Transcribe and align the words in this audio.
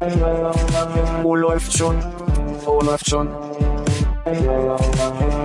Wo 0.00 1.34
läuft 1.34 1.76
schon? 1.76 1.96
Wo 2.64 2.80
läuft 2.80 3.10
schon? 3.10 3.28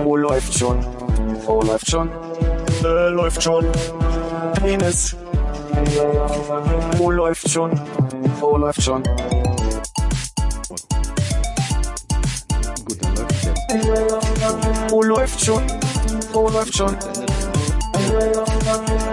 Wo 0.04 0.16
läuft 0.16 0.56
schon? 0.56 0.78
Wo 1.44 1.60
läuft 1.60 1.90
schon? 1.90 2.08
Äh, 2.84 3.08
läuft 3.08 3.42
schon. 3.42 3.66
Penis. 4.62 5.16
Wo 6.96 7.10
läuft 7.10 7.50
schon? 7.50 7.72
Wo 8.38 8.56
läuft 8.56 8.80
schon? 8.80 9.02
Gut, 12.84 13.02
dann 13.02 13.16
läuft 13.16 13.44
jetzt. 13.44 13.74
Schon? 15.44 15.66
Wo 16.32 16.46
läuft 16.48 16.76
schon? 16.76 16.96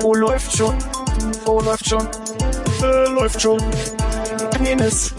Wo 0.01 0.13
läuft 0.13 0.55
schon? 0.55 0.75
Wo 1.45 1.59
läuft 1.61 1.87
schon? 1.89 2.07
Äh, 2.83 3.09
läuft 3.09 3.41
schon. 3.41 3.59
Penis. 4.51 5.10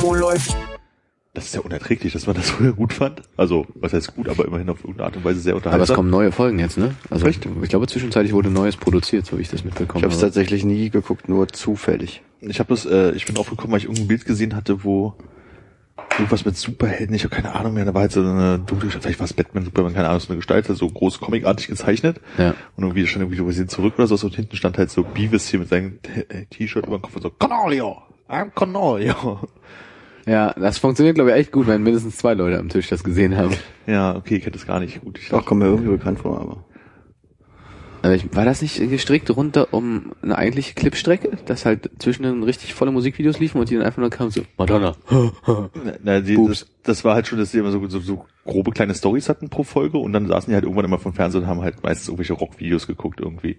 Wo 0.00 0.14
läuft? 0.14 0.56
Das 1.34 1.46
ist 1.46 1.54
ja 1.54 1.60
unerträglich, 1.60 2.12
dass 2.12 2.26
man 2.26 2.36
das 2.36 2.50
früher 2.50 2.72
gut 2.72 2.92
fand. 2.92 3.20
Also, 3.36 3.66
was 3.74 3.92
heißt 3.92 4.14
gut, 4.14 4.28
aber 4.28 4.44
immerhin 4.46 4.70
auf 4.70 4.78
irgendeine 4.80 5.06
Art 5.06 5.16
und 5.16 5.24
Weise 5.24 5.40
sehr 5.40 5.52
Aber 5.54 5.58
es 5.60 5.66
unterhaltsam. 5.66 5.96
kommen 5.96 6.10
neue 6.10 6.32
Folgen 6.32 6.58
jetzt, 6.58 6.78
ne? 6.78 6.94
Also 7.10 7.26
Echt? 7.26 7.46
ich 7.62 7.68
glaube 7.68 7.86
zwischenzeitlich 7.88 8.32
wurde 8.32 8.48
Neues 8.50 8.76
produziert, 8.76 9.26
so 9.26 9.36
wie 9.36 9.42
ich 9.42 9.48
das 9.50 9.60
Ich 9.60 9.64
mitbekommen 9.66 10.02
habe 10.04 10.12
es 10.12 10.18
habe. 10.20 10.28
tatsächlich 10.28 10.64
nie 10.64 10.88
geguckt, 10.88 11.28
nur 11.28 11.48
zufällig. 11.48 12.22
Ich 12.40 12.58
habe 12.58 12.68
das, 12.72 12.86
äh, 12.86 13.10
ich 13.12 13.26
bin 13.26 13.36
aufgekommen, 13.36 13.72
weil 13.72 13.78
ich 13.78 13.84
irgendein 13.84 14.08
Bild 14.08 14.24
gesehen 14.24 14.54
hatte, 14.54 14.84
wo 14.84 15.14
irgendwas 16.12 16.44
mit 16.44 16.56
Superhelden, 16.56 17.14
ich 17.14 17.24
habe 17.24 17.34
keine 17.34 17.54
Ahnung 17.54 17.74
mehr, 17.74 17.84
da 17.84 17.92
war 17.92 18.02
halt 18.02 18.12
so 18.12 18.20
eine 18.20 18.58
dunkle, 18.60 18.88
vielleicht 18.90 19.18
war 19.18 19.24
es 19.26 19.34
Batman, 19.34 19.64
Superman, 19.64 19.92
keine 19.94 20.08
Ahnung, 20.08 20.20
so 20.20 20.28
eine 20.28 20.36
Gestalt, 20.36 20.66
so 20.66 20.88
groß 20.88 21.20
comicartig 21.20 21.66
gezeichnet. 21.66 22.20
Ja. 22.38 22.54
Und 22.76 22.84
irgendwie 22.84 23.06
stand 23.06 23.24
irgendwie, 23.24 23.44
wir 23.44 23.52
sind 23.52 23.70
zurück 23.70 23.94
oder 23.98 24.06
so, 24.06 24.14
und 24.26 24.34
hinten 24.34 24.56
stand 24.56 24.78
halt 24.78 24.90
so 24.90 25.02
Beavis 25.02 25.48
hier 25.48 25.58
mit 25.60 25.68
seinem 25.68 25.98
T-Shirt 26.50 26.86
über 26.86 26.96
dem 26.98 27.02
Kopf 27.02 27.16
und 27.16 27.22
so, 27.22 27.30
Cornelio, 27.30 27.98
I'm 28.28 28.50
Cornelio. 28.54 29.40
Ja, 30.26 30.52
das 30.54 30.78
funktioniert 30.78 31.14
glaube 31.14 31.30
ich 31.30 31.36
echt 31.36 31.52
gut, 31.52 31.68
wenn 31.68 31.82
mindestens 31.82 32.16
zwei 32.16 32.34
Leute 32.34 32.58
am 32.58 32.68
Tisch 32.68 32.88
das 32.88 33.04
gesehen 33.04 33.36
haben. 33.36 33.54
Ja, 33.86 34.16
okay, 34.16 34.36
ich 34.36 34.46
hätte 34.46 34.58
es 34.58 34.66
gar 34.66 34.80
nicht 34.80 35.00
gut. 35.00 35.18
Ich 35.18 35.28
Doch, 35.28 35.44
kommt 35.46 35.60
mir 35.60 35.68
irgendwie 35.68 35.90
bekannt 35.90 36.18
vor, 36.18 36.40
aber. 36.40 36.64
Aber 38.02 38.14
ich, 38.14 38.34
war 38.34 38.44
das 38.44 38.62
nicht 38.62 38.78
gestrickt 38.90 39.30
runter 39.30 39.72
um 39.72 40.12
eine 40.22 40.36
eigentliche 40.36 40.74
Clipstrecke, 40.74 41.38
dass 41.46 41.64
halt 41.64 41.90
zwischen 41.98 42.24
den 42.24 42.42
richtig 42.42 42.74
volle 42.74 42.92
Musikvideos 42.92 43.38
liefen 43.38 43.58
und 43.58 43.70
die 43.70 43.74
dann 43.74 43.84
einfach 43.84 43.98
nur 43.98 44.10
kamen 44.10 44.30
so 44.30 44.42
Madonna. 44.56 44.94
Na, 46.02 46.20
die, 46.20 46.36
das, 46.46 46.66
das 46.82 47.04
war 47.04 47.14
halt 47.14 47.26
schon, 47.26 47.38
dass 47.38 47.52
sie 47.52 47.58
immer 47.58 47.72
so, 47.72 47.84
so, 47.88 47.98
so 48.00 48.24
grobe 48.44 48.70
kleine 48.70 48.94
Stories 48.94 49.28
hatten 49.28 49.48
pro 49.48 49.64
Folge 49.64 49.98
und 49.98 50.12
dann 50.12 50.26
saßen 50.26 50.50
die 50.50 50.54
halt 50.54 50.64
irgendwann 50.64 50.84
immer 50.84 50.98
vom 50.98 51.14
Fernseher 51.14 51.42
und 51.42 51.46
haben 51.48 51.62
halt 51.62 51.82
meistens 51.82 52.08
irgendwelche 52.08 52.34
Rockvideos 52.34 52.86
geguckt 52.86 53.20
irgendwie. 53.20 53.56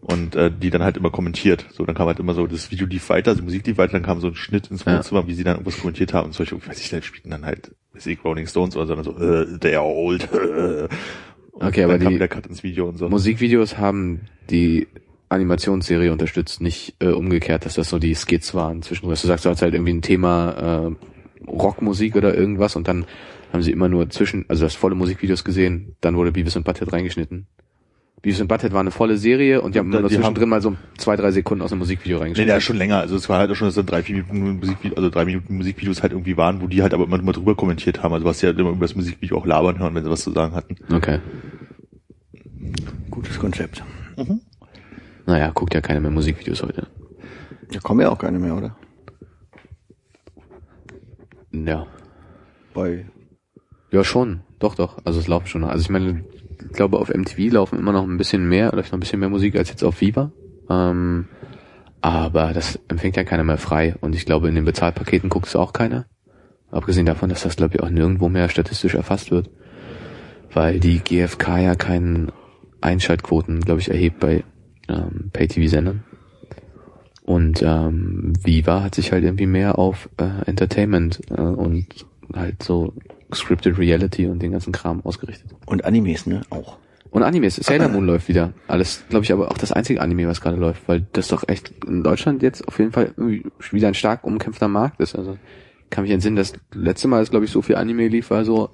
Und 0.00 0.34
äh, 0.34 0.50
die 0.50 0.70
dann 0.70 0.82
halt 0.82 0.96
immer 0.96 1.10
kommentiert. 1.10 1.66
So, 1.72 1.84
dann 1.84 1.94
kam 1.94 2.06
halt 2.06 2.18
immer 2.18 2.32
so, 2.32 2.46
das 2.46 2.70
Video 2.70 2.86
lief 2.86 3.08
weiter, 3.10 3.34
die 3.34 3.42
Musik 3.42 3.66
lief 3.66 3.76
weiter, 3.76 3.92
dann 3.92 4.02
kam 4.02 4.18
so 4.20 4.28
ein 4.28 4.34
Schnitt 4.34 4.70
ins 4.70 4.84
Ja. 4.86 4.96
Wohnzimmer, 4.96 5.26
wie 5.26 5.34
sie 5.34 5.44
dann 5.44 5.56
irgendwas 5.56 5.78
kommentiert 5.78 6.14
haben 6.14 6.26
und 6.26 6.32
solche, 6.32 6.56
ich 6.56 6.66
weiß 6.66 6.78
nicht, 6.78 6.92
dann 6.92 7.02
spielten 7.02 7.30
dann 7.30 7.44
halt, 7.44 7.72
weiß 7.92 8.06
ich, 8.06 8.24
Rolling 8.24 8.46
Stones 8.46 8.76
oder 8.76 8.86
so, 8.86 8.94
dann 8.94 9.04
so, 9.04 9.18
äh, 9.18 9.58
they 9.58 9.74
are 9.76 9.84
old. 9.84 10.26
Und 11.52 11.66
Okay, 11.66 11.82
aber 11.82 11.94
dann 11.94 12.02
kam 12.02 12.08
die 12.10 12.14
wieder 12.14 12.28
Cut 12.28 12.46
ins 12.46 12.62
Video 12.62 12.88
und 12.88 12.96
so. 12.96 13.08
Musikvideos 13.10 13.76
haben 13.76 14.22
die 14.48 14.86
Animationsserie 15.28 16.10
unterstützt, 16.12 16.60
nicht 16.60 16.94
äh, 17.00 17.08
umgekehrt, 17.08 17.66
dass 17.66 17.74
das 17.74 17.88
so 17.90 17.98
die 17.98 18.14
Skits 18.14 18.54
waren 18.54 18.82
zwischendurch. 18.82 19.20
Du 19.20 19.26
sagst, 19.26 19.44
du 19.44 19.50
hast 19.50 19.60
halt 19.60 19.74
irgendwie 19.74 19.92
ein 19.92 20.00
Thema 20.02 20.88
äh, 20.88 21.46
Rockmusik 21.50 22.16
oder 22.16 22.34
irgendwas 22.34 22.76
und 22.76 22.88
dann 22.88 23.04
haben 23.52 23.62
sie 23.62 23.72
immer 23.72 23.88
nur 23.88 24.08
zwischen, 24.10 24.44
also 24.48 24.64
das 24.64 24.74
volle 24.74 24.94
Musikvideos 24.94 25.44
gesehen, 25.44 25.96
dann 26.00 26.16
wurde 26.16 26.32
Beavis 26.32 26.56
und 26.56 26.64
Butthead 26.64 26.92
reingeschnitten. 26.92 27.46
Beavis 28.22 28.40
und 28.40 28.48
Butthead 28.48 28.72
war 28.74 28.80
eine 28.80 28.90
volle 28.90 29.16
Serie 29.16 29.62
und 29.62 29.74
die 29.74 29.78
haben 29.78 29.90
Da- 29.90 30.00
zwischendrin 30.06 30.42
haben- 30.42 30.48
mal 30.50 30.60
so 30.60 30.76
zwei, 30.98 31.16
drei 31.16 31.30
Sekunden 31.30 31.62
aus 31.62 31.72
einem 31.72 31.78
Musikvideo 31.78 32.18
Nee, 32.18 32.22
reingeschnitten. 32.24 32.48
der 32.48 32.56
ist 32.58 32.64
schon 32.64 32.76
länger. 32.76 32.98
Also 32.98 33.16
es 33.16 33.28
war 33.30 33.38
halt 33.38 33.50
auch 33.50 33.54
schon, 33.54 33.68
dass 33.68 33.76
dann 33.76 33.86
drei, 33.86 34.02
vier 34.02 34.16
Minuten 34.16 34.58
Musikvideos, 34.58 34.96
also 34.98 35.08
drei 35.08 35.24
Minuten 35.24 35.56
Musikvideos 35.56 36.02
halt 36.02 36.12
irgendwie 36.12 36.36
waren, 36.36 36.60
wo 36.60 36.66
die 36.66 36.82
halt 36.82 36.92
aber 36.92 37.04
immer, 37.04 37.18
immer 37.18 37.32
drüber 37.32 37.54
kommentiert 37.54 38.02
haben. 38.02 38.12
Also 38.12 38.26
was 38.26 38.40
sie 38.40 38.46
halt 38.46 38.58
immer 38.58 38.70
über 38.70 38.80
das 38.86 38.94
Musikvideo 38.94 39.38
auch 39.38 39.46
labern 39.46 39.78
hören, 39.78 39.94
wenn 39.94 40.04
sie 40.04 40.10
was 40.10 40.20
zu 40.22 40.32
sagen 40.32 40.54
hatten. 40.54 40.76
Okay. 40.92 41.18
Gutes 43.10 43.38
Konzept. 43.38 43.82
Naja, 45.26 45.50
guckt 45.54 45.72
ja 45.74 45.80
keiner 45.80 46.00
mehr 46.00 46.10
Musikvideos 46.10 46.62
heute. 46.62 46.88
Da 47.72 47.78
kommen 47.80 48.00
ja 48.00 48.10
auch 48.10 48.18
keine 48.18 48.38
mehr, 48.38 48.54
oder? 48.54 48.76
Ja. 51.52 51.86
Bei. 52.74 53.06
Ja, 53.90 54.04
schon. 54.04 54.40
Doch, 54.58 54.74
doch. 54.74 54.98
Also 55.04 55.18
es 55.20 55.26
laufen 55.26 55.46
schon. 55.46 55.64
Also 55.64 55.82
ich 55.82 55.90
meine, 55.90 56.24
ich 56.68 56.76
glaube, 56.76 56.98
auf 56.98 57.08
MTV 57.08 57.52
laufen 57.52 57.78
immer 57.78 57.92
noch 57.92 58.04
ein 58.04 58.16
bisschen 58.16 58.48
mehr, 58.48 58.72
läuft 58.72 58.92
noch 58.92 58.98
ein 58.98 59.00
bisschen 59.00 59.20
mehr 59.20 59.28
Musik 59.28 59.56
als 59.56 59.70
jetzt 59.70 59.84
auf 59.84 60.00
Viva. 60.00 60.32
Ähm, 60.68 61.26
aber 62.00 62.52
das 62.52 62.78
empfängt 62.88 63.16
ja 63.16 63.24
keiner 63.24 63.44
mehr 63.44 63.58
frei. 63.58 63.94
Und 64.00 64.14
ich 64.14 64.24
glaube, 64.24 64.48
in 64.48 64.54
den 64.54 64.64
Bezahlpaketen 64.64 65.28
guckt 65.28 65.46
es 65.46 65.56
auch 65.56 65.72
keiner. 65.72 66.06
Abgesehen 66.70 67.06
davon, 67.06 67.28
dass 67.28 67.42
das, 67.42 67.56
glaube 67.56 67.74
ich, 67.74 67.82
auch 67.82 67.90
nirgendwo 67.90 68.28
mehr 68.28 68.48
statistisch 68.48 68.94
erfasst 68.94 69.30
wird. 69.30 69.50
Weil 70.52 70.80
die 70.80 71.00
GfK 71.00 71.58
ja 71.58 71.74
keinen 71.74 72.32
Einschaltquoten, 72.80 73.60
glaube 73.60 73.80
ich, 73.80 73.90
erhebt 73.90 74.20
bei 74.20 74.44
ähm, 74.88 75.30
Pay-TV-Sendern. 75.32 76.04
Und 77.22 77.62
ähm, 77.62 78.32
Viva 78.42 78.82
hat 78.82 78.94
sich 78.94 79.12
halt 79.12 79.24
irgendwie 79.24 79.46
mehr 79.46 79.78
auf 79.78 80.08
äh, 80.16 80.46
Entertainment 80.46 81.20
äh, 81.30 81.40
und 81.40 81.86
halt 82.34 82.62
so 82.62 82.94
Scripted 83.34 83.78
Reality 83.78 84.26
und 84.26 84.40
den 84.40 84.52
ganzen 84.52 84.72
Kram 84.72 85.00
ausgerichtet. 85.04 85.50
Und 85.66 85.84
Animes, 85.84 86.26
ne? 86.26 86.42
Auch. 86.50 86.78
Und 87.10 87.22
Animes, 87.24 87.56
Sailor 87.56 87.88
Moon 87.88 88.06
läuft 88.06 88.28
wieder. 88.28 88.52
Alles, 88.68 89.04
glaube 89.08 89.24
ich, 89.24 89.32
aber 89.32 89.50
auch 89.50 89.58
das 89.58 89.72
einzige 89.72 90.00
Anime, 90.00 90.28
was 90.28 90.40
gerade 90.40 90.56
läuft, 90.56 90.86
weil 90.88 91.06
das 91.12 91.28
doch 91.28 91.42
echt 91.48 91.72
in 91.86 92.04
Deutschland 92.04 92.42
jetzt 92.42 92.66
auf 92.68 92.78
jeden 92.78 92.92
Fall 92.92 93.12
irgendwie 93.16 93.44
wieder 93.72 93.88
ein 93.88 93.94
stark 93.94 94.22
umkämpfter 94.24 94.68
Markt 94.68 95.00
ist. 95.00 95.16
Also 95.16 95.36
kann 95.90 96.04
mich 96.04 96.12
entsinnen, 96.12 96.36
das 96.36 96.52
letzte 96.72 97.08
Mal, 97.08 97.18
dass 97.18 97.30
glaube 97.30 97.44
ich 97.46 97.50
so 97.50 97.62
viel 97.62 97.74
Anime 97.76 98.06
lief, 98.06 98.30
war 98.30 98.44
so 98.44 98.70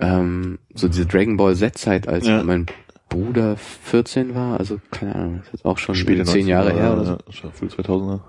ähm, 0.00 0.58
so 0.74 0.88
diese 0.88 1.06
Dragon 1.06 1.38
Ball 1.38 1.56
Z-Zeit, 1.56 2.08
als 2.08 2.26
Ja. 2.26 2.42
mein 2.42 2.66
Bruder 3.08 3.56
14 3.56 4.34
war. 4.34 4.58
Also 4.58 4.78
keine 4.90 5.14
Ahnung, 5.14 5.36
das 5.38 5.46
ist 5.46 5.52
jetzt 5.54 5.64
auch 5.64 5.78
schon 5.78 5.94
Späte 5.94 6.24
zehn 6.24 6.46
Jahre 6.46 6.72
her 6.74 6.92
oder 6.92 7.04
so. 7.04 7.18
so. 7.30 7.50
Früh 7.50 7.66
2000er. 7.66 8.20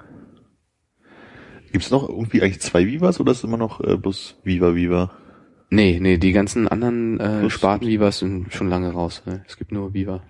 Gibt's 1.71 1.91
noch 1.91 2.07
irgendwie 2.07 2.41
eigentlich 2.41 2.61
zwei 2.61 2.85
Vivas 2.85 3.19
oder 3.19 3.31
ist 3.31 3.43
immer 3.43 3.57
noch 3.57 3.81
äh, 3.81 3.95
bloß 3.97 4.35
Viva 4.43 4.73
Viva? 4.75 5.11
Nee, 5.73 5.99
nee, 6.01 6.17
die 6.17 6.33
ganzen 6.33 6.67
anderen 6.67 7.17
äh, 7.19 7.49
Sparten 7.49 7.87
Vivas 7.87 8.19
sind 8.19 8.53
schon 8.53 8.67
lange 8.67 8.91
raus. 8.91 9.23
Ne? 9.25 9.43
Es 9.47 9.57
gibt 9.57 9.71
nur 9.71 9.93
Viva. 9.93 10.21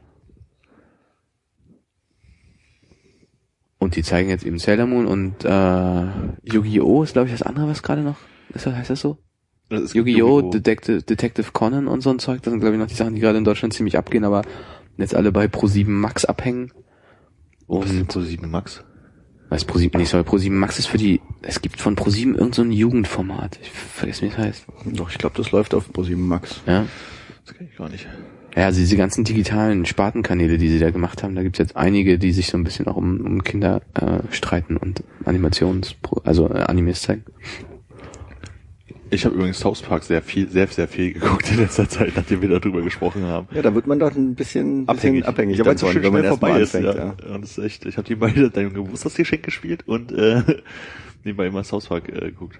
Und 3.79 3.95
die 3.95 4.03
zeigen 4.03 4.29
jetzt 4.29 4.45
eben 4.45 4.59
Sailor 4.59 4.85
Moon 4.85 5.07
und 5.07 5.43
äh, 5.43 6.05
Yu-Gi-Oh! 6.43 7.01
ist 7.01 7.13
glaube 7.13 7.27
ich 7.27 7.33
das 7.33 7.41
andere, 7.41 7.67
was 7.67 7.81
gerade 7.81 8.03
noch 8.03 8.17
ist 8.53 8.67
das, 8.67 8.75
heißt 8.75 8.91
das 8.91 9.01
so? 9.01 9.17
Gibt 9.69 9.95
Yu-Gi-Oh! 9.95 10.51
Detective, 10.51 11.01
Detective 11.01 11.51
Conan 11.51 11.87
und 11.87 12.01
so 12.01 12.11
ein 12.11 12.19
Zeug, 12.19 12.43
das 12.43 12.51
sind 12.51 12.59
glaube 12.59 12.75
ich 12.75 12.79
noch 12.79 12.87
die 12.87 12.93
Sachen, 12.93 13.15
die 13.15 13.21
gerade 13.21 13.39
in 13.39 13.43
Deutschland 13.43 13.73
ziemlich 13.73 13.97
abgehen, 13.97 14.23
aber 14.23 14.43
jetzt 14.97 15.15
alle 15.15 15.31
bei 15.31 15.45
Pro7 15.45 15.89
Max 15.89 16.23
abhängen. 16.23 16.71
Was 17.67 17.85
ist 17.85 17.93
denn 17.93 18.01
Und 18.01 18.07
Pro 18.09 18.21
7 18.21 18.51
Max? 18.51 18.83
Was 19.51 19.67
Pro7 19.67 19.97
nicht 19.97 20.09
soll, 20.09 20.21
Pro7 20.21 20.51
Max 20.51 20.79
ist 20.79 20.87
für 20.87 20.97
die, 20.97 21.19
es 21.41 21.61
gibt 21.61 21.81
von 21.81 21.97
Pro7 21.97 22.37
irgend 22.37 22.55
so 22.55 22.61
ein 22.61 22.71
Jugendformat. 22.71 23.59
Ich 23.61 23.69
vergesse, 23.69 24.21
wie 24.21 24.27
es 24.27 24.37
heißt. 24.37 24.65
Doch, 24.85 25.11
ich 25.11 25.17
glaube, 25.17 25.35
das 25.35 25.51
läuft 25.51 25.73
auf 25.73 25.89
Pro7 25.89 26.15
Max. 26.15 26.61
Ja. 26.65 26.85
Das 27.45 27.55
kann 27.55 27.67
ich 27.69 27.77
gar 27.77 27.89
nicht. 27.89 28.07
Ja, 28.55 28.65
also 28.65 28.79
diese 28.79 28.95
ganzen 28.95 29.25
digitalen 29.25 29.85
Spartenkanäle, 29.85 30.57
die 30.57 30.69
sie 30.69 30.79
da 30.79 30.89
gemacht 30.89 31.21
haben, 31.21 31.35
da 31.35 31.43
gibt's 31.43 31.59
jetzt 31.59 31.75
einige, 31.75 32.17
die 32.17 32.31
sich 32.31 32.47
so 32.47 32.57
ein 32.57 32.63
bisschen 32.63 32.87
auch 32.87 32.95
um, 32.95 33.19
um 33.19 33.43
Kinder 33.43 33.81
äh, 33.93 34.19
streiten 34.33 34.77
und 34.77 35.03
Animations, 35.25 35.95
also 36.23 36.49
äh, 36.49 36.61
Animes 36.61 37.01
zeigen. 37.01 37.25
Ich 39.13 39.25
habe 39.25 39.35
übrigens 39.35 39.59
South 39.59 39.81
Park 39.81 40.03
sehr 40.03 40.21
viel, 40.21 40.47
sehr, 40.49 40.67
sehr 40.67 40.87
viel 40.87 41.11
geguckt 41.13 41.51
in 41.51 41.57
letzter 41.57 41.87
Zeit, 41.89 42.13
nachdem 42.15 42.41
wir 42.41 42.47
darüber 42.47 42.81
gesprochen 42.81 43.23
haben. 43.25 43.47
Ja, 43.53 43.61
da 43.61 43.75
wird 43.75 43.85
man 43.85 43.99
doch 43.99 44.15
ein 44.15 44.35
bisschen 44.35 44.85
bisschen 44.85 45.23
abhängig 45.25 45.57
ja, 45.57 45.65
weil 45.65 45.75
es 45.75 45.81
so 45.81 45.87
schön 45.91 46.03
schnell 46.03 46.23
vorbei 46.29 46.61
ist. 46.61 46.73
anfängt. 46.75 46.95
Ja. 46.95 47.05
Ja. 47.05 47.15
Ja, 47.29 47.37
das 47.37 47.57
ist 47.57 47.63
echt, 47.63 47.85
ich 47.85 47.97
habe 47.97 48.07
die 48.07 48.15
beide 48.15 48.49
dein 48.49 48.71
Geburtstagsgeschenk 48.73 49.43
gespielt 49.43 49.85
und 49.85 50.13
äh, 50.13 50.41
nebenbei 51.25 51.47
immer 51.47 51.63
South 51.65 51.87
Park 51.87 52.07
äh, 52.07 52.19
geguckt. 52.31 52.57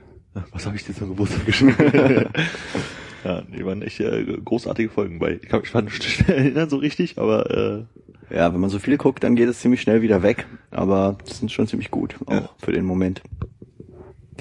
Was 0.52 0.66
habe 0.66 0.76
ich 0.76 0.86
dir 0.86 0.94
zum 0.94 1.10
Geburtstag 1.10 1.46
geschenkt? 1.46 1.80
ja, 3.24 3.42
die 3.44 3.66
waren 3.66 3.82
echt 3.82 4.02
äh, 4.02 4.24
großartige 4.44 4.90
Folgen 4.90 5.20
bei. 5.20 5.40
Ich 5.42 5.48
kann 5.50 5.62
mich 5.62 6.00
nicht 6.00 6.04
schnell 6.04 6.38
erinnern 6.38 6.70
so 6.70 6.78
richtig, 6.78 7.18
aber 7.18 7.88
äh, 8.30 8.36
ja, 8.36 8.54
wenn 8.54 8.60
man 8.60 8.70
so 8.70 8.80
viel 8.80 8.98
guckt, 8.98 9.24
dann 9.24 9.36
geht 9.38 9.48
es 9.48 9.60
ziemlich 9.60 9.82
schnell 9.82 10.02
wieder 10.02 10.22
weg. 10.22 10.48
Aber 10.70 11.18
das 11.26 11.40
sind 11.40 11.50
schon 11.52 11.68
ziemlich 11.68 11.92
gut, 11.92 12.16
auch 12.26 12.34
Ja. 12.34 12.50
für 12.58 12.72
den 12.74 12.84
Moment. 12.86 13.22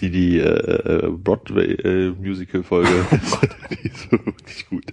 Die 0.00 0.10
die 0.10 0.38
äh, 0.38 0.44
äh, 0.44 1.10
Broadway 1.10 1.72
äh, 1.74 2.10
Musical 2.10 2.62
Folge, 2.62 2.90
die 3.70 3.88
ist 3.88 4.10
wirklich 4.10 4.68
gut. 4.68 4.84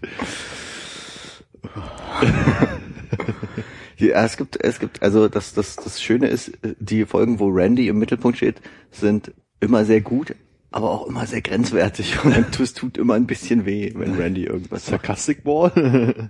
Ja, 3.98 4.24
es 4.24 4.38
gibt, 4.38 4.63
es 4.63 4.80
gibt, 4.80 5.01
also 5.01 5.27
das, 5.27 5.54
das, 5.54 5.75
das 5.75 6.01
Schöne 6.01 6.27
ist, 6.27 6.51
die 6.80 7.06
Folgen, 7.06 7.39
wo 7.39 7.48
Randy 7.48 7.88
im 7.88 7.98
Mittelpunkt 7.98 8.38
steht, 8.38 8.62
sind 8.92 9.31
immer 9.59 9.86
sehr 9.86 10.01
gut, 10.01 10.36
aber 10.71 10.92
auch 10.92 11.07
immer 11.07 11.25
sehr 11.25 11.42
grenzwertig. 11.42 12.24
Und 12.24 12.59
es 12.59 12.74
tut 12.74 12.98
immer 12.98 13.15
ein 13.15 13.25
bisschen 13.25 13.65
weh, 13.65 13.92
wenn 13.95 14.15
Randy 14.15 14.44
irgendwas 14.45 14.86
sagt. 14.86 15.06
Sarcastic 15.06 15.44
Ball, 15.44 16.30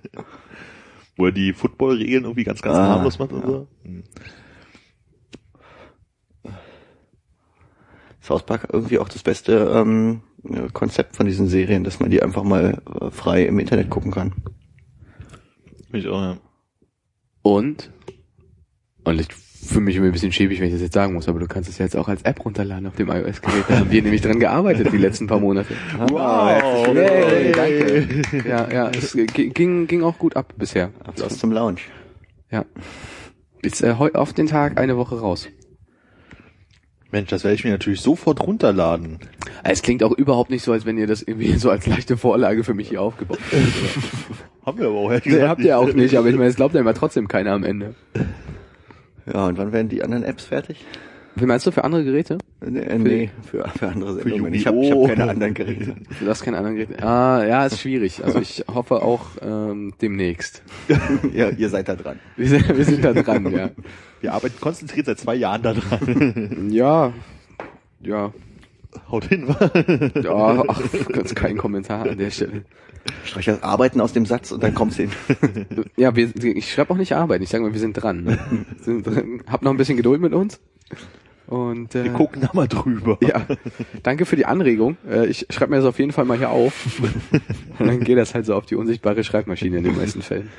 wo 1.17 1.25
er 1.25 1.31
die 1.33 1.51
Football-Regeln 1.51 2.23
irgendwie 2.23 2.45
ganz, 2.45 2.61
ganz 2.61 2.77
Ah, 2.77 2.87
harmlos 2.87 3.19
macht 3.19 3.33
und 3.33 3.41
ja. 3.41 3.47
so. 3.47 3.67
South 8.27 8.43
Park 8.45 8.67
irgendwie 8.71 8.99
auch 8.99 9.09
das 9.09 9.23
beste 9.23 9.71
ähm, 9.73 10.21
äh, 10.43 10.67
Konzept 10.73 11.15
von 11.15 11.25
diesen 11.25 11.47
Serien, 11.47 11.83
dass 11.83 11.99
man 11.99 12.09
die 12.09 12.21
einfach 12.21 12.43
mal 12.43 12.81
äh, 13.01 13.09
frei 13.09 13.45
im 13.45 13.57
Internet 13.59 13.89
gucken 13.89 14.11
kann. 14.11 14.33
Ich 15.93 16.07
auch, 16.07 16.21
ja. 16.21 16.37
Und, 17.41 17.89
und 19.05 19.21
ich 19.21 19.27
fühle 19.33 19.85
mich 19.85 19.95
immer 19.95 20.05
ein 20.07 20.11
bisschen 20.11 20.31
schäbig, 20.33 20.59
wenn 20.59 20.67
ich 20.67 20.73
das 20.73 20.81
jetzt 20.81 20.93
sagen 20.93 21.13
muss, 21.13 21.27
aber 21.29 21.39
du 21.39 21.47
kannst 21.47 21.69
es 21.69 21.77
ja 21.77 21.85
jetzt 21.85 21.95
auch 21.95 22.07
als 22.09 22.21
App 22.23 22.43
runterladen 22.43 22.87
auf 22.87 22.95
dem 22.95 23.09
iOS-Gerät. 23.09 23.63
Da 23.69 23.79
haben 23.79 23.91
wir 23.91 24.01
nämlich 24.01 24.21
dran 24.21 24.39
gearbeitet 24.39 24.91
die 24.91 24.97
letzten 24.97 25.27
paar 25.27 25.39
Monate. 25.39 25.73
Wow, 26.09 26.87
Yay, 26.93 27.51
danke. 27.53 28.23
Ja, 28.47 28.69
ja, 28.71 28.89
es 28.89 29.17
ging, 29.33 29.87
ging 29.87 30.03
auch 30.03 30.17
gut 30.17 30.35
ab 30.35 30.53
bisher. 30.57 30.91
Los 31.17 31.37
zum 31.39 31.51
Lounge. 31.51 31.79
Ja. 32.51 32.65
Ist 33.61 33.81
äh, 33.81 33.95
heu- 33.97 34.11
auf 34.13 34.33
den 34.33 34.47
Tag 34.47 34.77
eine 34.79 34.97
Woche 34.97 35.19
raus. 35.19 35.47
Mensch, 37.11 37.29
das 37.29 37.43
werde 37.43 37.55
ich 37.55 37.63
mir 37.63 37.71
natürlich 37.71 38.01
sofort 38.01 38.41
runterladen. 38.41 39.19
Es 39.63 39.81
klingt 39.81 40.03
auch 40.03 40.11
überhaupt 40.11 40.49
nicht 40.49 40.63
so, 40.63 40.73
als 40.73 40.85
wenn 40.85 40.97
ihr 40.97 41.07
das 41.07 41.21
irgendwie 41.21 41.53
so 41.53 41.69
als 41.69 41.87
leichte 41.87 42.17
Vorlage 42.17 42.63
für 42.63 42.73
mich 42.73 42.89
hier 42.89 43.01
aufgebaut 43.01 43.39
hättet. 43.49 43.73
Haben 44.65 44.79
wir 44.79 44.87
aber 44.87 44.97
auch, 44.97 45.11
Nee, 45.23 45.41
habt 45.43 45.61
ihr 45.61 45.77
auch 45.77 45.93
nicht, 45.93 46.17
aber 46.17 46.27
ich 46.27 46.35
meine, 46.35 46.49
es 46.49 46.57
glaubt 46.57 46.75
ja 46.75 46.81
immer 46.81 46.93
trotzdem 46.93 47.29
keiner 47.29 47.53
am 47.53 47.63
Ende. 47.63 47.95
Ja, 49.25 49.45
und 49.47 49.57
wann 49.57 49.71
werden 49.71 49.87
die 49.87 50.03
anderen 50.03 50.23
Apps 50.23 50.43
fertig? 50.45 50.83
Wie 51.39 51.45
meinst 51.45 51.65
du 51.65 51.71
für 51.71 51.83
andere 51.83 52.03
Geräte? 52.03 52.37
Nee, 52.65 52.79
äh, 52.79 52.97
nee 52.97 53.29
für, 53.49 53.67
für 53.69 53.87
andere 53.89 54.15
Sendungen. 54.15 54.53
ich 54.53 54.65
habe 54.65 54.77
ich 54.77 54.89
Yu-Gi-Oh! 54.89 55.07
hab 55.07 55.15
keine 55.15 55.29
anderen 55.29 55.53
Geräte. 55.53 55.95
Du 56.19 56.27
hast 56.27 56.41
keine 56.43 56.57
anderen 56.57 56.75
Geräte. 56.77 57.03
Ah, 57.03 57.45
ja, 57.45 57.65
ist 57.65 57.79
schwierig. 57.79 58.23
Also 58.23 58.39
ich 58.39 58.65
hoffe 58.73 59.01
auch 59.01 59.27
ähm, 59.41 59.93
demnächst. 60.01 60.63
ja, 61.33 61.49
ihr 61.49 61.69
seid 61.69 61.89
da 61.89 61.95
dran. 61.95 62.19
Wir 62.35 62.49
sind, 62.49 62.77
wir 62.77 62.85
sind 62.85 63.03
da 63.03 63.13
dran, 63.13 63.51
ja. 63.51 63.69
Wir 64.21 64.33
arbeiten 64.33 64.59
konzentriert 64.59 65.05
seit 65.05 65.19
zwei 65.19 65.35
Jahren 65.35 65.61
da 65.61 65.73
dran. 65.73 66.69
Ja, 66.71 67.13
ja, 68.01 68.31
Haut 69.11 69.25
hin, 69.25 69.47
wa? 69.47 69.71
ja, 70.21 70.63
ach, 70.67 70.81
ganz 71.11 71.35
kein 71.35 71.57
Kommentar 71.57 72.09
an 72.09 72.17
der 72.17 72.31
Stelle. 72.31 72.63
Streich 73.23 73.45
das 73.45 73.63
Arbeiten 73.63 74.01
aus 74.01 74.13
dem 74.13 74.25
Satz 74.25 74.51
und 74.51 74.61
dann 74.63 74.73
kommt's 74.73 74.97
hin. 74.97 75.11
Ja, 75.95 76.15
wir, 76.15 76.35
ich 76.35 76.71
schreibe 76.71 76.93
auch 76.93 76.97
nicht 76.97 77.13
arbeiten. 77.13 77.43
Ich 77.43 77.49
sage 77.49 77.63
mal, 77.63 77.73
wir 77.73 77.79
sind 77.79 77.93
dran. 77.93 78.23
Ne? 78.23 78.37
Sind 78.81 79.05
dran. 79.05 79.43
Habt 79.47 79.63
noch 79.63 79.71
ein 79.71 79.77
bisschen 79.77 79.97
Geduld 79.97 80.19
mit 80.19 80.33
uns. 80.33 80.59
Und 81.47 81.95
äh, 81.95 82.03
Wir 82.03 82.11
gucken 82.13 82.41
da 82.41 82.49
mal 82.53 82.67
drüber. 82.67 83.17
Ja, 83.27 83.45
danke 84.03 84.25
für 84.25 84.35
die 84.35 84.45
Anregung. 84.45 84.97
Äh, 85.09 85.27
ich 85.27 85.47
schreibe 85.49 85.71
mir 85.71 85.77
das 85.77 85.85
auf 85.85 85.99
jeden 85.99 86.11
Fall 86.11 86.25
mal 86.25 86.37
hier 86.37 86.49
auf. 86.49 86.99
Und 87.79 87.87
dann 87.87 87.99
geht 88.01 88.17
das 88.17 88.33
halt 88.33 88.45
so 88.45 88.53
auf 88.55 88.65
die 88.65 88.75
unsichtbare 88.75 89.23
Schreibmaschine 89.23 89.77
in 89.77 89.83
den 89.83 89.95
meisten 89.95 90.21
Fällen. 90.21 90.49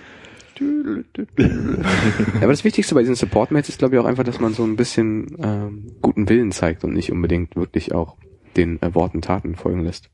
Ja, 0.60 2.42
aber 2.42 2.48
das 2.48 2.64
Wichtigste 2.64 2.94
bei 2.94 3.02
diesen 3.02 3.14
Support-Mails 3.14 3.68
ist, 3.68 3.78
glaube 3.78 3.94
ich, 3.94 4.00
auch 4.00 4.06
einfach, 4.06 4.24
dass 4.24 4.40
man 4.40 4.54
so 4.54 4.64
ein 4.64 4.74
bisschen 4.76 5.36
ähm, 5.40 5.92
guten 6.02 6.28
Willen 6.28 6.50
zeigt 6.50 6.82
und 6.84 6.94
nicht 6.94 7.12
unbedingt 7.12 7.54
wirklich 7.54 7.92
auch 7.92 8.16
den 8.56 8.82
äh, 8.82 8.92
Worten 8.94 9.22
Taten 9.22 9.54
folgen 9.54 9.84
lässt. 9.84 10.10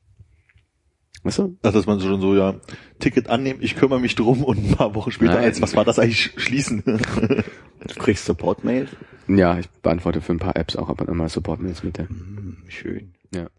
Weißt 1.25 1.39
du? 1.39 1.57
Also, 1.63 1.79
dass 1.79 1.87
man 1.87 1.99
so 1.99 2.07
schon 2.09 2.21
so, 2.21 2.37
ja, 2.37 2.55
Ticket 3.01 3.29
annehmen, 3.31 3.61
ich 3.63 3.75
kümmere 3.77 3.99
mich 3.99 4.15
drum 4.15 4.45
und 4.45 4.59
ein 4.59 4.77
paar 4.77 4.95
Wochen 4.95 5.11
später, 5.11 5.35
Nein. 5.35 5.45
als, 5.45 5.61
was 5.63 5.75
war 5.75 5.85
das 5.85 5.99
eigentlich, 5.99 6.33
schließen. 6.37 6.85
Du 7.87 8.01
kriegst 8.01 8.25
Support-Mail. 8.25 8.89
Ja, 9.29 9.59
ich 9.59 9.69
beantworte 9.83 10.23
für 10.23 10.33
ein 10.33 10.39
paar 10.39 10.57
Apps 10.57 10.75
auch 10.75 10.89
ab 10.89 11.03
und 11.03 11.11
an 11.11 11.19
mal 11.19 11.29
Support-Mails 11.29 11.83
mit. 11.85 11.99
Der. 11.99 12.09
Hm, 12.09 12.57
schön. 12.69 13.13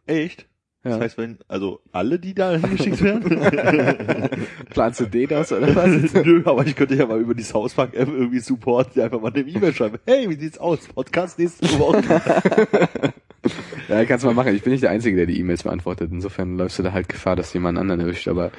Echt? 0.07 0.47
Das 0.81 0.93
Ja. 0.95 0.99
heißt, 0.99 1.17
wenn, 1.19 1.37
also 1.47 1.81
alle, 1.91 2.17
die 2.17 2.33
da 2.33 2.55
hingeschickt 2.55 3.01
werden? 3.03 3.39
Planst 4.71 4.99
du 4.99 5.05
DDoS 5.05 5.51
oder 5.51 5.75
was? 5.75 6.11
Nö, 6.25 6.41
aber 6.45 6.65
ich 6.65 6.75
könnte 6.75 6.95
ja 6.95 7.05
mal 7.05 7.19
über 7.19 7.35
die 7.35 7.43
South 7.43 7.75
Park 7.75 7.93
App 7.93 8.07
irgendwie 8.07 8.39
Support, 8.39 8.95
die 8.95 9.01
einfach 9.03 9.21
mal 9.21 9.31
eine 9.31 9.41
E-Mail 9.47 9.73
schreiben. 9.73 9.99
Hey, 10.07 10.27
wie 10.27 10.39
sieht's 10.39 10.57
aus? 10.57 10.79
Podcast 10.87 11.37
nächste 11.37 11.67
Woche. 11.77 12.01
Ja, 13.87 14.03
kannst 14.05 14.23
du 14.23 14.27
mal 14.27 14.33
machen. 14.33 14.55
Ich 14.55 14.63
bin 14.63 14.71
nicht 14.71 14.81
der 14.81 14.89
Einzige, 14.89 15.15
der 15.15 15.27
die 15.27 15.39
E-Mails 15.39 15.61
beantwortet. 15.61 16.09
Insofern 16.11 16.57
läufst 16.57 16.79
du 16.79 16.83
da 16.83 16.91
halt 16.91 17.07
Gefahr, 17.07 17.35
dass 17.35 17.53
jemand 17.53 17.77
anderen 17.77 17.99
erwischt. 17.99 18.27
Aber 18.27 18.51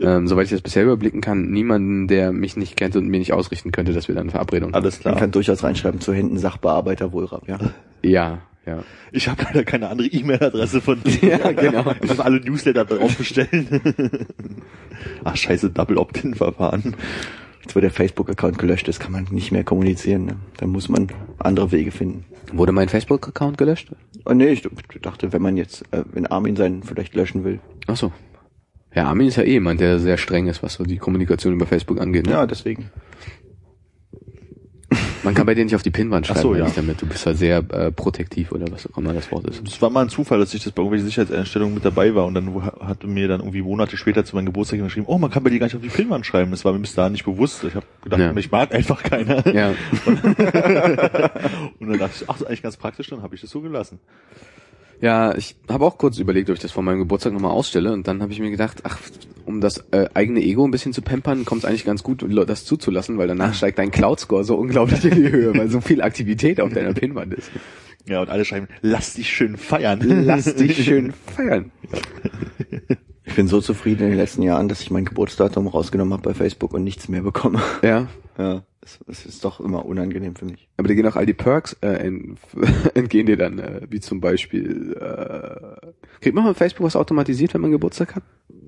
ähm, 0.00 0.28
soweit 0.28 0.44
ich 0.44 0.50
das 0.50 0.60
bisher 0.60 0.82
überblicken 0.84 1.22
kann, 1.22 1.50
niemanden, 1.50 2.08
der 2.08 2.30
mich 2.32 2.58
nicht 2.58 2.76
kennt 2.76 2.94
und 2.94 3.08
mir 3.08 3.18
nicht 3.18 3.32
ausrichten 3.32 3.72
könnte, 3.72 3.94
dass 3.94 4.08
wir 4.08 4.14
dann 4.14 4.24
eine 4.24 4.32
Verabredung 4.32 4.74
haben. 4.74 4.82
Alles 4.82 4.96
Man 4.96 5.12
klar. 5.12 5.16
kann 5.16 5.30
durchaus 5.30 5.62
reinschreiben 5.64 6.00
zu 6.00 6.12
Händen 6.12 6.38
Sachbearbeiter 6.38 7.12
Wohlrab, 7.12 7.48
ja. 7.48 7.58
Ja, 8.02 8.42
ja. 8.66 8.84
Ich 9.12 9.28
habe 9.28 9.42
leider 9.44 9.64
keine 9.64 9.88
andere 9.88 10.08
E-Mail-Adresse 10.08 10.80
von 10.82 11.02
dir. 11.02 11.22
Ja, 11.42 11.52
genau. 11.52 11.94
Ich 12.02 12.08
muss 12.08 12.20
alle 12.20 12.38
Newsletter 12.40 12.84
drauf 12.84 13.16
bestellen. 13.16 13.80
Ach, 15.24 15.36
scheiße, 15.36 15.70
Double 15.70 15.96
Opt-in-Verfahren. 15.96 16.94
Jetzt, 17.66 17.74
wo 17.74 17.80
der 17.80 17.90
Facebook-Account 17.90 18.58
gelöscht 18.58 18.86
ist, 18.86 19.00
kann 19.00 19.10
man 19.10 19.26
nicht 19.32 19.50
mehr 19.50 19.64
kommunizieren. 19.64 20.24
Ne? 20.24 20.36
Da 20.58 20.68
muss 20.68 20.88
man 20.88 21.08
andere 21.40 21.72
Wege 21.72 21.90
finden. 21.90 22.24
Wurde 22.52 22.70
mein 22.70 22.88
Facebook-Account 22.88 23.58
gelöscht? 23.58 23.90
Oh 24.24 24.34
nee, 24.34 24.50
ich 24.50 24.62
dachte, 25.02 25.32
wenn 25.32 25.42
man 25.42 25.56
jetzt, 25.56 25.82
äh, 25.90 26.04
wenn 26.12 26.28
Armin 26.28 26.54
seinen 26.54 26.84
vielleicht 26.84 27.16
löschen 27.16 27.42
will. 27.42 27.58
Ach 27.88 27.96
so. 27.96 28.12
Ja, 28.94 29.06
Armin 29.06 29.26
ist 29.26 29.36
ja 29.36 29.42
eh 29.42 29.54
jemand, 29.54 29.80
der 29.80 29.98
sehr 29.98 30.16
streng 30.16 30.46
ist, 30.46 30.62
was 30.62 30.74
so 30.74 30.84
die 30.84 30.98
Kommunikation 30.98 31.54
über 31.54 31.66
Facebook 31.66 32.00
angeht. 32.00 32.26
Ne? 32.26 32.34
Ja, 32.34 32.46
deswegen. 32.46 32.92
Man 35.22 35.34
kann 35.34 35.46
bei 35.46 35.54
dir 35.54 35.64
nicht 35.64 35.74
auf 35.74 35.82
die 35.82 35.90
Pinnwand 35.90 36.26
Ach 36.26 36.34
schreiben, 36.34 36.42
so, 36.42 36.50
meine 36.52 36.64
ja. 36.64 36.70
damit. 36.74 37.00
Du 37.02 37.06
bist 37.06 37.24
ja 37.26 37.34
sehr 37.34 37.58
äh, 37.70 37.90
protektiv 37.90 38.52
oder 38.52 38.66
was 38.70 38.90
auch 38.92 38.98
immer 38.98 39.12
das 39.12 39.30
Wort 39.32 39.46
ist. 39.46 39.62
Es 39.66 39.80
war 39.82 39.90
mal 39.90 40.02
ein 40.02 40.08
Zufall, 40.08 40.38
dass 40.38 40.54
ich 40.54 40.62
das 40.62 40.72
bei 40.72 40.82
irgendwelchen 40.82 41.06
Sicherheitseinstellungen 41.08 41.74
mit 41.74 41.84
dabei 41.84 42.14
war 42.14 42.26
und 42.26 42.34
dann 42.34 42.62
hatte 42.80 43.06
mir 43.06 43.28
dann 43.28 43.40
irgendwie 43.40 43.62
Monate 43.62 43.96
später 43.96 44.24
zu 44.24 44.36
meinem 44.36 44.46
Geburtstag 44.46 44.78
geschrieben, 44.80 45.06
oh, 45.08 45.18
man 45.18 45.30
kann 45.30 45.42
bei 45.42 45.50
dir 45.50 45.58
gar 45.58 45.66
nicht 45.66 45.76
auf 45.76 45.82
die 45.82 45.88
Pinnwand 45.88 46.24
schreiben. 46.26 46.50
Das 46.50 46.64
war 46.64 46.72
mir 46.72 46.78
bis 46.80 46.94
dahin 46.94 47.12
nicht 47.12 47.24
bewusst. 47.24 47.64
Ich 47.64 47.74
habe 47.74 47.86
gedacht, 48.02 48.20
Ja. 48.20 48.32
mich 48.32 48.50
mag 48.50 48.74
einfach 48.74 49.02
keiner. 49.02 49.46
Ja. 49.54 49.74
Und 51.78 51.88
dann 51.88 51.98
dachte 51.98 52.14
ich, 52.22 52.28
ach, 52.28 52.34
das 52.34 52.40
ist 52.42 52.46
eigentlich 52.46 52.62
ganz 52.62 52.76
praktisch, 52.76 53.08
dann 53.08 53.22
habe 53.22 53.34
ich 53.34 53.40
das 53.40 53.50
so 53.50 53.60
gelassen. 53.60 53.98
Ja, 55.00 55.34
ich 55.36 55.56
habe 55.68 55.84
auch 55.84 55.98
kurz 55.98 56.18
überlegt, 56.18 56.48
ob 56.48 56.56
ich 56.56 56.62
das 56.62 56.72
vor 56.72 56.82
meinem 56.82 57.00
Geburtstag 57.00 57.32
nochmal 57.32 57.50
ausstelle 57.50 57.92
und 57.92 58.08
dann 58.08 58.22
habe 58.22 58.32
ich 58.32 58.40
mir 58.40 58.50
gedacht, 58.50 58.78
ach, 58.84 58.98
um 59.46 59.60
das 59.60 59.78
äh, 59.92 60.08
eigene 60.14 60.40
Ego 60.40 60.64
ein 60.66 60.70
bisschen 60.70 60.92
zu 60.92 61.02
pampern, 61.02 61.44
kommt 61.44 61.62
es 61.62 61.64
eigentlich 61.64 61.84
ganz 61.84 62.02
gut, 62.02 62.24
das 62.46 62.64
zuzulassen, 62.64 63.18
weil 63.18 63.28
danach 63.28 63.54
steigt 63.54 63.78
dein 63.78 63.90
Cloud-Score 63.90 64.44
so 64.44 64.56
unglaublich 64.56 65.04
in 65.04 65.14
die 65.14 65.30
Höhe, 65.30 65.56
weil 65.56 65.68
so 65.68 65.80
viel 65.80 66.02
Aktivität 66.02 66.60
auf 66.60 66.72
deiner 66.72 66.92
Pinnwand 66.92 67.34
ist. 67.34 67.50
Ja, 68.08 68.20
und 68.20 68.30
alle 68.30 68.44
schreiben, 68.44 68.68
lass 68.82 69.14
dich 69.14 69.28
schön 69.30 69.56
feiern. 69.56 70.00
Lass 70.24 70.54
dich 70.54 70.84
schön 70.84 71.12
feiern. 71.12 71.72
Ich 73.24 73.34
bin 73.34 73.48
so 73.48 73.60
zufrieden 73.60 74.04
in 74.04 74.10
den 74.10 74.18
letzten 74.18 74.42
Jahren, 74.42 74.68
dass 74.68 74.80
ich 74.80 74.90
mein 74.90 75.04
Geburtsdatum 75.04 75.66
rausgenommen 75.66 76.12
habe 76.12 76.22
bei 76.22 76.34
Facebook 76.34 76.72
und 76.72 76.84
nichts 76.84 77.08
mehr 77.08 77.22
bekomme. 77.22 77.60
Ja, 77.82 78.06
Ja, 78.38 78.64
es, 78.82 78.98
es 79.08 79.26
ist 79.26 79.44
doch 79.44 79.60
immer 79.60 79.86
unangenehm 79.86 80.36
für 80.36 80.44
mich. 80.44 80.68
aber 80.76 80.88
dir 80.88 80.94
gehen 80.94 81.06
auch 81.06 81.16
all 81.16 81.26
die 81.26 81.34
Perks 81.34 81.74
äh, 81.80 81.88
ent, 81.88 82.38
entgehen 82.94 83.26
dir 83.26 83.36
dann, 83.36 83.58
äh, 83.58 83.80
wie 83.88 84.00
zum 84.00 84.20
Beispiel, 84.20 84.96
äh, 85.00 85.92
kriegt 86.20 86.34
man 86.34 86.44
bei 86.44 86.54
Facebook 86.54 86.86
was 86.86 86.96
automatisiert, 86.96 87.54
wenn 87.54 87.62
man 87.62 87.70
Geburtstag 87.70 88.14
hat? 88.14 88.22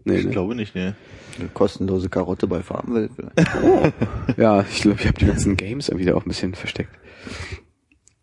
Nee, 0.09 0.19
Ich 0.19 0.25
ne? 0.27 0.31
glaube 0.31 0.55
nicht, 0.55 0.75
ne. 0.75 0.95
Eine 1.38 1.49
kostenlose 1.49 2.09
Karotte 2.09 2.47
bei 2.47 2.62
Farmwelt 2.62 3.12
vielleicht. 3.15 3.95
Ja, 4.37 4.62
ich 4.62 4.83
glaube, 4.83 4.99
ich 5.00 5.07
habe 5.07 5.19
die 5.19 5.27
ganzen 5.27 5.57
Games 5.57 5.91
wieder 5.97 6.17
auch 6.17 6.25
ein 6.25 6.29
bisschen 6.29 6.55
versteckt. 6.55 6.91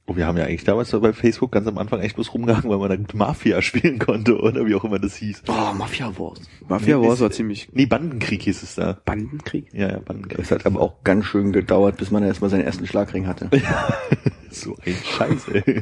Oh, 0.08 0.16
wir 0.16 0.28
haben 0.28 0.38
ja 0.38 0.44
eigentlich 0.46 0.64
damals 0.66 0.90
so 0.90 1.02
bei 1.02 1.14
Facebook 1.14 1.52
ganz 1.52 1.66
am 1.68 1.80
Anfang 1.80 2.00
echt 2.00 2.14
bloß 2.16 2.32
rumgehangen, 2.34 2.70
weil 2.70 2.78
man 2.78 2.90
da 2.90 2.96
gut 2.96 3.16
Mafia 3.16 3.60
spielen 3.64 3.98
konnte 3.98 4.38
oder 4.40 4.66
wie 4.68 4.76
auch 4.76 4.84
immer 4.84 5.00
das 5.00 5.16
hieß. 5.16 5.44
Oh, 5.48 5.74
Mafia 5.74 6.12
Wars. 6.20 6.42
Mafia 6.68 6.98
Nee, 7.00 7.08
Wars 7.08 7.22
war 7.22 7.32
ziemlich 7.32 7.70
Nee, 7.74 7.88
Bandenkrieg 7.88 8.44
hieß 8.44 8.62
es 8.62 8.76
da. 8.76 9.00
Bandenkrieg. 9.04 9.74
Ja, 9.74 9.90
ja, 9.94 10.00
Bandenkrieg. 10.00 10.40
Es 10.40 10.52
hat 10.52 10.66
aber 10.68 10.80
auch 10.80 11.04
ganz 11.04 11.26
schön 11.26 11.52
gedauert, 11.54 11.98
bis 11.98 12.12
man 12.12 12.22
erstmal 12.24 12.52
seinen 12.52 12.66
ersten 12.66 12.86
Schlagring 12.86 13.28
hatte. 13.28 13.50
So 14.52 14.78
ein 14.86 14.94
Scheiß, 15.04 15.50
ey. 15.50 15.82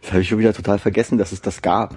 Das 0.00 0.12
habe 0.12 0.20
ich 0.20 0.28
schon 0.28 0.38
wieder 0.38 0.52
total 0.52 0.78
vergessen, 0.78 1.18
dass 1.18 1.32
es 1.32 1.40
das 1.40 1.62
gab. 1.62 1.96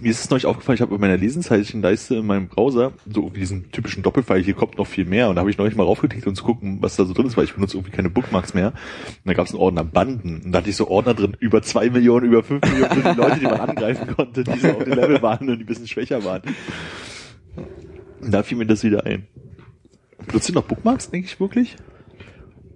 Mir 0.00 0.10
ist 0.10 0.24
es 0.24 0.30
neulich 0.30 0.46
aufgefallen, 0.46 0.76
ich 0.76 0.80
habe 0.80 0.94
in 0.94 1.00
meiner 1.00 1.16
Lesenzeichenleiste 1.16 2.16
in 2.16 2.26
meinem 2.26 2.48
Browser 2.48 2.92
so 3.06 3.22
irgendwie 3.22 3.40
diesen 3.40 3.70
typischen 3.72 4.02
Doppelpfeil, 4.02 4.42
hier 4.42 4.54
kommt 4.54 4.78
noch 4.78 4.86
viel 4.86 5.04
mehr. 5.04 5.28
Und 5.28 5.36
da 5.36 5.40
habe 5.40 5.50
ich 5.50 5.58
neulich 5.58 5.76
mal 5.76 5.84
raufgeklickt, 5.84 6.26
um 6.26 6.34
zu 6.34 6.44
gucken, 6.44 6.78
was 6.80 6.96
da 6.96 7.04
so 7.04 7.12
drin 7.12 7.26
ist, 7.26 7.36
weil 7.36 7.44
ich 7.44 7.54
benutze 7.54 7.76
irgendwie 7.76 7.90
keine 7.92 8.08
Bookmarks 8.08 8.54
mehr. 8.54 8.68
Und 8.68 9.26
da 9.26 9.34
gab 9.34 9.46
es 9.46 9.52
einen 9.52 9.60
Ordner 9.60 9.84
Banden. 9.84 10.42
Und 10.44 10.52
da 10.52 10.58
hatte 10.58 10.70
ich 10.70 10.76
so 10.76 10.88
Ordner 10.88 11.14
drin, 11.14 11.36
über 11.40 11.62
zwei 11.62 11.90
Millionen, 11.90 12.26
über 12.26 12.42
fünf 12.42 12.62
Millionen 12.62 13.02
die 13.02 13.20
Leute, 13.20 13.40
die 13.40 13.46
man 13.46 13.60
angreifen 13.60 14.14
konnte, 14.14 14.44
die 14.44 14.58
so 14.58 14.68
auf 14.68 14.84
dem 14.84 14.94
Level 14.94 15.20
waren 15.20 15.48
und 15.48 15.58
die 15.58 15.64
ein 15.64 15.66
bisschen 15.66 15.88
schwächer 15.88 16.24
waren. 16.24 16.42
Und 18.20 18.30
da 18.32 18.42
fiel 18.44 18.58
mir 18.58 18.66
das 18.66 18.84
wieder 18.84 19.04
ein. 19.04 19.26
Benutzt 20.26 20.48
du 20.48 20.52
noch 20.52 20.64
Bookmarks, 20.64 21.10
denke 21.10 21.26
ich 21.26 21.40
wirklich? 21.40 21.76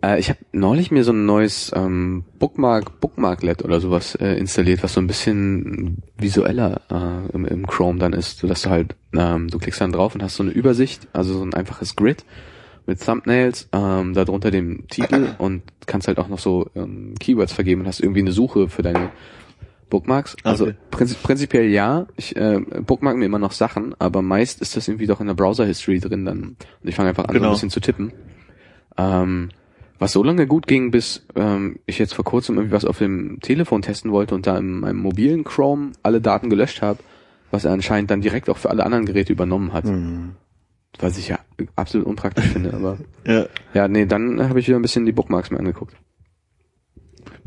Äh, 0.05 0.19
ich 0.21 0.29
habe 0.29 0.39
neulich 0.53 0.91
mir 0.91 1.05
so 1.05 1.13
ein 1.13 1.27
neues 1.27 1.73
ähm, 1.75 2.25
Bookmark, 2.39 3.01
Bookmarklet 3.01 3.65
oder 3.65 3.81
sowas 3.81 4.15
äh, 4.17 4.35
installiert, 4.35 4.83
was 4.83 4.95
so 4.95 5.01
ein 5.01 5.07
bisschen 5.07 6.03
visueller 6.19 6.81
äh, 6.91 7.35
im, 7.35 7.45
im 7.45 7.67
Chrome 7.67 7.99
dann 7.99 8.13
ist, 8.13 8.39
sodass 8.39 8.63
du 8.63 8.71
halt, 8.71 8.95
ähm, 9.15 9.49
du 9.49 9.59
klickst 9.59 9.81
dann 9.81 9.93
drauf 9.93 10.15
und 10.15 10.23
hast 10.23 10.37
so 10.37 10.43
eine 10.43 10.53
Übersicht, 10.53 11.09
also 11.13 11.35
so 11.39 11.43
ein 11.45 11.55
einfaches 11.55 11.97
Grid 11.97 12.25
mit 12.87 13.05
Thumbnails, 13.05 13.69
ähm, 13.73 14.15
darunter 14.15 14.51
dem 14.51 14.87
Titel 14.89 15.31
und 15.39 15.63
kannst 15.87 16.09
halt 16.09 16.19
auch 16.19 16.29
noch 16.29 16.39
so 16.39 16.71
ähm, 16.75 17.15
Keywords 17.19 17.53
vergeben 17.53 17.81
und 17.83 17.87
hast 17.89 18.01
irgendwie 18.01 18.21
eine 18.21 18.33
Suche 18.33 18.69
für 18.69 18.83
deine 18.83 19.11
Bookmarks. 19.91 20.37
Also 20.45 20.65
Okay. 20.67 20.75
prinzip, 20.91 21.23
prinzipiell 21.23 21.69
ja, 21.71 22.07
ich 22.17 22.37
äh, 22.37 22.61
bookmark 22.61 23.17
mir 23.17 23.25
immer 23.27 23.39
noch 23.39 23.53
Sachen, 23.53 23.95
aber 23.99 24.21
meist 24.23 24.61
ist 24.61 24.77
das 24.77 24.89
irgendwie 24.89 25.07
doch 25.07 25.21
in 25.21 25.27
der 25.29 25.35
Browser-History 25.35 26.01
drin 26.01 26.25
dann. 26.25 26.43
Und 26.43 26.57
ich 26.83 26.95
fange 26.95 27.09
einfach 27.11 27.25
an, 27.25 27.31
so 27.35 27.35
Genau. 27.35 27.49
ein 27.49 27.53
bisschen 27.55 27.71
zu 27.71 27.81
tippen. 27.81 28.13
Ähm, 28.99 29.51
Was 29.99 30.13
so 30.13 30.23
lange 30.23 30.47
gut 30.47 30.67
ging, 30.67 30.91
bis 30.91 31.27
ähm, 31.35 31.79
ich 31.87 31.99
jetzt 31.99 32.15
vor 32.15 32.25
kurzem 32.25 32.57
irgendwie 32.57 32.75
was 32.75 32.85
auf 32.85 32.99
dem 32.99 33.41
Telefon 33.41 33.83
testen 33.83 34.13
wollte 34.13 34.35
und 34.35 34.47
da 34.47 34.59
in 34.59 34.81
meinem 34.81 34.99
mobilen 34.99 35.45
Chrome 35.45 35.93
alle 36.03 36.21
Daten 36.21 36.51
gelöscht 36.51 36.83
habe, 36.83 36.99
was 37.51 37.65
er 37.65 37.73
anscheinend 37.73 38.11
dann 38.11 38.21
direkt 38.21 38.51
auch 38.51 38.59
für 38.59 38.71
alle 38.71 38.85
anderen 38.85 39.07
Geräte 39.07 39.33
übernommen 39.33 39.73
hat. 39.73 39.87
Mhm. 39.87 40.33
Was 40.99 41.19
ich 41.19 41.29
ja 41.29 41.39
absolut 41.77 42.07
unpraktisch 42.07 42.47
finde, 42.47 42.73
aber 42.75 42.99
Ja. 43.27 43.47
ja, 43.75 43.89
nee, 43.89 44.07
dann 44.07 44.49
habe 44.49 44.61
ich 44.61 44.67
wieder 44.67 44.79
ein 44.79 44.83
bisschen 44.83 45.07
die 45.07 45.13
Bookmarks 45.13 45.51
mir 45.51 45.59
angeguckt. 45.59 45.95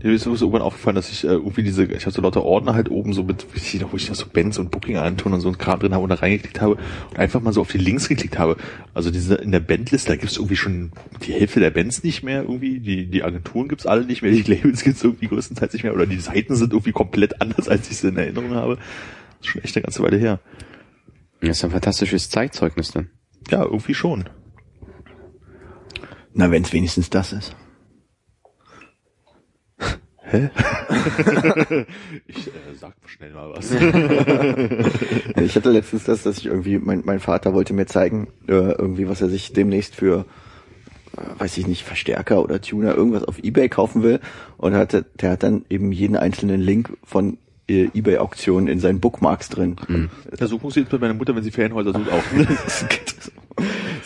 Mir 0.01 0.13
ist 0.13 0.23
sowieso 0.23 0.45
irgendwann 0.45 0.61
aufgefallen, 0.61 0.95
dass 0.95 1.09
ich 1.09 1.25
äh, 1.25 1.27
irgendwie 1.27 1.61
diese, 1.61 1.83
ich 1.83 2.05
habe 2.05 2.11
so 2.11 2.21
lauter 2.21 2.43
Ordner 2.43 2.73
halt 2.73 2.89
oben 2.89 3.11
so 3.11 3.23
mit, 3.23 3.45
ich 3.53 3.81
noch, 3.81 3.91
wo 3.91 3.97
ich 3.97 4.07
noch 4.07 4.15
so 4.15 4.27
Bands 4.31 4.57
und 4.57 4.71
Booking 4.71 4.95
antun 4.95 5.33
und 5.33 5.41
so 5.41 5.49
ein 5.49 5.57
Kram 5.57 5.79
drin 5.79 5.93
habe 5.93 6.03
und 6.03 6.09
da 6.09 6.15
reingeklickt 6.15 6.61
habe 6.61 6.77
und 7.09 7.19
einfach 7.19 7.41
mal 7.41 7.51
so 7.51 7.59
auf 7.59 7.71
die 7.71 7.79
Links 7.79 8.07
geklickt 8.07 8.39
habe. 8.39 8.55
Also 8.93 9.11
diese 9.11 9.35
in 9.35 9.51
der 9.51 9.59
Bandliste, 9.59 10.09
da 10.09 10.15
gibt's 10.15 10.37
irgendwie 10.37 10.55
schon 10.55 10.91
die 11.25 11.33
Hälfte 11.33 11.59
der 11.59 11.71
Bands 11.71 12.01
nicht 12.03 12.23
mehr 12.23 12.43
irgendwie, 12.43 12.79
die, 12.79 13.07
die 13.07 13.23
Agenturen 13.23 13.67
gibt's 13.67 13.85
alle 13.85 14.05
nicht 14.05 14.21
mehr, 14.21 14.31
die 14.31 14.43
Labels 14.53 14.83
gibt's 14.83 15.03
irgendwie 15.03 15.27
größtenteils 15.27 15.73
nicht 15.73 15.83
mehr 15.83 15.93
oder 15.93 16.05
die 16.05 16.19
Seiten 16.19 16.55
sind 16.55 16.71
irgendwie 16.71 16.93
komplett 16.93 17.41
anders, 17.41 17.67
als 17.67 17.91
ich 17.91 17.97
sie 17.97 18.07
in 18.07 18.17
Erinnerung 18.17 18.51
habe. 18.51 18.75
Das 18.75 19.47
ist 19.47 19.47
schon 19.47 19.63
echt 19.63 19.75
eine 19.75 19.83
ganze 19.83 20.01
Weile 20.01 20.17
her. 20.17 20.39
Das 21.41 21.57
ist 21.57 21.63
ein 21.65 21.71
fantastisches 21.71 22.29
Zeitzeugnis 22.29 22.91
dann. 22.91 23.09
Ja, 23.49 23.63
irgendwie 23.63 23.93
schon. 23.93 24.29
Na, 26.33 26.51
wenn 26.51 26.63
es 26.63 26.71
wenigstens 26.71 27.09
das 27.09 27.33
ist. 27.33 27.55
Hä? 30.31 30.49
ich 32.27 32.47
äh, 32.47 32.51
sag 32.79 32.93
schnell 33.05 33.33
mal 33.33 33.51
was. 33.51 33.71
Ich 35.41 35.55
hatte 35.55 35.71
letztens 35.71 36.03
das, 36.03 36.23
dass 36.23 36.37
ich 36.37 36.45
irgendwie, 36.45 36.77
mein, 36.77 37.01
mein 37.05 37.19
Vater 37.19 37.53
wollte 37.53 37.73
mir 37.73 37.87
zeigen, 37.87 38.27
äh, 38.47 38.53
irgendwie, 38.53 39.07
was 39.07 39.21
er 39.21 39.29
sich 39.29 39.53
demnächst 39.53 39.95
für, 39.95 40.25
äh, 41.17 41.39
weiß 41.39 41.57
ich 41.57 41.67
nicht, 41.67 41.83
Verstärker 41.83 42.43
oder 42.43 42.61
Tuner, 42.61 42.93
irgendwas 42.93 43.23
auf 43.23 43.39
Ebay 43.39 43.69
kaufen 43.69 44.03
will. 44.03 44.19
Und 44.57 44.75
hatte, 44.75 45.05
der 45.19 45.31
hat 45.31 45.43
dann 45.43 45.65
eben 45.69 45.91
jeden 45.91 46.15
einzelnen 46.15 46.61
Link 46.61 46.95
von 47.03 47.37
äh, 47.67 47.89
Ebay-Auktionen 47.93 48.67
in 48.67 48.79
seinen 48.79 48.99
Bookmarks 48.99 49.49
drin. 49.49 49.77
Ja, 50.39 50.47
so 50.47 50.59
funktioniert 50.59 50.91
bei 50.91 50.99
meiner 50.99 51.15
Mutter, 51.15 51.35
wenn 51.35 51.43
sie 51.43 51.51
Ferienhäuser 51.51 51.93
sucht, 51.93 52.11
auch. 52.11 52.23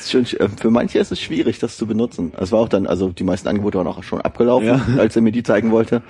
Schon, 0.09 0.25
sch- 0.25 0.39
äh, 0.39 0.49
für 0.49 0.69
manche 0.69 0.99
ist 0.99 1.11
es 1.11 1.19
schwierig, 1.19 1.59
das 1.59 1.77
zu 1.77 1.85
benutzen. 1.87 2.31
Es 2.39 2.51
war 2.51 2.59
auch 2.59 2.69
dann, 2.69 2.87
also 2.87 3.09
die 3.09 3.23
meisten 3.23 3.47
Angebote 3.47 3.77
waren 3.77 3.87
auch 3.87 4.03
schon 4.03 4.21
abgelaufen, 4.21 4.67
Ja. 4.67 4.81
als 4.97 5.15
er 5.15 5.21
mir 5.21 5.31
die 5.31 5.43
zeigen 5.43 5.71
wollte. 5.71 6.01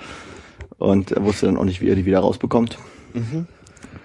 Und 0.78 1.12
er 1.12 1.24
wusste 1.24 1.46
dann 1.46 1.56
auch 1.56 1.64
nicht, 1.64 1.80
wie 1.80 1.88
er 1.88 1.94
die 1.96 2.04
wieder 2.04 2.18
rausbekommt. 2.20 2.78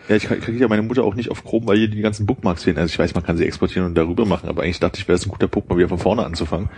Ja, 0.07 0.15
ich 0.15 0.23
kriege 0.27 0.57
ja 0.59 0.67
meine 0.67 0.81
Mutter 0.83 1.03
auch 1.03 1.15
nicht 1.15 1.29
auf 1.31 1.43
Chrome, 1.43 1.67
weil 1.67 1.77
hier 1.77 1.87
die 1.87 2.01
ganzen 2.01 2.25
Bookmarks 2.25 2.63
fehlen. 2.63 2.77
Also 2.77 2.91
ich 2.91 2.99
weiß, 2.99 3.15
man 3.15 3.23
kann 3.23 3.37
sie 3.37 3.45
exportieren 3.45 3.87
und 3.87 3.95
darüber 3.95 4.25
machen, 4.25 4.49
aber 4.49 4.63
eigentlich 4.63 4.79
dachte 4.79 4.99
ich, 4.99 5.07
wäre 5.07 5.15
es 5.17 5.25
ein 5.25 5.29
guter 5.29 5.47
Punkt, 5.47 5.69
mal 5.69 5.77
wieder 5.77 5.89
von 5.89 5.97
vorne 5.99 6.25
anzufangen. 6.25 6.69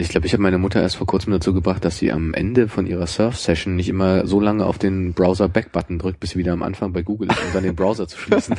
Ich 0.00 0.10
glaube, 0.10 0.28
ich 0.28 0.32
habe 0.32 0.44
meine 0.44 0.58
Mutter 0.58 0.80
erst 0.80 0.94
vor 0.94 1.08
kurzem 1.08 1.32
dazu 1.32 1.52
gebracht, 1.52 1.84
dass 1.84 1.98
sie 1.98 2.12
am 2.12 2.32
Ende 2.32 2.68
von 2.68 2.86
ihrer 2.86 3.08
Surf-Session 3.08 3.74
nicht 3.74 3.88
immer 3.88 4.28
so 4.28 4.38
lange 4.38 4.64
auf 4.64 4.78
den 4.78 5.12
Browser-Back-Button 5.12 5.98
drückt, 5.98 6.20
bis 6.20 6.30
sie 6.30 6.38
wieder 6.38 6.52
am 6.52 6.62
Anfang 6.62 6.92
bei 6.92 7.02
Google 7.02 7.28
ist, 7.32 7.44
um 7.44 7.52
dann 7.52 7.64
den 7.64 7.74
Browser 7.74 8.06
zu 8.06 8.16
schließen. 8.16 8.54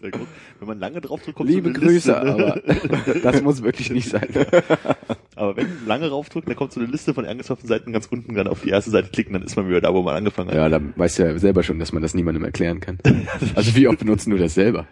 Wenn 0.00 0.66
man 0.66 0.80
lange 0.80 1.00
drauf 1.00 1.22
drückt, 1.22 1.36
kommt 1.36 1.48
Liebe 1.48 1.68
so 1.72 1.76
eine 1.76 1.86
Grüße, 1.86 2.10
Liste, 2.10 2.24
ne? 2.24 2.32
aber 2.32 3.20
das 3.20 3.42
muss 3.42 3.62
wirklich 3.62 3.92
nicht 3.92 4.08
sein. 4.08 4.26
aber 5.36 5.56
wenn 5.56 5.68
man 5.68 5.86
lange 5.86 6.10
raufdrückt, 6.10 6.48
dann 6.48 6.56
kommt 6.56 6.72
so 6.72 6.80
eine 6.80 6.90
Liste 6.90 7.14
von 7.14 7.24
angesurften 7.24 7.68
Seiten 7.68 7.92
ganz 7.92 8.06
unten, 8.06 8.34
dann 8.34 8.48
auf 8.48 8.62
die 8.62 8.70
erste 8.70 8.90
Seite 8.90 9.10
klicken, 9.10 9.34
dann 9.34 9.44
ist 9.44 9.54
man 9.54 9.68
wieder 9.68 9.80
da, 9.80 9.94
wo 9.94 10.02
man 10.02 10.16
angefangen 10.16 10.48
hat. 10.50 10.56
Ja, 10.56 10.68
da 10.68 10.80
weißt 10.96 11.20
du 11.20 11.22
ja 11.22 11.38
selber 11.38 11.62
schon, 11.62 11.78
dass 11.78 11.92
man 11.92 12.02
das 12.02 12.14
niemandem 12.14 12.42
erklären 12.42 12.80
kann. 12.80 12.98
Also 13.54 13.76
wie 13.76 13.86
oft 13.86 14.00
benutzen 14.00 14.30
du 14.30 14.36
das 14.36 14.54
selber? 14.54 14.86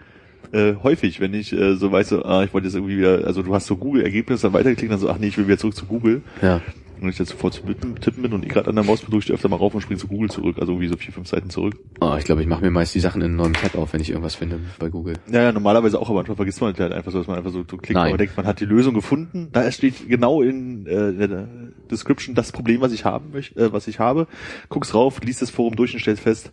Äh, 0.53 0.75
häufig, 0.83 1.21
wenn 1.21 1.35
ich 1.35 1.53
äh, 1.53 1.77
so 1.77 1.93
weiß, 1.93 2.09
so, 2.09 2.25
ah, 2.25 2.45
ich 2.45 2.55
wollte 2.55 2.67
jetzt 2.67 2.75
irgendwie 2.75 2.99
wieder, 2.99 3.27
also 3.27 3.43
du 3.43 3.55
hast 3.55 3.67
so 3.67 3.77
Google-Ergebnisse, 3.77 4.43
dann 4.43 4.53
weitergeklickt, 4.53 4.93
dann 4.93 4.99
so, 4.99 5.11
ach 5.11 5.19
nee, 5.19 5.29
ich 5.29 5.37
will 5.37 5.47
wieder 5.47 5.59
zurück 5.59 5.77
zu 5.77 5.87
Google. 5.87 6.23
Ja. 6.43 6.61
Und 7.01 7.09
ich 7.11 7.19
jetzt 7.19 7.31
sofort 7.31 7.55
zu 7.55 7.63
tippen 7.63 8.23
bin 8.23 8.33
und 8.33 8.45
ich 8.45 8.51
gerade 8.51 8.69
an 8.69 8.75
der 8.75 8.85
Maus 8.85 9.03
drücke 9.03 9.19
ich 9.19 9.33
öfter 9.33 9.49
mal 9.49 9.57
rauf 9.57 9.75
und 9.75 9.81
springe 9.83 10.01
zu 10.01 10.09
Google 10.09 10.31
zurück, 10.31 10.57
also 10.59 10.73
irgendwie 10.73 10.89
so 10.89 10.97
vier, 10.97 11.13
fünf 11.13 11.29
Seiten 11.29 11.51
zurück. 11.51 11.77
Oh, 12.01 12.17
ich 12.19 12.25
glaube, 12.25 12.43
ich 12.43 12.49
mache 12.49 12.63
mir 12.63 12.71
meist 12.71 12.95
die 12.95 13.01
Sachen 13.01 13.21
in 13.21 13.29
einem 13.29 13.37
neuen 13.37 13.55
Tab 13.55 13.77
auf, 13.77 13.93
wenn 13.93 14.01
ich 14.01 14.11
irgendwas 14.11 14.35
finde 14.35 14.59
bei 14.79 14.89
Google. 14.89 15.15
Ja, 15.31 15.43
ja, 15.43 15.53
normalerweise 15.53 16.01
auch, 16.01 16.09
aber 16.09 16.19
manchmal 16.19 16.37
vergisst 16.37 16.61
man 16.61 16.77
halt 16.77 16.93
einfach 16.93 17.13
so, 17.13 17.19
dass 17.19 17.29
man 17.29 17.37
einfach 17.37 17.53
so, 17.53 17.65
so 17.71 17.77
klickt 17.77 17.95
Nein. 17.95 18.13
und 18.13 18.21
denkt, 18.21 18.37
man 18.37 18.47
hat 18.47 18.61
die 18.61 18.65
Lösung 18.65 18.95
gefunden. 18.95 19.49
Da 19.53 19.71
steht 19.71 20.09
genau 20.09 20.43
in 20.43 20.87
äh, 20.87 21.13
der 21.29 21.49
Description 21.91 22.35
das 22.35 22.51
Problem, 22.53 22.81
was 22.81 22.93
ich 22.93 23.05
haben 23.05 23.31
möchte, 23.33 23.61
äh, 23.61 23.73
was 23.73 23.87
ich 23.87 24.01
habe. 24.01 24.27
Guckst 24.69 24.95
rauf, 24.95 25.21
liest 25.23 25.43
das 25.43 25.51
Forum 25.51 25.77
durch 25.77 25.95
und 25.95 26.01
stellst 26.01 26.23
fest, 26.23 26.51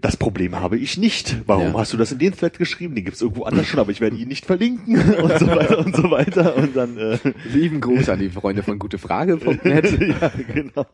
das 0.00 0.16
Problem 0.16 0.54
habe 0.56 0.78
ich 0.78 0.96
nicht. 0.98 1.36
Warum 1.46 1.72
Ja. 1.72 1.78
hast 1.78 1.92
du 1.92 1.96
das 1.96 2.12
in 2.12 2.18
den 2.18 2.32
Thread 2.34 2.58
geschrieben? 2.58 2.94
Den 2.94 3.04
gibt's 3.04 3.20
irgendwo 3.22 3.44
anders 3.44 3.66
schon, 3.66 3.80
aber 3.80 3.90
ich 3.90 4.00
werde 4.00 4.16
ihn 4.16 4.28
nicht 4.28 4.44
verlinken 4.46 4.96
und 5.22 5.38
so 5.38 5.46
weiter 5.46 5.78
und 5.78 5.96
so 5.96 6.10
weiter. 6.10 6.56
Und 6.56 6.76
dann 6.76 6.96
äh, 6.98 7.18
Lieben 7.52 7.80
Gruß 7.80 8.08
an 8.08 8.18
die 8.18 8.30
Freunde 8.30 8.62
von 8.62 8.78
gutefrage.net. 8.78 10.00
ja, 10.20 10.32
genau. 10.52 10.86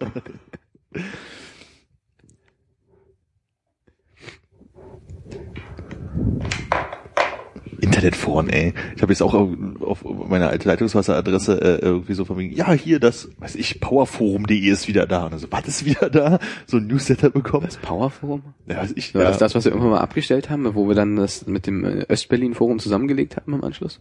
Internetforen, 7.82 8.48
ey. 8.48 8.74
Ich 8.94 9.02
habe 9.02 9.12
jetzt 9.12 9.22
auch 9.22 9.34
auf, 9.34 10.04
auf 10.04 10.28
meiner 10.28 10.48
alte 10.48 10.68
Leitungswasseradresse 10.68 11.60
äh, 11.60 11.84
irgendwie 11.84 12.14
so 12.14 12.24
von 12.24 12.38
wegen, 12.38 12.54
ja, 12.54 12.72
hier 12.72 13.00
das, 13.00 13.28
weiß 13.38 13.56
ich, 13.56 13.80
powerforum.de 13.80 14.56
ist 14.56 14.86
wieder 14.86 15.04
da. 15.06 15.26
Und 15.26 15.32
also, 15.32 15.48
was 15.50 15.66
ist 15.66 15.84
wieder 15.84 16.08
da? 16.08 16.38
So 16.66 16.76
ein 16.76 16.86
Newsletter 16.86 17.30
bekommen. 17.30 17.66
Das 17.66 17.78
Powerforum? 17.78 18.42
Ja, 18.66 18.78
weiß 18.78 18.92
ich, 18.94 19.14
War 19.16 19.22
ja. 19.22 19.28
das 19.28 19.38
das, 19.38 19.56
was 19.56 19.64
wir 19.64 19.72
irgendwann 19.72 19.90
mal 19.90 20.00
abgestellt 20.00 20.48
haben, 20.48 20.72
wo 20.76 20.86
wir 20.86 20.94
dann 20.94 21.16
das 21.16 21.46
mit 21.48 21.66
dem 21.66 21.84
äh, 21.84 22.06
Östberlin-Forum 22.08 22.78
zusammengelegt 22.78 23.36
haben 23.36 23.52
im 23.52 23.64
Anschluss? 23.64 23.98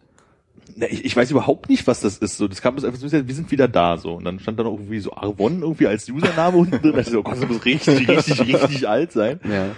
Ich, 0.89 1.03
ich 1.03 1.15
weiß 1.15 1.31
überhaupt 1.31 1.67
nicht, 1.67 1.87
was 1.87 2.01
das 2.01 2.19
ist. 2.19 2.37
So, 2.37 2.47
das 2.47 2.61
kam 2.61 2.75
einfach 2.75 2.95
so, 2.95 3.11
wir 3.11 3.35
sind 3.35 3.49
wieder 3.51 3.67
da. 3.67 3.97
So 3.97 4.13
und 4.13 4.25
dann 4.25 4.39
stand 4.39 4.59
da 4.59 4.63
noch 4.63 4.73
irgendwie 4.73 4.99
so 4.99 5.13
Arvon 5.13 5.63
irgendwie 5.63 5.87
als 5.87 6.07
Username 6.07 6.55
unten 6.57 6.79
drin. 6.79 6.91
Da 6.91 6.97
dachte 6.97 7.01
ich 7.01 7.13
so, 7.13 7.19
oh 7.19 7.23
Gott, 7.23 7.41
das 7.41 7.49
muss 7.49 7.65
richtig, 7.65 8.07
richtig, 8.07 8.39
richtig 8.39 8.87
alt 8.87 9.11
sein. 9.11 9.39
Ja. 9.43 9.71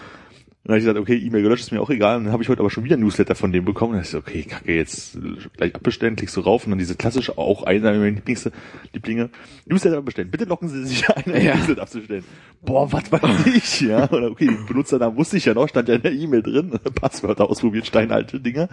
Und 0.63 0.70
dann 0.70 0.75
habe 0.75 0.79
ich 0.79 0.86
gesagt, 0.86 1.00
okay, 1.00 1.17
E-Mail 1.17 1.41
gelöscht, 1.41 1.63
ist 1.63 1.72
mir 1.74 1.82
auch 1.82 1.89
egal. 1.89 2.15
Und 2.15 2.24
dann 2.24 2.32
habe 2.32 2.41
ich 2.41 2.48
heute 2.48 2.62
aber 2.62 2.70
schon 2.70 2.86
wieder 2.86 2.96
ein 2.96 3.01
Newsletter 3.01 3.36
von 3.36 3.51
dem 3.51 3.65
bekommen. 3.65 3.91
Und 3.91 3.98
dann 3.98 4.03
ich 4.05 4.12
so, 4.12 4.20
okay, 4.20 4.43
kacke, 4.43 4.74
jetzt 4.74 5.17
gleich 5.58 5.75
abbestellen, 5.75 6.15
klickst 6.15 6.38
du 6.38 6.39
rauf 6.39 6.63
und 6.63 6.70
dann 6.70 6.79
diese 6.79 6.96
klassische, 6.96 7.38
auch 7.38 7.63
einer 7.63 7.91
meiner 7.91 8.12
Lieblings 8.12 8.50
Lieblinge, 8.93 9.29
Newsletter 9.65 10.01
bestellen. 10.01 10.32
Bitte 10.32 10.46
locken 10.46 10.70
Sie 10.70 10.86
sich 10.86 11.10
ein, 11.10 11.34
ein 11.34 11.46
Ja. 11.46 11.55
Newsletter 11.58 11.82
abzustellen. 11.82 12.24
Boah, 12.62 12.89
was 12.93 13.12
weiß 13.12 13.46
ich, 13.48 13.82
ja. 13.89 14.10
Oder 14.10 14.32
okay, 14.32 14.46
den 14.46 14.65
Benutzernamen 14.65 15.17
wusste 15.17 15.36
ich 15.36 15.43
ja 15.43 15.53
noch, 15.53 15.67
stand 15.67 15.89
ja 15.89 15.96
in 15.96 16.01
der 16.01 16.13
E-Mail 16.13 16.43
drin. 16.43 16.79
Passwörter 16.96 17.50
ausprobiert, 17.50 17.86
steinalte 17.86 18.39
Dinger. 18.39 18.70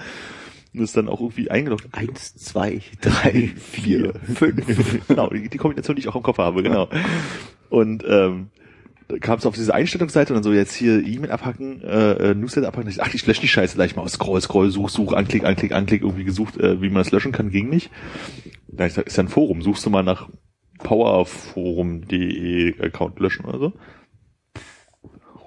Und 0.73 0.83
ist 0.83 0.97
dann 0.97 1.09
auch 1.09 1.19
irgendwie 1.21 1.51
eingeloggt. 1.51 1.89
Eins, 1.91 2.37
zwei, 2.37 2.83
drei, 3.01 3.51
vier, 3.57 4.13
fünf. 4.35 5.09
genau, 5.09 5.29
die, 5.29 5.59
Kombination, 5.59 5.97
die 5.97 6.03
ich 6.03 6.09
auch 6.09 6.15
im 6.15 6.23
Kopf 6.23 6.39
habe, 6.39 6.63
genau. 6.63 6.89
Und 7.69 8.05
ähm, 8.07 8.51
kam 9.21 9.39
es 9.39 9.47
auf 9.47 9.55
diese 9.55 9.75
Einstellungsseite 9.75 10.33
und 10.33 10.37
dann 10.37 10.45
so 10.45 10.53
jetzt 10.53 10.75
hier 10.75 11.05
E-Mail 11.05 11.31
abhacken, 11.31 11.83
äh, 11.83 12.31
äh, 12.31 12.35
Newsletter 12.35 12.69
abhacken. 12.69 12.91
Ich, 12.91 13.03
ach, 13.03 13.13
ich 13.13 13.27
lösche 13.27 13.41
die 13.41 13.49
Scheiße 13.49 13.75
gleich 13.75 13.97
mal. 13.97 14.09
Scroll, 14.09 14.41
scroll, 14.41 14.71
such, 14.71 14.91
such, 14.91 15.13
anklick, 15.13 15.45
anklick, 15.45 15.73
anklick, 15.73 16.03
irgendwie 16.03 16.25
gesucht, 16.25 16.57
äh, 16.59 16.81
wie 16.81 16.89
man 16.89 17.03
das 17.03 17.11
löschen 17.11 17.33
kann, 17.33 17.51
ging 17.51 17.69
nicht. 17.69 17.91
Da 18.69 18.87
ist, 18.87 18.99
ist 18.99 19.17
ja 19.17 19.25
ein 19.25 19.29
Forum. 19.29 19.63
Suchst 19.63 19.85
du 19.85 19.91
mal 19.91 20.03
nach 20.03 20.29
powerforum.de 20.79 22.81
Account 22.81 23.19
löschen 23.19 23.45
oder 23.45 23.59
so? 23.59 23.73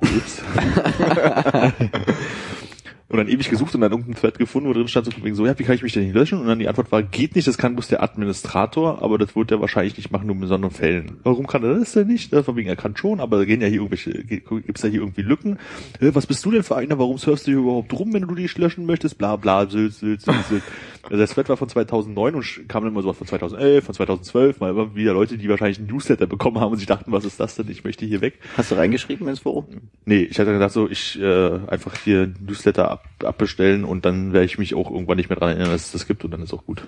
Ups. 0.02 0.44
Und 3.14 3.20
dann 3.20 3.28
ewig 3.28 3.48
gesucht 3.48 3.76
und 3.76 3.82
dann 3.82 3.92
irgendeinen 3.92 4.16
Thread 4.16 4.40
gefunden, 4.40 4.68
wo 4.68 4.74
drin 4.74 4.88
stand 4.88 5.06
so 5.06 5.12
wegen 5.22 5.36
so, 5.36 5.46
ja, 5.46 5.60
wie 5.60 5.64
kann 5.64 5.76
ich 5.76 5.84
mich 5.84 5.94
denn 5.94 6.06
nicht 6.06 6.16
löschen? 6.16 6.40
Und 6.40 6.48
dann 6.48 6.58
die 6.58 6.68
Antwort 6.68 6.92
war, 6.92 7.04
geht 7.04 7.36
nicht, 7.36 7.48
das 7.48 7.60
kann 7.60 7.76
bloß 7.76 7.88
der 7.88 8.02
Administrator, 8.02 9.04
aber 9.04 9.20
das 9.20 9.36
wird 9.36 9.52
er 9.52 9.62
wahrscheinlich 9.62 9.96
nicht 9.98 10.12
machen, 10.12 10.26
nur 10.26 10.34
in 10.34 10.42
besonderen 10.42 10.74
Fällen. 10.74 11.18
Warum 11.22 11.46
kann 11.46 11.64
er 11.64 11.76
das 11.76 11.92
denn 11.92 12.08
nicht? 12.08 12.34
Ja, 12.34 12.42
Von 12.42 12.56
wegen, 12.56 12.70
er 12.70 12.76
kann 12.76 12.98
schon, 12.98 13.20
aber 13.20 13.38
da 13.38 13.46
gehen 13.46 13.62
ja 13.62 13.68
hier 13.68 13.84
irgendwelche, 13.84 14.24
gibt's 14.24 14.82
da 14.82 14.88
hier 14.88 15.02
irgendwie 15.02 15.22
Lücken? 15.22 15.60
Äh, 16.00 16.10
Was 16.16 16.26
bist 16.26 16.44
du 16.44 16.50
denn 16.50 16.64
für 16.64 16.76
einer? 16.76 16.98
Warum 16.98 17.20
surfst 17.20 17.46
du 17.46 17.52
hier 17.52 17.60
überhaupt 17.60 17.94
rum, 17.94 18.14
wenn 18.14 18.24
du 18.24 18.34
die 18.34 18.50
löschen 18.56 18.88
möchtest? 18.88 19.20
Bla, 19.20 19.36
bla, 19.36 19.70
Sylt, 19.70 19.94
Sylt, 19.94 20.22
Sylt, 20.22 20.46
Sylt. 20.50 20.64
Also 21.04 21.18
das 21.18 21.32
Thread 21.32 21.50
war 21.50 21.58
von 21.58 21.68
2009 21.68 22.36
und 22.36 22.70
kam 22.70 22.84
dann 22.84 22.94
immer 22.94 23.02
so 23.02 23.12
von 23.12 23.28
2011, 23.28 23.84
von 23.84 23.94
2012, 23.94 24.60
mal 24.62 24.70
immer 24.72 24.96
wieder 24.96 25.14
Leute, 25.14 25.38
die 25.38 25.50
wahrscheinlich 25.50 25.78
einen 25.78 25.88
Newsletter 25.88 26.28
bekommen 26.28 26.60
haben 26.62 26.72
und 26.72 26.78
sich 26.78 26.88
dachten, 26.88 27.12
was 27.12 27.26
ist 27.26 27.40
das 27.42 27.56
denn? 27.56 27.70
Ich 27.70 27.84
möchte 27.84 28.06
hier 28.06 28.22
weg. 28.22 28.40
Hast 28.56 28.72
du 28.72 28.76
reingeschrieben 28.76 29.28
ins 29.28 29.40
Forum? 29.40 29.66
Nee, 30.06 30.22
ich 30.22 30.40
hatte 30.40 30.54
gedacht 30.54 30.72
so, 30.72 30.90
ich 30.90 31.20
äh, 31.20 31.60
einfach 31.68 31.96
hier 31.98 32.32
Newsletter 32.40 32.90
ab, 32.90 33.06
abbestellen 33.24 33.84
und 33.84 34.06
dann 34.06 34.32
werde 34.32 34.46
ich 34.46 34.58
mich 34.58 34.76
auch 34.76 34.90
irgendwann 34.90 35.18
nicht 35.18 35.30
mehr 35.30 35.38
dran 35.38 35.50
erinnern, 35.50 35.72
dass 35.72 35.88
es 35.88 35.92
das 35.92 36.08
gibt 36.08 36.24
und 36.24 36.32
dann 36.32 36.42
ist 36.42 36.54
auch 36.54 36.66
gut. 36.66 36.88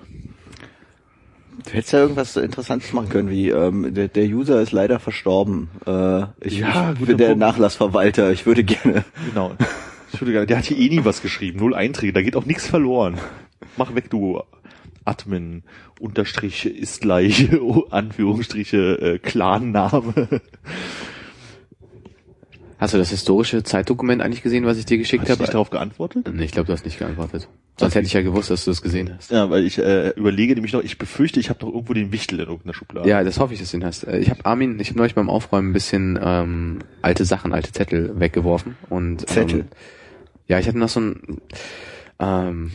Du 1.65 1.72
hättest 1.72 1.93
ja 1.93 2.00
irgendwas 2.00 2.36
Interessantes 2.38 2.93
machen 2.93 3.10
können, 3.10 3.29
wie 3.29 3.50
ähm, 3.50 3.93
der, 3.93 4.07
der 4.07 4.25
User 4.25 4.62
ist 4.62 4.72
leider 4.72 5.00
verstorben. 5.00 5.69
Äh, 5.86 6.24
ich, 6.41 6.60
Ja, 6.60 6.93
ich 6.93 7.05
bin 7.05 7.17
der 7.17 7.27
Punkt. 7.27 7.39
Nachlassverwalter. 7.39 8.31
Ich 8.31 8.45
würde 8.45 8.63
gerne. 8.63 9.03
Genau. 9.29 9.55
Ich 10.13 10.22
würde 10.22 10.31
gerne, 10.31 10.45
der 10.45 10.57
hat 10.60 10.65
hier 10.65 10.77
eh 10.77 10.88
nie 10.88 11.03
was 11.03 11.22
geschrieben, 11.22 11.60
null 11.60 11.75
Einträge, 11.75 12.13
da 12.13 12.22
geht 12.22 12.38
auch 12.38 12.45
nichts 12.45 12.67
verloren. 12.67 13.17
Mach 13.77 13.93
weg, 13.95 14.09
du 14.09 14.41
Admin, 15.05 15.63
Unterstrich 16.00 16.65
ist 16.65 17.01
gleich, 17.01 17.50
Anführungsstriche, 17.91 19.00
äh, 19.00 19.19
Clan-Name. 19.19 20.41
Hast 22.77 22.93
du 22.93 22.97
das 22.97 23.09
historische 23.09 23.63
Zeitdokument 23.63 24.21
eigentlich 24.21 24.43
gesehen, 24.43 24.65
was 24.65 24.77
ich 24.77 24.85
dir 24.85 24.97
geschickt 24.97 25.21
Hast 25.21 25.29
du 25.29 25.33
habe? 25.33 25.43
nicht 25.43 25.53
darauf 25.53 25.69
geantwortet? 25.69 26.29
Nee, 26.33 26.43
ich 26.43 26.51
glaube, 26.51 26.67
du 26.67 26.74
hast 26.74 26.83
nicht 26.83 27.00
geantwortet. 27.00 27.47
Sonst 27.79 27.95
hätte 27.95 28.05
ich 28.05 28.13
ja 28.13 28.21
gewusst, 28.21 28.50
dass 28.50 28.65
du 28.65 28.71
das 28.71 28.81
gesehen 28.81 29.13
hast. 29.15 29.31
Ja, 29.31 29.50
weil 29.50 29.63
ich 29.65 29.77
äh, 29.77 30.09
überlege 30.09 30.53
nämlich 30.55 30.74
noch, 30.74 30.81
ich 30.83 30.97
befürchte, 30.97 31.39
ich 31.39 31.50
habe 31.50 31.59
doch 31.59 31.67
irgendwo 31.69 31.93
den 31.93 32.12
Wichtel 32.12 32.39
in 32.39 32.45
irgendeiner 32.47 32.74
Schublade. 32.74 33.07
Ja, 33.09 33.24
das 33.24 33.39
hoffe 33.39 33.53
ich, 33.53 33.59
dass 33.62 33.71
du 33.71 33.77
ihn 33.77 33.85
hast. 33.85 34.03
Äh, 34.05 34.19
Ich 34.19 34.29
habe 34.29 34.45
Armin, 34.45 34.77
ich 34.79 34.89
habe 34.89 34.97
neulich 34.97 35.15
beim 35.15 35.29
Aufräumen 35.29 35.69
ein 35.69 35.74
bisschen 35.74 36.19
ähm, 36.21 36.79
alte 37.01 37.24
Sachen, 37.24 37.53
alte 37.53 37.71
Zettel 37.71 38.19
weggeworfen 38.19 38.75
und 38.89 39.27
Zettel? 39.29 39.62
Ähm, 39.62 39.65
ja, 40.47 40.59
ich 40.59 40.67
hatte 40.67 40.77
noch 40.77 40.89
so 40.89 41.00
ein 41.00 41.41
ähm, 42.19 42.71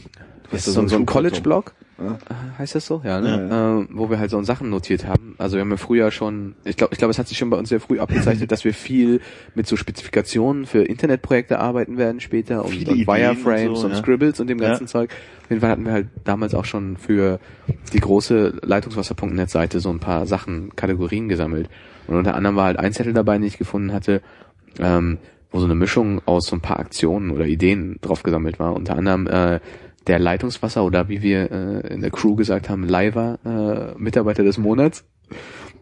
hast 0.52 0.64
so, 0.64 0.72
so 0.72 0.86
so, 0.88 0.96
ein. 0.96 1.06
College-Blog, 1.06 1.72
Ja. 1.98 2.12
äh, 2.28 2.58
heißt 2.58 2.74
das 2.74 2.86
so? 2.86 3.00
Ja, 3.04 3.20
ne? 3.20 3.86
Äh, 3.90 3.94
wo 3.96 4.10
wir 4.10 4.18
halt 4.18 4.30
so 4.30 4.42
Sachen 4.42 4.70
notiert 4.70 5.06
haben. 5.06 5.34
Also 5.38 5.56
wir 5.56 5.60
haben 5.62 5.70
ja 5.70 5.76
früher 5.76 6.10
schon, 6.10 6.54
ich 6.64 6.76
glaube, 6.76 6.92
ich 6.92 6.98
glaube, 6.98 7.10
es 7.10 7.18
hat 7.18 7.28
sich 7.28 7.38
schon 7.38 7.50
bei 7.50 7.56
uns 7.56 7.68
sehr 7.68 7.80
früh 7.80 7.98
abgezeichnet, 8.00 8.50
dass 8.52 8.64
wir 8.64 8.74
viel 8.74 9.20
mit 9.54 9.66
so 9.66 9.76
Spezifikationen 9.76 10.66
für 10.66 10.82
Internetprojekte 10.82 11.58
arbeiten 11.58 11.96
werden 11.98 12.20
später 12.20 12.64
und, 12.64 12.88
und 12.88 13.06
Wireframes 13.06 13.68
und 13.68 13.70
und, 13.70 13.76
so, 13.76 13.88
ja. 13.88 13.94
Scribbles 13.96 14.40
und 14.40 14.46
dem 14.48 14.58
ganzen 14.58 14.84
Ja. 14.84 14.88
Zeug. 14.88 15.10
Auf 15.44 15.50
jeden 15.50 15.60
Fall 15.60 15.70
hatten 15.70 15.84
wir 15.84 15.92
halt 15.92 16.08
damals 16.24 16.54
auch 16.54 16.64
schon 16.64 16.96
für 16.96 17.38
die 17.92 18.00
große 18.00 18.60
Leitungswasser.net-Seite 18.62 19.80
so 19.80 19.90
ein 19.90 20.00
paar 20.00 20.26
Sachen, 20.26 20.74
Kategorien 20.76 21.28
gesammelt. 21.28 21.68
Und 22.06 22.16
unter 22.16 22.34
anderem 22.34 22.56
war 22.56 22.64
halt 22.66 22.78
ein 22.78 22.92
Zettel 22.92 23.12
dabei, 23.12 23.34
den 23.38 23.46
ich 23.46 23.58
gefunden 23.58 23.92
hatte, 23.92 24.20
ähm, 24.78 25.18
wo 25.52 25.58
so 25.58 25.64
eine 25.64 25.74
Mischung 25.74 26.22
aus 26.26 26.46
so 26.46 26.56
ein 26.56 26.60
paar 26.60 26.78
Aktionen 26.78 27.30
oder 27.30 27.44
Ideen 27.46 27.98
drauf 28.00 28.22
gesammelt 28.22 28.58
war. 28.60 28.72
Unter 28.74 28.96
anderem 28.96 29.26
äh, 29.26 29.58
der 30.06 30.18
Leitungswasser 30.18 30.84
oder 30.84 31.08
wie 31.08 31.22
wir 31.22 31.50
äh, 31.50 31.94
in 31.94 32.00
der 32.00 32.10
Crew 32.10 32.34
gesagt 32.34 32.68
haben, 32.68 32.84
Liver 32.84 33.38
äh, 33.44 34.00
Mitarbeiter 34.00 34.42
des 34.42 34.58
Monats, 34.58 35.04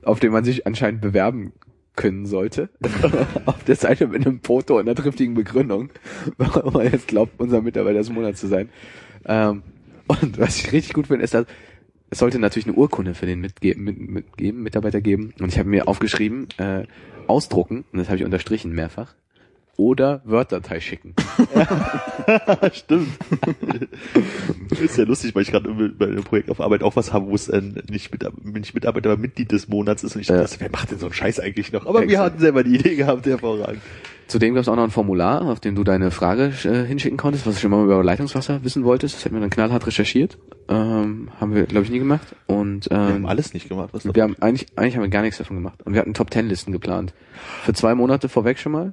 auf 0.02 0.20
den 0.20 0.32
man 0.32 0.44
sich 0.44 0.66
anscheinend 0.66 1.00
bewerben 1.00 1.52
können 1.94 2.26
sollte. 2.26 2.70
auf 3.46 3.64
der 3.64 3.76
Seite 3.76 4.06
mit 4.06 4.26
einem 4.26 4.40
Foto 4.42 4.76
und 4.78 4.88
einer 4.88 4.94
triftigen 4.94 5.34
Begründung, 5.34 5.90
warum 6.38 6.74
man 6.74 6.90
jetzt 6.90 7.08
glaubt, 7.08 7.32
unser 7.38 7.60
Mitarbeiter 7.60 7.98
des 7.98 8.10
Monats 8.10 8.40
zu 8.40 8.46
sein. 8.46 8.68
Ähm, 9.24 9.62
und 10.06 10.38
was 10.38 10.56
ich 10.56 10.72
richtig 10.72 10.94
gut 10.94 11.08
finde, 11.08 11.24
ist, 11.24 11.34
dass 11.34 11.46
es 12.10 12.18
sollte 12.18 12.38
natürlich 12.38 12.66
eine 12.66 12.76
Urkunde 12.76 13.14
für 13.14 13.26
den 13.26 13.40
mitgeben, 13.40 13.84
mit, 13.84 13.98
mitgeben, 13.98 14.62
Mitarbeiter 14.62 15.00
geben. 15.00 15.34
Und 15.40 15.48
ich 15.48 15.58
habe 15.58 15.68
mir 15.68 15.88
aufgeschrieben, 15.88 16.48
äh, 16.56 16.84
ausdrucken, 17.26 17.84
und 17.92 17.98
das 17.98 18.08
habe 18.08 18.16
ich 18.16 18.24
unterstrichen 18.24 18.72
mehrfach, 18.72 19.14
oder 19.78 20.20
Word-Datei 20.24 20.80
schicken. 20.80 21.14
Stimmt. 22.72 23.08
ist 24.80 24.98
ja 24.98 25.04
lustig, 25.04 25.34
weil 25.34 25.42
ich 25.42 25.52
gerade 25.52 25.70
bei 25.70 26.06
einem 26.06 26.24
Projekt 26.24 26.50
auf 26.50 26.60
Arbeit 26.60 26.82
auch 26.82 26.96
was 26.96 27.12
habe, 27.12 27.28
wo 27.28 27.34
es 27.34 27.48
äh, 27.48 27.62
nicht, 27.88 28.10
mit, 28.12 28.44
nicht 28.44 28.74
Mitarbeiter, 28.74 29.10
aber 29.10 29.20
Mitglied 29.20 29.52
des 29.52 29.68
Monats 29.68 30.02
ist. 30.02 30.16
Und 30.16 30.22
ich 30.22 30.26
dachte, 30.26 30.42
Ja. 30.52 30.60
wer 30.60 30.70
macht 30.70 30.90
denn 30.90 30.98
so 30.98 31.06
einen 31.06 31.14
Scheiß 31.14 31.38
eigentlich 31.40 31.72
noch? 31.72 31.86
Aber 31.86 32.00
wir 32.00 32.08
Exakt. 32.08 32.24
hatten 32.24 32.38
selber 32.40 32.64
die 32.64 32.74
Idee 32.74 32.96
gehabt, 32.96 33.24
hervorragend. 33.24 33.80
Zudem 34.26 34.52
gab 34.54 34.62
es 34.62 34.68
auch 34.68 34.76
noch 34.76 34.82
ein 34.82 34.90
Formular, 34.90 35.42
auf 35.42 35.60
dem 35.60 35.74
du 35.74 35.84
deine 35.84 36.10
Frage 36.10 36.52
äh, 36.64 36.84
hinschicken 36.84 37.16
konntest, 37.16 37.46
was 37.46 37.54
du 37.54 37.60
schon 37.60 37.70
mal 37.70 37.82
über 37.84 38.02
Leitungswasser 38.04 38.62
wissen 38.64 38.84
wolltest. 38.84 39.14
Das 39.14 39.24
hätten 39.24 39.36
wir 39.36 39.40
dann 39.40 39.48
knallhart 39.48 39.86
recherchiert. 39.86 40.36
Ähm, 40.68 41.30
haben 41.40 41.54
wir, 41.54 41.62
glaube 41.64 41.84
ich, 41.86 41.90
nie 41.90 41.98
gemacht. 42.00 42.34
Und 42.46 42.90
Wir 42.90 42.96
ähm, 42.98 43.04
haben 43.14 43.26
alles 43.26 43.54
nicht 43.54 43.68
gemacht. 43.70 43.90
Was 43.92 44.04
wir 44.12 44.22
haben 44.22 44.36
eigentlich, 44.40 44.66
eigentlich 44.76 44.96
haben 44.96 45.02
wir 45.04 45.08
gar 45.08 45.22
nichts 45.22 45.38
davon 45.38 45.56
gemacht. 45.56 45.78
Und 45.84 45.94
wir 45.94 46.00
hatten 46.00 46.12
Top 46.12 46.30
Ten 46.30 46.46
Listen 46.48 46.72
geplant. 46.72 47.14
Für 47.62 47.72
zwei 47.72 47.94
Monate 47.94 48.28
vorweg 48.28 48.58
schon 48.58 48.72
mal. 48.72 48.92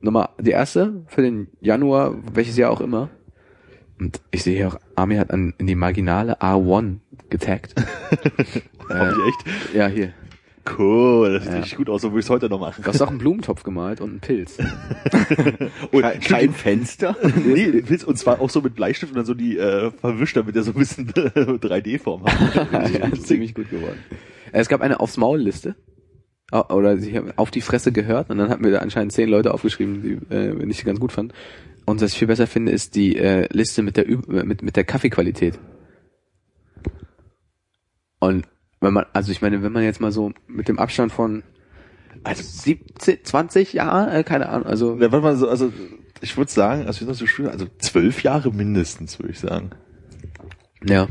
Nummer, 0.00 0.30
die 0.40 0.50
erste 0.50 1.02
für 1.08 1.22
den 1.22 1.48
Januar, 1.60 2.14
welches 2.32 2.56
Jahr 2.56 2.70
auch 2.70 2.80
immer. 2.80 3.10
Und 3.98 4.20
ich 4.30 4.42
sehe 4.42 4.56
hier 4.56 4.68
auch, 4.68 4.76
Armin 4.94 5.18
hat 5.18 5.30
an, 5.30 5.52
in 5.58 5.66
die 5.66 5.74
marginale 5.74 6.40
A1 6.40 6.96
getaggt. 7.28 7.74
Hab 8.88 9.12
ich 9.12 9.18
echt? 9.28 9.74
ja, 9.74 9.86
hier. 9.88 10.12
Cool, 10.78 11.32
das 11.34 11.44
sieht 11.44 11.52
Ja. 11.52 11.58
richtig 11.60 11.78
gut 11.78 11.88
aus, 11.90 12.02
so 12.02 12.10
würde 12.10 12.20
ich 12.20 12.26
es 12.26 12.30
heute 12.30 12.48
noch 12.48 12.60
machen. 12.60 12.82
Du 12.82 12.88
hast 12.88 13.00
auch 13.02 13.08
einen 13.08 13.18
Blumentopf 13.18 13.62
gemalt 13.62 14.00
und 14.00 14.10
einen 14.10 14.20
Pilz. 14.20 14.58
Und 15.90 16.02
Kein, 16.02 16.20
kein 16.20 16.52
Fenster. 16.52 17.16
nee, 17.44 17.70
den 17.70 17.84
Pilz, 17.84 18.04
und 18.04 18.16
zwar 18.18 18.40
auch 18.40 18.50
so 18.50 18.60
mit 18.60 18.74
Bleistift 18.74 19.10
und 19.12 19.16
dann 19.16 19.24
so 19.26 19.34
die 19.34 19.56
äh, 19.58 19.90
verwischt, 19.90 20.36
damit 20.36 20.54
er 20.56 20.62
so 20.62 20.70
ein 20.72 20.78
bisschen 20.78 21.08
3D-Form 21.10 22.24
hat. 22.24 22.92
ja, 22.92 23.10
ziemlich 23.22 23.54
gut 23.54 23.70
geworden. 23.70 23.98
Äh, 24.52 24.60
Es 24.60 24.68
gab 24.68 24.80
eine 24.82 25.00
aufs 25.00 25.16
Maul 25.16 25.40
Liste. 25.40 25.70
Au- 25.70 25.89
Oder 26.52 26.98
sie 26.98 27.16
haben 27.16 27.32
auf 27.36 27.50
die 27.50 27.60
Fresse 27.60 27.92
gehört 27.92 28.30
und 28.30 28.38
dann 28.38 28.48
hatten 28.50 28.64
wir 28.64 28.72
da 28.72 28.78
anscheinend 28.78 29.12
zehn 29.12 29.28
Leute 29.28 29.54
aufgeschrieben, 29.54 30.02
die 30.02 30.34
äh, 30.34 30.68
ich 30.68 30.84
ganz 30.84 30.98
gut 30.98 31.12
fand. 31.12 31.32
Und 31.84 32.00
was 32.00 32.12
ich 32.12 32.18
viel 32.18 32.28
besser 32.28 32.46
finde, 32.46 32.72
ist 32.72 32.94
die 32.94 33.16
äh, 33.16 33.46
Liste 33.52 33.82
mit 33.82 33.96
der 33.96 34.08
Üb 34.08 34.28
mit, 34.28 34.62
mit 34.62 34.76
der 34.76 34.84
Kaffeequalität. 34.84 35.58
Und 38.18 38.46
wenn 38.80 38.92
man, 38.92 39.06
also 39.12 39.32
ich 39.32 39.42
meine, 39.42 39.62
wenn 39.62 39.72
man 39.72 39.82
jetzt 39.82 40.00
mal 40.00 40.12
so 40.12 40.32
mit 40.46 40.68
dem 40.68 40.78
Abstand 40.78 41.12
von 41.12 41.42
also 42.24 42.42
17, 42.42 43.24
20 43.24 43.72
Jahre, 43.72 44.12
äh, 44.12 44.24
keine 44.24 44.48
Ahnung, 44.48 44.66
also 44.66 44.94
Ja, 44.94 45.12
warte 45.12 45.20
mal, 45.20 45.36
so, 45.36 45.48
also 45.48 45.72
ich 46.20 46.36
würde 46.36 46.50
sagen, 46.50 46.86
also, 46.86 47.00
wir 47.00 47.06
sind 47.06 47.16
so 47.16 47.26
schön, 47.26 47.48
also 47.48 47.66
zwölf 47.78 48.22
Jahre 48.22 48.52
mindestens, 48.52 49.18
würde 49.18 49.32
ich 49.32 49.38
sagen. 49.40 49.70
ja. 50.84 51.08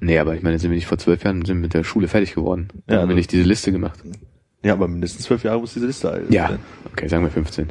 Nee, 0.00 0.18
aber 0.18 0.34
ich 0.34 0.42
meine, 0.42 0.58
sind 0.58 0.70
wir 0.70 0.76
nicht 0.76 0.86
vor 0.86 0.98
zwölf 0.98 1.22
Jahren 1.24 1.44
sind 1.44 1.60
mit 1.60 1.74
der 1.74 1.84
Schule 1.84 2.08
fertig 2.08 2.34
geworden. 2.34 2.68
Ja, 2.72 2.76
haben 2.78 2.88
wir 2.88 3.00
also- 3.00 3.14
nicht 3.14 3.32
diese 3.32 3.44
Liste 3.44 3.70
gemacht. 3.72 4.00
Ja, 4.62 4.72
aber 4.74 4.88
mindestens 4.88 5.24
zwölf 5.24 5.42
Jahre 5.44 5.60
muss 5.60 5.72
diese 5.74 5.86
Liste 5.86 6.10
alt 6.10 6.30
Ja, 6.30 6.48
sein. 6.48 6.58
okay, 6.92 7.08
sagen 7.08 7.24
wir 7.24 7.30
15. 7.30 7.68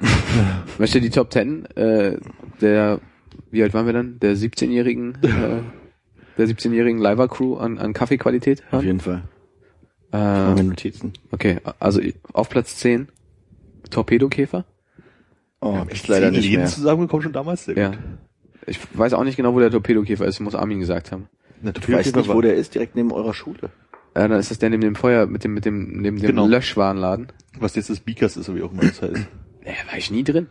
Möchte 0.78 1.00
die 1.00 1.10
Top 1.10 1.32
10 1.32 1.66
äh, 1.76 2.16
der, 2.60 3.00
wie 3.50 3.62
alt 3.62 3.74
waren 3.74 3.86
wir 3.86 3.92
dann? 3.92 4.18
Der 4.20 4.36
17-jährigen, 4.36 5.14
äh, 5.22 5.62
der 6.36 6.46
17-jährigen 6.46 7.00
Liver-Crew 7.00 7.56
an, 7.56 7.78
an 7.78 7.92
Kaffeequalität 7.94 8.62
Auf 8.66 8.72
hören? 8.72 8.84
jeden 8.86 9.00
Fall. 9.00 9.22
Machen 10.12 10.56
wir 10.56 10.62
Äh, 10.64 10.66
Notizen. 10.66 11.12
okay, 11.32 11.58
also 11.80 12.00
auf 12.32 12.48
Platz 12.48 12.76
10 12.76 13.08
Torpedokäfer. 13.90 14.64
Oh, 15.60 15.78
ist 15.86 15.92
echt 15.92 16.08
leider 16.08 16.30
nicht 16.30 16.44
Läden 16.44 16.58
mehr. 16.60 16.66
zusammengekommen 16.66 17.22
schon 17.24 17.32
damals. 17.32 17.64
Sehr 17.64 17.76
Ja. 17.76 17.88
gut. 17.90 17.98
Ich 18.66 18.78
weiß 18.94 19.14
auch 19.14 19.24
nicht 19.24 19.36
genau, 19.36 19.54
wo 19.54 19.60
der 19.60 19.70
Torpedokäfer 19.70 20.26
ist, 20.26 20.40
muss 20.40 20.54
Armin 20.54 20.78
gesagt 20.80 21.10
haben. 21.10 21.26
Na, 21.62 21.72
Du 21.72 21.92
weißt 21.92 22.14
nicht, 22.16 22.28
wo 22.28 22.40
der 22.40 22.54
ist, 22.54 22.74
direkt 22.74 22.96
neben 22.96 23.12
eurer 23.12 23.34
Schule. 23.34 23.70
Äh, 24.14 24.28
dann 24.28 24.32
ist 24.32 24.50
das 24.50 24.58
der 24.58 24.70
neben 24.70 24.82
dem 24.82 24.94
Feuer, 24.94 25.26
mit 25.26 25.44
dem, 25.44 25.54
mit 25.54 25.64
dem, 25.64 26.00
neben 26.00 26.18
dem 26.18 26.26
Genau. 26.26 26.46
Löschwarenladen. 26.46 27.28
Was 27.58 27.74
jetzt 27.76 27.90
das 27.90 28.00
Beakers 28.00 28.36
ist, 28.36 28.48
oder 28.48 28.58
wie 28.58 28.62
auch 28.62 28.72
immer 28.72 28.82
das 28.82 29.02
heißt. 29.02 29.14
Nee, 29.64 29.74
war 29.90 29.98
ich 29.98 30.10
nie 30.10 30.24
drin. 30.24 30.46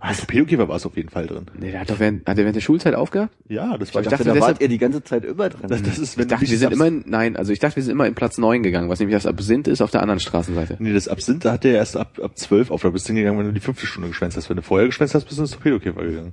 Was? 0.00 0.18
Torpedokäfer 0.18 0.68
war 0.68 0.76
es 0.76 0.86
auf 0.86 0.96
jeden 0.96 1.10
Fall 1.10 1.26
drin. 1.26 1.46
Nee, 1.58 1.70
der 1.70 1.80
hat 1.80 1.90
doch 1.90 1.98
während, 1.98 2.26
hat 2.26 2.38
der 2.38 2.44
während 2.44 2.56
der 2.56 2.62
Schulzeit 2.62 2.94
aufgehört? 2.94 3.30
Ja, 3.48 3.76
das 3.76 3.94
war 3.94 4.00
Ich 4.00 4.06
Ich 4.06 4.10
dachte, 4.10 4.24
dachte, 4.24 4.38
da 4.38 4.46
wart 4.46 4.60
ihr 4.62 4.68
die 4.68 4.78
ganze 4.78 5.02
Zeit 5.04 5.24
über 5.24 5.50
drin. 5.50 5.68
das, 5.68 5.82
das 5.82 5.98
ist, 5.98 6.16
wenn 6.16 6.24
Ich 6.24 6.28
dachte, 6.30 6.48
wir 6.48 6.58
sind 6.58 6.72
immer, 6.72 6.86
in, 6.86 7.04
nein, 7.06 7.36
also 7.36 7.52
ich 7.52 7.58
dachte, 7.58 7.76
wir 7.76 7.82
sind 7.82 7.92
immer 7.92 8.06
in 8.06 8.14
Platz 8.14 8.38
9 8.38 8.62
gegangen, 8.62 8.88
was 8.88 9.00
nämlich 9.00 9.14
das 9.16 9.26
Absinth 9.26 9.68
ist 9.68 9.82
auf 9.82 9.90
der 9.90 10.00
anderen 10.00 10.20
Straßenseite. 10.20 10.76
Nee, 10.78 10.94
das 10.94 11.08
Absinth, 11.08 11.44
da 11.44 11.52
hat 11.52 11.64
der 11.64 11.74
erst 11.74 11.96
ab, 11.98 12.18
ab 12.22 12.38
12 12.38 12.70
auf, 12.70 12.80
da 12.82 12.88
bist 12.90 13.06
du 13.06 13.12
hingegangen, 13.12 13.38
wenn 13.38 13.46
du 13.46 13.52
die 13.52 13.60
fünfte 13.60 13.86
Stunde 13.86 14.08
geschwänzt 14.08 14.36
hast. 14.38 14.48
Wenn 14.48 14.56
du 14.56 14.62
vorher 14.62 14.86
geschwänzt 14.86 15.14
hast, 15.14 15.24
bist 15.24 15.38
du 15.38 15.42
ins 15.42 15.50
Torpedokäfer 15.52 16.02
gegangen. 16.02 16.32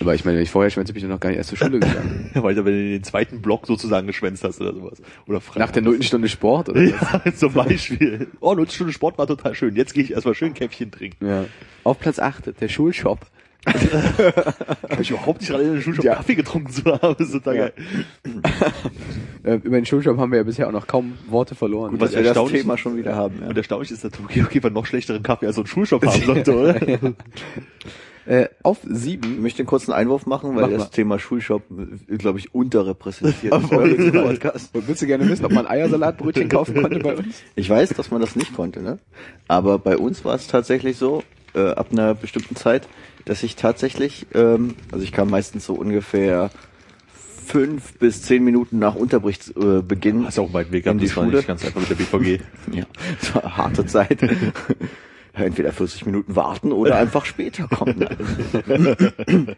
Aber 0.00 0.14
ich 0.14 0.24
meine, 0.24 0.36
wenn 0.38 0.44
ich 0.44 0.50
vorher 0.50 0.70
schwänze, 0.70 0.92
bin 0.92 1.02
ich 1.02 1.08
noch 1.08 1.20
gar 1.20 1.28
nicht 1.28 1.38
erst 1.38 1.50
zur 1.50 1.58
Schule 1.58 1.78
gegangen. 1.80 2.30
Weil 2.34 2.54
du 2.54 2.64
wenn 2.64 2.72
du 2.72 2.90
den 2.92 3.04
zweiten 3.04 3.42
Block 3.42 3.66
sozusagen 3.66 4.06
geschwänzt 4.06 4.44
hast 4.44 4.60
oder 4.60 4.72
sowas. 4.74 5.02
Oder 5.26 5.40
frei. 5.40 5.60
Nach 5.60 5.70
der 5.70 5.82
nullten 5.82 6.02
Stunde 6.02 6.28
Sport 6.28 6.68
oder 6.70 6.80
was? 6.82 7.24
Ja, 7.24 7.32
zum 7.34 7.52
Beispiel. 7.52 8.28
Oh, 8.40 8.54
null 8.54 8.70
Stunde 8.70 8.92
Sport 8.92 9.18
war 9.18 9.26
total 9.26 9.54
schön. 9.54 9.76
Jetzt 9.76 9.94
gehe 9.94 10.02
ich 10.04 10.12
erstmal 10.12 10.34
schön 10.34 10.54
Käffchen 10.54 10.90
trinken. 10.90 11.26
Ja. 11.26 11.44
Auf 11.84 11.98
Platz 11.98 12.18
8, 12.18 12.60
der 12.60 12.68
Schulshop. 12.68 13.20
Kann 13.62 15.00
ich 15.02 15.10
überhaupt 15.10 15.40
nicht 15.42 15.50
gerade 15.50 15.64
in 15.64 15.74
der 15.74 15.80
Schule 15.82 15.96
schon 15.96 16.04
Ja. 16.06 16.14
Kaffee 16.14 16.34
getrunken 16.34 16.70
zu 16.72 16.82
haben. 16.86 17.14
Das 17.18 17.28
ist 17.28 17.32
total 17.32 17.56
Ja. 17.56 17.68
geil. 17.68 17.72
Äh, 19.42 19.54
über 19.54 19.76
den 19.76 19.86
Schulshop 19.86 20.18
haben 20.18 20.30
wir 20.32 20.36
ja 20.36 20.42
bisher 20.42 20.68
auch 20.68 20.72
noch 20.72 20.86
kaum 20.86 21.16
Worte 21.26 21.54
verloren. 21.54 21.92
Gut, 21.92 22.00
was 22.02 22.10
was 22.14 22.22
wir 22.22 22.34
das 22.34 22.48
Thema 22.50 22.76
schon 22.76 22.98
wieder 22.98 23.16
haben. 23.16 23.36
Ja. 23.40 23.48
Und 23.48 23.56
erstaunlich 23.56 23.90
ist, 23.90 24.04
dass 24.04 24.10
der 24.10 24.20
Torpedokäfer 24.20 24.68
noch 24.68 24.84
schlechteren 24.84 25.22
Kaffee 25.22 25.46
als 25.46 25.56
so 25.56 25.62
ein 25.62 25.66
Schulshop 25.66 26.04
haben 26.04 26.22
sollte, 26.26 26.54
oder? 26.54 26.74
Äh, 28.26 28.48
auf 28.62 28.78
Ich 28.84 28.90
7, 28.98 29.42
möchte 29.42 29.60
einen 29.60 29.66
kurzen 29.66 29.92
Einwurf 29.92 30.26
machen, 30.26 30.54
weil 30.54 30.62
Mach 30.62 30.70
das 30.70 30.78
mal. 30.78 30.88
Thema 30.90 31.18
Schulshop, 31.18 31.62
glaube 32.18 32.38
ich, 32.38 32.54
unterrepräsentiert 32.54 33.52
ist 33.62 34.12
Podcast. 34.12 34.70
willst 34.72 35.02
du 35.02 35.06
gerne 35.06 35.28
wissen, 35.28 35.44
ob 35.44 35.52
man 35.52 35.66
Eiersalatbrötchen 35.66 36.48
kaufen 36.50 36.80
konnte 36.82 36.98
bei 36.98 37.16
uns? 37.16 37.42
Ich 37.56 37.68
weiß, 37.68 37.90
dass 37.90 38.10
man 38.10 38.20
das 38.20 38.36
nicht 38.36 38.54
konnte, 38.54 38.82
ne? 38.82 38.98
Aber 39.48 39.78
bei 39.78 39.96
uns 39.96 40.24
war 40.24 40.34
es 40.34 40.46
tatsächlich 40.46 40.96
so, 40.96 41.22
äh, 41.54 41.70
ab 41.70 41.88
einer 41.92 42.14
bestimmten 42.14 42.56
Zeit, 42.56 42.88
dass 43.24 43.42
ich 43.42 43.56
tatsächlich, 43.56 44.26
ähm, 44.34 44.74
also 44.92 45.04
ich 45.04 45.12
kam 45.12 45.30
meistens 45.30 45.66
so 45.66 45.74
ungefähr 45.74 46.50
fünf 47.46 47.98
bis 47.98 48.22
zehn 48.22 48.44
Minuten 48.44 48.78
nach 48.78 48.94
Unterrichtsbeginn 48.94 50.22
äh, 50.22 50.26
Hast 50.26 50.38
auch 50.38 50.52
weiten 50.52 50.72
Weg 50.72 50.84
gehabt, 50.84 51.00
die 51.00 51.06
das 51.06 51.16
war 51.16 51.24
Schule. 51.24 51.38
nicht 51.38 51.48
ganz 51.48 51.64
einfach 51.64 51.80
mit 51.80 51.90
der 51.90 51.96
BVG. 51.96 52.40
Ja, 52.72 52.84
das 53.20 53.34
war 53.34 53.44
eine 53.44 53.56
harte 53.56 53.86
Zeit. 53.86 54.18
Entweder 55.44 55.72
40 55.72 56.06
Minuten 56.06 56.36
warten 56.36 56.72
oder 56.72 56.96
einfach 56.98 57.24
später 57.24 57.68
kommen. 57.68 58.06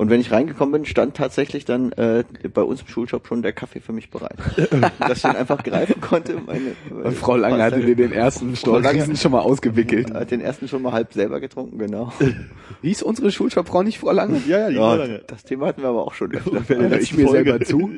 Und 0.00 0.10
wenn 0.10 0.20
ich 0.20 0.30
reingekommen 0.30 0.70
bin, 0.72 0.84
stand 0.86 1.16
tatsächlich 1.16 1.64
dann 1.64 1.90
äh, 1.92 2.22
bei 2.54 2.62
uns 2.62 2.82
im 2.82 2.86
Schulshop 2.86 3.26
schon 3.26 3.42
der 3.42 3.52
Kaffee 3.52 3.80
für 3.80 3.92
mich 3.92 4.10
bereit. 4.10 4.38
Dass 5.00 5.18
ich 5.18 5.22
den 5.22 5.34
einfach 5.34 5.64
greifen 5.64 6.00
konnte. 6.00 6.40
Meine, 6.46 6.76
Und 7.04 7.16
Frau 7.16 7.34
Lange 7.36 7.60
hatte 7.60 7.80
dir 7.80 7.96
den 7.96 8.12
ersten 8.12 8.54
Frau 8.54 8.78
Lange- 8.78 9.02
Storch 9.02 9.20
schon 9.20 9.32
mal 9.32 9.40
ausgewickelt. 9.40 10.14
hat 10.14 10.30
den 10.30 10.40
ersten 10.40 10.68
schon 10.68 10.82
mal 10.82 10.92
halb 10.92 11.12
selber 11.12 11.40
getrunken, 11.40 11.78
genau. 11.78 12.12
Hieß 12.82 13.02
unsere 13.02 13.32
Schulshopfrau 13.32 13.82
nicht 13.82 13.98
Frau 13.98 14.12
Lange? 14.12 14.40
Ja, 14.46 14.58
ja, 14.60 14.68
die 14.68 14.74
Ja, 14.76 14.80
war 14.82 14.96
lange. 14.98 15.20
das 15.26 15.42
Thema 15.42 15.66
hatten 15.66 15.82
wir 15.82 15.88
aber 15.88 16.04
auch 16.06 16.14
schon 16.14 16.32
öfter. 16.32 16.62
Hör 16.68 17.00
ich 17.00 17.16
mir 17.16 17.28
selber 17.28 17.60
zu. 17.60 17.90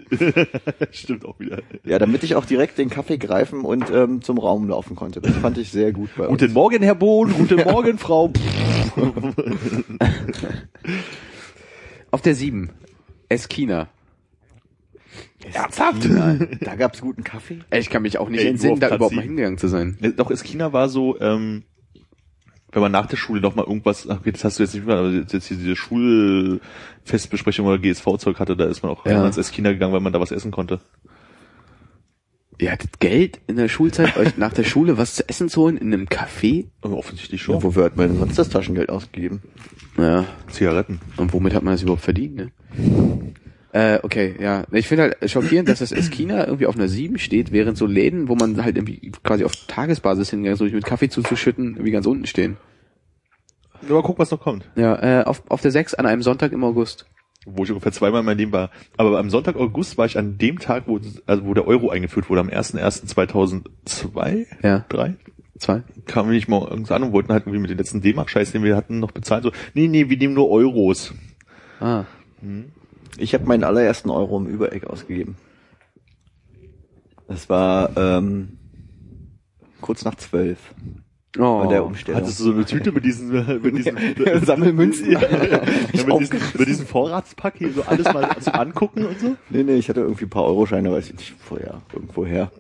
Stimmt 0.93 1.27
auch 1.27 1.39
wieder. 1.39 1.59
Ja, 1.85 1.99
damit 1.99 2.25
ich 2.25 2.35
auch 2.35 2.47
direkt 2.47 2.79
den 2.79 2.89
Kaffee 2.89 3.19
greifen 3.19 3.61
und 3.67 3.91
ähm, 3.91 4.23
zum 4.23 4.39
Raum 4.39 4.69
laufen 4.71 4.97
konnte. 4.97 5.21
Das 5.21 5.37
fand 5.37 5.59
ich 5.59 5.71
sehr 5.71 5.93
gut 5.93 6.09
bei 6.17 6.27
uns. 6.29 6.41
Guten 6.41 6.55
Morgen, 6.55 6.83
Herr 6.83 6.95
Bohn. 6.95 7.31
Guten 7.37 7.63
Morgen, 7.63 7.99
Frau. 7.99 8.31
Auf 12.11 12.23
der 12.23 12.35
7. 12.35 12.71
Eskina. 13.29 13.89
Ernsthaft? 15.53 16.05
Da 16.61 16.75
gab's 16.77 17.01
guten 17.01 17.25
Kaffee. 17.25 17.61
Ey, 17.71 17.81
Ich 17.81 17.91
kann 17.91 18.03
mich 18.03 18.19
auch 18.19 18.29
nicht 18.29 18.41
Ey, 18.41 18.45
nur 18.47 18.51
entsinnen, 18.53 18.73
auf 18.75 18.81
da 18.81 18.87
Platz 18.89 18.97
überhaupt 18.99 19.15
mal 19.15 19.23
sieben. 19.23 19.31
hingegangen 19.35 19.59
zu 19.59 19.69
sein. 19.69 19.97
Äh, 20.03 20.11
Doch, 20.11 20.31
Eskina 20.31 20.73
war 20.73 20.89
so, 20.89 21.19
ähm, 21.21 21.65
wenn 22.73 22.83
man 22.83 22.93
nach 22.93 23.07
der 23.07 23.17
Schule 23.17 23.41
noch 23.41 23.55
mal 23.57 23.65
irgendwas, 23.65 24.09
ach, 24.09 24.19
okay, 24.21 24.33
das 24.33 24.45
hast 24.45 24.59
du 24.59 24.63
jetzt 24.63 24.75
nicht 24.75 24.87
mehr, 24.87 24.97
aber 24.97 25.11
jetzt 25.11 25.33
hier 25.47 25.57
diese 25.57 25.75
Schulfestbesprechung 25.75 27.67
oder 27.67 27.79
GSV-Zeug 27.79 28.39
hatte, 28.39 28.57
da 28.57 28.65
ist 28.67 28.83
man 28.83 28.93
auch 28.93 29.05
Ja. 29.07 29.13
immer 29.19 29.27
ins 29.27 29.39
Eskina 29.39 29.73
gegangen, 29.73 29.93
weil 29.93 30.01
man 30.01 30.13
da 30.13 30.21
was 30.21 30.31
essen 30.31 30.51
konnte. 30.53 30.81
Ihr 32.61 32.73
hattet 32.73 33.01
Geld 33.01 33.41
in 33.47 33.57
der 33.57 33.69
Schulzeit, 33.69 34.17
euch 34.19 34.37
nach 34.37 34.53
der 34.53 34.65
Schule 34.65 34.99
was 34.99 35.15
zu 35.15 35.29
essen 35.29 35.49
zu 35.49 35.63
holen 35.63 35.77
in 35.79 35.93
einem 35.95 36.07
Café? 36.07 36.67
Aber 36.83 36.97
offensichtlich 36.97 37.41
Ja, 37.41 37.45
schon. 37.47 37.63
wofür 37.63 37.85
hat 37.85 37.97
man 37.97 38.09
denn 38.09 38.19
sonst 38.19 38.39
das 38.39 38.51
Taschengeld 38.51 38.91
ausgegeben? 38.91 39.43
Ja. 39.97 40.27
Zigaretten. 40.49 41.01
Und 41.17 41.33
womit 41.33 41.55
hat 41.55 41.63
man 41.63 41.73
das 41.75 41.83
überhaupt 41.83 42.03
verdient, 42.03 42.37
ne? 42.37 42.53
Äh, 43.73 44.01
okay, 44.03 44.35
ja. 44.41 44.65
Ich 44.73 44.89
finde 44.89 45.05
halt 45.05 45.31
schockierend, 45.31 45.69
dass 45.69 45.79
das 45.79 45.93
Eskina 45.93 46.45
irgendwie 46.47 46.67
auf 46.67 46.75
einer 46.75 46.89
7 46.89 47.19
steht, 47.19 47.53
während 47.53 47.79
so 47.79 47.87
Läden, 47.87 48.29
wo 48.29 48.35
man 48.35 48.63
halt 48.63 48.77
irgendwie 48.77 49.13
quasi 49.23 49.45
auf 49.45 49.53
Tagesbasis 49.67 50.31
hingegangen 50.31 50.53
ist, 50.55 50.59
so 50.59 50.65
mit 50.65 50.85
Kaffee 50.85 51.09
zuzuschütten, 51.09 51.75
irgendwie 51.75 51.93
ganz 51.93 52.07
unten 52.07 52.27
stehen. 52.27 52.57
Nur 53.87 53.99
mal 54.03 54.07
gucken, 54.07 54.19
was 54.21 54.31
noch 54.31 54.41
kommt. 54.41 54.69
Ja, 54.77 55.21
äh, 55.21 55.25
auf, 55.25 55.43
auf 55.49 55.63
der 55.63 55.71
6 55.71 55.95
an 55.95 56.05
einem 56.05 56.23
Sonntag 56.23 56.53
im 56.53 56.63
August. 56.65 57.07
Wo 57.47 57.65
ich 57.65 57.71
ungefähr 57.71 57.93
zweimal 57.93 58.21
in 58.21 58.27
meinem 58.27 58.37
Leben 58.39 58.53
war. 58.53 58.71
Aber 58.99 59.19
am 59.19 59.31
Sonntag 59.31 59.57
August 59.57 59.97
war 59.97 60.05
ich 60.07 60.19
an 60.19 60.37
dem 60.37 60.59
Tag, 60.59 60.85
wo, 60.87 61.01
also 61.27 61.45
wo 61.47 61.55
der 61.55 61.67
Euro 61.67 61.89
eingeführt 61.91 62.29
wurde, 62.29 62.41
am 62.43 62.49
1.1.2002, 62.49 64.47
Ja. 64.63 64.85
drei, 64.91 65.15
Zwei. 65.59 65.83
kamen 66.07 66.29
wir 66.31 66.35
nicht 66.35 66.49
mal 66.49 66.61
irgendwas 66.69 66.93
an 66.93 67.03
und 67.03 67.13
wollten 67.13 67.33
halt 67.33 67.45
irgendwie 67.47 67.61
mit 67.63 67.71
den 67.71 67.79
letzten 67.79 68.03
D-Mark-Scheiß, 68.03 68.53
den 68.53 68.63
wir 68.63 68.77
hatten, 68.77 68.99
noch 68.99 69.13
bezahlen. 69.13 69.43
So, 69.43 69.53
nee, 69.75 69.89
nee, 69.89 70.09
wir 70.11 70.19
nehmen 70.19 70.35
nur 70.35 70.51
Euros. 70.51 71.15
Ah. 71.81 72.05
Ich 73.17 73.33
habe 73.35 73.47
meinen 73.47 73.65
allerersten 73.65 74.11
Euro 74.11 74.37
im 74.39 74.47
Übereck 74.47 74.87
ausgegeben. 74.87 75.37
Das 77.27 77.49
war 77.49 77.97
ähm, 77.97 78.59
kurz 79.81 80.05
nach 80.05 80.17
zwölf 80.17 80.59
Oh. 81.39 81.61
bei 81.61 81.69
der 81.69 81.85
Umstellung. 81.85 82.21
Hattest 82.21 82.41
du 82.41 82.45
so 82.45 82.53
eine 82.53 82.65
Tüte 82.65 82.91
mit 82.91 83.05
diesen, 83.05 83.31
mit 83.63 83.79
diesen 83.79 83.97
Sammelmünzen? 84.45 85.13
ja, 85.13 85.21
ja, 85.23 85.61
mit, 86.07 86.21
diesen, 86.21 86.39
mit 86.59 86.69
diesen 86.69 86.87
Vorratspack 86.87 87.55
hier 87.59 87.73
so 87.73 87.83
alles 87.83 88.13
mal 88.13 88.29
zum 88.41 88.53
Angucken 88.55 89.05
und 89.05 89.21
so? 89.21 89.37
Nee, 89.49 89.63
nee, 89.63 89.77
ich 89.77 89.89
hatte 89.89 90.01
irgendwie 90.01 90.25
ein 90.25 90.31
paar 90.31 90.45
Euroscheine, 90.45 90.91
weiß 90.91 91.07
ich 91.11 91.15
nicht, 91.17 91.35
vorher, 91.39 91.83
irgendwo 91.93 92.27
her. 92.27 92.51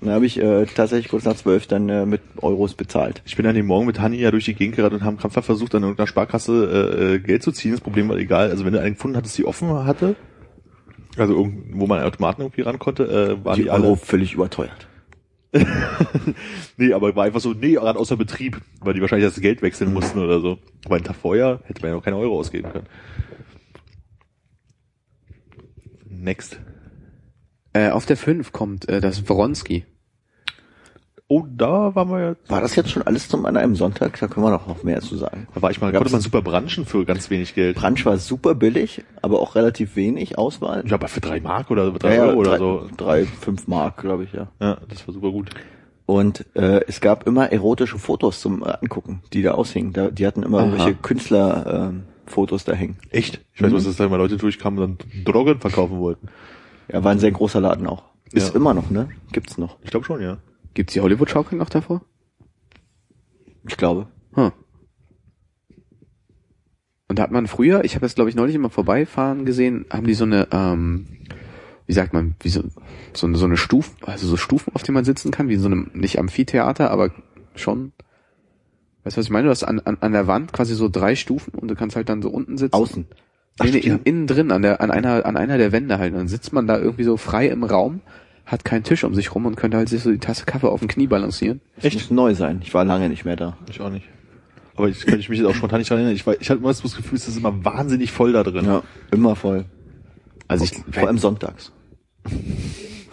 Und 0.00 0.06
dann 0.06 0.14
habe 0.14 0.26
ich 0.26 0.40
äh, 0.40 0.66
tatsächlich 0.66 1.08
kurz 1.08 1.24
nach 1.24 1.34
zwölf 1.34 1.66
dann 1.66 1.88
äh, 1.88 2.06
mit 2.06 2.20
Euros 2.40 2.74
bezahlt. 2.74 3.22
Ich 3.26 3.36
bin 3.36 3.44
an 3.46 3.56
dem 3.56 3.66
Morgen 3.66 3.86
mit 3.86 3.98
Hanni 4.00 4.18
ja 4.18 4.30
durch 4.30 4.44
die 4.44 4.54
Gegend 4.54 4.76
gerannt 4.76 4.94
und 4.94 5.02
haben 5.02 5.16
krampfhaft 5.18 5.46
versucht, 5.46 5.74
an 5.74 5.82
irgendeiner 5.82 6.06
Sparkasse 6.06 6.96
äh, 7.00 7.14
äh, 7.14 7.18
Geld 7.18 7.42
zu 7.42 7.50
ziehen. 7.50 7.72
Das 7.72 7.80
Problem 7.80 8.08
war 8.08 8.16
egal. 8.16 8.50
Also 8.50 8.64
wenn 8.64 8.72
du 8.72 8.80
einen 8.80 8.94
gefunden 8.94 9.16
hattest, 9.16 9.36
die 9.38 9.44
offen 9.44 9.68
hatte, 9.84 10.14
also 11.16 11.34
irgend- 11.34 11.64
wo 11.72 11.88
man 11.88 11.98
an 11.98 12.04
Automaten 12.06 12.42
irgendwie 12.42 12.62
ran 12.62 12.78
konnte, 12.78 13.04
äh, 13.40 13.44
waren 13.44 13.56
die, 13.56 13.62
Die 13.64 13.70
alle. 13.70 13.82
Euro 13.84 13.96
völlig 13.96 14.34
überteuert. 14.34 14.86
nee, 16.76 16.92
aber 16.92 17.14
war 17.14 17.24
einfach 17.24 17.40
so, 17.40 17.52
nee, 17.52 17.72
gerade 17.72 17.98
außer 17.98 18.16
Betrieb, 18.16 18.60
weil 18.80 18.94
die 18.94 19.00
wahrscheinlich 19.00 19.28
das 19.28 19.40
Geld 19.40 19.60
wechseln 19.62 19.92
mussten 19.92 20.18
oder 20.18 20.40
so. 20.40 20.58
Aber 20.84 20.96
einen 20.96 21.04
Tag 21.04 21.16
vorher 21.16 21.60
hätte 21.64 21.82
man 21.82 21.90
ja 21.90 21.96
noch 21.96 22.04
keine 22.04 22.16
Euro 22.16 22.38
ausgeben 22.38 22.72
können. 22.72 22.86
Next. 26.08 26.58
Äh, 27.74 27.90
auf 27.90 28.06
der 28.06 28.16
5 28.16 28.52
kommt 28.52 28.88
äh, 28.88 29.00
das 29.00 29.28
Wronski. 29.28 29.84
Oh, 31.28 31.44
da 31.48 31.94
waren 31.94 32.10
wir 32.10 32.20
ja. 32.20 32.34
War 32.48 32.60
das 32.60 32.76
jetzt 32.76 32.90
schon 32.90 33.02
alles 33.04 33.26
zum 33.28 33.46
an 33.46 33.56
einem 33.56 33.74
Sonntag? 33.74 34.18
Da 34.20 34.28
können 34.28 34.44
wir 34.44 34.50
doch 34.50 34.66
noch 34.66 34.82
mehr 34.82 35.00
zu 35.00 35.16
sagen. 35.16 35.46
Da 35.54 35.62
war 35.62 35.70
ich 35.70 35.80
mal, 35.80 35.90
da 35.90 35.98
konnte 35.98 36.12
man 36.12 36.20
super 36.20 36.42
branchen 36.42 36.84
für 36.84 37.06
ganz 37.06 37.30
wenig 37.30 37.54
Geld. 37.54 37.76
Brunch 37.76 38.04
war 38.04 38.18
super 38.18 38.54
billig, 38.54 39.02
aber 39.22 39.40
auch 39.40 39.54
relativ 39.54 39.96
wenig 39.96 40.36
Auswahl. 40.36 40.80
Ich 40.80 40.88
glaube, 40.88 41.08
für 41.08 41.20
drei 41.22 41.40
Mark 41.40 41.70
oder 41.70 41.90
drei 41.92 42.16
Ja, 42.16 42.24
ja, 42.24 42.30
Euro 42.30 42.38
oder 42.40 42.50
drei, 42.50 42.58
so. 42.58 42.86
Drei, 42.98 43.24
fünf 43.24 43.66
Mark, 43.66 43.98
glaube 44.02 44.24
ich, 44.24 44.32
ja. 44.34 44.48
Ja, 44.60 44.76
das 44.88 45.06
war 45.08 45.14
super 45.14 45.30
gut. 45.30 45.50
Und 46.04 46.44
äh, 46.54 46.80
es 46.86 47.00
gab 47.00 47.26
immer 47.26 47.50
erotische 47.50 47.98
Fotos 47.98 48.40
zum 48.40 48.62
äh, 48.62 48.74
Angucken, 48.82 49.22
die 49.32 49.40
da 49.42 49.52
aushingen. 49.52 49.94
Da, 49.94 50.10
die 50.10 50.26
hatten 50.26 50.42
immer 50.42 50.58
Aha. 50.58 50.66
irgendwelche 50.66 50.94
Künstler 50.96 51.88
ähm, 51.88 52.02
Fotos 52.26 52.64
da 52.64 52.72
hängen. 52.74 52.98
Echt? 53.10 53.40
Ich 53.54 53.62
weiß, 53.62 53.70
Mhm. 53.70 53.76
was 53.76 53.84
das 53.84 53.96
da 53.96 54.04
immer 54.04 54.18
Leute 54.18 54.36
durchkamen 54.36 54.82
und 54.82 55.00
dann 55.14 55.24
Drogen 55.24 55.60
verkaufen 55.60 55.98
wollten. 55.98 56.28
Ja, 56.92 57.02
war 57.02 57.12
ein 57.12 57.20
sehr 57.20 57.30
großer 57.30 57.60
Laden 57.60 57.86
auch. 57.86 58.02
Ist 58.32 58.50
Ja. 58.50 58.54
immer 58.56 58.74
noch, 58.74 58.90
ne? 58.90 59.08
Gibt's 59.32 59.56
noch. 59.56 59.78
Ich 59.82 59.90
glaube 59.90 60.04
schon, 60.04 60.20
ja. 60.20 60.36
Gibt's 60.74 60.94
die 60.94 61.00
Hollywood-Schaukel 61.00 61.58
noch 61.58 61.68
davor? 61.68 62.02
Ich 63.68 63.76
glaube. 63.76 64.08
Hm. 64.34 64.52
Und 67.08 67.18
da 67.18 67.24
hat 67.24 67.30
man 67.30 67.46
früher, 67.46 67.84
ich 67.84 67.94
habe 67.94 68.04
das 68.06 68.14
glaube 68.14 68.30
ich 68.30 68.36
neulich 68.36 68.54
immer 68.54 68.70
vorbeifahren 68.70 69.44
gesehen, 69.44 69.84
haben 69.90 70.06
die 70.06 70.14
so 70.14 70.24
eine, 70.24 70.48
ähm, 70.50 71.06
wie 71.86 71.92
sagt 71.92 72.14
man, 72.14 72.34
wie 72.40 72.48
so, 72.48 72.62
so, 73.12 73.26
eine- 73.26 73.36
so 73.36 73.44
eine 73.44 73.56
Stufen, 73.58 73.96
also 74.02 74.26
so 74.26 74.36
Stufen, 74.38 74.74
auf 74.74 74.82
denen 74.82 74.94
man 74.94 75.04
sitzen 75.04 75.30
kann, 75.30 75.48
wie 75.48 75.54
in 75.54 75.60
so 75.60 75.66
einem, 75.66 75.90
nicht 75.94 76.18
Amphitheater, 76.18 76.90
aber 76.90 77.10
schon. 77.54 77.92
Weißt 79.04 79.16
du, 79.16 79.18
was 79.18 79.26
ich 79.26 79.30
meine? 79.30 79.44
Du 79.44 79.50
hast 79.50 79.64
an, 79.64 79.80
an, 79.80 79.98
an 80.00 80.12
der 80.12 80.26
Wand 80.26 80.52
quasi 80.52 80.74
so 80.74 80.88
drei 80.88 81.16
Stufen 81.16 81.52
und 81.54 81.68
du 81.68 81.74
kannst 81.74 81.96
halt 81.96 82.08
dann 82.08 82.22
so 82.22 82.30
unten 82.30 82.56
sitzen. 82.56 82.74
Außen. 82.74 83.06
Nee, 83.62 83.70
nee, 83.72 83.78
stimmt, 83.80 84.06
in, 84.06 84.14
innen 84.14 84.26
drin, 84.26 84.50
an 84.50 84.62
der, 84.62 84.80
an 84.80 84.90
einer, 84.90 85.26
an 85.26 85.36
einer 85.36 85.58
der 85.58 85.72
Wände 85.72 85.98
halt. 85.98 86.12
Und 86.12 86.18
dann 86.20 86.28
sitzt 86.28 86.52
man 86.54 86.66
da 86.66 86.78
irgendwie 86.78 87.04
so 87.04 87.18
frei 87.18 87.48
im 87.48 87.64
Raum, 87.64 88.00
hat 88.44 88.64
keinen 88.64 88.82
Tisch 88.84 89.04
um 89.04 89.14
sich 89.14 89.34
rum 89.34 89.46
und 89.46 89.56
könnte 89.56 89.76
halt 89.76 89.88
sich 89.88 90.02
so 90.02 90.10
die 90.10 90.18
Tasse 90.18 90.44
Kaffee 90.44 90.68
auf 90.68 90.80
dem 90.80 90.88
Knie 90.88 91.06
balancieren. 91.06 91.60
Das 91.80 91.92
muss 91.94 92.10
neu 92.10 92.34
sein. 92.34 92.60
Ich 92.62 92.74
war 92.74 92.84
lange 92.84 93.08
nicht 93.08 93.24
mehr 93.24 93.36
da. 93.36 93.56
Ich 93.70 93.80
auch 93.80 93.90
nicht. 93.90 94.06
Aber 94.74 94.88
ich 94.88 95.04
kann 95.06 95.20
ich 95.20 95.28
mich 95.28 95.38
jetzt 95.38 95.48
auch 95.48 95.54
spontan 95.54 95.78
nicht 95.80 95.90
dran 95.90 95.98
erinnern. 95.98 96.14
Ich, 96.14 96.26
war- 96.26 96.40
ich 96.40 96.48
hatte 96.50 96.58
immer 96.60 96.68
das 96.70 96.82
Gefühl, 96.82 97.16
es 97.16 97.28
ist 97.28 97.36
immer 97.36 97.64
wahnsinnig 97.64 98.10
voll 98.10 98.32
da 98.32 98.42
drin. 98.42 98.64
Ja, 98.64 98.82
immer 99.10 99.36
voll. 99.36 99.66
Also 100.48 100.64
ich, 100.64 100.72
Vor 100.90 101.06
allem 101.08 101.18
sonntags. 101.18 101.72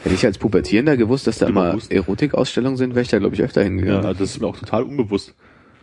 Hätte 0.04 0.16
ich 0.16 0.26
als 0.26 0.38
Pubertierender 0.38 0.96
gewusst, 0.96 1.28
dass 1.28 1.40
da 1.40 1.48
Immer. 1.48 1.78
Erotikausstellungen 1.90 2.78
sind, 2.78 2.92
wäre 2.96 3.02
ich 3.02 3.10
da, 3.10 3.20
glaube 3.20 3.36
ich, 3.36 3.42
öfter 3.42 3.62
Ja, 3.62 3.66
hingegangen. 3.68 4.04
das 4.04 4.22
ist 4.22 4.40
mir 4.42 4.48
auch 4.48 4.58
total 4.58 4.84
unbewusst. 4.84 5.36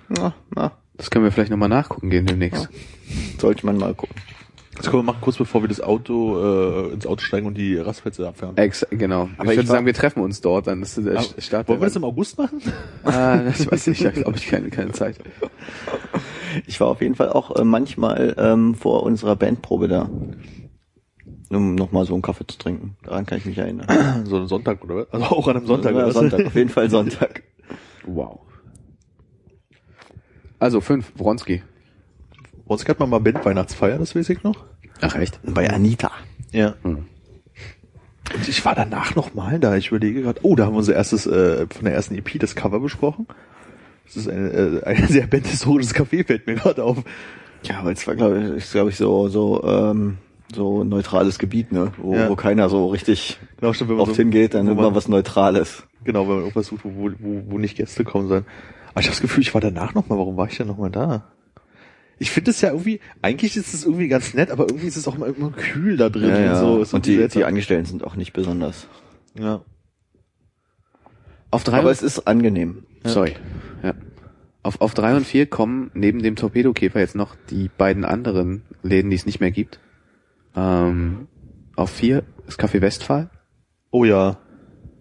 Na, 0.08 0.34
na, 0.54 0.72
Das 0.96 1.10
können 1.10 1.24
wir 1.24 1.32
vielleicht 1.32 1.50
nochmal 1.50 1.68
nachgucken 1.68 2.08
gehen 2.08 2.24
demnächst. 2.24 2.68
sollte 3.38 3.66
man 3.66 3.76
mal 3.76 3.94
gucken. 3.94 4.16
Das 4.76 4.90
können 4.90 4.98
wir 4.98 5.12
machen, 5.12 5.20
kurz 5.20 5.36
bevor 5.36 5.62
wir 5.62 5.68
das 5.68 5.80
Auto 5.80 6.88
äh, 6.88 6.92
ins 6.92 7.06
Auto 7.06 7.22
steigen 7.22 7.46
und 7.46 7.56
die 7.56 7.76
Rastplätze 7.76 8.28
abfahren. 8.28 8.56
Ex 8.56 8.86
genau. 8.90 9.28
Aber 9.38 9.50
ich 9.50 9.58
würde 9.58 9.68
sagen, 9.68 9.86
wir 9.86 9.94
treffen 9.94 10.22
uns 10.22 10.40
dort, 10.40 10.66
dann 10.66 10.82
ist 10.82 10.98
der 10.98 11.18
Aber 11.18 11.26
Start. 11.38 11.68
Wollen 11.68 11.80
wir 11.80 11.86
das 11.86 11.96
im 11.96 12.04
August 12.04 12.38
machen? 12.38 12.60
ah, 13.04 13.38
das 13.38 13.70
weiß 13.70 13.86
ich, 13.88 14.00
da 14.02 14.10
glaube 14.10 14.36
ich 14.36 14.46
keine, 14.46 14.70
keine 14.70 14.92
Zeit. 14.92 15.16
Ich 16.64 16.80
war 16.80 16.88
auf 16.88 17.02
jeden 17.02 17.14
Fall 17.14 17.28
auch 17.28 17.54
äh, 17.54 17.64
manchmal 17.64 18.34
ähm, 18.38 18.74
vor 18.74 19.02
unserer 19.02 19.36
Bandprobe 19.36 19.88
da. 19.88 20.08
Um 21.50 21.74
nochmal 21.74 22.06
so 22.06 22.14
einen 22.14 22.22
Kaffee 22.22 22.46
zu 22.46 22.56
trinken. 22.56 22.96
Daran 23.02 23.26
kann 23.26 23.38
ich 23.38 23.44
mich 23.44 23.58
erinnern. 23.58 23.86
so 24.24 24.36
einen 24.36 24.48
Sonntag, 24.48 24.82
oder 24.82 24.96
was? 24.96 25.12
Also 25.12 25.26
auch 25.26 25.46
an 25.48 25.58
einem 25.58 25.66
Sonntag, 25.66 25.94
oder? 25.94 26.10
Sonntag, 26.12 26.46
auf 26.46 26.54
jeden 26.54 26.70
Fall 26.70 26.88
Sonntag. 26.88 27.42
Wow. 28.06 28.40
Also 30.58 30.80
fünf, 30.80 31.12
Wronski. 31.16 31.62
Bei 32.66 32.72
uns 32.72 32.86
hat 32.88 32.98
man 32.98 33.10
mal 33.10 33.20
Bandweihnachtsfeier, 33.20 33.98
das 33.98 34.14
weiß 34.16 34.28
ich 34.30 34.42
noch. 34.42 34.64
Ach 35.00 35.14
echt? 35.16 35.38
Bei 35.44 35.70
Anita. 35.70 36.10
Ja. 36.52 36.74
Hm. 36.82 37.06
Und 38.34 38.48
ich 38.48 38.64
war 38.64 38.74
danach 38.74 39.14
noch 39.14 39.34
mal 39.34 39.58
da. 39.60 39.76
Ich 39.76 39.88
überlege 39.88 40.22
gerade, 40.22 40.40
oh, 40.42 40.56
da 40.56 40.66
haben 40.66 40.72
wir 40.74 40.78
unser 40.78 40.94
erstes, 40.94 41.26
äh, 41.26 41.66
von 41.68 41.84
der 41.84 41.94
ersten 41.94 42.14
EP 42.16 42.38
das 42.40 42.56
Cover 42.56 42.80
besprochen. 42.80 43.26
Das 44.04 44.16
ist 44.16 44.28
ein, 44.28 44.50
äh, 44.52 44.82
ein 44.84 45.06
sehr 45.06 45.26
bandhistorisches 45.28 45.94
Café, 45.94 46.26
fällt 46.26 46.46
mir 46.46 46.54
gerade 46.56 46.82
auf. 46.82 46.98
Ja, 47.62 47.78
aber 47.78 47.92
es 47.92 48.06
war, 48.06 48.16
glaube 48.16 48.54
ich, 48.58 48.70
glaube 48.70 48.90
ich, 48.90 48.96
so, 48.96 49.28
so, 49.28 49.62
ähm, 49.64 50.18
so 50.54 50.82
neutrales 50.84 51.38
Gebiet, 51.38 51.72
ne? 51.72 51.92
Wo, 51.98 52.14
Ja. 52.14 52.28
wo 52.28 52.36
keiner 52.36 52.68
so 52.68 52.88
richtig 52.88 53.38
Genau, 53.60 53.72
stimmt, 53.72 53.90
wenn 53.90 53.96
man 53.96 54.02
oft 54.06 54.12
so, 54.16 54.22
hingeht, 54.22 54.54
dann 54.54 54.62
wo 54.62 54.70
nimmt 54.70 54.76
man- 54.78 54.86
man 54.86 54.94
was 54.96 55.08
Neutrales. 55.08 55.84
Genau, 56.04 56.22
wenn 56.22 56.34
man 56.34 56.38
irgendwas 56.40 56.66
sucht, 56.66 56.84
wo, 56.84 57.10
wo, 57.18 57.42
wo 57.48 57.58
nicht 57.58 57.76
Gäste 57.76 58.04
kommen 58.04 58.28
sollen. 58.28 58.44
Aber 58.90 59.00
ich 59.00 59.06
habe 59.06 59.14
das 59.14 59.20
Gefühl, 59.22 59.42
ich 59.42 59.54
war 59.54 59.60
danach 59.60 59.94
noch 59.94 60.08
mal. 60.08 60.18
Warum 60.18 60.36
war 60.36 60.46
ich 60.48 60.56
denn 60.56 60.66
noch 60.68 60.78
mal 60.78 60.90
da? 60.90 61.24
Ich 62.18 62.30
finde 62.30 62.50
es 62.50 62.60
ja 62.62 62.70
irgendwie, 62.70 63.00
eigentlich 63.20 63.56
ist 63.56 63.74
es 63.74 63.84
irgendwie 63.84 64.08
ganz 64.08 64.32
nett, 64.34 64.50
aber 64.50 64.64
irgendwie 64.64 64.86
ist 64.86 64.96
es 64.96 65.06
auch 65.06 65.16
immer, 65.16 65.26
immer 65.26 65.50
kühl 65.50 65.96
da 65.96 66.08
drin. 66.08 66.30
Ja, 66.30 66.40
ja. 66.40 66.56
So, 66.60 66.80
ist 66.80 66.94
Und 66.94 67.06
die, 67.06 67.28
die 67.28 67.44
Angestellten 67.44 67.84
sind 67.86 68.04
auch 68.04 68.16
nicht 68.16 68.32
besonders. 68.32 68.86
ja. 69.38 69.62
Auf 71.50 71.62
drei 71.62 71.78
Aber 71.78 71.88
und, 71.88 71.92
es 71.92 72.02
ist 72.02 72.26
angenehm. 72.26 72.84
sorry. 73.04 73.34
Ja. 73.82 73.94
Auf, 74.62 74.80
auf 74.80 74.94
drei 74.94 75.14
und 75.16 75.24
vier 75.24 75.46
kommen 75.46 75.90
neben 75.94 76.20
dem 76.22 76.34
Torpedokäfer 76.34 76.98
jetzt 76.98 77.14
noch 77.14 77.36
die 77.50 77.70
beiden 77.78 78.04
anderen 78.04 78.62
Läden, 78.82 79.10
die 79.10 79.16
es 79.16 79.26
nicht 79.26 79.38
mehr 79.40 79.52
gibt. 79.52 79.78
Ähm, 80.56 81.28
auf 81.76 81.90
vier 81.90 82.24
ist 82.48 82.58
Café 82.60 82.80
Westphal. 82.80 83.30
Oh 83.90 84.04
ja. 84.04 84.38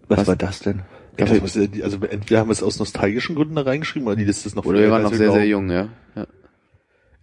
Was, 0.08 0.20
Was? 0.20 0.26
war 0.28 0.36
das 0.36 0.60
denn? 0.60 0.82
Ja, 1.18 1.26
muss, 1.40 1.56
äh, 1.56 1.68
also 1.82 1.98
entweder 2.08 2.40
haben 2.40 2.48
wir 2.48 2.52
es 2.52 2.62
aus 2.62 2.78
nostalgischen 2.78 3.34
Gründen 3.34 3.56
da 3.56 3.62
reingeschrieben 3.62 4.06
oder 4.06 4.16
die 4.16 4.24
Liste 4.24 4.48
ist 4.48 4.54
noch 4.54 4.64
Oder 4.66 4.78
wir 4.80 4.90
waren 4.90 5.02
noch 5.02 5.10
sehr, 5.12 5.26
glauben. 5.26 5.40
sehr 5.40 5.48
jung, 5.48 5.70
ja. 5.70 5.88
ja. 6.14 6.26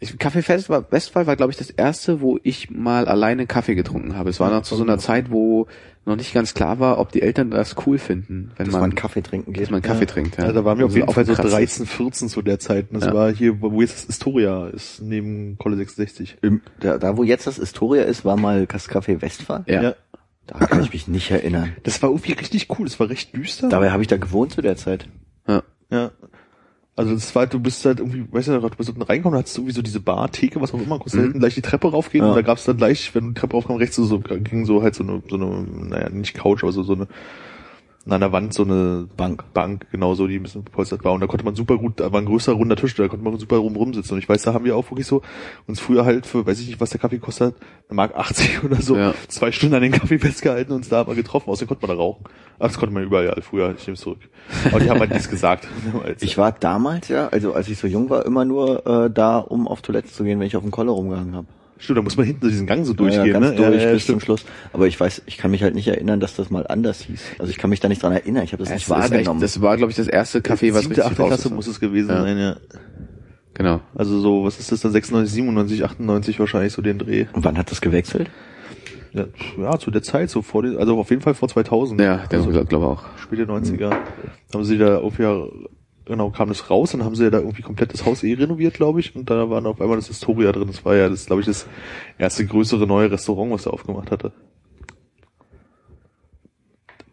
Ich, 0.03 0.17
Kaffee 0.19 0.41
Fest 0.41 0.69
war, 0.69 0.91
Westphal 0.91 1.25
war, 1.27 1.35
glaube 1.35 1.51
ich, 1.51 1.57
das 1.57 1.69
erste, 1.69 2.21
wo 2.21 2.39
ich 2.43 2.69
mal 2.69 3.07
alleine 3.07 3.47
Kaffee 3.47 3.75
getrunken 3.75 4.15
habe. 4.15 4.29
Es 4.29 4.39
war 4.39 4.49
noch 4.51 4.61
zu 4.63 4.75
so 4.75 4.83
einer 4.83 4.97
Zeit, 4.97 5.31
wo 5.31 5.67
noch 6.05 6.15
nicht 6.17 6.33
ganz 6.33 6.53
klar 6.53 6.79
war, 6.79 6.99
ob 6.99 7.11
die 7.13 7.21
Eltern 7.21 7.49
das 7.51 7.75
cool 7.87 7.97
finden, 7.97 8.51
wenn 8.57 8.65
Dass 8.65 8.73
man, 8.73 8.81
man 8.81 8.95
Kaffee 8.95 9.21
trinken 9.21 9.53
dass 9.53 9.61
geht. 9.61 9.71
man 9.71 9.81
Kaffee 9.81 10.05
trinkt. 10.05 10.37
Ja. 10.37 10.45
Ja, 10.47 10.51
da 10.51 10.65
waren 10.65 10.77
wir 10.77 10.85
auf 10.85 10.91
Also 10.91 10.97
jeden 10.99 11.13
Fall 11.13 11.25
so 11.25 11.31
aufgekratzt 11.31 11.55
13, 11.57 11.85
14 11.85 12.27
zu 12.29 12.41
der 12.41 12.59
Zeit. 12.59 12.87
Und 12.91 12.99
das 13.01 13.05
Ja. 13.09 13.13
war 13.13 13.31
hier, 13.33 13.61
wo 13.61 13.79
jetzt 13.81 13.95
das 13.95 14.05
Historia 14.07 14.67
ist, 14.67 15.01
neben 15.01 15.57
Kolle 15.57 15.77
66. 15.77 16.37
Im, 16.41 16.61
da, 16.81 16.97
da, 16.97 17.15
wo 17.15 17.23
jetzt 17.23 17.47
das 17.47 17.55
Historia 17.55 18.03
ist, 18.03 18.25
war 18.25 18.35
mal 18.35 18.65
das 18.67 18.89
Café 18.89 19.21
Westphal. 19.21 19.63
Ja. 19.67 19.81
ja. 19.81 19.95
Da 20.45 20.59
kann 20.65 20.83
ich 20.83 20.91
mich 20.91 21.07
nicht 21.07 21.31
erinnern. 21.31 21.71
Das 21.83 22.01
war 22.03 22.09
irgendwie 22.09 22.33
richtig 22.33 22.67
cool. 22.77 22.85
Das 22.85 22.99
war 22.99 23.07
recht 23.09 23.33
düster. 23.33 23.69
Dabei 23.69 23.91
habe 23.91 24.01
ich 24.01 24.09
da 24.09 24.17
gewohnt 24.17 24.51
zu 24.51 24.61
der 24.61 24.75
Zeit. 24.75 25.07
ja. 25.47 25.63
Ja. 25.89 26.11
Also 26.95 27.15
das 27.15 27.33
war, 27.33 27.41
halt, 27.41 27.53
du 27.53 27.59
bist 27.59 27.83
halt 27.85 27.99
irgendwie, 27.99 28.25
weißt 28.31 28.49
du, 28.49 28.59
du 28.59 28.69
bist 28.69 28.89
unten 28.89 29.01
reingekommen, 29.01 29.37
hattest 29.39 29.57
du 29.57 29.61
irgendwie 29.61 29.75
so 29.75 29.81
diese 29.81 29.99
Bar, 29.99 30.31
Theke, 30.31 30.61
was 30.61 30.73
auch 30.75 30.79
immer, 30.81 30.97
konntest 30.99 31.15
Mhm. 31.15 31.21
hinten 31.23 31.39
gleich 31.39 31.55
die 31.55 31.61
Treppe 31.63 31.89
raufgehen 31.89 32.23
Ja. 32.23 32.29
und 32.29 32.35
da 32.35 32.43
gab's 32.43 32.65
dann 32.65 32.77
gleich, 32.77 33.15
wenn 33.15 33.23
du 33.25 33.29
die 33.31 33.39
Treppe 33.39 33.53
raufkam, 33.55 33.77
rechts 33.77 33.95
so, 33.95 34.05
so 34.05 34.19
ging 34.19 34.65
so 34.65 34.83
halt 34.83 34.93
so 34.93 35.03
eine, 35.03 35.23
so 35.27 35.35
eine, 35.35 35.65
naja, 35.89 36.09
nicht 36.09 36.35
Couch, 36.35 36.61
aber 36.63 36.71
so, 36.71 36.83
so 36.83 36.93
eine, 36.93 37.07
an 38.05 38.19
der 38.19 38.31
Wand 38.33 38.53
so 38.53 38.63
eine 38.63 39.07
Bank. 39.15 39.45
Bank, 39.53 39.87
genau 39.91 40.13
so, 40.13 40.27
die 40.27 40.35
ein 40.37 40.43
bisschen 40.43 40.65
gepolstert 40.65 41.03
war. 41.05 41.13
Und 41.13 41.21
da 41.21 41.27
konnte 41.27 41.45
man 41.45 41.55
super 41.55 41.77
gut, 41.77 41.99
da 42.01 42.11
war 42.11 42.19
ein 42.19 42.25
größerer 42.25 42.55
runder 42.55 42.75
Tisch, 42.75 42.93
da 42.95 43.07
konnte 43.07 43.23
man 43.23 43.37
super 43.39 43.57
rum 43.57 43.75
rumsitzen. 43.77 44.15
Und 44.15 44.19
ich 44.19 44.27
weiß, 44.27 44.41
da 44.43 44.53
haben 44.53 44.65
wir 44.65 44.75
auch 44.75 44.89
wirklich 44.91 45.07
so 45.07 45.21
uns 45.67 45.79
früher 45.79 46.03
halt 46.03 46.25
für, 46.25 46.45
weiß 46.45 46.59
ich 46.59 46.67
nicht, 46.67 46.81
was 46.81 46.89
der 46.89 46.99
Kaffee 46.99 47.19
kostet, 47.19 47.55
eine 47.87 47.95
Mark 47.95 48.15
80 48.15 48.63
oder 48.65 48.81
so, 48.81 48.97
Ja. 48.97 49.13
zwei 49.29 49.51
Stunden 49.53 49.75
an 49.75 49.81
den 49.81 49.93
Kaffee 49.93 50.19
festgehalten 50.19 50.71
und 50.73 50.79
uns 50.79 50.89
da 50.89 51.03
mal 51.05 51.15
getroffen. 51.15 51.49
Außerdem 51.49 51.69
konnte 51.69 51.87
man 51.87 51.95
da 51.95 52.01
rauchen. 52.03 52.25
Ach, 52.59 52.67
das 52.67 52.77
konnte 52.77 52.93
man 52.93 53.03
überall 53.03 53.41
früher, 53.41 53.73
ich 53.77 53.87
nehme 53.87 53.95
es 53.95 54.01
zurück. 54.01 54.19
Aber 54.69 54.79
die 54.81 54.89
haben 54.89 54.99
halt 54.99 55.11
nichts 55.11 55.29
gesagt. 55.29 55.67
Ich 56.19 56.37
war 56.37 56.51
damals 56.51 57.07
ja, 57.07 57.27
also 57.29 57.53
als 57.53 57.67
ich 57.69 57.77
so 57.77 57.87
jung 57.87 58.09
war, 58.09 58.25
immer 58.25 58.43
nur 58.45 58.85
äh, 58.85 59.09
da, 59.09 59.37
um 59.39 59.67
auf 59.67 59.81
Toilette 59.81 60.09
zu 60.09 60.23
gehen, 60.23 60.39
wenn 60.39 60.47
ich 60.47 60.55
auf 60.57 60.63
dem 60.63 60.71
Kolle 60.71 60.91
rumgegangen 60.91 61.35
habe. 61.35 61.47
Stimmt, 61.83 61.97
da 61.97 62.01
muss 62.01 62.15
man 62.15 62.25
hinten 62.25 62.47
diesen 62.47 62.65
Gang 62.65 62.85
so 62.85 62.93
durchgehen, 62.93 63.25
ja, 63.25 63.33
ganz 63.33 63.49
ne? 63.49 63.55
durch 63.57 63.81
ja, 63.81 63.87
ja, 63.89 63.93
bis 63.93 64.05
zum. 64.05 64.21
Schluss. 64.21 64.45
Aber 64.71 64.87
ich 64.87 64.97
weiß, 64.97 65.23
ich 65.25 65.37
kann 65.37 65.51
mich 65.51 65.63
halt 65.63 65.75
nicht 65.75 65.87
erinnern, 65.89 66.21
dass 66.21 66.33
das 66.35 66.49
mal 66.49 66.65
anders 66.65 67.01
hieß. 67.01 67.21
Also 67.39 67.49
ich 67.51 67.57
kann 67.57 67.69
mich 67.69 67.81
da 67.81 67.89
nicht 67.89 68.01
dran 68.01 68.13
erinnern. 68.13 68.43
Ich 68.45 68.53
habe 68.53 68.63
das 68.63 68.69
Es 68.69 68.75
nicht 68.75 68.89
war 68.89 69.03
echt, 69.03 69.11
wahrgenommen. 69.11 69.41
das 69.41 69.61
war, 69.61 69.75
glaube 69.75 69.91
ich, 69.91 69.97
das 69.97 70.07
erste 70.07 70.39
Café, 70.39 70.73
was 70.73 70.83
Siebte, 70.83 70.89
richtig 70.91 71.03
achte 71.05 71.21
raus 71.21 71.27
Klasse 71.27 71.47
ist. 71.49 71.53
muss 71.53 71.67
es 71.67 71.79
gewesen 71.81 72.09
Ja. 72.09 72.21
sein, 72.21 72.37
ja. 72.37 72.55
Genau. 73.53 73.81
Also 73.93 74.19
so, 74.19 74.45
was 74.45 74.59
ist 74.59 74.71
das 74.71 74.79
dann, 74.81 74.91
96, 74.93 75.33
97, 75.33 75.83
98 75.83 76.39
wahrscheinlich 76.39 76.71
so 76.73 76.81
den 76.81 76.97
Dreh. 76.99 77.25
Und 77.33 77.43
wann 77.43 77.57
hat 77.57 77.69
das 77.69 77.81
gewechselt? 77.81 78.29
Ja, 79.11 79.25
ja 79.59 79.77
zu 79.77 79.91
der 79.91 80.01
Zeit, 80.01 80.29
so 80.29 80.41
vor 80.41 80.63
den, 80.63 80.77
also 80.77 80.97
auf 80.97 81.09
jeden 81.09 81.21
Fall 81.21 81.33
vor 81.35 81.49
2000. 81.49 81.99
Ja, 82.01 82.23
also, 82.31 82.49
glaube 82.49 82.65
glaub 82.65 82.83
auch. 82.83 83.03
späte 83.17 83.43
90er. 83.45 83.91
Haben 84.53 84.63
sie 84.63 84.77
da 84.77 84.99
irgendwie, 84.99 85.51
genau, 86.05 86.29
kam 86.29 86.49
das 86.49 86.69
raus, 86.69 86.91
dann 86.91 87.03
haben 87.03 87.15
sie 87.15 87.23
ja 87.23 87.29
da 87.29 87.39
irgendwie 87.39 87.61
komplett 87.61 87.93
das 87.93 88.05
Haus 88.05 88.23
eh 88.23 88.33
renoviert, 88.33 88.73
glaube 88.73 88.99
ich, 88.99 89.15
und 89.15 89.29
da 89.29 89.49
war 89.49 89.61
dann 89.61 89.71
auf 89.71 89.81
einmal 89.81 89.97
das 89.97 90.07
Historia 90.07 90.51
drin. 90.51 90.67
Das 90.67 90.83
war 90.85 90.95
ja, 90.95 91.09
das 91.09 91.25
glaube 91.25 91.41
ich, 91.41 91.45
das 91.47 91.67
erste 92.17 92.45
größere 92.45 92.87
neue 92.87 93.11
Restaurant, 93.11 93.51
was 93.51 93.65
er 93.65 93.73
aufgemacht 93.73 94.11
hatte. 94.11 94.31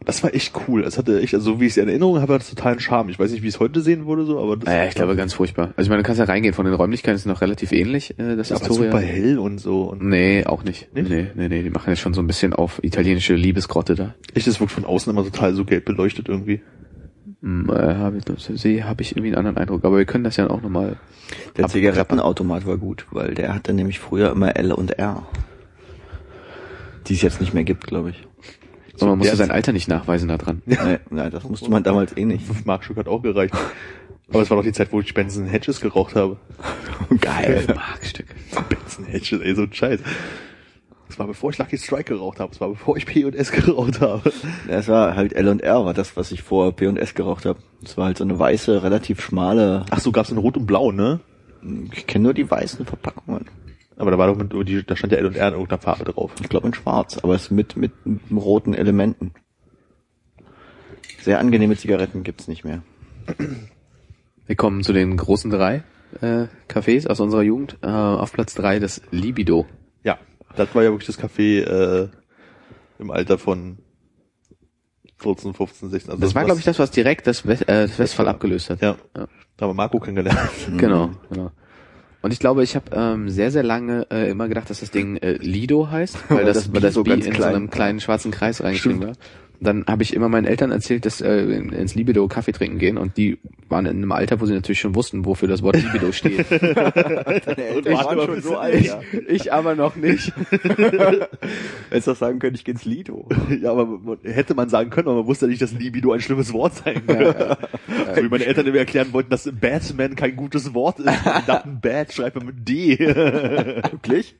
Das 0.04 0.22
war 0.22 0.34
echt 0.34 0.54
cool. 0.66 0.82
Es 0.82 0.96
hatte 0.96 1.20
echt, 1.20 1.34
also 1.34 1.52
so 1.52 1.60
wie 1.60 1.66
ich 1.66 1.72
es 1.72 1.76
in 1.76 1.88
Erinnerung 1.88 2.20
habe, 2.20 2.34
hat 2.34 2.40
es 2.40 2.48
totalen 2.50 2.80
Charme. 2.80 3.10
Ich 3.10 3.18
weiß 3.18 3.30
nicht, 3.32 3.42
wie 3.42 3.48
es 3.48 3.60
heute 3.60 3.82
sehen 3.82 4.06
würde, 4.06 4.24
so, 4.24 4.40
aber 4.40 4.56
das 4.56 4.64
Naja, 4.64 4.86
ich 4.88 4.94
glaube 4.94 5.14
ganz 5.14 5.34
furchtbar. 5.34 5.74
Also 5.76 5.82
ich 5.82 5.88
meine, 5.90 6.02
du 6.02 6.06
kannst 6.06 6.18
ja 6.18 6.24
reingehen, 6.24 6.54
von 6.54 6.64
den 6.64 6.74
Räumlichkeiten 6.74 7.16
ist 7.16 7.26
noch 7.26 7.42
relativ 7.42 7.70
ähnlich, 7.70 8.18
äh, 8.18 8.34
das 8.34 8.48
ja, 8.48 8.56
aber 8.56 8.66
Historia. 8.66 8.90
super 8.90 9.02
hell 9.02 9.38
und 9.38 9.58
so. 9.58 9.82
Und 9.82 10.02
Nee, 10.02 10.44
auch 10.46 10.64
nicht. 10.64 10.92
Nicht? 10.94 11.10
Nee, 11.10 11.26
nee, 11.34 11.48
nee, 11.48 11.62
die 11.62 11.70
machen 11.70 11.90
jetzt 11.90 12.00
schon 12.00 12.14
so 12.14 12.22
ein 12.22 12.26
bisschen 12.26 12.54
auf 12.54 12.82
italienische 12.82 13.34
Liebesgrotte 13.34 13.94
da. 13.94 14.14
echt, 14.34 14.46
das 14.46 14.58
wirkt 14.58 14.72
von 14.72 14.86
außen 14.86 15.12
immer 15.12 15.22
total 15.22 15.54
so 15.54 15.64
gelb 15.66 15.84
beleuchtet 15.84 16.28
irgendwie. 16.28 16.62
Hm, 17.42 17.70
äh, 17.70 17.94
habe 17.94 18.18
ich, 18.18 18.60
sehe, 18.60 18.84
habe 18.84 19.02
ich 19.02 19.12
irgendwie 19.12 19.28
einen 19.28 19.38
anderen 19.38 19.56
Eindruck. 19.56 19.84
Aber 19.84 19.96
wir 19.96 20.04
können 20.04 20.24
das 20.24 20.36
ja 20.36 20.48
auch 20.50 20.62
nochmal. 20.62 20.96
Der 21.56 21.68
Zigarettenautomat 21.68 22.66
war 22.66 22.76
gut, 22.76 23.06
weil 23.12 23.34
der 23.34 23.54
hatte 23.54 23.72
nämlich 23.72 23.98
früher 23.98 24.32
immer 24.32 24.56
L 24.56 24.72
und 24.72 24.98
R. 24.98 25.26
Die 27.06 27.14
es 27.14 27.22
jetzt 27.22 27.40
nicht 27.40 27.54
mehr 27.54 27.64
gibt, 27.64 27.86
glaube 27.86 28.10
ich. 28.10 28.26
So, 28.96 29.06
man 29.06 29.18
musste 29.18 29.36
sein 29.36 29.50
Alter 29.50 29.72
nicht 29.72 29.88
nachweisen 29.88 30.28
da 30.28 30.36
dran. 30.36 30.60
Nee, 30.66 30.98
nein, 31.08 31.30
das 31.30 31.44
musste 31.44 31.70
man 31.70 31.82
damals 31.82 32.16
eh 32.16 32.24
nicht. 32.26 32.44
5 32.46 32.66
Mark 32.66 32.84
Stück 32.84 32.98
hat 32.98 33.08
auch 33.08 33.22
gereicht. 33.22 33.54
Aber 34.28 34.42
es 34.42 34.50
war 34.50 34.56
noch 34.56 34.64
die 34.64 34.72
Zeit, 34.72 34.92
wo 34.92 35.00
ich 35.00 35.12
Benson 35.14 35.46
Hedges 35.46 35.80
geraucht 35.80 36.14
habe. 36.14 36.36
Geil. 37.20 37.64
Markstück. 37.74 38.26
Benson 38.68 39.06
Hedges, 39.06 39.40
ey, 39.40 39.54
so 39.54 39.62
ein 39.62 39.72
Scheiß. 39.72 40.00
Das 41.10 41.18
war 41.18 41.26
bevor 41.26 41.50
ich 41.50 41.58
Lucky 41.58 41.76
Strike 41.76 42.14
geraucht 42.14 42.38
habe. 42.38 42.50
Das 42.50 42.60
war 42.60 42.68
bevor 42.68 42.96
ich 42.96 43.04
P&S 43.04 43.50
geraucht 43.50 44.00
habe. 44.00 44.32
Das 44.68 44.86
war 44.86 45.16
halt 45.16 45.32
L 45.32 45.48
und 45.48 45.60
R, 45.60 45.84
war 45.84 45.92
das, 45.92 46.16
was 46.16 46.30
ich 46.30 46.40
vor 46.40 46.70
P&S 46.70 47.14
geraucht 47.14 47.46
habe. 47.46 47.58
Das 47.82 47.96
war 47.96 48.04
halt 48.04 48.18
so 48.18 48.22
eine 48.22 48.38
weiße, 48.38 48.84
relativ 48.84 49.20
schmale. 49.20 49.84
Ach 49.90 49.98
so, 49.98 50.12
gab's 50.12 50.30
in 50.30 50.38
Rot 50.38 50.56
und 50.56 50.66
Blau, 50.66 50.92
ne? 50.92 51.18
Ich 51.92 52.06
kenne 52.06 52.22
nur 52.22 52.34
die 52.34 52.48
weißen 52.48 52.86
Verpackungen. 52.86 53.46
Aber 53.96 54.12
da 54.12 54.18
war 54.18 54.28
doch 54.28 54.36
mit, 54.36 54.52
die, 54.68 54.86
da 54.86 54.94
stand 54.94 55.12
ja 55.12 55.18
L 55.18 55.26
und 55.26 55.36
R 55.36 55.48
in 55.48 55.54
irgendeiner 55.54 55.82
Farbe 55.82 56.04
drauf. 56.04 56.30
Ich 56.40 56.48
glaube 56.48 56.68
in 56.68 56.74
Schwarz, 56.74 57.18
aber 57.18 57.34
es 57.34 57.50
mit 57.50 57.76
mit 57.76 57.90
roten 58.30 58.72
Elementen. 58.72 59.32
Sehr 61.20 61.40
angenehme 61.40 61.76
Zigaretten 61.76 62.22
gibt's 62.22 62.46
nicht 62.46 62.64
mehr. 62.64 62.82
Wir 64.46 64.54
kommen 64.54 64.84
zu 64.84 64.92
den 64.92 65.16
großen 65.16 65.50
drei 65.50 65.82
äh, 66.20 66.46
Cafés 66.68 67.08
aus 67.08 67.18
unserer 67.18 67.42
Jugend. 67.42 67.78
Äh, 67.82 67.88
auf 67.88 68.32
Platz 68.32 68.54
drei 68.54 68.78
das 68.78 69.02
Libido. 69.10 69.66
Das 70.56 70.74
war 70.74 70.82
ja 70.82 70.90
wirklich 70.90 71.06
das 71.06 71.18
Café 71.18 71.62
äh, 71.62 72.08
im 72.98 73.10
Alter 73.10 73.38
von 73.38 73.78
14, 75.18 75.54
15, 75.54 75.90
16. 75.90 76.10
Also 76.12 76.20
Das 76.22 76.34
war, 76.34 76.42
was- 76.42 76.46
glaube 76.46 76.58
ich, 76.60 76.64
das, 76.64 76.78
was 76.78 76.90
direkt 76.90 77.26
das, 77.26 77.46
West, 77.46 77.62
äh, 77.62 77.86
das 77.86 77.98
Westfall 77.98 78.28
abgelöst 78.28 78.70
hat. 78.70 78.80
Ja, 78.80 78.96
Ja. 79.16 79.26
da 79.56 79.62
haben 79.66 79.70
wir 79.70 79.74
Marco 79.74 79.98
kennengelernt. 80.00 80.38
Genau, 80.78 81.10
genau. 81.30 81.50
Und 82.22 82.32
ich 82.32 82.38
glaube, 82.38 82.62
ich 82.62 82.76
habe 82.76 82.84
ähm, 82.92 83.30
sehr, 83.30 83.50
sehr 83.50 83.62
lange 83.62 84.06
äh, 84.10 84.28
immer 84.30 84.46
gedacht, 84.48 84.68
dass 84.68 84.80
das 84.80 84.90
Ding 84.90 85.16
äh, 85.18 85.32
Lido 85.34 85.90
heißt, 85.90 86.18
weil 86.30 86.44
das, 86.44 86.64
das 86.64 86.72
weil 86.74 86.80
das 86.82 86.90
Bi 86.90 86.94
so 86.94 87.04
ganz 87.04 87.26
in 87.26 87.32
so 87.32 87.38
klein 87.38 87.54
einem 87.54 87.64
war. 87.66 87.70
kleinen 87.70 88.00
schwarzen 88.00 88.30
Kreis 88.30 88.62
reingeschrieben 88.62 89.02
war. 89.02 89.12
Dann 89.62 89.84
habe 89.86 90.02
ich 90.02 90.14
immer 90.14 90.28
meinen 90.30 90.46
Eltern 90.46 90.70
erzählt, 90.70 91.04
dass 91.04 91.20
äh, 91.20 91.40
in- 91.42 91.70
ins 91.70 91.94
Libido 91.94 92.26
Kaffee 92.28 92.52
trinken 92.52 92.78
gehen 92.78 92.96
und 92.96 93.16
die 93.18 93.38
waren 93.68 93.84
in 93.86 93.96
einem 93.98 94.12
Alter, 94.12 94.40
wo 94.40 94.46
sie 94.46 94.54
natürlich 94.54 94.80
schon 94.80 94.94
wussten, 94.94 95.24
wofür 95.26 95.48
das 95.48 95.62
Wort 95.62 95.76
Libido 95.76 96.12
steht. 96.12 96.46
Deine 96.50 97.64
Eltern 97.66 97.92
waren 97.94 98.16
waren 98.18 98.26
schon 98.26 98.40
so 98.42 98.56
alt, 98.56 98.84
ja. 98.84 99.00
ich 99.28 99.52
aber 99.52 99.74
noch 99.74 99.96
nicht. 99.96 100.32
Hättest 101.90 102.08
doch 102.08 102.16
sagen 102.16 102.38
können, 102.38 102.54
ich 102.54 102.64
geh 102.64 102.72
ins 102.72 102.84
Lido. 102.84 103.28
Ja, 103.60 103.72
aber 103.72 103.86
man- 103.86 104.18
hätte 104.22 104.54
man 104.54 104.68
sagen 104.68 104.90
können, 104.90 105.08
aber 105.08 105.18
man 105.18 105.26
wusste 105.26 105.46
nicht, 105.46 105.60
dass 105.62 105.72
Libido 105.72 106.12
ein 106.12 106.20
schlimmes 106.20 106.52
Wort 106.52 106.74
sein 106.76 107.06
könnte. 107.06 107.58
So 108.14 108.22
wie 108.22 108.28
meine 108.28 108.46
Eltern 108.46 108.66
mir 108.70 108.78
erklären 108.78 109.12
wollten, 109.12 109.30
dass 109.30 109.50
Batman 109.60 110.14
kein 110.16 110.36
gutes 110.36 110.72
Wort 110.74 110.98
ist. 111.00 111.06
Ich 111.40 111.46
dachte, 111.46 111.68
Bat 111.68 112.12
schreibt 112.12 112.36
man 112.36 112.46
mit 112.46 112.68
D. 112.68 112.98
Wirklich? 112.98 114.36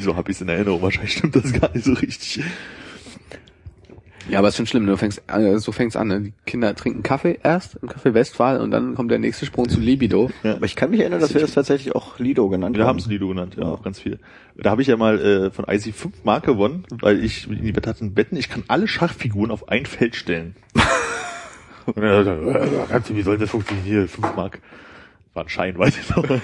so 0.00 0.16
habe 0.16 0.30
ich 0.30 0.36
es 0.36 0.42
in 0.42 0.48
Erinnerung. 0.48 0.82
Wahrscheinlich 0.82 1.12
stimmt 1.14 1.36
das 1.36 1.52
gar 1.52 1.70
nicht 1.72 1.84
so 1.84 1.92
richtig. 1.92 2.42
Ja, 4.28 4.38
aber 4.38 4.48
es 4.48 4.54
ist 4.54 4.56
schon 4.58 4.66
schlimm. 4.66 4.86
Du 4.86 4.96
fängst, 4.96 5.22
äh, 5.26 5.58
so 5.58 5.70
fängt's 5.72 5.96
an. 5.96 6.08
Ne? 6.08 6.20
Die 6.20 6.32
Kinder 6.46 6.74
trinken 6.74 7.02
Kaffee 7.02 7.38
erst 7.42 7.76
im 7.82 7.88
Café 7.88 8.14
Westphal 8.14 8.60
und 8.60 8.70
dann 8.70 8.94
kommt 8.94 9.10
der 9.10 9.18
nächste 9.18 9.44
Sprung 9.44 9.68
zu 9.68 9.80
Libido. 9.80 10.30
Aber 10.42 10.64
ich 10.64 10.76
kann 10.76 10.90
mich 10.90 11.00
erinnern, 11.00 11.20
dass 11.20 11.34
wir 11.34 11.40
das 11.40 11.52
tatsächlich 11.52 11.94
auch 11.94 12.18
Lido 12.18 12.48
genannt 12.48 12.76
Wir 12.76 12.84
haben. 12.84 12.90
haben 12.90 12.98
es 12.98 13.06
Lido 13.06 13.28
genannt, 13.28 13.56
ja, 13.58 13.64
auch 13.64 13.82
ganz 13.82 14.00
viel. 14.00 14.18
Da 14.56 14.70
habe 14.70 14.82
ich 14.82 14.88
ja 14.88 14.96
mal 14.96 15.18
äh, 15.20 15.50
von 15.50 15.66
IC 15.68 15.94
5 15.94 16.24
Mark 16.24 16.44
gewonnen, 16.46 16.86
weil 17.00 17.22
ich 17.22 17.48
in 17.48 17.62
die 17.62 17.76
Wette 17.76 17.90
hatte 17.90 18.04
ein 18.04 18.14
Betten, 18.14 18.36
ich 18.38 18.48
kann 18.48 18.64
alle 18.68 18.88
Schachfiguren 18.88 19.50
auf 19.50 19.68
ein 19.68 19.84
Feld 19.86 20.16
stellen. 20.16 20.56
Und 21.86 21.98
dann 21.98 22.04
hat 22.04 22.26
er 22.26 22.36
gesagt, 22.36 22.64
äh, 22.64 22.86
kannst 22.88 23.10
du, 23.10 23.16
wie 23.16 23.22
soll 23.22 23.36
das 23.36 23.50
funktionieren? 23.50 23.84
Hier, 23.86 24.08
5 24.08 24.36
Mark. 24.36 24.60
War 25.34 25.42
ein 25.44 25.48
Schein, 25.48 25.76
weiß 25.76 25.98
ich 25.98 26.08
noch. 26.16 26.22
Dann 26.22 26.40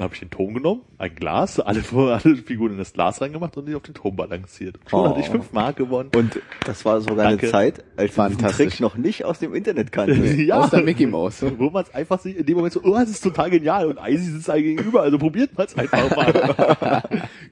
habe 0.00 0.14
ich 0.14 0.18
den 0.20 0.30
Turm 0.30 0.52
genommen, 0.54 0.80
ein 0.98 1.14
Glas, 1.14 1.60
alle, 1.60 1.80
alle 1.92 2.36
Figuren 2.36 2.72
in 2.72 2.78
das 2.78 2.92
Glas 2.92 3.20
reingemacht 3.20 3.56
und 3.56 3.66
die 3.66 3.74
auf 3.76 3.82
den 3.82 3.94
Turm 3.94 4.16
balanciert. 4.16 4.78
Und 4.78 4.90
schon 4.90 5.00
Oh. 5.00 5.08
hatte 5.10 5.20
ich 5.20 5.28
5 5.28 5.52
Mark 5.52 5.76
gewonnen. 5.76 6.10
Und 6.16 6.40
das 6.66 6.84
war 6.84 7.00
sogar 7.00 7.26
eine 7.26 7.36
Danke. 7.36 7.50
Zeit, 7.52 7.84
als 7.96 8.16
wir 8.16 8.28
diesen. 8.30 8.48
Trick 8.48 8.80
noch 8.80 8.96
nicht 8.96 9.24
aus 9.24 9.38
dem 9.38 9.54
Internet 9.54 9.92
kannten. 9.92 10.40
ja, 10.44 10.56
Aus 10.60 10.70
der 10.70 10.82
Mickey 10.82 11.06
Mouse. 11.06 11.44
wo 11.56 11.70
man 11.70 11.84
es 11.84 11.94
einfach 11.94 12.18
sieht, 12.18 12.36
in 12.36 12.46
dem 12.46 12.56
Moment 12.56 12.72
so, 12.74 12.80
oh, 12.82 12.94
das 12.94 13.10
ist 13.10 13.22
total 13.22 13.48
genial 13.50 13.86
und 13.86 13.98
Icy 14.04 14.24
sitzt 14.32 14.50
einem 14.50 14.64
gegenüber, 14.64 15.02
also 15.02 15.16
probiert 15.16 15.56
man 15.56 15.66
es 15.68 15.78
einfach 15.78 16.16
mal. 16.16 17.02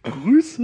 Grüße. 0.03 0.63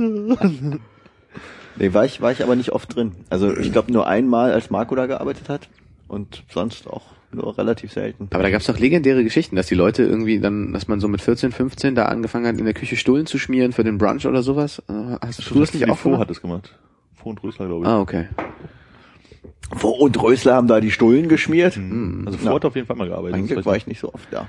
Nee, 1.76 1.92
war 1.92 2.04
ich, 2.04 2.20
war 2.20 2.33
ich 2.33 2.42
aber 2.42 2.57
nicht 2.57 2.70
oft 2.72 2.94
drin. 2.94 3.12
Also 3.30 3.57
ich 3.57 3.72
glaube 3.72 3.92
nur 3.92 4.07
einmal, 4.09 4.52
als 4.52 4.70
Marco 4.70 4.94
da 4.94 5.07
gearbeitet 5.07 5.48
hat 5.48 5.68
und 6.09 6.42
sonst 6.52 6.88
auch 6.88 7.02
nur 7.35 7.57
relativ 7.59 7.92
selten. 7.92 8.29
Aber 8.33 8.42
da 8.42 8.51
gab's 8.51 8.66
doch 8.66 8.79
legendäre 8.79 9.23
Geschichten, 9.25 9.57
dass 9.57 9.66
die 9.66 9.75
Leute 9.75 10.03
irgendwie 10.03 10.40
dann, 10.40 10.73
dass 10.73 10.88
man 10.88 11.01
so 11.01 11.09
mit 11.09 11.20
14, 11.20 11.53
15 11.53 11.94
da 11.94 12.07
angefangen 12.07 12.47
hat, 12.47 12.59
in 12.59 12.64
der 12.64 12.75
Küche 12.75 12.97
Stullen 12.97 13.27
zu 13.27 13.38
schmieren 13.38 13.73
für 13.73 13.85
den 13.85 13.99
Brunch 13.99 14.27
oder 14.27 14.42
sowas. 14.42 14.83
Äh, 14.88 14.92
Hast 15.20 15.51
du 15.51 15.61
das 15.61 15.75
nicht 15.75 15.88
auch 15.90 15.99
Fo 15.99 16.11
gemacht? 16.11 16.23
hat 16.23 16.31
es 16.31 16.40
gemacht. 16.40 16.75
Fo 17.14 17.31
und 17.31 17.42
Rösler, 17.42 17.66
glaube 17.66 17.85
ich. 17.85 17.88
Ah, 17.90 18.01
okay. 18.01 18.27
Wo 19.70 19.88
und 19.88 20.23
Rösler 20.23 20.55
haben 20.55 20.68
da 20.68 20.79
die 20.81 20.90
Stullen 20.90 21.29
geschmiert. 21.29 21.77
Also 21.79 22.38
Ja. 22.38 22.44
vor 22.44 22.55
hat 22.57 22.64
auf 22.66 22.75
jeden 22.77 22.87
Fall 22.87 22.97
mal 22.97 23.09
gearbeitet. 23.09 23.37
Eigentlich 23.37 23.57
Das 23.57 23.66
war 23.66 23.77
ich 23.77 23.87
nicht 23.87 23.99
so 24.01 24.12
oft 24.12 24.29
da. 24.31 24.47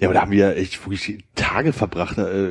Ja, 0.00 0.08
aber 0.08 0.14
da 0.14 0.22
haben 0.22 0.32
wir 0.32 0.56
echt 0.56 0.84
wirklich 0.84 1.24
Tage 1.36 1.72
verbracht, 1.72 2.18
äh, 2.18 2.48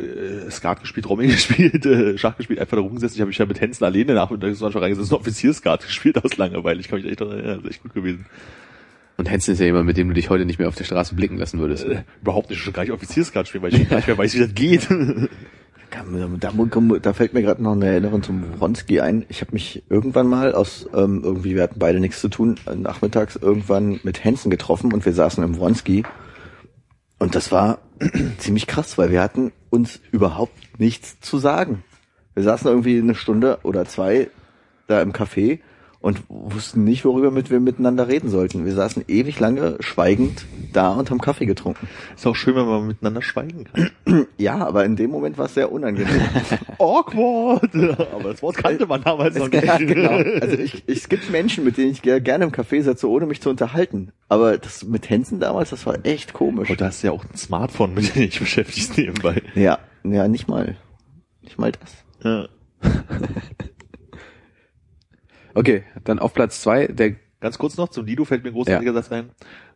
äh, 0.48 0.50
Skat 0.50 0.80
gespielt, 0.82 1.08
Rommel 1.08 1.28
gespielt, 1.32 1.86
äh, 1.86 2.18
Schach 2.18 2.38
gespielt, 2.38 2.60
einfach 2.60 2.78
da 2.78 2.82
rumgesessen. 2.82 3.16
Ich 3.16 3.22
habe 3.22 3.28
mich 3.28 3.38
ja 3.38 3.46
mit 3.46 3.62
Hensen 3.62 3.84
alleine 3.84 4.14
nachmittags 4.16 4.58
schon 4.60 4.72
reingesessen, 4.72 5.14
ein 5.14 5.20
Offizierskat 5.20 5.86
gespielt 5.86 6.24
aus 6.24 6.38
Langeweile. 6.38 6.80
Ich 6.80 6.88
kann 6.88 7.00
mich 7.00 7.08
echt 7.08 7.22
daran 7.22 7.34
erinnern, 7.38 7.58
das 7.58 7.66
ist 7.66 7.72
echt 7.72 7.84
gut 7.84 7.94
gewesen. 7.94 8.26
Und 9.18 9.32
Hansen 9.32 9.54
ist 9.54 9.60
ja 9.60 9.66
jemand, 9.66 9.86
mit 9.86 9.98
dem 9.98 10.10
du 10.10 10.14
dich 10.14 10.30
heute 10.30 10.46
nicht 10.46 10.60
mehr 10.60 10.68
auf 10.68 10.76
der 10.76 10.84
Straße 10.84 11.16
blicken 11.16 11.38
lassen 11.38 11.60
würdest. 11.60 11.86
Äh, 11.86 12.04
überhaupt 12.22 12.50
nicht, 12.50 12.60
schon 12.60 12.74
gar 12.74 12.84
nicht 12.84 12.92
Offizierskat 12.92 13.48
spielen, 13.48 13.64
weil 13.64 13.74
ich 13.74 13.90
gar 13.90 13.98
nicht 13.98 14.08
mehr 14.08 14.18
weiß, 14.18 14.34
wie 14.36 14.40
das 14.40 14.54
geht. 14.54 14.88
Da, 15.92 16.52
da, 16.52 17.00
da 17.00 17.14
fällt 17.14 17.34
mir 17.34 17.42
gerade 17.42 17.64
noch 17.64 17.72
eine 17.72 17.86
Erinnerung 17.86 18.22
zum 18.22 18.60
Wronski 18.60 19.00
ein. 19.00 19.26
Ich 19.30 19.40
habe 19.40 19.54
mich 19.54 19.84
irgendwann 19.90 20.28
mal 20.28 20.54
aus, 20.54 20.90
ähm, 20.94 21.22
irgendwie, 21.24 21.56
wir 21.56 21.64
hatten 21.64 21.80
beide 21.80 22.02
nichts 22.02 22.20
zu 22.20 22.28
tun, 22.28 22.56
äh, 22.66 22.76
nachmittags 22.76 23.38
irgendwann 23.38 24.02
mit 24.04 24.26
Hansen 24.26 24.52
getroffen 24.52 24.92
und 24.92 25.06
wir 25.06 25.14
saßen 25.14 25.42
im 25.42 25.58
Wronski. 25.58 26.04
Und 27.18 27.36
das 27.36 27.52
war 27.52 27.80
ziemlich 28.40 28.68
krass, 28.68 28.98
weil 28.98 29.12
wir 29.12 29.22
hatten 29.22 29.54
uns 29.70 30.02
überhaupt 30.12 30.80
nichts 30.80 31.20
zu 31.22 31.38
sagen. 31.38 31.84
Wir 32.34 32.44
saßen 32.44 32.68
irgendwie 32.68 32.98
eine 32.98 33.16
Stunde 33.16 33.60
oder 33.64 33.86
zwei 33.86 34.30
da 34.88 35.02
im 35.02 35.14
Café 35.14 35.60
und 36.06 36.22
wussten 36.30 36.84
nicht, 36.84 37.04
worüber 37.04 37.32
mit 37.32 37.50
wir 37.50 37.60
miteinander 37.60 38.08
reden 38.08 38.30
sollten. 38.30 38.64
Wir 38.64 38.74
saßen 38.76 39.06
ewig 39.08 39.40
lange 39.40 39.78
schweigend 39.80 40.46
da 40.72 40.92
und 40.94 41.10
haben 41.10 41.20
Kaffee 41.20 41.48
getrunken. 41.48 41.88
ist 42.16 42.28
auch 42.28 42.36
schön, 42.36 42.56
wenn 42.56 42.68
man 42.68 42.86
miteinander 42.86 43.24
schweigen 43.24 43.66
kann. 43.66 43.90
Ja, 44.38 44.58
aber 44.68 44.86
in 44.86 44.96
dem 44.96 45.10
Moment 45.10 45.38
war 45.40 45.46
es 45.46 45.56
sehr 45.56 45.72
unangenehm. 45.72 46.22
Awkward! 46.78 47.74
Aber 48.14 48.32
das 48.32 48.42
Wort 48.44 48.58
kannte 48.58 48.86
man 48.86 49.02
damals 49.02 49.36
noch 49.36 49.50
nicht. 49.50 49.64
Ja, 49.64 49.78
genau. 49.78 50.12
Also 50.42 50.58
ich, 50.58 50.84
ich, 50.88 50.98
es 50.98 51.10
gibt 51.10 51.32
Menschen, 51.32 51.64
mit 51.64 51.78
denen 51.78 51.92
ich 51.92 52.02
ge- 52.02 52.20
gerne 52.22 52.44
im 52.46 52.52
Café 52.52 52.82
setze, 52.84 53.10
ohne 53.10 53.26
mich 53.26 53.42
zu 53.42 53.50
unterhalten. 53.50 54.12
Aber 54.30 54.58
das 54.60 54.84
mit 54.84 55.10
Hansen 55.10 55.40
damals, 55.40 55.72
das 55.72 55.86
war 55.88 55.98
echt 56.06 56.34
komisch. 56.34 56.70
Und 56.70 56.82
da 56.82 56.86
hast 56.88 57.02
du 57.02 57.08
ja 57.08 57.14
auch 57.14 57.24
ein 57.24 57.36
Smartphone, 57.38 57.94
mit 57.96 58.10
dem 58.10 58.22
du 58.22 58.28
dich 58.28 58.40
beschäftigst 58.40 58.98
nebenbei. 58.98 59.42
Ja, 59.56 59.80
ja, 60.04 60.28
nicht 60.28 60.48
mal. 60.48 60.76
Nicht 61.42 61.58
mal 61.58 61.72
das. 61.72 61.96
Ja. 62.24 62.48
Okay, 65.56 65.84
dann 66.04 66.20
auf 66.20 66.34
Platz 66.34 66.62
zwei 66.62 66.88
der 66.88 67.16
Ganz 67.40 67.58
kurz 67.58 67.78
noch, 67.78 67.90
zum 67.90 68.06
Lido 68.06 68.26
fällt 68.26 68.44
mir 68.44 68.50
ein 68.50 68.54
großartiger 68.54 68.94
Satz 68.94 69.12
ein. 69.12 69.30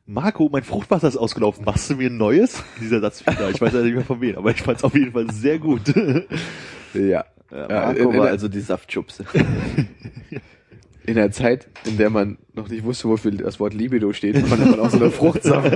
Marco, 0.06 0.50
mein 0.52 0.64
Fruchtwasser 0.64 1.08
ist 1.08 1.18
ausgelaufen. 1.18 1.66
Machst 1.66 1.90
du 1.90 1.96
mir 1.96 2.10
ein 2.10 2.18
neues? 2.18 2.64
Dieser 2.82 3.00
Satz 3.00 3.26
wieder. 3.26 3.50
Ich 3.52 3.62
weiß 3.62 3.74
ja 3.74 3.82
nicht 3.82 3.94
mehr 3.94 4.04
von 4.04 4.20
wem, 4.22 4.38
aber 4.38 4.52
ich 4.52 4.62
fand 4.62 4.80
es 4.80 4.84
auf 4.84 4.96
jeden 4.96 5.12
Fall 5.12 5.30
sehr 5.32 5.60
gut. 5.60 5.82
ja. 6.94 7.02
Ja, 7.04 7.26
Ja, 7.52 7.68
Marco 7.68 8.18
war 8.18 8.28
also 8.28 8.48
die 8.48 8.62
Saftschubse. 8.62 9.26
in 11.06 11.16
der 11.16 11.32
Zeit, 11.32 11.68
in 11.86 11.98
der 11.98 12.10
man 12.10 12.38
noch 12.54 12.70
nicht 12.70 12.84
wusste, 12.84 13.08
wofür 13.10 13.32
das 13.32 13.60
Wort 13.60 13.74
Libido 13.74 14.14
steht, 14.14 14.36
konnte 14.48 14.66
man 14.66 14.80
auch 14.80 14.90
so 14.90 14.98
eine 14.98 15.12
Fruchtsaft, 15.12 15.76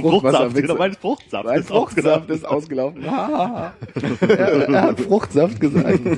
Fruchtsaft, 0.00 0.54
genau, 0.54 0.74
mein 0.76 0.94
Fruchtsaft. 0.94 1.44
Mein 1.44 1.60
ist 1.60 1.68
Fruchtsaft 1.68 2.30
ist 2.30 2.44
ausgelaufen. 2.46 3.08
Ha, 3.10 3.28
ha, 3.28 3.48
ha. 3.48 3.72
er, 4.26 4.68
er 4.68 4.82
hat 4.82 5.00
Fruchtsaft 5.00 5.60
gesagt. 5.60 6.00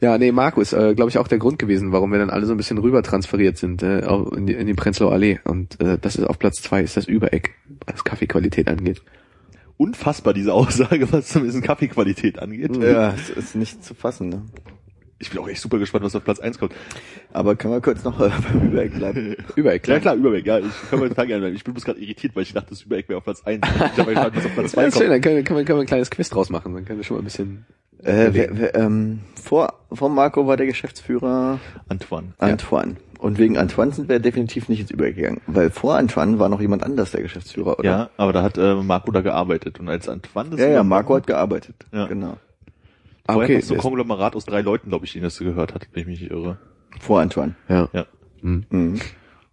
Ja, 0.00 0.16
nee, 0.16 0.30
Marco 0.30 0.60
ist, 0.60 0.72
äh, 0.72 0.94
glaube 0.94 1.10
ich, 1.10 1.18
auch 1.18 1.26
der 1.28 1.38
Grund 1.38 1.58
gewesen, 1.58 1.90
warum 1.92 2.12
wir 2.12 2.18
dann 2.20 2.30
alle 2.30 2.46
so 2.46 2.52
ein 2.54 2.56
bisschen 2.56 2.78
rüber 2.78 3.02
transferiert 3.02 3.56
sind 3.58 3.82
äh, 3.82 3.98
in, 4.36 4.46
die, 4.46 4.52
in 4.54 4.66
die 4.66 4.74
Prenzlauer 4.74 5.12
Allee. 5.12 5.40
Und 5.44 5.80
äh, 5.80 5.98
das 6.00 6.16
ist 6.16 6.24
auf 6.24 6.38
Platz 6.38 6.62
zwei, 6.62 6.82
ist 6.82 6.96
das 6.96 7.06
Übereck, 7.06 7.54
was 7.86 8.04
Kaffeequalität 8.04 8.68
angeht. 8.68 9.02
Unfassbar, 9.76 10.34
diese 10.34 10.52
Aussage, 10.54 11.10
was 11.12 11.28
zumindest 11.28 11.62
Kaffeequalität 11.62 12.38
angeht. 12.38 12.76
ja, 12.76 13.14
es 13.14 13.30
ist 13.30 13.54
nicht 13.56 13.84
zu 13.84 13.94
fassen. 13.94 14.28
Ne? 14.28 14.42
Ich 15.20 15.30
bin 15.30 15.40
auch 15.40 15.48
echt 15.48 15.60
super 15.60 15.78
gespannt, 15.80 16.04
was 16.04 16.14
auf 16.14 16.22
Platz 16.22 16.38
1 16.38 16.58
kommt. 16.60 16.72
Aber 17.32 17.56
können 17.56 17.74
wir 17.74 17.80
kurz 17.80 18.04
noch 18.04 18.20
äh, 18.20 18.30
beim 18.52 18.68
Übereck 18.68 18.94
bleiben? 18.94 19.34
Übereck, 19.56 19.86
Ja 19.88 19.98
klar, 19.98 20.14
Überweg, 20.14 20.46
ja. 20.46 20.58
Ich 20.60 20.66
kann 20.90 21.00
mal 21.00 21.08
total 21.08 21.26
gerne 21.26 21.40
bleiben. 21.42 21.56
Ich 21.56 21.64
bin 21.64 21.74
bloß 21.74 21.84
gerade 21.84 22.00
irritiert, 22.00 22.36
weil 22.36 22.44
ich 22.44 22.52
dachte, 22.52 22.70
das 22.70 22.82
Übereck 22.82 23.08
wäre 23.08 23.18
auf 23.18 23.24
Platz 23.24 23.42
1. 23.44 23.60
Ich 23.66 23.80
habe 23.98 24.14
gespannt, 24.14 24.36
was 24.36 24.46
auf 24.46 24.52
Platz 24.54 24.64
Das 24.66 24.72
2 24.72 24.84
ist 24.86 24.94
schön, 24.94 25.00
kommt. 25.08 25.12
dann 25.14 25.20
können, 25.22 25.36
wir- 25.36 25.42
können, 25.44 25.58
wir, 25.58 25.64
können 25.64 25.78
wir 25.78 25.82
ein 25.82 25.86
kleines 25.86 26.10
Quiz 26.10 26.28
draus 26.30 26.50
machen. 26.50 26.72
Dann 26.74 26.84
können 26.84 27.00
wir 27.00 27.04
schon 27.04 27.16
mal 27.16 27.22
ein 27.22 27.24
bisschen 27.24 27.66
Äh, 28.02 28.28
wer, 28.32 28.48
wer, 28.52 28.74
ähm, 28.74 29.20
vor, 29.42 29.74
vor 29.92 30.08
Marco 30.08 30.46
war 30.46 30.56
der 30.56 30.66
Geschäftsführer 30.66 31.58
Antoine. 31.88 32.28
Antoine. 32.38 32.96
Und 33.18 33.38
wegen 33.38 33.58
Antoine 33.58 33.92
sind 33.92 34.08
wir 34.08 34.20
definitiv 34.20 34.68
nicht 34.68 34.80
ins 34.80 34.90
Übereck 34.92 35.16
gegangen. 35.16 35.40
Weil 35.48 35.70
vor 35.70 35.96
Antoine 35.96 36.38
war 36.38 36.48
noch 36.48 36.60
jemand 36.60 36.84
anders 36.84 37.10
der 37.10 37.22
Geschäftsführer, 37.22 37.78
oder? 37.78 37.90
Ja, 37.90 38.10
aber 38.16 38.32
da 38.32 38.42
hat 38.42 38.56
äh, 38.58 38.74
Marco 38.76 39.10
da 39.10 39.22
gearbeitet. 39.22 39.80
Und 39.80 39.88
als 39.88 40.08
Antoine 40.08 40.50
das 40.50 40.60
ja, 40.60 40.68
ja 40.68 40.84
Marco 40.84 41.16
hat 41.16 41.26
gearbeitet. 41.26 41.74
Ja. 41.92 42.06
Genau. 42.06 42.36
Ah, 43.26 43.34
Vorher 43.34 43.56
okay, 43.56 43.60
so 43.60 43.74
ein 43.74 43.80
Konglomerat 43.80 44.36
aus 44.36 44.44
drei 44.44 44.60
Leuten, 44.60 44.88
glaube 44.88 45.04
ich, 45.04 45.12
den 45.12 45.22
das 45.22 45.38
gehört 45.38 45.74
hat, 45.74 45.88
wenn 45.92 46.02
ich 46.02 46.06
mich 46.06 46.20
nicht 46.20 46.30
irre. 46.30 46.58
Vor 47.00 47.20
Antoine. 47.20 47.56
Ja. 47.68 47.88
Ja. 47.92 48.06
Hm. 48.40 48.64
Mhm. 48.70 49.00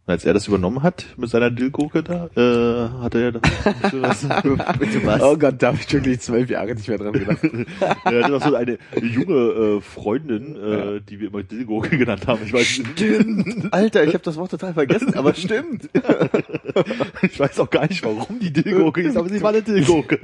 Und 0.07 0.11
als 0.11 0.23
er 0.23 0.35
das 0.35 0.47
übernommen 0.47 0.83
hat 0.83 1.07
mit 1.17 1.31
seiner 1.31 1.49
Dillgurke 1.49 2.03
da, 2.03 2.29
äh, 2.35 2.89
hat 3.01 3.15
er 3.15 3.21
ja 3.21 3.31
da 3.31 3.39
ein 3.39 3.75
bisschen 3.81 4.01
was. 4.03 4.29
Was? 5.05 5.21
Oh 5.21 5.35
Gott, 5.35 5.55
da 5.57 5.67
habe 5.67 5.77
ich 5.81 5.91
wirklich 5.91 6.19
zwölf 6.19 6.47
Jahre 6.49 6.75
nicht 6.75 6.87
mehr 6.87 6.97
dran 6.99 7.13
gedacht. 7.13 7.39
er 8.05 8.23
hatte 8.23 8.31
noch 8.31 8.43
so 8.43 8.53
eine 8.53 8.77
junge 9.01 9.33
äh, 9.33 9.81
Freundin, 9.81 10.55
äh, 10.55 11.01
die 11.01 11.19
wir 11.19 11.29
immer 11.29 11.41
Dillgurke 11.41 11.97
genannt 11.97 12.27
haben. 12.27 12.41
Ich 12.45 12.53
weiß, 12.53 12.65
Stimmt. 12.65 13.73
Alter, 13.73 14.03
ich 14.03 14.13
habe 14.13 14.23
das 14.23 14.35
Wort 14.35 14.51
total 14.51 14.73
vergessen, 14.73 15.15
aber 15.15 15.33
stimmt. 15.33 15.89
ich 17.23 17.39
weiß 17.39 17.59
auch 17.59 17.69
gar 17.69 17.87
nicht, 17.87 18.03
warum 18.03 18.39
die 18.39 18.53
Dillgurke 18.53 19.01
ist, 19.01 19.17
aber 19.17 19.29
sie 19.29 19.41
war 19.41 19.49
eine 19.49 19.63
Dillgurke. 19.63 20.19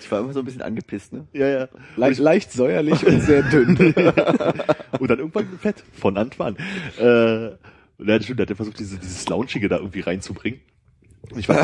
Ich 0.00 0.10
war 0.10 0.20
immer 0.20 0.32
so 0.32 0.38
ein 0.38 0.44
bisschen 0.46 0.62
angepisst, 0.62 1.12
ne? 1.12 1.26
Ja, 1.34 1.48
ja. 1.48 1.68
Leicht, 1.96 2.20
leicht 2.20 2.52
säuerlich 2.52 3.06
und 3.06 3.20
sehr 3.20 3.42
dünn. 3.42 3.76
Und 4.98 5.10
dann 5.10 5.18
irgendwann 5.18 5.46
fett 5.60 5.82
von 5.92 6.16
Antoine. 6.16 6.56
Äh, 6.98 7.56
und 7.98 8.08
er 8.08 8.22
stimmt, 8.22 8.40
der 8.40 8.46
hat 8.46 8.56
versucht, 8.56 8.78
diese, 8.78 8.98
dieses 8.98 9.28
Launchige 9.28 9.68
da 9.68 9.76
irgendwie 9.78 10.00
reinzubringen. 10.00 10.60
Ich 11.36 11.48
nicht, 11.48 11.60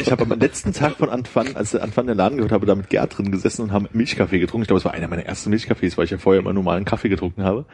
ich 0.00 0.10
habe 0.10 0.30
am 0.30 0.38
letzten 0.38 0.72
Tag 0.72 0.96
von 0.96 1.08
Antoine, 1.08 1.56
als 1.56 1.70
der 1.70 1.82
Antoine 1.82 2.12
den 2.12 2.18
Laden 2.18 2.36
gehört 2.36 2.52
habe, 2.52 2.66
da 2.66 2.74
mit 2.74 2.90
Gerd 2.90 3.16
drin 3.16 3.30
gesessen 3.30 3.62
und 3.62 3.72
haben 3.72 3.88
Milchkaffee 3.92 4.38
getrunken. 4.38 4.62
Ich 4.62 4.68
glaube, 4.68 4.78
es 4.78 4.84
war 4.84 4.92
einer 4.92 5.08
meiner 5.08 5.24
ersten 5.24 5.50
Milchkaffees, 5.50 5.96
weil 5.96 6.04
ich 6.04 6.10
ja 6.10 6.18
vorher 6.18 6.40
immer 6.40 6.52
normalen 6.52 6.84
Kaffee 6.84 7.08
getrunken 7.08 7.42
habe. 7.42 7.64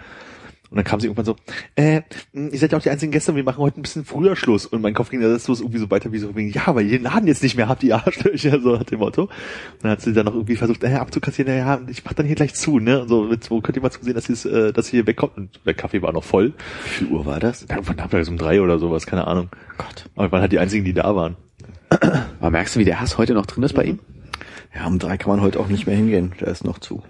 Und 0.72 0.76
dann 0.76 0.84
kam 0.84 1.00
sie 1.00 1.06
irgendwann 1.06 1.26
so, 1.26 1.36
äh, 1.76 2.00
mh, 2.32 2.48
ihr 2.50 2.58
seid 2.58 2.72
ja 2.72 2.78
auch 2.78 2.82
die 2.82 2.88
einzigen 2.88 3.12
Gäste, 3.12 3.36
wir 3.36 3.44
machen 3.44 3.58
heute 3.58 3.78
ein 3.78 3.82
bisschen 3.82 4.06
früher 4.06 4.36
Schluss. 4.36 4.64
Und 4.64 4.80
mein 4.80 4.94
Kopf 4.94 5.10
ging 5.10 5.20
da 5.20 5.28
das 5.28 5.46
los 5.46 5.60
irgendwie 5.60 5.76
so 5.78 5.90
weiter 5.90 6.12
wie 6.12 6.18
so, 6.18 6.34
wegen, 6.34 6.50
ja, 6.50 6.74
weil 6.74 6.86
ihr 6.86 6.92
den 6.92 7.02
Laden 7.02 7.26
jetzt 7.28 7.42
nicht 7.42 7.58
mehr 7.58 7.68
habt, 7.68 7.82
die 7.82 7.92
Arschlöcher, 7.92 8.58
so 8.62 8.76
nach 8.76 8.84
dem 8.84 9.00
Motto. 9.00 9.24
Und 9.24 9.30
dann 9.82 9.90
hat 9.90 10.00
sie 10.00 10.14
dann 10.14 10.24
noch 10.24 10.32
irgendwie 10.32 10.56
versucht, 10.56 10.82
äh, 10.82 10.94
abzukassieren, 10.94 11.54
ja, 11.54 11.78
ich 11.88 12.06
mach 12.06 12.14
dann 12.14 12.24
hier 12.24 12.36
gleich 12.36 12.54
zu, 12.54 12.78
ne? 12.78 13.02
Und 13.02 13.08
so, 13.08 13.24
mit, 13.24 13.50
wo 13.50 13.60
könnt 13.60 13.76
ihr 13.76 13.82
mal 13.82 13.90
zusehen, 13.90 14.14
dass, 14.14 14.30
ihr 14.30 14.50
äh, 14.50 14.72
dass 14.72 14.86
ihr 14.88 15.02
hier 15.02 15.06
wegkommt. 15.06 15.36
Und 15.36 15.60
der 15.66 15.74
Kaffee 15.74 16.00
war 16.00 16.14
noch 16.14 16.24
voll. 16.24 16.54
Wie 16.84 16.88
viel 16.88 17.08
Uhr 17.08 17.26
war 17.26 17.38
das? 17.38 17.66
Ja, 17.68 17.76
Irgendwann 17.76 17.96
nachmittags 17.96 18.30
um 18.30 18.38
drei 18.38 18.62
oder 18.62 18.78
sowas, 18.78 19.04
keine 19.04 19.26
Ahnung. 19.26 19.50
Gott. 19.76 20.08
Aber 20.14 20.28
wir 20.28 20.32
waren 20.32 20.40
halt 20.40 20.52
die 20.52 20.58
einzigen, 20.58 20.86
die 20.86 20.94
da 20.94 21.14
waren. 21.14 21.36
Aber 22.40 22.50
merkst 22.50 22.76
du, 22.76 22.80
wie 22.80 22.86
der 22.86 22.98
Hass 22.98 23.18
heute 23.18 23.34
noch 23.34 23.44
drin 23.44 23.62
ist 23.62 23.74
bei 23.74 23.84
ihm? 23.84 23.98
Ja, 24.74 24.86
um 24.86 24.98
drei 24.98 25.18
kann 25.18 25.28
man 25.30 25.42
heute 25.42 25.60
auch 25.60 25.68
nicht 25.68 25.86
mehr 25.86 25.96
hingehen. 25.96 26.32
Der 26.40 26.48
ist 26.48 26.64
noch 26.64 26.78
zu. 26.78 27.02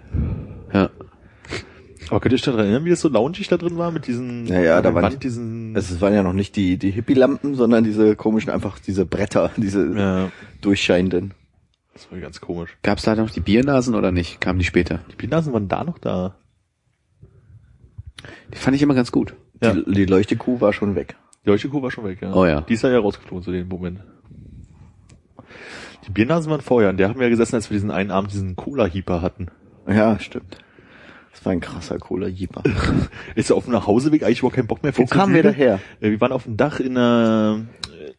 Ja. 0.73 0.89
Aber 2.13 2.19
könnt 2.19 2.33
ihr 2.33 2.35
euch 2.35 2.43
daran 2.43 2.59
erinnern, 2.59 2.85
wie 2.85 2.91
das 2.91 3.01
so 3.01 3.09
loungig 3.09 3.47
da 3.47 3.57
drin 3.57 3.75
war 3.75 3.89
mit 3.89 4.05
diesen, 4.05 4.45
Ja, 4.45 4.61
ja, 4.61 4.77
an 4.77 4.83
da 4.83 4.93
waren 4.93 5.03
Wand, 5.05 5.23
diesen, 5.23 5.75
Es 5.75 5.99
waren 5.99 6.13
ja 6.13 6.21
noch 6.21 6.33
nicht 6.33 6.55
die, 6.55 6.77
die 6.77 6.91
Hippie-Lampen, 6.91 7.55
sondern 7.55 7.83
diese 7.83 8.15
komischen, 8.15 8.51
einfach 8.51 8.77
diese 8.77 9.03
Bretter, 9.07 9.49
diese 9.57 9.97
ja, 9.97 10.31
durchscheinenden. 10.61 11.33
das 11.93 12.11
war 12.11 12.19
ganz 12.19 12.39
komisch. 12.39 12.77
Gab's 12.83 13.01
da 13.01 13.15
noch 13.15 13.31
die 13.31 13.39
Biernasen 13.39 13.95
oder 13.95 14.11
nicht? 14.11 14.39
Kamen 14.39 14.59
die 14.59 14.65
später? 14.65 14.99
Die 15.11 15.15
Biernasen 15.15 15.53
waren 15.53 15.67
da 15.67 15.83
noch 15.83 15.97
da. 15.97 16.35
Die 18.53 18.59
fand 18.59 18.75
ich 18.75 18.83
immer 18.83 18.93
ganz 18.93 19.11
gut. 19.11 19.33
Ja. 19.63 19.73
Die, 19.73 19.83
die 19.91 20.05
Leuchtekuh 20.05 20.61
war 20.61 20.71
schon 20.71 20.93
weg. 20.93 21.15
Die 21.43 21.49
Leuchtekuh 21.49 21.81
war 21.81 21.89
schon 21.89 22.03
weg, 22.03 22.21
ja. 22.21 22.31
Oh 22.35 22.45
ja. 22.45 22.61
Die 22.61 22.73
ist 22.73 22.83
ja 22.83 22.95
rausgeflogen 22.95 23.43
zu 23.43 23.51
dem 23.51 23.67
Moment. 23.67 24.01
Die 26.05 26.11
Biernasen 26.11 26.51
waren 26.51 26.61
vorher, 26.61 26.91
und 26.91 26.97
der 26.97 27.09
haben 27.09 27.19
wir 27.19 27.25
ja 27.25 27.31
gesessen, 27.31 27.55
als 27.55 27.71
wir 27.71 27.75
diesen 27.75 27.89
einen 27.89 28.11
Abend 28.11 28.31
diesen 28.31 28.55
Cola-Heeper 28.55 29.23
hatten. 29.23 29.47
Ja, 29.87 30.19
stimmt. 30.19 30.59
Das 31.33 31.43
war 31.45 31.51
ein 31.51 31.59
krasser 31.61 31.97
cola 31.97 32.27
Jeeper. 32.27 32.63
Ist 33.35 33.51
auf 33.51 33.65
dem 33.65 33.73
Nachhauseweg 33.73 34.23
eigentlich 34.23 34.39
überhaupt 34.39 34.55
keinen 34.55 34.67
Bock 34.67 34.83
mehr 34.83 34.95
Wo 34.97 35.05
kamen 35.05 35.33
wir 35.33 35.43
daher? 35.43 35.79
Äh, 35.99 36.11
Wir 36.11 36.21
waren 36.21 36.31
auf 36.31 36.43
dem 36.43 36.57
Dach 36.57 36.79
in 36.79 36.95
äh, 36.95 37.55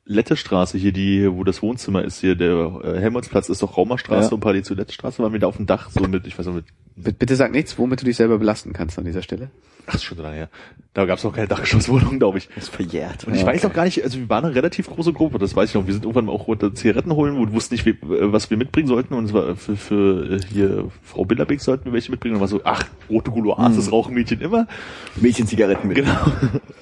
Lettestraße 0.04 0.78
hier, 0.78 0.92
die, 0.92 1.30
wo 1.32 1.44
das 1.44 1.62
Wohnzimmer 1.62 2.02
ist 2.04 2.20
hier, 2.20 2.34
der 2.36 2.80
äh, 2.84 2.98
Helmholtzplatz 3.00 3.48
ist 3.48 3.62
doch 3.62 3.76
Raumerstraße 3.76 4.28
Ja. 4.28 4.34
und 4.34 4.40
parallel 4.40 4.62
zur 4.64 4.76
Lettestraße 4.76 5.22
waren 5.22 5.32
wir 5.32 5.40
da 5.40 5.46
auf 5.46 5.56
dem 5.56 5.66
Dach, 5.66 5.90
so 5.90 6.00
mit, 6.06 6.26
ich 6.26 6.38
weiß 6.38 6.46
nicht, 6.46 6.56
mit, 6.96 7.18
Bitte 7.18 7.34
sag 7.34 7.50
nichts, 7.50 7.76
womit 7.76 8.02
du 8.02 8.04
dich 8.04 8.16
selber 8.16 8.38
belasten 8.38 8.72
kannst 8.72 8.98
an 9.00 9.04
dieser 9.04 9.22
Stelle. 9.22 9.50
ach, 9.86 9.96
ist 9.96 10.04
schon 10.04 10.18
lange 10.18 10.36
her. 10.36 10.48
Da 10.92 11.06
gab 11.06 11.18
es 11.18 11.24
noch 11.24 11.34
keine 11.34 11.48
Dachgeschosswohnung, 11.48 12.20
glaube 12.20 12.38
ich. 12.38 12.48
Das 12.54 12.64
ist 12.64 12.74
verjährt. 12.74 13.24
Und 13.24 13.34
ich 13.34 13.44
weiß 13.44 13.64
auch 13.64 13.72
gar 13.72 13.84
nicht, 13.84 14.04
also 14.04 14.16
wir 14.20 14.28
waren 14.28 14.44
eine 14.44 14.54
relativ 14.54 14.88
große 14.88 15.12
Gruppe, 15.12 15.40
das 15.40 15.56
weiß 15.56 15.70
ich 15.70 15.74
noch. 15.74 15.86
Wir 15.88 15.92
sind 15.92 16.04
irgendwann 16.04 16.28
auch 16.28 16.46
runter 16.46 16.72
Zigaretten 16.72 17.12
holen 17.12 17.36
und 17.36 17.52
wussten 17.52 17.74
nicht, 17.74 17.84
äh, 17.84 17.96
was 18.00 18.48
wir 18.48 18.56
mitbringen 18.56 18.86
sollten. 18.86 19.14
Und 19.14 19.24
es 19.24 19.32
war 19.32 19.56
für, 19.56 19.76
für 19.76 20.36
äh, 20.36 20.40
hier 20.52 20.88
Frau 21.02 21.24
Bilderbeck 21.24 21.60
sollten 21.60 21.86
wir 21.86 21.92
welche 21.94 22.12
mitbringen. 22.12 22.36
Und 22.36 22.40
war 22.40 22.46
so, 22.48 22.60
ach, 22.62 22.84
rote 23.10 23.32
Gouloirs, 23.32 23.74
das 23.74 23.90
rauchen 23.90 24.14
Mädchen 24.14 24.40
immer. 24.40 24.68
Mädchenzigaretten 25.16 25.88
mit. 25.88 25.96
Genau. 25.96 26.16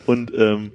Und 0.04 0.30
ähm, 0.36 0.72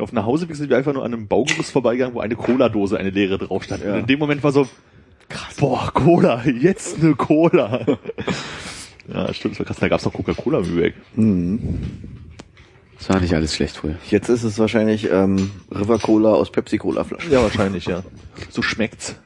auf 0.00 0.12
nach 0.12 0.24
Hause 0.24 0.46
sind 0.50 0.70
wir 0.70 0.76
einfach 0.76 0.92
nur 0.92 1.04
an 1.04 1.12
einem 1.12 1.28
Baugerüst 1.28 1.70
vorbeigegangen, 1.72 2.14
wo 2.14 2.20
eine 2.20 2.36
Cola-Dose, 2.36 2.98
eine 2.98 3.10
leere 3.10 3.38
drauf 3.38 3.64
stand. 3.64 3.84
Ja. 3.84 3.94
Und 3.94 4.00
in 4.00 4.06
dem 4.06 4.18
Moment 4.18 4.42
war 4.42 4.52
so, 4.52 4.68
krass, 5.28 5.54
boah, 5.58 5.90
Cola, 5.92 6.44
jetzt 6.44 6.98
eine 6.98 7.14
Cola. 7.14 7.84
ja, 9.12 9.32
stimmt, 9.34 9.54
das 9.54 9.60
war 9.60 9.66
krass. 9.66 9.78
Da 9.78 9.88
gab's 9.88 10.04
noch 10.04 10.12
Coca-Cola 10.12 10.58
im 10.58 10.64
Lübeck. 10.64 10.94
Das 12.98 13.08
war 13.08 13.20
nicht 13.20 13.34
alles 13.34 13.54
schlecht 13.54 13.76
früher. 13.76 13.96
Jetzt 14.10 14.28
ist 14.28 14.42
es 14.42 14.58
wahrscheinlich 14.58 15.10
ähm, 15.10 15.50
River 15.70 15.98
Cola 15.98 16.32
aus 16.32 16.50
Pepsi 16.50 16.78
Cola 16.78 17.04
Flaschen. 17.04 17.30
Ja, 17.30 17.42
wahrscheinlich, 17.42 17.86
ja. 17.86 18.02
So 18.50 18.62
schmeckt's. 18.62 19.16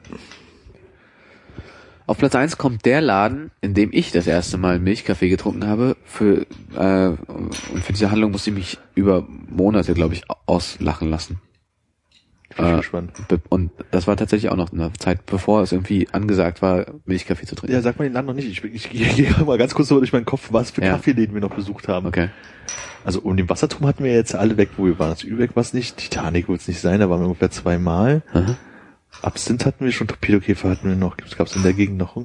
Auf 2.10 2.18
Platz 2.18 2.34
eins 2.34 2.58
kommt 2.58 2.86
der 2.86 3.00
Laden, 3.00 3.52
in 3.60 3.72
dem 3.72 3.90
ich 3.92 4.10
das 4.10 4.26
erste 4.26 4.58
Mal 4.58 4.80
Milchkaffee 4.80 5.28
getrunken 5.28 5.64
habe. 5.68 5.96
Für, 6.04 6.44
äh, 6.76 7.06
und 7.32 7.54
für 7.84 7.92
diese 7.92 8.10
Handlung 8.10 8.32
musste 8.32 8.50
ich 8.50 8.56
mich 8.56 8.78
über 8.96 9.24
Monate, 9.48 9.94
glaube 9.94 10.14
ich, 10.14 10.24
auslachen 10.46 11.08
lassen. 11.08 11.40
Bin 12.56 12.66
ich 12.66 12.72
Äh, 12.72 12.76
gespannt. 12.78 13.12
Und 13.48 13.70
das 13.92 14.08
war 14.08 14.16
tatsächlich 14.16 14.50
auch 14.50 14.56
noch 14.56 14.72
eine 14.72 14.92
Zeit, 14.94 15.24
bevor 15.24 15.62
es 15.62 15.70
irgendwie 15.70 16.08
angesagt 16.10 16.62
war, 16.62 16.84
Milchkaffee 17.04 17.46
zu 17.46 17.54
trinken. 17.54 17.74
Ja, 17.74 17.80
sag 17.80 17.96
mal 18.00 18.06
den 18.06 18.12
Namen 18.14 18.26
noch 18.26 18.34
nicht. 18.34 18.48
Ich, 18.48 18.64
ich, 18.64 18.92
ich 18.92 19.14
gehe 19.16 19.30
mal 19.44 19.56
ganz 19.56 19.72
kurz 19.72 19.86
so 19.86 19.98
durch 20.00 20.12
meinen 20.12 20.24
Kopf, 20.24 20.48
was 20.50 20.72
für 20.72 20.82
Ja. 20.82 20.94
Kaffeeläden 20.94 21.32
wir 21.32 21.40
noch 21.40 21.54
besucht 21.54 21.86
haben. 21.86 22.08
Okay. 22.08 22.30
Also 23.04 23.20
um 23.20 23.36
den 23.36 23.48
Wasserturm 23.48 23.86
hatten 23.86 24.02
wir 24.02 24.12
jetzt 24.12 24.34
alle 24.34 24.56
weg, 24.56 24.70
wo 24.76 24.84
wir 24.86 24.98
waren. 24.98 25.10
Das 25.10 25.22
Übeck 25.22 25.54
war 25.54 25.60
es 25.60 25.72
nicht, 25.74 25.96
Titanic 25.98 26.48
wird 26.48 26.60
es 26.60 26.66
nicht 26.66 26.80
sein, 26.80 26.98
da 26.98 27.08
waren 27.08 27.20
wir 27.20 27.26
ungefähr 27.26 27.52
zweimal. 27.52 28.22
Aha. 28.32 28.56
Absinth 29.22 29.66
hatten 29.66 29.84
wir 29.84 29.92
schon, 29.92 30.06
Torpedokäfer 30.08 30.70
hatten 30.70 30.88
wir 30.88 30.96
noch. 30.96 31.16
Gab 31.16 31.46
es 31.46 31.56
in 31.56 31.62
der 31.62 31.72
Gegend 31.72 31.98
noch 31.98 32.16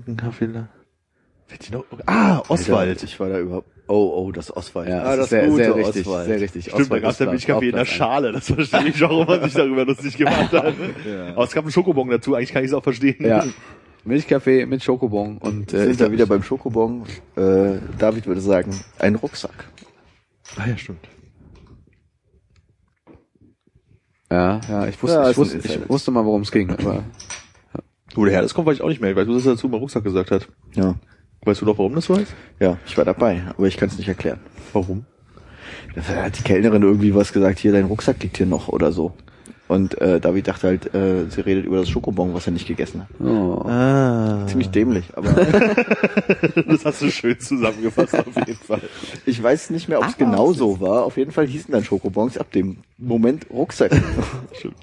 noch? 1.72 1.86
Ah, 2.06 2.42
Oswald. 2.48 2.90
Alter, 2.90 3.04
Ich 3.06 3.20
war 3.20 3.30
da 3.30 3.40
überhaupt. 3.40 3.68
Oh, 3.88 4.26
oh, 4.26 4.32
das 4.32 4.56
Oswald. 4.56 4.90
Ja, 4.90 5.04
ah, 5.04 5.16
das 5.16 5.18
das 5.18 5.24
ist 5.26 5.30
sehr, 5.30 5.48
gute 5.48 5.64
sehr 5.64 5.76
richtig, 5.76 6.08
Oswald. 6.08 6.26
sehr 6.28 6.42
richtig. 6.42 6.64
Stimmt, 6.66 6.80
da 6.80 6.84
Oswald 6.84 7.02
gab 7.04 7.10
es 7.10 7.14
ist 7.14 7.20
der 7.20 7.26
Platz- 7.26 7.34
Milchkaffee 7.34 7.70
in 7.70 7.76
der 7.76 7.86
Schale. 7.86 8.32
Das 8.32 8.46
verstehe 8.48 8.88
ich 8.88 9.04
auch, 9.04 9.28
wenn 9.28 9.40
man 9.42 9.50
sich 9.50 9.54
darüber 9.54 9.86
lustig 9.86 10.18
gemacht 10.18 10.52
hat. 10.52 10.74
Ja. 11.06 11.28
Aber 11.34 11.44
es 11.44 11.52
gab 11.52 11.64
einen 11.66 11.72
Schokobon 11.72 12.10
dazu, 12.10 12.34
eigentlich 12.34 12.52
kann 12.52 12.64
ich 12.64 12.70
es 12.70 12.74
auch 12.74 12.84
verstehen. 12.84 13.18
Ja. 13.20 13.46
Milchkaffee 14.06 14.66
mit 14.66 14.84
Schokobon 14.84 15.38
und 15.40 15.72
Wir 15.72 15.80
äh, 15.82 15.86
sind 15.86 16.02
da 16.02 16.12
wieder 16.12 16.26
beim 16.26 16.42
Schokobon. 16.44 17.04
Äh, 17.36 17.78
David 17.98 18.26
würde 18.28 18.42
sagen, 18.42 18.72
ein 19.00 19.16
Rucksack. 19.16 19.66
Ah 20.58 20.68
ja, 20.68 20.78
stimmt. 20.78 21.08
Ja, 24.32 24.60
ja, 24.70 24.88
ich 24.88 25.02
wusste, 25.02 25.18
Ja, 25.18 25.30
ich, 25.30 25.38
wusste, 25.38 25.58
ich 25.58 25.66
Insider. 25.66 25.90
wusste 25.90 26.12
mal, 26.12 26.26
worum 26.26 26.42
es 26.42 26.52
ging, 26.52 26.70
aber 26.72 27.04
Wo 28.14 28.26
der 28.26 28.34
Herr 28.34 28.42
das 28.42 28.54
kommt, 28.54 28.68
weiß 28.68 28.78
ich 28.78 28.82
auch 28.82 28.88
nicht 28.90 29.02
mehr. 29.02 29.12
Ich 29.12 29.16
weiß 29.18 29.28
nur, 29.28 29.36
dass 29.36 29.46
er 29.46 29.54
dazu 29.54 29.68
mal 29.68 29.78
Rucksack 29.78 30.04
gesagt 30.04 30.32
hat. 30.32 30.48
Ja. 30.74 30.96
Weißt 31.44 31.62
du 31.62 31.66
doch, 31.66 31.78
warum 31.78 31.94
das 31.96 32.10
heißt? 32.10 32.34
Ja, 32.60 32.78
ich 32.86 32.98
war 32.98 33.06
dabei, 33.06 33.44
aber 33.50 33.68
ich 33.68 33.78
kann 33.78 33.90
es 33.90 33.98
nicht 33.98 34.08
erklären. 34.08 34.40
Warum? 34.74 35.06
Da 35.96 36.02
hat 36.24 36.38
die 36.40 36.44
Kellnerin 36.44 36.82
irgendwie 36.82 37.14
was 37.14 37.32
gesagt, 37.34 37.60
hier, 37.60 37.72
dein 37.72 37.86
Rucksack 37.86 38.22
liegt 38.24 38.38
hier 38.38 38.46
noch 38.46 38.68
oder 38.68 38.92
so. 38.92 39.14
Und 39.68 40.00
äh, 40.00 40.20
David 40.20 40.48
dachte 40.48 40.68
halt, 40.68 40.94
äh, 40.94 41.26
sie 41.30 41.42
redet 41.42 41.66
über 41.66 41.78
das 41.78 41.90
Schokobon, 41.90 42.34
was 42.34 42.46
er 42.46 42.54
nicht 42.54 42.68
gegessen 42.68 43.02
hat. 43.02 43.08
oh. 43.20 43.64
Ah. 43.68 44.46
Ziemlich 44.48 44.70
dämlich, 44.70 45.06
aber 45.16 45.30
Das 46.68 46.86
hast 46.86 47.02
du 47.02 47.10
schön 47.10 47.40
zusammengefasst, 47.40 48.16
auf 48.16 48.36
jeden 48.36 48.56
Fall. 48.56 48.82
ich 49.26 49.42
weiß 49.42 49.72
nicht 49.72 49.90
mehr, 49.90 50.00
ob 50.00 50.08
es 50.08 50.18
genau 50.18 50.54
so 50.54 50.80
war. 50.80 51.04
Auf 51.06 51.18
jeden 51.18 51.32
Fall 51.32 51.48
hießen 51.48 51.72
dann 51.72 51.84
Schokobons 51.84 52.38
ab 52.38 52.52
dem 52.52 52.78
Moment 52.98 53.48
Rucksack. 53.50 53.92
Stimmt. 54.54 54.76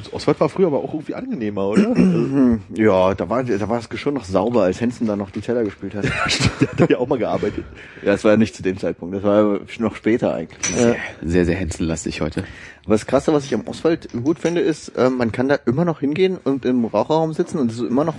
Stimmt. 0.00 0.12
Oswald 0.12 0.40
war 0.40 0.48
früher 0.48 0.66
aber 0.68 0.78
auch 0.78 0.92
irgendwie 0.92 1.14
angenehmer, 1.14 1.66
oder? 1.68 1.94
Ja, 2.74 3.14
da 3.14 3.28
war 3.28 3.44
da 3.44 3.68
war 3.68 3.76
das 3.76 3.88
Geschirr 3.88 4.12
noch 4.12 4.24
sauber, 4.24 4.62
als 4.64 4.80
Henson 4.80 5.06
da 5.06 5.16
noch 5.16 5.30
die 5.30 5.40
Teller 5.40 5.64
gespielt 5.64 5.94
hat. 5.94 6.04
Der 6.78 6.84
hat 6.84 6.90
ja 6.90 6.98
auch 6.98 7.06
mal 7.08 7.18
gearbeitet. 7.18 7.64
Ja, 8.02 8.12
das 8.12 8.24
war 8.24 8.32
ja 8.32 8.36
nicht 8.36 8.54
zu 8.54 8.62
dem 8.62 8.78
Zeitpunkt, 8.78 9.14
das 9.16 9.22
war 9.22 9.60
noch 9.78 9.96
später 9.96 10.34
eigentlich. 10.34 10.74
sehr, 11.22 11.44
sehr 11.44 11.56
hänsellastig 11.56 12.20
heute. 12.20 12.44
Aber 12.84 12.94
das 12.94 13.06
Krasse, 13.06 13.32
was 13.32 13.44
ich 13.44 13.54
am 13.54 13.66
Oswald 13.66 14.08
gut 14.22 14.38
finde, 14.38 14.60
ist, 14.60 14.88
äh, 14.96 15.10
man 15.10 15.32
kann 15.32 15.48
da 15.48 15.56
immer 15.66 15.84
noch 15.84 16.00
hingehen 16.00 16.38
und 16.42 16.64
im 16.64 16.84
Raucherraum 16.84 17.32
sitzen 17.32 17.58
und 17.58 17.70
es 17.70 17.78
ist 17.78 17.88
immer 17.88 18.04
noch 18.04 18.14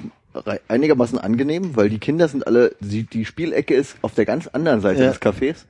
einigermaßen 0.68 1.18
angenehm, 1.18 1.76
weil 1.76 1.90
die 1.90 2.00
Kinder 2.00 2.28
sind 2.28 2.46
alle, 2.46 2.76
die, 2.80 3.04
die 3.04 3.26
Spielecke 3.26 3.74
ist 3.74 3.98
auf 4.02 4.14
der 4.14 4.26
ganz 4.26 4.48
anderen 4.48 4.82
Seite 4.82 5.02
Ja. 5.04 5.10
des 5.10 5.22
Cafés 5.22 5.66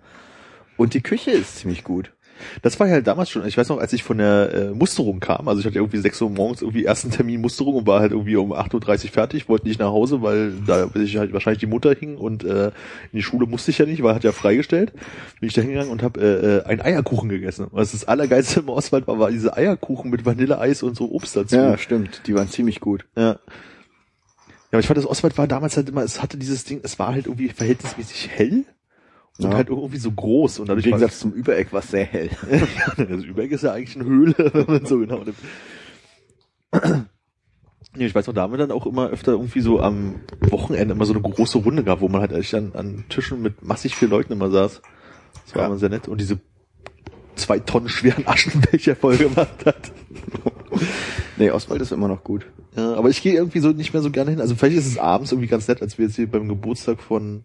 und 0.78 0.94
die 0.94 1.02
Küche 1.02 1.32
ist 1.32 1.58
ziemlich 1.60 1.84
gut. 1.84 2.12
Das 2.62 2.80
war 2.80 2.88
ja 2.88 2.94
halt 2.94 3.08
damals 3.08 3.30
schon, 3.30 3.46
ich 3.46 3.58
weiß 3.58 3.70
noch, 3.70 3.80
als 3.80 3.94
ich 3.94 4.04
von 4.04 4.18
der 4.18 4.54
äh, 4.54 4.70
Musterung 4.72 5.20
kam, 5.20 5.48
also 5.48 5.60
ich 5.60 5.66
hatte 5.66 5.78
irgendwie 5.78 5.98
6 5.98 6.22
Uhr 6.22 6.30
morgens 6.30 6.62
irgendwie 6.62 6.86
ersten 6.86 7.12
Termin 7.12 7.42
Musterung 7.42 7.76
und 7.76 7.88
war 7.88 8.00
halt 8.00 8.12
irgendwie 8.12 8.36
um 8.36 8.54
8.30 8.54 9.06
Uhr 9.06 9.12
fertig, 9.12 9.50
wollte 9.50 9.68
nicht 9.68 9.80
nach 9.80 9.92
Hause, 9.92 10.22
weil 10.22 10.54
da 10.66 10.90
ich 10.96 11.18
halt 11.18 11.34
wahrscheinlich 11.34 11.60
die 11.60 11.68
Mutter 11.68 11.94
hing 11.94 12.18
und 12.18 12.44
äh, 12.44 12.68
in 12.68 12.72
die 13.14 13.24
Schule 13.24 13.48
musste 13.48 13.72
ich 13.72 13.78
ja 13.78 13.86
nicht, 13.86 14.04
weil 14.04 14.16
hat 14.16 14.24
ja 14.24 14.32
freigestellt. 14.32 14.94
Bin 15.40 15.48
ich 15.48 15.54
da 15.54 15.62
hingegangen 15.62 15.92
und 15.92 16.04
habe 16.04 16.20
äh, 16.20 16.58
äh, 16.58 16.64
einen 16.64 16.82
Eierkuchen 16.82 17.30
gegessen. 17.30 17.66
Und 17.66 17.80
das, 17.80 17.92
das 17.92 18.06
Allergeilste 18.06 18.62
im 18.62 18.70
Oswald 18.70 19.08
war, 19.08 19.20
war 19.20 19.32
diese 19.32 19.56
Eierkuchen 19.56 20.10
mit 20.12 20.26
Vanilleeis 20.26 20.84
und 20.84 20.96
so 20.96 21.12
Obst 21.12 21.36
dazu. 21.36 21.56
Ja, 21.56 21.78
stimmt, 21.78 22.22
die 22.28 22.36
waren 22.36 22.50
ziemlich 22.50 22.80
gut. 22.80 23.06
Ja. 23.16 23.38
Ja, 24.70 24.74
aber 24.74 24.80
ich 24.82 24.88
fand, 24.88 24.98
das 24.98 25.08
Oswald 25.08 25.38
war 25.38 25.48
damals 25.48 25.78
halt 25.78 25.88
immer, 25.88 26.04
es 26.04 26.22
hatte 26.22 26.38
dieses 26.38 26.66
Ding, 26.66 26.82
es 26.84 27.00
war 27.00 27.14
halt 27.14 27.28
irgendwie 27.28 27.48
verhältnismäßig 27.48 28.30
hell 28.36 28.66
und 29.40 29.52
Ja. 29.52 29.54
halt 29.58 29.70
irgendwie 29.70 29.98
so 29.98 30.12
groß 30.12 30.60
und 30.60 30.64
Im 30.66 30.68
dadurch 30.70 30.86
Gegensatz 30.86 31.20
zum 31.20 31.32
Übereck 31.34 31.72
war 31.74 31.80
es 31.80 31.90
sehr 31.92 32.06
hell. 32.06 32.30
war, 32.98 33.06
das 33.06 33.24
Übereck 33.24 33.52
ist 33.52 33.64
ja 33.64 33.74
eigentlich 33.74 33.96
eine 33.96 34.06
Höhle, 34.06 34.36
wenn 34.54 34.66
man 34.68 34.86
so 34.86 35.00
genau 35.00 35.24
nimmt. 35.24 35.38
Ja, 37.96 38.06
ich 38.06 38.14
weiß 38.14 38.28
noch, 38.28 38.34
da 38.34 38.42
haben 38.42 38.54
wir 38.54 38.58
dann 38.58 38.72
auch 38.72 38.86
immer 38.86 39.10
öfter 39.10 39.32
irgendwie 39.32 39.62
so 39.62 39.80
am 39.82 40.16
Wochenende 40.50 40.94
immer 40.94 41.06
so 41.06 41.14
eine 41.14 41.22
große 41.22 41.58
Runde 41.60 41.84
gehabt, 41.84 42.02
wo 42.02 42.10
man 42.10 42.22
halt 42.22 42.32
echt 42.32 42.54
an, 42.54 42.72
an 42.74 43.06
Tischen 43.10 43.42
mit 43.42 43.64
massig 43.64 43.96
vielen 43.96 44.12
Leuten 44.12 44.34
immer 44.34 44.52
saß. 44.52 44.82
Das 45.46 45.56
war 45.56 45.62
Ja. 45.64 45.68
immer 45.68 45.78
sehr 45.78 45.90
nett. 45.90 46.08
Und 46.08 46.20
diese 46.22 46.40
zwei 47.36 47.60
Tonnen 47.60 47.90
schweren 47.90 48.28
Aschenbecher 48.28 48.96
voll 48.96 49.18
gemacht 49.18 49.66
hat. 49.66 49.92
Nee, 51.40 51.52
Oswald 51.52 51.82
ist 51.82 51.92
immer 51.92 52.08
noch 52.08 52.24
gut. 52.24 52.48
Ja, 52.76 52.96
aber 52.96 53.10
ich 53.10 53.22
gehe 53.22 53.34
irgendwie 53.34 53.60
so 53.60 53.70
nicht 53.70 53.94
mehr 53.94 54.02
so 54.02 54.10
gerne 54.10 54.32
hin. 54.32 54.42
Also 54.42 54.56
vielleicht 54.56 54.78
ist 54.78 54.88
es 54.88 54.98
abends 54.98 55.32
irgendwie 55.32 55.48
ganz 55.48 55.68
nett, 55.68 55.84
als 55.84 55.98
wir 56.00 56.06
jetzt 56.08 56.16
hier 56.16 56.30
beim 56.30 56.48
Geburtstag 56.48 57.00
von 57.02 57.44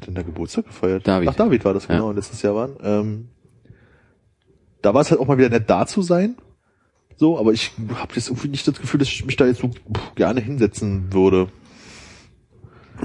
hat 0.00 0.06
denn 0.06 0.14
da 0.14 0.22
Geburtstag 0.22 0.66
gefeiert? 0.66 1.06
David. 1.06 1.28
Ach, 1.28 1.34
David 1.34 1.64
war 1.64 1.74
das, 1.74 1.86
Ja. 1.88 1.94
genau, 1.96 2.12
letztes 2.12 2.42
Jahr 2.42 2.54
waren. 2.54 2.76
Ähm, 2.82 3.28
da 4.82 4.94
war 4.94 5.00
es 5.02 5.10
halt 5.10 5.20
auch 5.20 5.26
mal 5.26 5.38
wieder 5.38 5.48
nett 5.50 5.68
da 5.68 5.86
zu 5.86 6.02
sein. 6.02 6.36
So, 7.16 7.38
aber 7.38 7.52
ich 7.52 7.72
habe 7.96 8.14
jetzt 8.14 8.28
irgendwie 8.28 8.48
nicht 8.48 8.66
das 8.68 8.78
Gefühl, 8.80 8.98
dass 8.98 9.08
ich 9.08 9.24
mich 9.26 9.34
da 9.36 9.46
jetzt 9.46 9.60
so 9.60 9.70
gerne 10.14 10.40
hinsetzen 10.40 11.12
würde. 11.12 11.48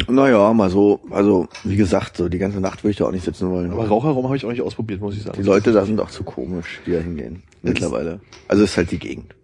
Naja, 0.07 0.53
mal 0.53 0.69
so, 0.69 1.01
also 1.11 1.47
wie 1.63 1.75
gesagt, 1.75 2.17
so 2.17 2.27
die 2.29 2.39
ganze 2.39 2.59
Nacht 2.59 2.83
würde 2.83 2.91
ich 2.91 2.97
da 2.97 3.05
auch 3.05 3.11
nicht 3.11 3.25
sitzen 3.25 3.49
wollen. 3.49 3.71
Aber 3.71 3.87
Raucherraum 3.87 4.25
habe 4.25 4.35
ich 4.35 4.45
auch 4.45 4.49
nicht 4.51 4.61
ausprobiert, 4.61 5.01
muss 5.01 5.15
ich 5.15 5.23
sagen. 5.23 5.37
die 5.39 5.45
Leute 5.45 5.71
da 5.71 5.85
sind 5.85 5.99
auch 5.99 6.09
zu 6.09 6.23
komisch, 6.23 6.79
die 6.85 6.91
da 6.91 6.99
hingehen. 6.99 7.43
Mittlerweile. 7.61 8.19
Also 8.47 8.63
ist 8.63 8.75
halt 8.77 8.91
die 8.91 8.97
Gegend. 8.99 9.35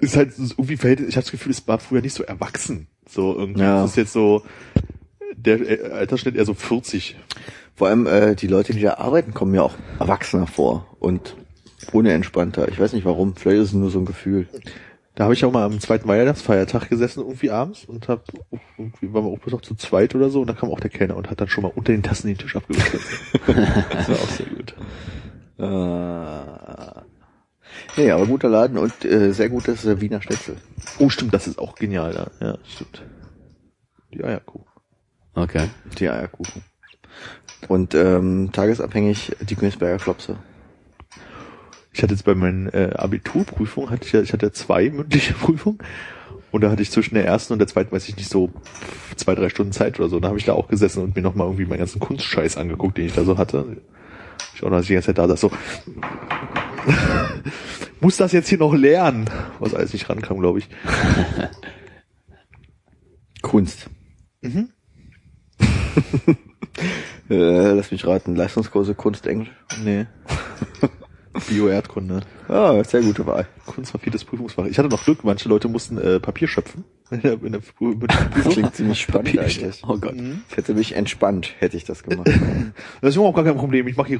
ist 0.00 0.16
halt 0.16 0.34
so 0.34 0.44
irgendwie 0.58 0.76
verhält, 0.76 1.00
ich 1.00 1.16
habe 1.16 1.24
das 1.24 1.30
Gefühl, 1.30 1.52
es 1.52 1.66
war 1.66 1.78
früher 1.78 2.02
nicht 2.02 2.14
so 2.14 2.22
erwachsen. 2.24 2.88
So 3.08 3.34
irgendwie. 3.38 3.60
Ja. 3.60 3.82
Das 3.82 3.90
ist 3.92 3.96
jetzt 3.96 4.12
so 4.12 4.42
der 5.36 5.60
äh, 5.60 5.90
Altersschnitt 5.92 6.36
eher 6.36 6.44
so 6.44 6.54
40. 6.54 7.16
Vor 7.74 7.88
allem 7.88 8.06
äh, 8.06 8.34
die 8.34 8.46
Leute, 8.46 8.72
die 8.72 8.80
da 8.80 8.94
arbeiten, 8.94 9.34
kommen 9.34 9.52
mir 9.52 9.62
auch 9.62 9.74
erwachsener 9.98 10.46
vor 10.46 10.96
und 10.98 11.36
unentspannter. 11.92 12.68
Ich 12.68 12.80
weiß 12.80 12.92
nicht 12.94 13.04
warum, 13.04 13.36
vielleicht 13.36 13.62
ist 13.62 13.68
es 13.68 13.74
nur 13.74 13.90
so 13.90 13.98
ein 13.98 14.06
Gefühl. 14.06 14.48
Da 15.14 15.24
habe 15.24 15.34
ich 15.34 15.44
auch 15.44 15.52
mal 15.52 15.64
am 15.64 15.80
zweiten 15.80 16.06
Weihnachtsfeiertag 16.08 16.90
gesessen 16.90 17.20
irgendwie 17.20 17.50
abends 17.50 17.86
und 17.86 18.06
hab 18.06 18.24
irgendwie 18.76 19.14
waren 19.14 19.24
wir 19.24 19.30
auch 19.30 19.38
bis 19.38 19.52
noch 19.52 19.62
zu 19.62 19.74
zweit 19.74 20.14
oder 20.14 20.28
so 20.28 20.42
und 20.42 20.46
da 20.46 20.52
kam 20.52 20.70
auch 20.70 20.80
der 20.80 20.90
Kellner 20.90 21.16
und 21.16 21.30
hat 21.30 21.40
dann 21.40 21.48
schon 21.48 21.62
mal 21.62 21.72
unter 21.74 21.92
den 21.92 22.02
Tassen 22.02 22.28
den 22.28 22.36
Tisch 22.36 22.54
abgewischt. 22.54 22.98
das 23.46 24.08
war 24.08 24.16
auch 24.16 24.28
sehr 24.28 24.46
gut. 24.46 24.74
Äh, 25.58 27.00
nee, 27.96 28.10
aber 28.10 28.26
guter 28.26 28.50
Laden 28.50 28.76
und 28.76 29.06
äh, 29.06 29.32
sehr 29.32 29.48
gutes 29.48 29.86
äh, 29.86 30.02
Wiener 30.02 30.20
Schnitzel. 30.20 30.56
Oh, 30.98 31.08
stimmt, 31.08 31.32
das 31.32 31.46
ist 31.46 31.58
auch 31.58 31.76
genial 31.76 32.12
da. 32.12 32.46
Ja, 32.46 32.58
stimmt. 32.66 33.02
Die 34.12 34.22
Eierkuchen. 34.22 34.66
Okay. 35.36 35.68
Die 35.98 36.08
Eierkuchen. 36.10 36.62
Und 37.68 37.94
ähm, 37.94 38.50
tagesabhängig 38.52 39.36
die 39.40 39.54
Königsberger 39.54 40.02
Klopse. 40.02 40.36
Ich 41.92 42.02
hatte 42.02 42.14
jetzt 42.14 42.24
bei 42.24 42.34
meinen 42.34 42.68
äh, 42.68 42.92
Abiturprüfungen, 42.96 43.90
hatte 43.90 44.04
ich, 44.06 44.12
ja- 44.12 44.20
ich 44.22 44.32
hatte 44.32 44.50
zwei 44.52 44.90
mündliche 44.90 45.32
Prüfungen 45.40 45.78
und 46.52 46.60
da 46.62 46.70
hatte 46.70 46.82
ich 46.82 46.90
zwischen 46.90 47.14
der 47.14 47.24
ersten 47.26 47.52
und 47.54 47.58
der 47.58 47.68
zweiten, 47.68 47.92
weiß 47.94 48.08
ich 48.08 48.16
nicht, 48.16 48.28
so 48.28 48.50
zwei, 49.16 49.34
drei 49.34 49.48
Stunden 49.48 49.72
Zeit 49.72 49.98
oder 49.98 50.08
so. 50.08 50.20
Da 50.20 50.28
habe 50.28 50.38
ich 50.38 50.44
da 50.44 50.52
auch 50.54 50.68
gesessen 50.68 51.02
und 51.02 51.14
mir 51.16 51.22
nochmal 51.22 51.46
irgendwie 51.46 51.64
meinen 51.66 51.78
ganzen 51.80 52.00
Kunstscheiß 52.00 52.56
angeguckt, 52.56 52.98
den 52.98 53.06
ich 53.06 53.14
da 53.14 53.24
so 53.24 53.38
hatte. 53.38 53.78
Ich 54.54 54.62
auch 54.62 54.70
noch, 54.70 54.82
die 54.82 54.92
ganze 54.94 55.06
Zeit 55.06 55.18
da 55.18 55.28
saß, 55.28 55.40
so 55.40 55.50
muss 58.00 58.16
das 58.16 58.32
jetzt 58.32 58.48
hier 58.48 58.58
noch 58.58 58.74
lernen? 58.74 59.28
Was 59.58 59.74
alles 59.74 59.92
nicht 59.92 60.08
rankam, 60.08 60.38
glaube 60.38 60.60
ich. 60.60 60.68
Kunst. 63.42 63.88
Mhm. 64.42 64.68
Äh, 67.30 67.72
lass 67.72 67.90
mich 67.90 68.06
raten, 68.06 68.36
Leistungskurse 68.36 68.94
Kunst 68.94 69.26
Englisch. 69.26 69.50
Nee. 69.82 70.06
Bio-Erdkunde. 71.48 72.20
Ah, 72.48 72.82
sehr 72.84 73.00
gute 73.02 73.26
Wahl. 73.26 73.46
Kunst 73.66 73.92
war 73.92 74.00
vieles 74.00 74.24
Prüfungsfach. 74.24 74.66
Ich 74.66 74.78
hatte 74.78 74.88
noch 74.88 75.04
Glück, 75.04 75.24
manche 75.24 75.48
Leute 75.48 75.68
mussten 75.68 75.98
äh, 75.98 76.20
Papier 76.20 76.48
schöpfen. 76.48 76.84
In 77.10 77.22
der, 77.22 77.32
in 77.42 77.52
der, 77.52 77.60
Das 78.34 78.52
klingt 78.52 78.74
ziemlich 78.74 79.00
spannend 79.00 79.36
Papier- 79.36 79.42
eigentlich. 79.42 79.82
Oh 79.86 79.96
Gott. 79.96 80.16
Mhm. 80.16 80.42
Das 80.48 80.58
hätte 80.58 80.74
mich 80.74 80.94
entspannt, 80.96 81.54
hätte 81.60 81.76
ich 81.76 81.84
das 81.84 82.02
gemacht. 82.02 82.28
Das 83.00 83.10
ist 83.10 83.16
überhaupt 83.16 83.36
gar 83.36 83.44
kein 83.44 83.56
Problem. 83.56 83.86
Ich 83.86 83.96
mache 83.96 84.08
hier 84.08 84.18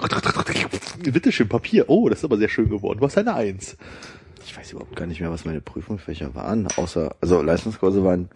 bitte 1.03 1.33
schön 1.33 1.49
Papier. 1.49 1.85
Oh, 1.89 2.09
das 2.09 2.21
ist 2.21 2.25
aber 2.25 2.39
sehr 2.39 2.49
schön 2.49 2.71
geworden. 2.71 3.01
Hast 3.03 3.19
eine 3.19 3.35
Eins. 3.35 3.77
Ich 4.47 4.57
weiß 4.57 4.71
überhaupt 4.73 4.95
gar 4.95 5.07
nicht 5.07 5.21
mehr, 5.21 5.33
was 5.33 5.45
meine 5.45 5.61
Prüfungsfächer 5.61 6.35
waren, 6.37 6.69
außer, 6.77 7.17
also 7.21 7.43
Leistungskurse 7.43 8.05
waren 8.05 8.29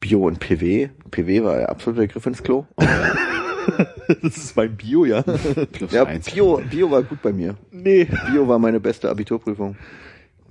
Bio 0.00 0.26
und 0.26 0.38
PW. 0.40 0.88
PW 1.10 1.42
war 1.44 1.56
der 1.56 1.68
absolute 1.70 2.06
Griff 2.08 2.26
ins 2.26 2.42
Klo. 2.42 2.66
das 4.22 4.36
ist 4.36 4.56
mein 4.56 4.76
Bio, 4.76 5.04
ja. 5.04 5.22
Plus 5.22 5.92
Ja, 5.92 6.04
eins. 6.04 6.30
Bio, 6.30 6.60
Bio 6.70 6.90
war 6.90 7.02
gut 7.02 7.22
bei 7.22 7.32
mir. 7.32 7.56
Nee, 7.70 8.04
Bio 8.30 8.46
war 8.46 8.58
meine 8.58 8.80
beste 8.80 9.10
Abiturprüfung. 9.10 9.76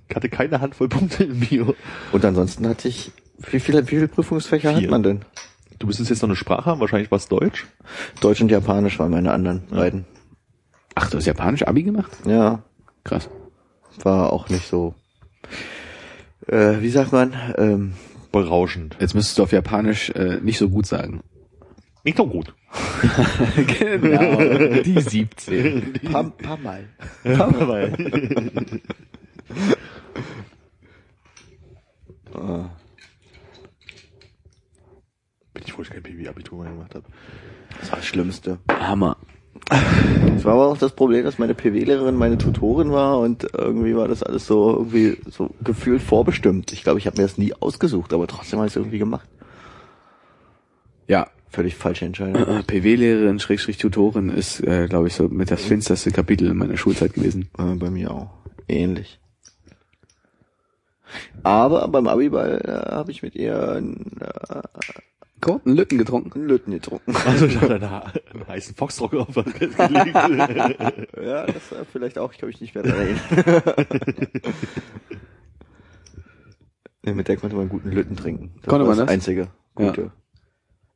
ich 0.09 0.15
hatte 0.15 0.29
keine 0.29 0.61
Handvoll 0.61 0.89
Punkte 0.89 1.23
im 1.25 1.39
Bio. 1.39 1.75
Und 2.11 2.25
ansonsten 2.25 2.67
hatte 2.67 2.87
ich, 2.87 3.11
wie 3.51 3.59
viele, 3.59 3.83
wie 3.83 3.95
viele 3.95 4.07
Prüfungsfächer 4.07 4.73
Vier. 4.73 4.83
hat 4.83 4.89
man 4.91 5.03
denn? 5.03 5.21
Du 5.79 5.87
müsstest 5.87 6.09
jetzt 6.09 6.21
noch 6.21 6.29
eine 6.29 6.35
Sprache 6.37 6.65
haben, 6.69 6.79
wahrscheinlich 6.79 7.11
war 7.11 7.17
es 7.17 7.27
Deutsch. 7.27 7.65
Deutsch 8.21 8.41
und 8.41 8.49
Japanisch 8.49 8.97
waren 8.99 9.11
meine 9.11 9.31
anderen 9.31 9.63
beiden. 9.67 10.05
Ach, 10.95 11.09
du 11.09 11.17
hast 11.17 11.25
Japanisch 11.25 11.63
Abi 11.63 11.83
gemacht? 11.83 12.11
Ja, 12.25 12.63
Krass. 13.03 13.29
war 14.03 14.31
auch 14.31 14.47
nicht 14.49 14.65
so, 14.67 14.95
äh, 16.47 16.79
wie 16.79 16.89
sagt 16.89 17.11
man, 17.11 17.33
ähm, 17.57 17.93
Berauschend. 18.35 18.97
Jetzt 18.99 19.13
müsstest 19.15 19.37
du 19.37 19.43
auf 19.43 19.51
Japanisch 19.53 20.09
äh, 20.09 20.39
nicht 20.41 20.57
so 20.57 20.69
gut 20.69 20.85
sagen. 20.85 21.21
Nicht 22.03 22.17
so 22.17 22.27
gut. 22.27 22.53
genau, 23.79 24.81
die 24.83 24.99
17. 25.01 25.93
Pam, 26.11 26.33
Pamal. 26.37 26.83
Weil- 27.23 28.81
Ah. 32.33 32.69
Bin 35.53 35.63
ich 35.65 35.71
froh, 35.71 35.77
dass 35.83 35.87
ich 35.87 35.93
kein 35.93 36.03
mehr 36.63 36.73
gemacht 36.73 36.93
habe. 36.95 37.05
Das 37.79 37.89
war 37.91 37.99
das 37.99 38.05
Schlimmste. 38.05 38.59
Hammer. 38.69 39.15
Das 39.69 40.45
war 40.45 40.53
aber 40.53 40.67
auch 40.67 40.77
das 40.77 40.91
Problem, 40.91 41.23
dass 41.23 41.39
meine 41.39 41.55
PW-Lehrerin 41.55 42.15
meine 42.15 42.37
Tutorin 42.37 42.91
war 42.91 43.19
und 43.19 43.47
irgendwie 43.57 43.95
war 43.95 44.07
das 44.07 44.21
alles 44.21 44.45
so 44.45 44.71
irgendwie 44.71 45.17
so 45.29 45.49
gefühlt 45.63 46.01
vorbestimmt. 46.01 46.71
Ich 46.73 46.83
glaube, 46.83 46.99
ich 46.99 47.07
habe 47.07 47.17
mir 47.17 47.23
das 47.27 47.37
nie 47.37 47.53
ausgesucht, 47.53 48.13
aber 48.13 48.27
trotzdem 48.27 48.59
habe 48.59 48.67
ich 48.67 48.73
es 48.73 48.77
irgendwie 48.77 48.99
gemacht. 48.99 49.27
Ja, 51.07 51.27
Völlig 51.55 51.75
falsche 51.77 52.03
Entscheidung. 52.03 52.43
äh, 52.45 52.63
PW-Lehrerin, 52.63 53.39
Schrägstrich 53.39 53.77
Tutorin 53.77 54.27
ist, 54.27 54.59
äh, 54.59 54.87
glaube 54.89 55.07
ich, 55.07 55.13
so 55.13 55.29
mit 55.29 55.49
das 55.49 55.63
finsterste 55.63 56.11
Kapitel 56.11 56.49
in 56.51 56.57
meiner 56.57 56.75
Schulzeit 56.75 57.13
gewesen. 57.13 57.47
Äh, 57.57 57.75
bei 57.75 57.89
mir 57.89 58.11
auch. 58.11 58.29
Ähnlich. 58.67 59.21
Aber 61.43 61.87
beim 61.87 62.07
Abiball 62.07 62.61
äh, 62.65 62.91
habe 62.91 63.11
ich 63.11 63.23
mit 63.23 63.35
ihr 63.35 63.71
einen, 63.71 64.17
Gordon 65.45 65.75
Lütten 65.75 65.99
getrunken. 65.99 66.33
einen 66.39 66.47
Lütten 66.49 66.71
getrunken. 66.71 67.13
Also 67.25 67.45
ich 67.45 67.61
hatte 67.61 67.75
einen, 67.75 67.83
einen 67.85 68.47
heißen 68.47 68.75
Foxtrot 68.75 69.13
auf 69.13 69.35
gelegt. 69.35 69.77
ja, 69.77 71.45
das 71.45 71.71
war 71.71 71.85
vielleicht 71.91 72.17
auch, 72.17 72.33
ich 72.33 72.39
kann 72.39 72.47
mich 72.47 72.59
nicht 72.61 72.73
mehr 72.73 72.83
daran 72.83 73.05
nee, 77.03 77.13
mit 77.13 77.27
der 77.27 77.37
konnte 77.37 77.55
man 77.55 77.69
guten 77.69 77.91
Lütten 77.91 78.15
trinken. 78.15 78.53
Das 78.55 78.69
Konnte 78.69 78.87
war 78.87 78.95
man 78.95 79.05
das? 79.05 79.13
einzige 79.13 79.49
gute. 79.75 80.11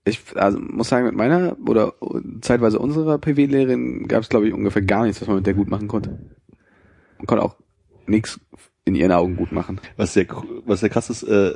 Ich 0.04 0.20
also, 0.36 0.58
muss 0.58 0.90
sagen, 0.90 1.06
mit 1.06 1.14
meiner 1.14 1.56
oder 1.68 1.94
zeitweise 2.42 2.80
unserer 2.80 3.20
PW-Lehrerin 3.20 4.08
gab 4.08 4.24
es, 4.24 4.30
glaube 4.30 4.48
ich, 4.48 4.54
ungefähr 4.54 4.82
gar 4.82 5.04
nichts, 5.04 5.22
was 5.22 5.28
man 5.28 5.38
mit 5.38 5.46
der 5.46 5.54
gut 5.54 5.70
machen 5.70 5.88
konnte. 5.88 6.18
Man 7.20 7.28
konnte 7.28 7.44
auch 7.44 7.56
nichts 8.08 8.40
in 8.86 8.96
ihren 8.96 9.12
Augen 9.12 9.36
gut 9.36 9.52
machen. 9.52 9.80
Was 9.96 10.14
sehr, 10.14 10.26
was 10.66 10.80
sehr 10.80 10.90
krass 10.90 11.12
ist, 11.12 11.22
äh, 11.22 11.54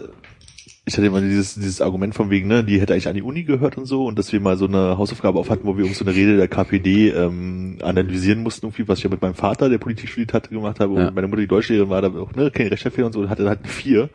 ich 0.86 0.96
hatte 0.98 1.06
immer 1.08 1.22
dieses, 1.22 1.56
dieses 1.56 1.80
Argument 1.82 2.14
von 2.14 2.30
wegen, 2.30 2.48
ne, 2.50 2.64
die 2.64 2.82
hätte 2.82 2.94
eigentlich 2.94 3.08
an 3.08 3.16
die 3.16 3.22
Uni 3.22 3.44
gehört 3.44 3.78
und 3.78 3.86
so, 3.86 4.06
und 4.06 4.20
dass 4.20 4.34
wir 4.34 4.42
mal 4.42 4.58
so 4.58 4.66
eine 4.68 4.98
Hausaufgabe 4.98 5.40
auf 5.40 5.50
hatten, 5.50 5.66
wo 5.66 5.78
wir 5.78 5.86
uns 5.86 5.98
so 6.00 6.06
eine 6.06 6.14
Rede 6.14 6.36
der 6.36 6.50
KPD 6.50 7.10
ähm, 7.10 7.78
analysieren 7.82 8.44
mussten, 8.44 8.66
irgendwie, 8.66 8.88
was 8.88 8.98
ich 8.98 9.06
ja 9.06 9.10
mit 9.10 9.22
meinem 9.22 9.36
Vater, 9.36 9.70
der 9.70 9.78
Politik 9.78 10.10
studiert 10.10 10.34
hatte, 10.34 10.50
gemacht 10.50 10.80
habe, 10.82 11.00
Ja. 11.00 11.08
und 11.08 11.16
meine 11.16 11.28
Mutter, 11.28 11.42
die 11.42 11.48
Deutschlehrerin 11.48 11.90
war, 11.90 12.02
da 12.02 12.10
auch, 12.10 12.34
ne, 12.34 12.52
keine 12.52 12.72
Rechtschreibfehler 12.72 13.08
und 13.08 13.14
so, 13.14 13.22
und 13.22 13.30
hatte 13.30 13.48
halt 13.48 13.66
vier. 13.66 14.10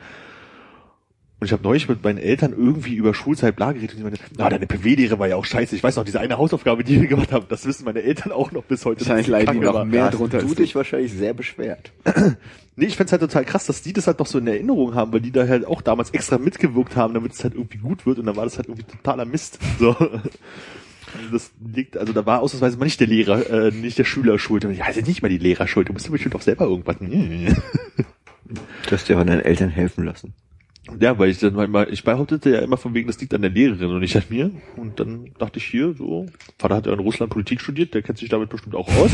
Und 1.41 1.47
ich 1.47 1.53
habe 1.53 1.63
neulich 1.63 1.89
mit 1.89 2.03
meinen 2.03 2.19
Eltern 2.19 2.53
irgendwie 2.53 2.97
über 2.97 3.15
Schulzeit 3.15 3.55
bla 3.55 3.71
geredet 3.71 3.93
und 3.93 3.99
die 3.99 4.03
meinte, 4.05 4.19
na, 4.37 4.51
deine 4.51 4.67
PW-Lehre 4.67 5.21
war 5.21 5.29
ja 5.29 5.37
auch 5.37 5.45
scheiße. 5.45 5.77
Ich 5.77 5.85
weiß 5.85 5.95
noch, 5.97 6.05
diese 6.05 6.19
eine 6.19 6.37
Hausaufgabe, 6.37 6.83
die 6.83 7.01
wir 7.01 7.07
gemacht 7.07 7.31
haben, 7.33 7.47
das 7.49 7.65
wissen 7.65 7.85
meine 7.85 8.03
Eltern 8.03 8.33
auch 8.33 8.51
noch 8.51 8.65
bis 8.65 8.85
heute. 8.85 9.03
Wahrscheinlich 9.03 9.29
leiden 9.29 9.55
die 9.61 9.61
noch 9.65 9.85
mehr 9.85 10.11
drunter 10.11 10.39
du 10.39 10.53
dich 10.55 10.75
wahrscheinlich 10.75 11.13
sehr 11.13 11.35
beschwert. 11.35 11.93
Nee, 12.79 12.87
ich 12.87 12.97
find's 12.97 13.11
halt 13.11 13.23
total 13.23 13.45
krass, 13.45 13.67
dass 13.67 13.83
die 13.83 13.93
das 13.93 14.07
halt 14.07 14.21
noch 14.21 14.27
so 14.29 14.39
in 14.39 14.47
Erinnerung 14.47 14.95
haben, 14.95 15.13
weil 15.13 15.21
die 15.21 15.33
da 15.33 15.49
halt 15.49 15.67
auch 15.67 15.83
damals 15.83 16.11
extra 16.11 16.39
mitgewirkt 16.39 16.95
haben, 16.95 17.13
damit 17.13 17.33
es 17.33 17.43
halt 17.43 17.55
irgendwie 17.55 17.79
gut 17.79 18.07
wird 18.07 18.21
und 18.21 18.27
dann 18.27 18.37
war 18.37 18.45
das 18.45 18.57
halt 18.57 18.69
irgendwie 18.69 18.85
totaler 18.85 19.25
Mist. 19.25 19.59
So. 19.79 19.97
Also 21.15 21.33
Das 21.33 21.51
liegt, 21.75 21.97
also 21.97 22.13
da 22.13 22.27
war 22.27 22.43
ausnahmsweise 22.43 22.77
mal 22.77 22.85
nicht 22.85 23.01
der 23.01 23.07
Lehrer, 23.07 23.49
äh, 23.49 23.71
nicht 23.71 23.97
der 23.97 24.05
Schüler 24.05 24.39
schuld. 24.39 24.67
Und 24.67 24.75
Ja, 24.75 24.85
also 24.85 25.01
nicht 25.01 25.23
mal 25.23 25.31
die 25.31 25.39
Lehrer 25.39 25.67
schuld. 25.67 25.89
Du 25.89 25.95
musst 25.95 26.11
bestimmt 26.11 26.35
auch 26.35 26.43
selber 26.43 26.67
irgendwas. 26.67 26.97
Du 26.99 28.91
hast 28.91 29.09
dir 29.09 29.17
von 29.17 29.27
deinen 29.27 29.41
Eltern 29.41 29.71
helfen 29.71 30.05
lassen. 30.05 30.35
Ja, 31.01 31.19
weil 31.19 31.31
ich 31.31 31.39
dann 31.39 31.55
mal, 31.71 31.89
ich 31.91 32.03
behauptete 32.05 32.51
ja 32.51 32.59
immer 32.61 32.77
von 32.77 32.95
wegen, 32.95 33.07
das 33.07 33.21
liegt 33.21 33.35
an 33.35 33.43
der 33.43 33.51
Lehrerin 33.51 33.91
und 33.91 34.01
nicht 34.01 34.17
an 34.17 34.23
mir. 34.31 34.51
Und 34.77 34.99
dann 35.01 35.31
dachte 35.39 35.59
ich 35.59 35.65
hier, 35.65 35.95
so, 35.95 36.27
Vater 36.59 36.77
hat 36.77 36.87
ja 36.87 36.93
in 36.93 36.99
Russland 36.99 37.31
Politik 37.33 37.61
studiert, 37.61 37.95
der 37.95 38.03
kennt 38.03 38.19
sich 38.19 38.29
damit 38.29 38.49
bestimmt 38.49 38.75
auch 38.75 38.89
aus. 38.89 39.11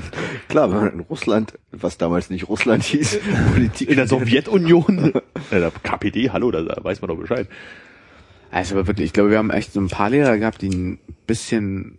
Klar, 0.48 0.70
wenn 0.70 0.78
man 0.78 0.92
in 0.94 1.00
Russland, 1.00 1.54
was 1.70 1.98
damals 1.98 2.30
nicht 2.30 2.48
Russland 2.48 2.82
hieß, 2.84 3.20
Politik 3.54 3.90
In 3.90 3.96
der. 3.96 4.06
Sowjetunion. 4.08 5.12
ja, 5.50 5.58
der 5.58 5.70
KPD, 5.82 6.30
hallo, 6.30 6.50
da, 6.50 6.62
da 6.62 6.82
weiß 6.82 7.02
man 7.02 7.08
doch 7.08 7.16
Bescheid. 7.18 7.46
Also 8.50 8.74
aber 8.76 8.86
wirklich, 8.86 9.06
ich 9.06 9.12
glaube, 9.12 9.30
wir 9.30 9.38
haben 9.38 9.50
echt 9.50 9.72
so 9.74 9.80
ein 9.80 9.88
paar 9.88 10.08
Lehrer 10.10 10.38
gehabt, 10.38 10.62
die 10.62 10.70
ein 10.70 10.98
bisschen, 11.26 11.98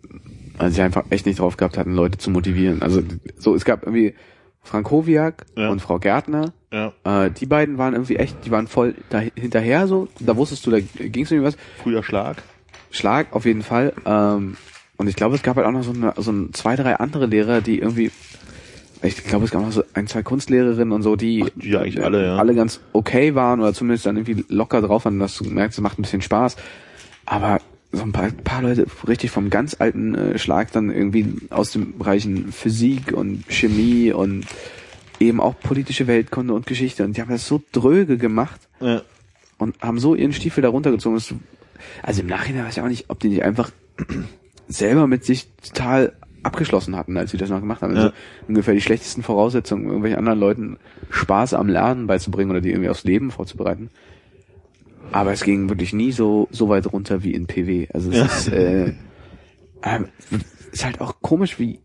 also 0.58 0.74
sie 0.74 0.82
einfach 0.82 1.04
echt 1.10 1.24
nicht 1.26 1.38
drauf 1.38 1.56
gehabt 1.56 1.78
hatten, 1.78 1.94
Leute 1.94 2.18
zu 2.18 2.30
motivieren. 2.30 2.82
Also 2.82 3.02
so, 3.38 3.54
es 3.54 3.64
gab 3.64 3.84
irgendwie 3.84 4.14
Frank 4.62 4.90
Hoviak 4.90 5.46
Ja. 5.56 5.68
und 5.70 5.80
Frau 5.80 5.98
Gärtner. 6.00 6.52
Ja. 6.72 6.92
Äh, 7.04 7.30
die 7.30 7.46
beiden 7.46 7.78
waren 7.78 7.94
irgendwie 7.94 8.16
echt, 8.16 8.36
die 8.44 8.50
waren 8.50 8.68
voll 8.68 8.94
da, 9.08 9.18
hinterher 9.18 9.86
so. 9.86 10.08
Da 10.20 10.36
wusstest 10.36 10.66
du, 10.66 10.70
da 10.70 10.80
ging's 10.80 11.30
irgendwie 11.30 11.48
was. 11.48 11.56
Früher 11.82 12.02
Schlag. 12.02 12.42
Schlag 12.90 13.28
auf 13.32 13.44
jeden 13.44 13.62
Fall. 13.62 13.92
Ähm, 14.04 14.56
und 14.96 15.08
ich 15.08 15.16
glaube, 15.16 15.34
es 15.34 15.42
gab 15.42 15.56
halt 15.56 15.66
auch 15.66 15.72
noch 15.72 15.82
so, 15.82 15.92
eine, 15.92 16.12
so 16.16 16.30
ein, 16.30 16.52
zwei, 16.52 16.76
drei 16.76 16.96
andere 16.96 17.26
Lehrer, 17.26 17.60
die 17.60 17.78
irgendwie, 17.78 18.10
ich 19.02 19.24
glaube, 19.24 19.46
es 19.46 19.50
gab 19.50 19.62
noch 19.62 19.72
so 19.72 19.82
ein, 19.94 20.06
zwei 20.06 20.22
Kunstlehrerinnen 20.22 20.92
und 20.92 21.02
so, 21.02 21.16
die, 21.16 21.44
die 21.56 21.76
eigentlich 21.76 22.04
alle, 22.04 22.24
ja. 22.26 22.36
alle 22.36 22.54
ganz 22.54 22.80
okay 22.92 23.34
waren 23.34 23.60
oder 23.60 23.72
zumindest 23.72 24.06
dann 24.06 24.16
irgendwie 24.16 24.44
locker 24.48 24.80
drauf 24.82 25.06
waren, 25.06 25.18
dass 25.18 25.36
du 25.36 25.44
merkst, 25.44 25.78
es 25.78 25.82
macht 25.82 25.98
ein 25.98 26.02
bisschen 26.02 26.22
Spaß. 26.22 26.56
Aber 27.26 27.60
so 27.92 28.02
ein 28.02 28.12
paar, 28.12 28.30
paar 28.44 28.62
Leute 28.62 28.86
richtig 29.08 29.30
vom 29.30 29.50
ganz 29.50 29.76
alten 29.78 30.14
äh, 30.14 30.38
Schlag 30.38 30.70
dann 30.72 30.90
irgendwie 30.90 31.34
aus 31.50 31.72
den 31.72 31.98
Bereichen 31.98 32.52
Physik 32.52 33.12
und 33.12 33.44
Chemie 33.48 34.12
und 34.12 34.46
eben 35.20 35.40
auch 35.40 35.58
politische 35.60 36.06
Weltkunde 36.06 36.54
und 36.54 36.66
Geschichte 36.66 37.04
und 37.04 37.16
die 37.16 37.20
haben 37.20 37.30
das 37.30 37.46
so 37.46 37.62
dröge 37.72 38.16
gemacht 38.16 38.60
Ja. 38.80 39.02
und 39.58 39.80
haben 39.82 39.98
so 39.98 40.14
ihren 40.14 40.32
Stiefel 40.32 40.62
da 40.62 40.68
runtergezogen. 40.70 41.16
dass 41.16 41.28
du- 41.28 41.38
Also 42.02 42.22
im 42.22 42.26
Nachhinein 42.26 42.64
weiß 42.64 42.76
ich 42.78 42.82
auch 42.82 42.88
nicht, 42.88 43.04
ob 43.08 43.20
die 43.20 43.28
nicht 43.28 43.42
einfach 43.44 43.70
selber 44.68 45.06
mit 45.06 45.24
sich 45.24 45.48
total 45.62 46.14
abgeschlossen 46.42 46.96
hatten, 46.96 47.18
als 47.18 47.32
sie 47.32 47.36
das 47.36 47.50
noch 47.50 47.60
gemacht 47.60 47.82
haben. 47.82 47.94
Also 47.94 48.08
Ja. 48.08 48.14
ungefähr 48.48 48.72
die 48.72 48.80
schlechtesten 48.80 49.22
Voraussetzungen, 49.22 49.84
irgendwelchen 49.84 50.18
anderen 50.18 50.38
Leuten 50.40 50.78
Spaß 51.10 51.52
am 51.54 51.68
Lernen 51.68 52.06
beizubringen 52.06 52.50
oder 52.50 52.62
die 52.62 52.70
irgendwie 52.70 52.88
aufs 52.88 53.04
Leben 53.04 53.30
vorzubereiten. 53.30 53.90
Aber 55.12 55.32
es 55.32 55.42
ging 55.44 55.68
wirklich 55.68 55.92
nie 55.92 56.12
so, 56.12 56.48
so 56.50 56.68
weit 56.70 56.90
runter 56.92 57.22
wie 57.22 57.34
in 57.34 57.46
PW. 57.46 57.88
Also 57.92 58.10
es 58.10 58.16
Ja. 58.16 58.24
ist, 58.24 58.48
äh, 58.48 58.94
ähm, 59.82 60.06
ist 60.72 60.84
halt 60.84 61.00
auch 61.00 61.16
komisch, 61.20 61.58
wie 61.58 61.80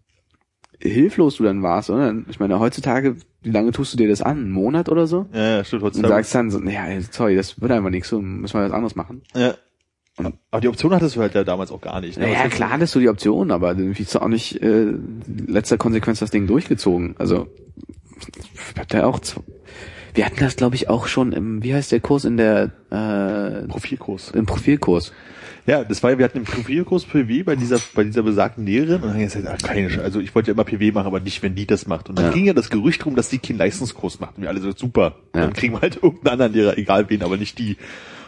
hilflos 0.79 1.37
du 1.37 1.43
dann 1.43 1.63
warst, 1.63 1.89
oder? 1.89 2.13
Ich 2.29 2.39
meine, 2.39 2.59
heutzutage, 2.59 3.15
wie 3.41 3.51
lange 3.51 3.71
tust 3.71 3.93
du 3.93 3.97
dir 3.97 4.07
das 4.09 4.21
an? 4.21 4.37
Einen 4.37 4.51
Monat 4.51 4.89
oder 4.89 5.07
so? 5.07 5.27
Ja, 5.33 5.57
ja, 5.57 5.63
stimmt. 5.63 5.83
Und 5.83 5.87
Heutzutage. 5.89 6.13
sagst 6.13 6.35
dann 6.35 6.51
so, 6.51 6.59
naja, 6.59 6.85
sorry, 7.11 7.35
das 7.35 7.59
wird 7.61 7.71
einfach 7.71 7.89
nichts, 7.89 8.09
so 8.09 8.21
müssen 8.21 8.53
wir 8.59 8.65
was 8.65 8.71
anderes 8.71 8.95
machen. 8.95 9.21
Ja. 9.35 9.53
Aber 10.49 10.61
die 10.61 10.69
Option 10.69 10.93
hattest 10.93 11.17
du 11.17 11.19
halt 11.21 11.35
ja 11.35 11.43
damals 11.43 11.71
auch 11.71 11.81
gar 11.81 11.99
nicht. 11.99 12.17
ne? 12.17 12.25
Naja, 12.27 12.45
Was- 12.45 12.53
klar 12.53 12.71
hattest 12.71 12.95
du 12.95 12.99
die 12.99 13.09
Option, 13.09 13.51
aber 13.51 13.71
irgendwie 13.77 14.03
ist 14.03 14.15
auch 14.15 14.27
nicht 14.29 14.61
äh, 14.61 14.93
letzter 15.47 15.77
Konsequenz 15.77 16.19
das 16.19 16.31
Ding 16.31 16.47
durchgezogen. 16.47 17.15
Also 17.17 17.47
ich 18.73 18.79
hab 18.79 18.87
da 18.87 19.05
auch 19.05 19.19
z- 19.19 19.43
wir 20.13 20.25
hatten 20.25 20.39
das 20.39 20.55
glaube 20.55 20.75
ich 20.75 20.87
auch 20.89 21.07
schon 21.07 21.33
im 21.33 21.61
wie 21.63 21.73
heißt 21.75 21.91
der 21.91 21.99
Kurs 21.99 22.23
in 22.23 22.37
der 22.37 22.71
äh, 22.91 23.67
Profilkurs. 23.67 24.31
im 24.31 24.45
Profilkurs. 24.45 25.11
Ja, 25.67 25.83
das 25.83 26.03
war 26.03 26.11
ja, 26.11 26.17
wir 26.19 26.25
hatten 26.25 26.37
im 26.39 26.43
Profilkurs 26.43 27.05
PW 27.05 27.41
bei 27.43 27.55
dieser, 27.55 27.79
bei 27.95 28.03
dieser 28.03 28.21
besagten 28.21 28.65
Lehrerin 28.67 28.95
und 28.97 29.01
dann 29.03 29.11
haben 29.13 29.19
wir 29.19 29.25
gesagt, 29.25 29.47
ah, 29.47 29.57
keine 29.67 29.89
Sch- 29.89 29.99
also 29.99 30.19
ich 30.19 30.35
wollte 30.35 30.51
ja 30.51 30.53
immer 30.53 30.63
PW 30.63 30.91
machen, 30.91 31.07
aber 31.07 31.19
nicht, 31.19 31.41
wenn 31.41 31.55
die 31.55 31.65
das 31.65 31.87
macht. 31.87 32.07
Und 32.09 32.19
dann 32.19 32.25
Ja. 32.25 32.31
ging 32.31 32.45
ja 32.45 32.53
das 32.53 32.69
Gerücht 32.69 33.03
rum, 33.05 33.15
dass 33.15 33.29
die 33.29 33.39
keinen 33.39 33.57
Leistungskurs 33.57 34.19
macht. 34.19 34.37
Und 34.37 34.43
wir 34.43 34.49
alle 34.49 34.59
so, 34.61 34.71
super. 34.71 35.15
Ja. 35.33 35.41
Dann 35.41 35.53
kriegen 35.53 35.73
wir 35.73 35.81
halt 35.81 35.95
irgendeinen 35.95 36.33
anderen 36.33 36.53
Lehrer, 36.53 36.77
egal 36.77 37.09
wen, 37.09 37.23
aber 37.23 37.37
nicht 37.37 37.57
die. 37.57 37.77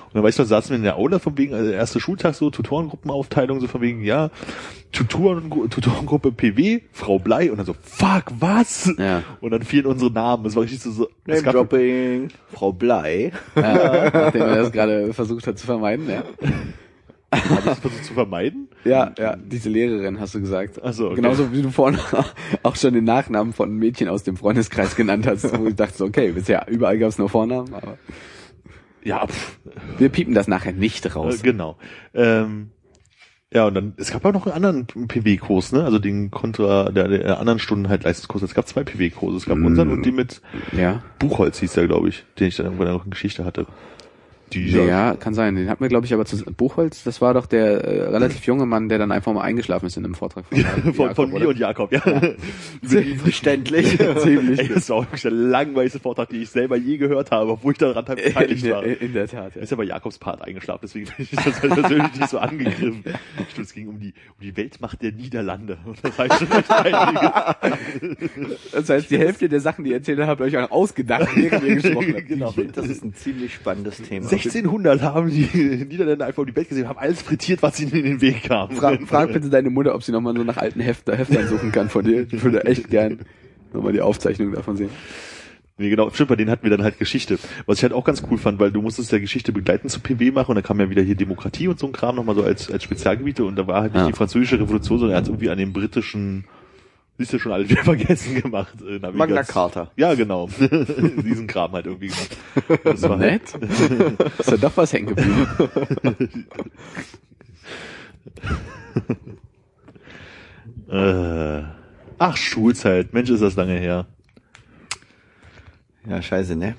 Und 0.06 0.16
dann 0.16 0.24
weißt 0.24 0.40
du, 0.40 0.46
saßen 0.46 0.70
wir 0.72 0.78
in 0.78 0.84
der 0.84 0.96
Aula 0.96 1.20
von 1.20 1.38
wegen, 1.38 1.54
also 1.54 1.70
erste 1.70 2.00
Schultag 2.00 2.34
so, 2.34 2.50
Tutorengruppenaufteilung, 2.50 3.60
so 3.60 3.68
von 3.68 3.82
wegen, 3.82 4.04
ja, 4.04 4.32
Tutoren, 4.94 5.50
Tutorengruppe 5.70 6.32
PW, 6.32 6.80
Frau 6.94 7.20
Blei, 7.20 7.52
und 7.52 7.58
dann 7.58 7.66
so, 7.66 7.76
fuck, 7.84 8.24
was? 8.40 8.90
Ja. 8.98 9.22
Und 9.42 9.52
dann 9.52 9.62
fielen 9.64 9.86
unsere 9.86 10.10
Namen. 10.10 10.44
Das 10.46 10.56
war 10.56 10.64
richtig 10.64 10.80
so, 10.82 10.92
so 10.92 11.10
Name 11.26 11.42
gab- 11.44 11.54
Dropping, 11.54 12.30
Frau 12.54 12.72
Blei. 12.72 13.32
Ja, 13.56 14.10
nachdem 14.12 14.42
er 14.42 14.56
das 14.56 14.72
gerade 14.72 15.14
versucht 15.14 15.46
hat 15.46 15.60
zu 15.60 15.66
vermeiden, 15.68 16.10
ja. 16.10 16.24
Hab 17.32 17.66
ich 17.66 17.80
versucht 17.80 18.06
zu 18.06 18.14
vermeiden? 18.14 18.70
Ja, 18.86 19.12
ja, 19.18 19.36
diese 19.36 19.70
Lehrerin 19.70 20.20
hast 20.20 20.34
du 20.36 20.40
gesagt. 20.40 20.80
Ach 20.82 20.94
so, 20.94 21.08
okay. 21.08 21.16
Genauso 21.18 21.52
wie 21.52 21.62
du 21.62 21.72
vorhin 21.72 22.00
auch 22.64 22.76
schon 22.78 22.94
den 22.94 23.04
Nachnamen 23.04 23.52
von 23.54 23.76
Mädchen 23.76 24.08
aus 24.08 24.24
dem 24.24 24.38
Freundeskreis 24.38 24.96
genannt 24.96 25.28
hast, 25.28 25.58
wo 25.60 25.68
ich 25.68 25.76
dachte, 25.76 25.98
so, 25.98 26.06
okay, 26.06 26.32
bisher 26.32 26.68
überall 26.70 26.98
gab 26.98 27.10
es 27.10 27.18
nur 27.18 27.28
Vornamen, 27.30 27.74
aber 27.74 27.98
Ja, 29.04 29.28
pff, 29.28 29.60
Wir 29.98 30.10
piepen 30.10 30.34
das 30.34 30.48
nachher 30.48 30.72
nicht 30.74 31.06
äh, 31.06 31.10
raus. 31.10 31.42
genau. 31.44 31.78
Ähm, 32.14 32.72
ja, 33.54 33.66
und 33.66 33.74
dann, 33.76 33.94
es 33.98 34.12
gab 34.12 34.26
auch 34.26 34.34
noch 34.34 34.46
einen 34.48 34.56
anderen 34.66 35.08
PW-Kurs, 35.08 35.72
ne? 35.72 35.84
Also 35.86 36.00
den 36.00 36.32
Kontra, 36.32 36.92
der, 36.92 37.08
der 37.08 37.40
anderen 37.40 37.60
Stunden 37.60 37.88
halt 37.88 38.04
Leistungskurs. 38.04 38.44
Es 38.44 38.54
gab 38.54 38.68
zwei 38.68 38.84
PW-Kurse. 38.84 39.38
Es 39.38 39.46
gab 39.46 39.58
Mm. 39.58 39.66
unseren 39.66 39.90
und 39.90 40.06
den 40.06 40.16
mit 40.16 40.42
Ja. 40.74 41.02
Buchholz 41.20 41.60
hieß 41.60 41.72
der, 41.74 41.88
glaube 41.88 42.10
ich, 42.10 42.26
den 42.40 42.48
ich 42.50 42.58
dann 42.58 42.66
irgendwann 42.66 42.90
noch 42.92 43.06
in 43.06 43.12
Geschichte 43.12 43.46
hatte. 43.46 43.66
Die 44.54 44.70
Ja, 44.70 45.16
kann 45.16 45.34
sein. 45.34 45.56
Den 45.56 45.70
hat 45.70 45.82
mir, 45.82 45.90
glaube 45.90 46.06
ich, 46.06 46.14
aber 46.14 46.26
zu 46.26 46.44
Buchholz, 46.46 47.04
das 47.04 47.22
war 47.22 47.34
doch 47.34 47.48
der 47.48 47.84
äh, 47.84 48.04
relativ 48.08 48.46
junge 48.46 48.66
Mann, 48.66 48.88
der 48.88 48.98
dann 48.98 49.12
einfach 49.12 49.34
mal 49.34 49.42
eingeschlafen 49.42 49.88
ist 49.88 49.98
in 49.98 50.06
einem 50.06 50.16
Vortrag 50.16 50.46
von, 50.46 50.94
von, 50.94 50.94
von 50.94 51.08
Jakob, 51.08 51.30
mir 51.30 51.36
oder? 51.36 51.50
und 51.50 51.60
Jakob, 51.60 51.92
ja. 51.92 52.02
Verständlich. 53.18 53.98
Ziemlich. 54.20 54.60
Ey, 54.60 54.70
das 54.70 54.90
war 54.90 55.02
wirklich 55.02 55.22
der 55.24 55.32
langweiligste 55.32 56.00
Vortrag, 56.00 56.30
den 56.30 56.42
ich 56.42 56.50
selber 56.50 56.78
je 56.78 56.98
gehört 56.98 57.32
habe, 57.32 57.52
obwohl 57.52 57.74
ich 57.74 57.78
daran 57.78 58.06
halt 58.08 58.20
in, 58.20 58.26
beteiligt 58.26 58.70
war. 58.70 58.82
der, 58.84 59.02
in 59.02 59.14
der 59.14 59.28
Tat, 59.28 59.56
ja. 59.56 59.62
ist 59.62 59.70
ja 59.70 59.78
bei 59.78 59.84
Jakobs 59.84 60.18
Part 60.18 60.42
eingeschlafen, 60.42 60.80
deswegen 60.84 61.08
bin 61.18 61.28
ich 61.30 61.32
das 61.32 61.60
persönlich 61.60 62.16
nicht 62.16 62.30
so 62.30 62.40
angegriffen. 62.40 63.04
Stimmt, 63.52 63.68
es 63.68 63.74
ging 63.74 63.90
um 63.90 64.00
die, 64.00 64.14
um 64.38 64.42
die 64.42 64.56
Weltmacht 64.56 65.02
der 65.02 65.12
Niederlande. 65.12 65.78
Und 65.86 65.98
das 66.02 66.18
heißt. 66.18 66.46
Das 68.72 68.90
heißt, 68.90 69.12
die 69.12 69.18
Hälfte 69.18 69.50
der 69.50 69.60
Sachen, 69.60 69.84
die 69.84 69.92
ihr 69.92 69.98
erzählt 69.98 70.20
habt, 70.20 70.28
habt 70.30 70.42
ihr 70.42 70.46
euch 70.46 70.58
auch 70.58 70.72
ausgedacht, 70.72 71.28
während 71.36 71.64
ihr 71.64 71.76
gesprochen 71.76 72.14
habt. 72.16 72.28
genau. 72.28 72.54
Das 72.74 72.88
ist 72.88 73.04
ein 73.04 73.14
ziemlich 73.14 73.54
spannendes 73.54 74.02
Thema. 74.02 74.28
1600 74.46 75.02
haben 75.02 75.30
die 75.30 75.86
Niederländer 75.90 76.26
einfach 76.26 76.42
um 76.42 76.48
die 76.48 76.56
Welt 76.56 76.70
gesehen, 76.70 76.88
haben 76.88 77.00
alles 77.00 77.22
frittiert, 77.22 77.62
was 77.62 77.80
ihnen 77.80 77.92
in 77.92 78.04
den 78.04 78.22
Weg 78.22 78.44
kam. 78.44 78.72
Frag, 78.72 79.02
frag 79.08 79.34
bitte 79.34 79.50
deine 79.50 79.70
Mutter, 79.70 79.94
ob 79.96 80.04
sie 80.04 80.12
nochmal 80.12 80.36
so 80.36 80.44
nach 80.44 80.58
alten 80.58 80.80
Hefter, 80.80 81.16
Heftern 81.16 81.48
suchen 81.48 81.72
kann 81.72 81.90
von 81.90 82.04
dir. 82.06 82.28
Ich 82.32 82.44
würde 82.44 82.66
echt 82.66 82.90
gern 82.90 83.20
nochmal 83.74 83.94
die 83.94 84.02
Aufzeichnung 84.02 84.52
davon 84.54 84.78
sehen. 84.78 84.90
Nee, 85.80 85.92
genau, 85.92 86.10
stimmt, 86.10 86.30
bei 86.30 86.36
denen 86.36 86.50
hatten 86.50 86.64
wir 86.64 86.72
dann 86.72 86.82
halt 86.84 86.98
Geschichte. 86.98 87.38
Was 87.68 87.78
ich 87.78 87.84
halt 87.84 87.94
auch 87.94 88.04
ganz 88.04 88.24
cool 88.32 88.40
fand, 88.40 88.60
weil 88.60 88.72
du 88.72 88.82
musstest 88.82 89.12
ja 89.12 89.20
Geschichte 89.20 89.52
begleiten 89.52 89.90
zu 89.90 90.00
PW 90.00 90.32
machen 90.32 90.50
und 90.50 90.56
dann 90.56 90.64
kam 90.64 90.80
ja 90.80 90.90
wieder 90.90 91.04
hier 91.04 91.14
Demokratie 91.14 91.68
und 91.68 91.78
so 91.78 91.86
ein 91.86 91.92
Kram 91.92 92.16
nochmal 92.16 92.34
so 92.36 92.42
als, 92.44 92.72
als 92.72 92.84
Spezialgebiete 92.84 93.46
und 93.46 93.56
da 93.58 93.68
war 93.68 93.82
halt 93.82 93.94
nicht 93.94 94.02
Ja. 94.02 94.08
die 94.08 94.14
französische 94.14 94.60
Revolution, 94.60 94.98
sondern 94.98 95.16
er 95.16 95.22
hat 95.22 95.28
irgendwie 95.28 95.52
an 95.52 95.60
den 95.60 95.74
britischen, 95.74 96.46
siehst 97.18 97.34
du 97.34 97.40
schon 97.40 97.52
alle 97.52 97.68
wieder 97.70 97.84
vergessen 97.84 98.42
gemacht. 98.42 98.76
Äh. 98.88 99.00
Magna 99.12 99.44
Carta. 99.44 99.92
Ja, 99.96 100.14
genau. 100.16 100.50
Diesen 100.60 101.48
Kram 101.48 101.72
halt 101.72 101.86
irgendwie 101.86 102.08
gemacht. 102.08 102.38
Das 102.84 103.02
war 103.04 103.18
Nett. 103.18 103.54
Ist 104.38 104.52
ja 104.52 104.58
doch 104.58 104.76
was 104.76 104.94
hängen 104.94 105.08
geblieben. 105.08 105.48
äh, 110.90 111.64
ach, 112.20 112.38
Schulzeit. 112.38 113.14
Mensch, 113.14 113.30
ist 113.30 113.42
das 113.42 113.56
lange 113.56 113.78
her. 113.80 114.06
Ja, 116.08 116.22
scheiße, 116.22 116.56
ne? 116.56 116.76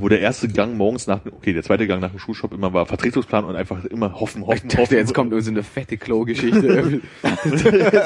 Wo 0.00 0.08
der 0.08 0.20
erste 0.20 0.48
Gang 0.48 0.76
morgens 0.76 1.06
nach, 1.06 1.20
okay, 1.26 1.52
der 1.52 1.62
zweite 1.62 1.86
Gang 1.86 2.00
nach 2.00 2.10
dem 2.10 2.18
Schulshop 2.18 2.52
immer 2.52 2.72
war 2.72 2.86
Vertretungsplan 2.86 3.44
und 3.44 3.56
einfach 3.56 3.84
immer 3.84 4.12
hoffen, 4.20 4.42
Ich 4.42 4.48
hoffen, 4.48 4.68
dachte, 4.68 4.82
hoffen. 4.82 4.96
jetzt 4.96 5.14
kommt 5.14 5.32
so 5.42 5.50
eine 5.50 5.62
fette 5.62 5.96
Klo-Geschichte. 5.96 7.00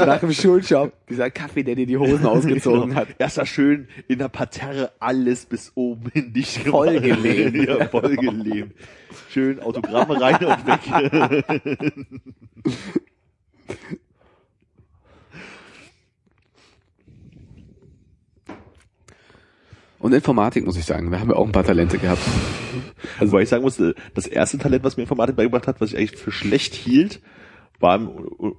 Nach 0.07 0.19
dem 0.21 0.33
Schulshop. 0.33 0.93
Dieser 1.09 1.31
Kaffee, 1.31 1.63
der 1.63 1.75
dir 1.75 1.87
die 1.87 1.97
Hosen 1.97 2.27
ausgezogen 2.27 2.91
Genau. 2.91 3.01
hat. 3.01 3.09
Erster 3.19 3.47
schön 3.47 3.89
in 4.09 4.19
der 4.19 4.29
Parterre 4.29 4.93
alles 5.01 5.47
bis 5.47 5.73
oben 5.75 6.11
hin 6.13 6.33
dicht 6.33 6.65
gemacht. 6.65 6.71
Vollgelähmt. 6.89 7.69
ja, 7.69 7.87
vollgelähmt. 7.89 8.73
Schön 9.31 9.61
Autogramme 9.61 10.21
rein 10.21 10.37
und 10.45 10.67
weg. 10.67 10.81
Und 20.05 20.13
Informatik, 20.13 20.67
muss 20.67 20.77
ich 20.77 20.85
sagen. 20.85 21.11
Da 21.11 21.19
haben 21.19 21.29
wir 21.31 21.37
auch 21.39 21.47
ein 21.47 21.53
paar 21.53 21.65
Talente 21.65 21.97
gehabt. 21.99 22.21
Also, 23.21 23.33
weil 23.33 23.43
ich 23.43 23.49
sagen 23.49 23.63
muss, 23.63 23.79
äh, 23.81 23.95
das 24.15 24.27
erste 24.27 24.59
Talent, 24.59 24.83
was 24.83 24.97
mir 24.97 25.03
Informatik 25.05 25.37
beigebracht 25.37 25.67
hat, 25.67 25.81
was 25.81 25.91
ich 25.93 25.97
eigentlich 25.99 26.17
für 26.19 26.33
schlecht 26.33 26.75
hielt, 26.75 27.21
war 27.81 28.01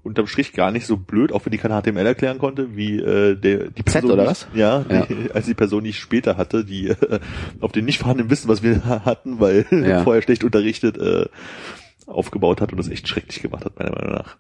unterm 0.04 0.28
Strich 0.28 0.54
gar 0.54 0.72
nicht 0.72 0.86
so 0.86 0.98
blöd, 0.98 1.32
auch 1.32 1.46
wenn 1.46 1.54
ich 1.54 1.60
kein 1.62 1.72
HTML 1.72 2.06
erklären 2.06 2.38
konnte, 2.38 2.76
wie 2.76 3.00
äh, 3.00 3.36
der 3.36 3.70
die 3.72 3.84
Z 3.84 3.86
Person, 3.86 4.12
oder 4.12 4.24
die 4.24 4.30
was? 4.30 4.48
Ich, 4.54 4.60
ja, 4.60 4.86
Ja. 4.90 5.06
Die, 5.08 5.32
als 5.32 5.46
die 5.48 5.56
Person, 5.56 5.84
die 5.84 5.90
ich 5.92 6.00
später 6.00 6.38
hatte, 6.38 6.64
die 6.64 6.90
äh, 6.90 7.20
auf 7.60 7.72
dem 7.72 7.86
nicht 7.86 8.00
vorhandenen 8.00 8.30
Wissen, 8.32 8.48
was 8.48 8.64
wir 8.64 8.86
hatten, 9.06 9.40
weil 9.40 9.66
Ja. 9.72 10.04
vorher 10.04 10.22
schlecht 10.22 10.44
unterrichtet, 10.44 10.98
äh, 10.98 11.26
aufgebaut 12.08 12.62
hat 12.62 12.72
und 12.72 12.78
das 12.78 12.88
echt 12.90 13.08
schrecklich 13.08 13.42
gemacht 13.42 13.66
hat, 13.66 13.78
meiner 13.80 13.92
Meinung 13.92 14.14
nach. 14.14 14.38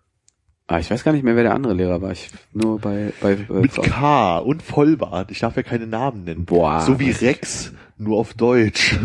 Ah, 0.67 0.79
ich 0.79 0.89
weiß 0.89 1.03
gar 1.03 1.11
nicht 1.11 1.23
mehr, 1.23 1.35
wer 1.35 1.43
der 1.43 1.53
andere 1.53 1.73
Lehrer 1.75 2.01
war. 2.01 2.11
Ich 2.11 2.29
nur 2.53 2.79
bei, 2.79 3.13
bei, 3.21 3.33
äh, 3.33 3.45
Mit 3.61 3.71
Frau- 3.73 3.83
K 3.83 4.37
und 4.39 4.63
Vollbart. 4.63 5.29
Ich 5.29 5.39
darf 5.39 5.55
ja 5.55 5.63
keine 5.63 5.85
Namen 5.85 6.23
nennen. 6.23 6.45
Boah. 6.45 6.81
So 6.81 6.99
wie 6.99 7.11
Rex, 7.11 7.71
nur 7.97 8.17
auf 8.17 8.33
Deutsch. 8.33 8.97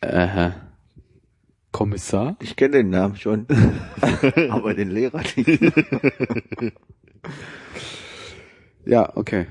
äh, 0.00 0.50
Kommissar? 1.72 2.36
Ich 2.40 2.54
kenne 2.54 2.76
den 2.78 2.90
Namen 2.90 3.16
schon. 3.16 3.46
Aber 4.50 4.74
den 4.74 4.90
Lehrer 4.90 5.22
nicht. 5.36 5.60
Ja, 8.86 9.16
okay. 9.16 9.46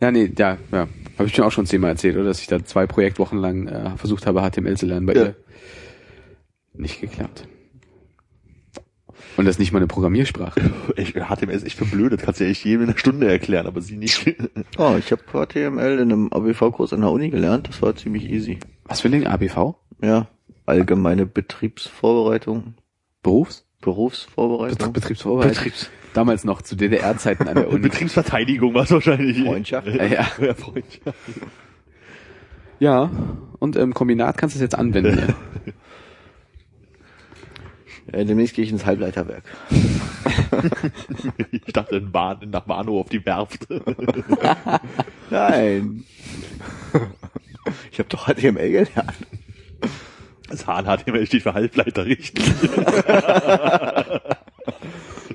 Ja, 0.00 0.10
nee, 0.10 0.30
ja, 0.36 0.58
ja. 0.70 0.86
Habe 1.18 1.28
ich 1.28 1.34
schon 1.34 1.44
auch 1.44 1.50
schon 1.52 1.66
zehnmal 1.66 1.90
erzählt, 1.92 2.16
oder? 2.16 2.26
Dass 2.26 2.40
ich 2.40 2.46
da 2.46 2.62
zwei 2.64 2.86
Projektwochen 2.86 3.38
lang 3.38 3.66
äh, 3.68 3.96
versucht 3.96 4.26
habe, 4.26 4.42
HTML 4.42 4.76
zu 4.76 4.86
lernen 4.86 5.06
bei 5.06 5.14
Ja. 5.14 5.22
ihr. 5.26 5.36
Nicht 6.74 7.00
geklappt. 7.00 7.48
Und 9.38 9.44
das 9.44 9.54
ist 9.54 9.58
nicht 9.60 9.72
mal 9.72 9.78
eine 9.78 9.86
Programmiersprache. 9.86 10.60
Ich, 10.96 11.12
HTML 11.14 11.52
ist 11.52 11.64
echt 11.64 11.76
verblödet. 11.76 12.22
Kannst 12.22 12.40
du 12.40 12.44
ja 12.44 12.50
echt 12.50 12.64
jedem 12.64 12.82
in 12.82 12.88
einer 12.88 12.98
Stunde 12.98 13.30
erklären, 13.30 13.68
aber 13.68 13.80
sie 13.80 13.96
nicht. 13.96 14.26
Oh, 14.78 14.96
ich 14.98 15.12
habe 15.12 15.22
HTML 15.30 16.00
in 16.00 16.12
einem 16.12 16.32
ABV-Kurs 16.32 16.92
an 16.92 17.02
der 17.02 17.10
Uni 17.10 17.30
gelernt. 17.30 17.68
Das 17.68 17.80
war 17.80 17.94
ziemlich 17.94 18.28
easy. 18.28 18.58
Was 18.84 19.00
für 19.00 19.08
ein 19.08 19.12
Ding? 19.12 19.26
ABV? 19.28 19.76
Ja, 20.02 20.26
allgemeine 20.66 21.24
Betriebsvorbereitung, 21.24 22.74
Berufs? 23.22 23.64
Berufsvorbereitung, 23.80 24.92
Betriebsvorbereitung? 24.92 25.54
Betriebs 25.54 25.88
Damals 26.14 26.42
noch 26.42 26.60
zu 26.62 26.74
DDR-Zeiten 26.74 27.46
an 27.46 27.54
der 27.54 27.68
Uni. 27.72 27.78
Betriebsverteidigung 27.80 28.74
war 28.74 28.82
es 28.82 28.90
wahrscheinlich. 28.90 29.40
Freundschaft. 29.40 29.86
Ja, 29.86 30.04
ja. 30.04 30.26
Ja, 30.40 30.54
Freundschaft. 30.54 31.16
ja, 32.80 33.08
und 33.60 33.76
im 33.76 33.94
Kombinat 33.94 34.36
kannst 34.36 34.56
du 34.56 34.58
es 34.58 34.62
jetzt 34.62 34.74
anwenden. 34.76 35.32
Ja, 38.12 38.24
demnächst 38.24 38.54
gehe 38.54 38.64
ich 38.64 38.70
ins 38.70 38.86
Halbleiterwerk. 38.86 39.44
Ich 41.50 41.72
dachte 41.72 41.96
in 41.96 42.10
Bahn, 42.10 42.50
nach 42.50 42.66
Warnow 42.68 43.00
auf 43.00 43.08
die 43.08 43.24
Werft. 43.24 43.66
Nein. 45.30 46.04
Ich 47.92 47.98
habe 47.98 48.08
doch 48.08 48.26
HTML 48.26 48.70
gelernt. 48.70 49.14
Das 50.48 50.66
H 50.66 50.80
in 50.80 50.86
HTML 50.86 51.26
steht 51.26 51.42
für 51.42 51.54
Halbleiter, 51.54 52.06
richtig. 52.06 52.44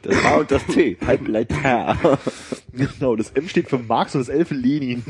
Das 0.02 0.22
H 0.22 0.36
und 0.36 0.52
das 0.52 0.66
T. 0.66 0.98
Halbleiter. 1.06 2.20
Genau, 2.74 3.16
das 3.16 3.32
M 3.32 3.48
steht 3.48 3.70
für 3.70 3.78
Marx 3.78 4.16
und 4.16 4.20
das 4.22 4.28
L 4.28 4.44
für 4.44 4.54
Lenin. 4.56 5.02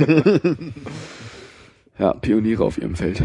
Ja, 1.97 2.14
Pioniere 2.14 2.64
auf 2.64 2.78
ihrem 2.78 2.95
Feld. 2.95 3.24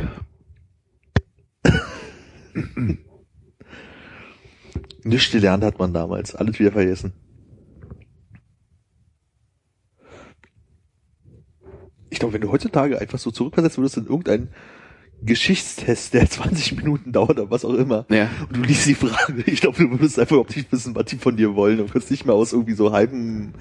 Nichts 5.04 5.30
gelernt 5.32 5.64
hat 5.64 5.78
man 5.78 5.92
damals. 5.92 6.34
Alles 6.34 6.58
wieder 6.58 6.72
vergessen. 6.72 7.12
Ich 12.10 12.18
glaube, 12.18 12.34
wenn 12.34 12.40
du 12.40 12.50
heutzutage 12.50 13.00
einfach 13.00 13.18
so 13.18 13.30
zurückversetzt 13.30 13.78
würdest 13.78 13.98
in 13.98 14.06
irgendeinen 14.06 14.48
Geschichtstest, 15.22 16.14
der 16.14 16.28
20 16.30 16.76
Minuten 16.76 17.12
dauert 17.12 17.30
oder 17.38 17.50
was 17.50 17.64
auch 17.64 17.74
immer, 17.74 18.06
Ja. 18.10 18.30
und 18.48 18.56
du 18.56 18.62
liest 18.62 18.86
die 18.86 18.94
Frage, 18.94 19.42
ich 19.46 19.60
glaube, 19.60 19.78
du 19.78 19.90
würdest 19.90 20.18
einfach 20.18 20.32
überhaupt 20.32 20.56
nicht 20.56 20.70
wissen, 20.72 20.94
was 20.94 21.04
die 21.06 21.16
von 21.16 21.36
dir 21.36 21.54
wollen. 21.54 21.78
Du 21.78 21.88
würdest 21.88 22.10
nicht 22.10 22.24
mehr 22.24 22.34
aus 22.34 22.52
irgendwie 22.52 22.74
so 22.74 22.92
halbem 22.92 23.52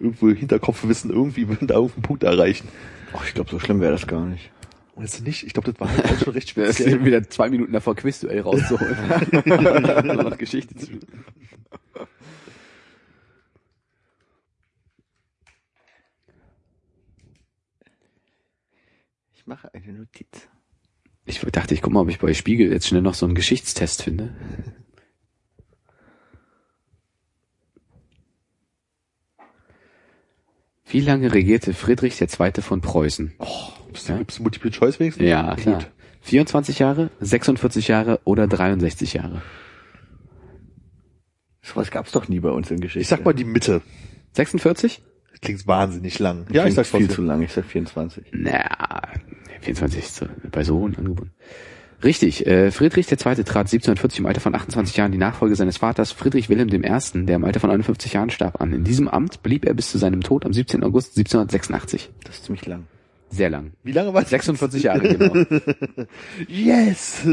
irgendwo 0.00 0.28
Hinterkopfwissen 0.30 1.10
irgendwie 1.10 1.44
da 1.66 1.74
irgendeinen 1.74 2.02
Punkt 2.02 2.22
erreichen. 2.24 2.68
Oh, 3.14 3.20
ich 3.26 3.34
glaube, 3.34 3.50
so 3.50 3.58
schlimm 3.58 3.80
wäre 3.80 3.92
das 3.92 4.06
gar 4.06 4.26
nicht. 4.26 4.50
Weißt 4.98 5.20
du 5.20 5.22
nicht? 5.22 5.44
Ich 5.44 5.52
glaube, 5.52 5.72
das 5.72 5.80
war 5.80 5.88
halt 5.88 6.04
auch 6.04 6.18
schon 6.18 6.32
recht 6.32 6.48
Das 6.56 6.74
speziell. 6.76 6.98
ist 6.98 7.04
wieder 7.04 7.28
zwei 7.30 7.48
Minuten 7.50 7.72
davor, 7.72 7.94
Quizduell 7.94 8.40
rauszuholen. 8.40 8.96
Noch 10.24 10.36
Geschichte 10.36 10.74
zu 10.74 10.98
Ich 19.34 19.46
mache 19.46 19.72
eine 19.72 19.92
Notiz. 19.92 20.48
Ich 21.24 21.40
dachte, 21.40 21.74
ich 21.74 21.82
guck 21.82 21.92
mal, 21.92 22.00
ob 22.00 22.08
ich 22.08 22.18
bei 22.18 22.34
Spiegel 22.34 22.72
jetzt 22.72 22.88
schnell 22.88 23.02
noch 23.02 23.14
so 23.14 23.24
einen 23.26 23.34
Geschichtstest 23.34 24.02
finde. 24.02 24.34
Wie 30.90 31.00
lange 31.00 31.32
regierte 31.32 31.74
Friedrich 31.74 32.20
II. 32.20 32.52
von 32.62 32.80
Preußen? 32.80 33.32
Bist 33.92 34.08
du, 34.08 34.16
gibt's 34.18 34.38
Multiple 34.40 34.70
Choice 34.70 34.98
wenigstens? 35.00 35.26
Ja, 35.26 35.54
klar. 35.56 35.78
Gut. 35.78 35.90
24 36.22 36.78
Jahre, 36.78 37.10
46 37.20 37.88
Jahre 37.88 38.20
oder 38.24 38.46
63 38.46 39.14
Jahre? 39.14 39.42
Sowas 41.62 41.90
gab's 41.90 42.12
doch 42.12 42.28
nie 42.28 42.40
bei 42.40 42.50
uns 42.50 42.70
in 42.70 42.80
Geschichte. 42.80 43.00
Ich 43.00 43.08
sag 43.08 43.24
mal 43.24 43.34
die 43.34 43.44
Mitte. 43.44 43.82
46? 44.32 45.02
Klingt 45.40 45.66
wahnsinnig 45.66 46.18
lang. 46.18 46.46
ja, 46.50 46.66
ich 46.66 46.74
sag 46.74 46.86
viel 46.86 47.08
zu 47.08 47.22
lang. 47.22 47.42
Ich 47.42 47.52
sag 47.52 47.64
24. 47.64 48.24
Na, 48.32 49.02
24 49.60 49.98
ist 50.00 50.16
so- 50.16 50.26
bei 50.50 50.64
so 50.64 50.78
hohen 50.78 50.96
Angeboten. 50.96 51.32
Richtig, 52.04 52.46
äh, 52.46 52.70
Friedrich 52.70 53.10
II. 53.10 53.16
trat 53.18 53.66
1740 53.66 54.20
im 54.20 54.26
Alter 54.26 54.40
von 54.40 54.54
28 54.54 54.96
Jahren 54.96 55.10
die 55.10 55.18
Nachfolge 55.18 55.56
seines 55.56 55.78
Vaters 55.78 56.12
Friedrich 56.12 56.48
Wilhelm 56.48 56.68
I., 56.72 57.24
der 57.26 57.36
im 57.36 57.44
Alter 57.44 57.58
von 57.58 57.70
51 57.70 58.12
Jahren 58.12 58.30
starb, 58.30 58.60
an. 58.60 58.72
In 58.72 58.84
diesem 58.84 59.08
Amt 59.08 59.42
blieb 59.42 59.64
er 59.64 59.74
bis 59.74 59.90
zu 59.90 59.98
seinem 59.98 60.20
Tod 60.20 60.46
am 60.46 60.52
17. 60.52 60.84
August 60.84 61.18
1786. 61.18 62.10
Das 62.24 62.36
ist 62.36 62.44
ziemlich 62.44 62.66
lang. 62.66 62.86
Sehr 63.30 63.50
lang. 63.50 63.72
Wie 63.82 63.92
lange 63.92 64.14
war 64.14 64.24
46 64.24 64.84
Jahre, 64.84 65.00
genau. 65.16 65.44
Yes! 66.46 67.26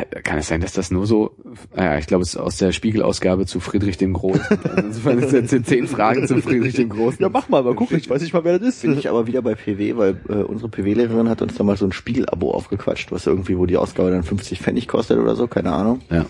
Äh, 0.00 0.22
kann 0.22 0.38
es 0.38 0.48
sein, 0.48 0.60
dass 0.60 0.72
das 0.72 0.90
nur 0.90 1.06
so, 1.06 1.36
äh, 1.76 1.98
ich 2.00 2.06
glaube, 2.06 2.22
es 2.22 2.30
ist 2.30 2.36
aus 2.36 2.56
der 2.56 2.72
Spiegelausgabe 2.72 3.46
zu 3.46 3.60
Friedrich 3.60 3.96
dem 3.96 4.12
Großen. 4.12 4.44
Also 4.64 4.86
insofern 4.86 5.20
jetzt 5.20 5.50
sind 5.50 5.66
zehn 5.66 5.86
Fragen 5.86 6.26
zu 6.26 6.40
Friedrich 6.40 6.74
dem 6.74 6.88
Großen. 6.88 7.20
Ja, 7.20 7.28
mach 7.28 7.48
mal, 7.48 7.62
mal 7.62 7.74
gucken. 7.74 7.98
Ich 7.98 8.08
weiß 8.10 8.22
nicht 8.22 8.32
mal, 8.32 8.44
wer 8.44 8.58
das 8.58 8.68
ist. 8.68 8.82
Bin 8.82 8.98
ich 8.98 9.08
aber 9.08 9.26
wieder 9.26 9.42
bei 9.42 9.54
PW, 9.54 9.96
weil 9.96 10.20
äh, 10.28 10.32
unsere 10.34 10.68
PW-Lehrerin 10.68 11.28
hat 11.28 11.42
uns 11.42 11.54
damals 11.54 11.80
so 11.80 11.86
ein 11.86 11.92
Spiegel-Abo 11.92 12.50
aufgequatscht, 12.50 13.12
was 13.12 13.26
irgendwie, 13.26 13.58
wo 13.58 13.66
die 13.66 13.76
Ausgabe 13.76 14.10
dann 14.10 14.22
50 14.22 14.60
Pfennig 14.60 14.88
kostet 14.88 15.18
oder 15.18 15.36
so, 15.36 15.46
keine 15.46 15.72
Ahnung. 15.72 16.00
Ja. 16.10 16.26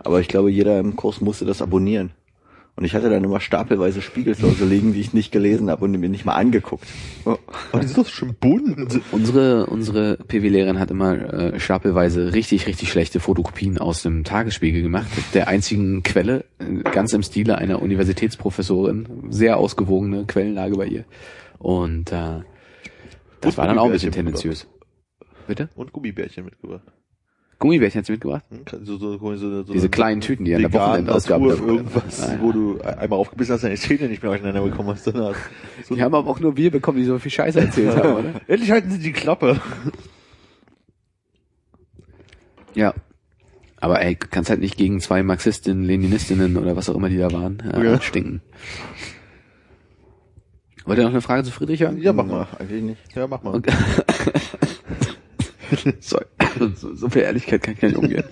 Aber 0.00 0.20
ich 0.20 0.28
glaube, 0.28 0.50
jeder 0.50 0.78
im 0.78 0.96
Kurs 0.96 1.20
musste 1.20 1.44
das 1.44 1.62
abonnieren. 1.62 2.10
Und 2.78 2.84
ich 2.84 2.94
hatte 2.94 3.10
dann 3.10 3.24
immer 3.24 3.40
stapelweise 3.40 4.00
Spiegel 4.00 4.36
zu 4.36 4.48
Hause 4.48 4.64
liegen, 4.64 4.92
die 4.92 5.00
ich 5.00 5.12
nicht 5.12 5.32
gelesen 5.32 5.68
habe 5.68 5.84
und 5.84 5.98
mir 5.98 6.08
nicht 6.08 6.24
mal 6.24 6.36
angeguckt. 6.36 6.86
Oh. 7.24 7.36
Aber 7.72 7.80
die 7.80 7.88
sind 7.88 7.98
doch 7.98 8.06
schon 8.06 8.36
bunt. 8.36 9.00
Unsere, 9.10 9.66
unsere 9.66 10.16
PW-Lehrerin 10.16 10.78
hat 10.78 10.92
immer 10.92 11.16
äh, 11.16 11.58
stapelweise 11.58 12.34
richtig, 12.34 12.68
richtig 12.68 12.92
schlechte 12.92 13.18
Fotokopien 13.18 13.78
aus 13.78 14.02
dem 14.02 14.22
Tagesspiegel 14.22 14.82
gemacht. 14.82 15.08
Der 15.34 15.48
einzigen 15.48 16.04
Quelle, 16.04 16.44
äh, 16.60 16.88
ganz 16.88 17.12
im 17.12 17.24
Stile 17.24 17.58
einer 17.58 17.82
Universitätsprofessorin. 17.82 19.08
Sehr 19.28 19.56
ausgewogene 19.56 20.26
Quellenlage 20.26 20.76
bei 20.76 20.86
ihr. 20.86 21.04
Und 21.58 22.12
äh, 22.12 22.42
das 23.40 23.54
Und 23.54 23.56
war 23.56 23.66
dann 23.66 23.80
auch 23.80 23.86
ein 23.86 23.90
bisschen 23.92 24.12
tendenziös. 24.12 24.68
Bitte? 25.48 25.68
Und 25.74 25.92
Gummibärchen 25.92 26.44
mitgebracht. 26.44 26.84
Gummibärchen 27.58 27.98
hat 27.98 28.06
sie 28.06 28.12
mitgebracht? 28.12 28.44
Hm? 28.50 28.60
So, 28.86 28.96
so, 28.98 29.18
so, 29.18 29.36
so, 29.64 29.72
Diese 29.72 29.88
kleinen 29.88 30.20
Tüten, 30.20 30.44
die 30.44 30.54
an 30.54 30.62
der 30.62 30.72
Wochenendausgabe 30.72 31.48
Natur, 31.48 31.66
irgendwas, 31.66 32.22
Ah, 32.22 32.34
ja. 32.34 32.40
wo 32.40 32.52
du 32.52 32.80
einmal 32.80 33.18
aufgebissen 33.18 33.54
hast, 33.54 33.64
deine 33.64 33.74
Zähne 33.74 34.08
nicht 34.08 34.22
mehr 34.22 34.30
auseinander 34.30 34.62
bekommen 34.62 34.90
hast. 34.90 35.04
Sondern 35.04 35.34
so 35.84 35.96
Die 35.96 36.02
haben 36.02 36.14
aber 36.14 36.30
auch 36.30 36.38
nur 36.38 36.56
wir 36.56 36.70
bekommen, 36.70 36.98
die 36.98 37.04
so 37.04 37.18
viel 37.18 37.32
Scheiße 37.32 37.58
erzählt 37.60 37.96
haben, 37.96 38.12
oder? 38.14 38.40
Endlich 38.46 38.70
halten 38.70 38.90
sie 38.92 38.98
die 39.00 39.12
Klappe. 39.12 39.60
Ja. 42.74 42.94
Aber 43.80 44.00
ey, 44.02 44.14
kannst 44.14 44.50
halt 44.50 44.60
nicht 44.60 44.76
gegen 44.76 45.00
zwei 45.00 45.22
Marxistinnen, 45.24 45.84
Leninistinnen 45.84 46.56
oder 46.56 46.76
was 46.76 46.88
auch 46.88 46.94
immer 46.96 47.08
die 47.08 47.18
da 47.18 47.32
waren, 47.32 47.60
äh, 47.60 47.84
Ja. 47.84 48.00
stinken. 48.00 48.40
Wollt 50.84 50.98
ihr 50.98 51.04
noch 51.04 51.10
eine 51.10 51.20
Frage 51.22 51.42
zu 51.44 51.50
Friedrich 51.50 51.80
hören? 51.82 51.98
Ja, 52.00 52.12
mach 52.12 52.24
mal. 52.24 52.46
Eigentlich 52.58 52.82
nicht. 52.82 53.00
Ja, 53.16 53.26
mach 53.26 53.42
mal. 53.42 53.56
Okay. 53.56 53.72
so, 56.00 56.20
so, 56.74 56.94
so 56.94 57.08
viel 57.08 57.22
Ehrlichkeit 57.22 57.62
kann 57.62 57.74
ich 57.74 57.80
gar 57.80 57.88
nicht 57.88 57.98
umgehen. 57.98 58.24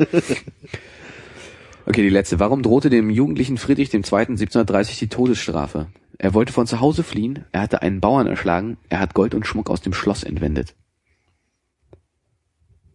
Okay, 1.89 2.03
die 2.03 2.11
letzte. 2.11 2.41
Warum 2.41 2.63
drohte 2.63 2.91
dem 2.91 3.11
jugendlichen 3.11 3.59
Friedrich 3.59 3.95
II. 3.95 4.01
1730 4.01 4.99
die 4.99 5.09
Todesstrafe? 5.09 5.87
Er 6.19 6.35
wollte 6.35 6.53
von 6.53 6.67
zu 6.67 6.81
Hause 6.81 7.05
fliehen, 7.05 7.45
er 7.53 7.61
hatte 7.61 7.83
einen 7.83 8.01
Bauern 8.01 8.27
erschlagen, 8.27 8.79
er 8.89 8.99
hat 8.99 9.15
Gold 9.15 9.35
und 9.35 9.47
Schmuck 9.47 9.71
aus 9.71 9.83
dem 9.83 9.93
Schloss 9.93 10.25
entwendet. 10.25 10.75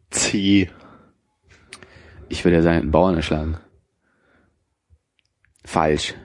C. 0.09 0.69
Ich 2.27 2.43
würde 2.43 2.57
ja 2.57 2.61
sagen, 2.63 2.79
einen 2.79 2.91
Bauern 2.91 3.15
erschlagen. 3.15 3.57
Falsch. 5.63 6.15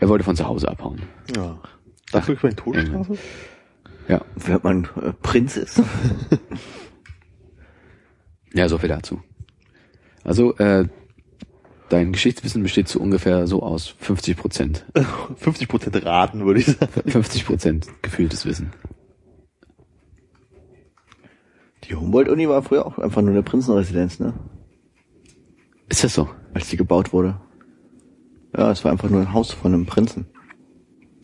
Er 0.00 0.08
wollte 0.08 0.24
von 0.24 0.36
zu 0.36 0.48
Hause 0.48 0.68
abhauen. 0.68 1.02
Ja. 1.36 1.60
Das 2.10 2.26
wirklich 2.26 2.42
meine 2.42 2.56
Todesstrafe? 2.56 3.18
Ja. 4.08 4.24
Wenn 4.34 4.60
man 4.62 4.84
äh, 5.02 5.12
Prinz 5.12 5.56
ist. 5.56 5.82
Ja, 8.56 8.70
so 8.70 8.78
viel 8.78 8.88
dazu. 8.88 9.20
Also, 10.24 10.56
äh, 10.56 10.88
dein 11.90 12.12
Geschichtswissen 12.12 12.62
besteht 12.62 12.88
zu 12.88 13.00
ungefähr 13.02 13.46
so 13.46 13.62
aus 13.62 13.88
50 13.98 14.34
Prozent. 14.34 14.86
50% 14.94 16.04
raten, 16.06 16.46
würde 16.46 16.60
ich 16.60 16.66
sagen. 16.66 17.10
50 17.10 17.44
Prozent 17.44 17.86
gefühltes 18.00 18.46
Wissen. 18.46 18.72
Die 21.84 21.94
Humboldt-Uni 21.94 22.48
war 22.48 22.62
früher 22.62 22.86
auch 22.86 22.98
einfach 22.98 23.20
nur 23.20 23.32
eine 23.32 23.42
Prinzenresidenz, 23.42 24.18
ne? 24.18 24.32
Ist 25.90 26.02
das 26.02 26.14
so? 26.14 26.28
Als 26.54 26.68
die 26.68 26.78
gebaut 26.78 27.12
wurde. 27.12 27.38
Ja, 28.56 28.70
es 28.70 28.84
war 28.84 28.90
einfach 28.90 29.10
nur 29.10 29.20
ein 29.20 29.34
Haus 29.34 29.52
von 29.52 29.74
einem 29.74 29.84
Prinzen. 29.84 30.26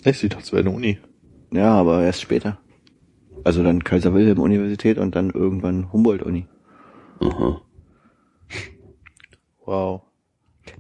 Echt, 0.05 0.23
ich 0.23 0.29
dachte, 0.29 0.45
es 0.45 0.53
wäre 0.53 0.63
eine 0.63 0.71
Uni. 0.71 0.99
Ja, 1.51 1.73
aber 1.75 2.05
erst 2.05 2.21
später. 2.21 2.59
Also 3.45 3.63
dann 3.63 3.85
Kaiser 3.85 4.15
Wilhelm 4.15 4.39
Universität 4.39 4.99
und 4.99 5.17
dann 5.17 5.31
irgendwann 5.31 5.93
Humboldt-Uni. 5.93 6.47
Aha. 7.21 7.61
Wow. 9.65 10.03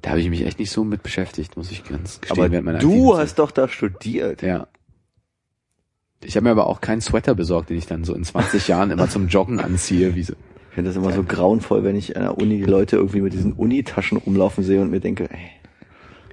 Da 0.00 0.10
habe 0.10 0.20
ich 0.20 0.30
mich 0.30 0.44
echt 0.44 0.58
nicht 0.58 0.70
so 0.70 0.84
mit 0.84 1.02
beschäftigt, 1.02 1.56
muss 1.56 1.70
ich 1.70 1.84
ganz 1.84 2.20
gestehen. 2.20 2.68
Aber 2.68 2.78
du 2.78 3.16
hast 3.16 3.38
doch 3.38 3.50
da 3.50 3.68
studiert. 3.68 4.42
Ja. 4.42 4.68
Ich 6.24 6.36
habe 6.36 6.44
mir 6.44 6.50
aber 6.50 6.66
auch 6.66 6.80
keinen 6.80 7.00
Sweater 7.00 7.34
besorgt, 7.34 7.70
den 7.70 7.78
ich 7.78 7.86
dann 7.86 8.04
so 8.04 8.14
in 8.14 8.24
20 8.24 8.68
Jahren 8.68 8.90
immer 8.90 9.08
zum 9.08 9.28
Joggen 9.28 9.60
anziehe, 9.60 10.14
wie 10.14 10.22
so. 10.22 10.34
Ich 10.70 10.74
finde 10.74 10.90
das 10.90 10.96
immer 10.96 11.12
so 11.12 11.22
grauenvoll, 11.22 11.84
wenn 11.84 11.96
ich 11.96 12.16
an 12.16 12.22
der 12.22 12.38
Uni 12.38 12.58
die 12.58 12.64
Leute 12.64 12.96
irgendwie 12.96 13.20
mit 13.20 13.32
diesen 13.32 13.52
Unitaschen 13.52 14.18
rumlaufen 14.18 14.64
sehe 14.64 14.80
und 14.80 14.90
mir 14.90 15.00
denke, 15.00 15.28
ey, 15.30 15.50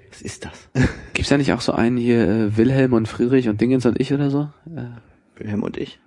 was 0.09 0.21
ist 0.21 0.45
das? 0.45 0.69
Gibt's 1.13 1.29
da 1.29 1.37
nicht 1.37 1.51
auch 1.51 1.61
so 1.61 1.73
einen 1.73 1.97
hier, 1.97 2.27
äh, 2.27 2.57
Wilhelm 2.57 2.93
und 2.93 3.07
Friedrich 3.07 3.49
und 3.49 3.59
Dingens 3.59 3.85
und 3.85 3.99
ich 3.99 4.13
oder 4.13 4.29
so? 4.29 4.49
Äh, 4.73 4.91
Wilhelm 5.35 5.63
und 5.63 5.75
ich. 5.77 5.99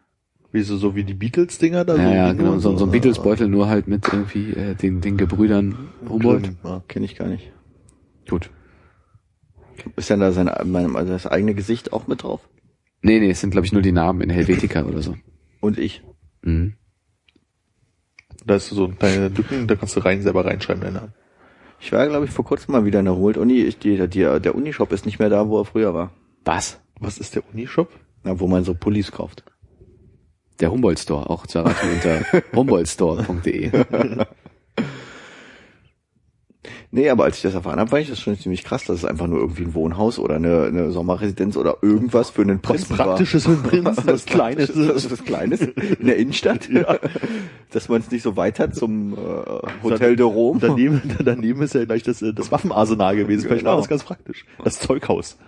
Wie 0.53 0.61
so, 0.63 0.77
so 0.77 0.95
wie 0.95 1.05
die 1.05 1.15
Beatles-Dinger 1.15 1.85
da? 1.85 1.97
ja, 1.97 2.03
so, 2.03 2.15
ja, 2.15 2.33
genau, 2.35 2.59
so, 2.59 2.77
so 2.77 2.85
ein 2.85 2.91
Beatles-Beutel, 2.91 3.49
nur 3.49 3.69
halt 3.69 3.89
mit 3.89 4.07
irgendwie 4.13 4.51
äh, 4.53 4.75
den, 4.75 5.01
den 5.01 5.17
Gebrüdern 5.17 5.89
Humboldt. 6.09 6.51
Ja. 6.63 6.83
Kenne 6.89 7.07
ich 7.07 7.17
gar 7.17 7.27
nicht. 7.29 7.51
Gut. 8.29 8.51
Ist 9.97 10.11
denn 10.11 10.21
da 10.21 10.31
sein, 10.33 10.51
mein, 10.65 10.95
also 10.95 11.13
das 11.13 11.27
eigene 11.27 11.55
Gesicht 11.55 11.93
auch 11.93 12.07
mit 12.07 12.23
drauf? 12.23 12.47
Nee, 13.01 13.19
nee, 13.19 13.31
es 13.31 13.41
sind 13.41 13.51
glaube 13.51 13.67
ich 13.67 13.73
nur 13.73 13.83
die 13.83 13.93
Namen 13.93 14.21
in 14.21 14.31
Helvetica 14.31 14.85
oder 14.85 15.01
so. 15.03 15.17
Und 15.61 15.79
ich. 15.79 16.03
Mhm. 16.43 16.75
Da 18.45 18.57
ist 18.57 18.69
so 18.69 18.87
deine 18.89 19.29
Lücken, 19.29 19.67
da 19.67 19.75
kannst 19.77 19.97
du 19.97 20.01
rein 20.01 20.21
selber 20.23 20.45
reinschreiben 20.45 20.83
deinen 20.83 20.95
Namen. 20.95 21.15
Ich 21.81 21.91
war, 21.93 22.07
glaube 22.09 22.27
ich, 22.27 22.31
vor 22.31 22.45
kurzem 22.45 22.73
mal 22.73 22.85
wieder 22.85 23.01
in 23.01 23.07
der. 23.07 23.17
Ich- 23.67 23.79
Die, 23.79 23.97
die, 24.09 24.21
der 24.41 24.55
Unishop 24.55 24.93
ist 24.93 25.07
nicht 25.07 25.19
mehr 25.19 25.31
da, 25.31 25.49
wo 25.49 25.59
er 25.61 25.65
früher 25.65 25.95
war. 25.95 26.13
Was? 26.45 26.81
Was 27.01 27.19
ist 27.19 27.35
der 27.35 27.43
Unishop? 27.53 27.89
Na, 28.23 28.39
wo 28.39 28.47
man 28.47 28.63
so 28.65 28.75
Pullis 28.75 29.11
kauft. 29.11 29.45
Der 30.61 30.71
Humboldt 30.71 30.99
Store, 31.01 31.29
auch 31.29 31.47
zu 31.47 31.59
erreichen 31.59 31.89
unter 31.95 32.43
humboldtstore.de. 32.55 33.71
Nee, 36.95 37.09
aber 37.09 37.25
als 37.25 37.39
ich 37.39 37.43
das 37.43 37.55
erfahren 37.55 37.81
habe, 37.81 37.91
war 37.91 38.01
ich 38.01 38.11
das 38.11 38.21
schon 38.21 38.39
ziemlich 38.39 38.65
krass, 38.65 38.85
dass 38.85 38.99
es 38.99 39.05
einfach 39.07 39.27
nur 39.27 39.39
irgendwie 39.41 39.63
ein 39.63 39.73
Wohnhaus 39.75 40.19
oder 40.19 40.35
eine, 40.37 40.65
eine 40.65 40.91
Sommerresidenz 40.91 41.57
oder 41.57 41.79
irgendwas 41.81 42.29
für 42.29 42.43
einen 42.43 42.59
Was 42.63 42.85
Prinzen 42.85 42.97
Praktisches 42.97 43.45
für 43.45 43.51
einen 43.53 43.63
Prinzen, 43.63 44.03
was 44.07 44.27
Kleines. 44.27 44.71
Was, 44.75 45.11
was 45.11 45.25
Kleines 45.25 45.63
in 45.63 46.07
der 46.07 46.17
Innenstadt. 46.17 46.69
Ja. 46.71 46.99
Dass 47.71 47.89
man 47.89 48.03
es 48.03 48.11
nicht 48.11 48.23
so 48.23 48.37
weit 48.37 48.59
hat 48.59 48.75
zum 48.75 49.15
äh, 49.15 49.17
Hotel 49.83 50.17
de 50.17 50.27
Rome. 50.27 50.61
Daneben, 50.61 51.01
daneben 51.25 51.63
ist 51.63 51.75
ja 51.75 51.85
gleich 51.87 52.03
das, 52.03 52.21
äh, 52.21 52.35
das 52.35 52.53
Waffenarsenal 52.53 53.17
gewesen. 53.17 53.49
Vielleicht 53.49 53.65
war 53.65 53.73
Genau. 53.73 53.81
das 53.81 53.89
ganz 53.89 54.05
praktisch. 54.05 54.45
Das 54.63 54.79
Zeughaus. 54.79 55.39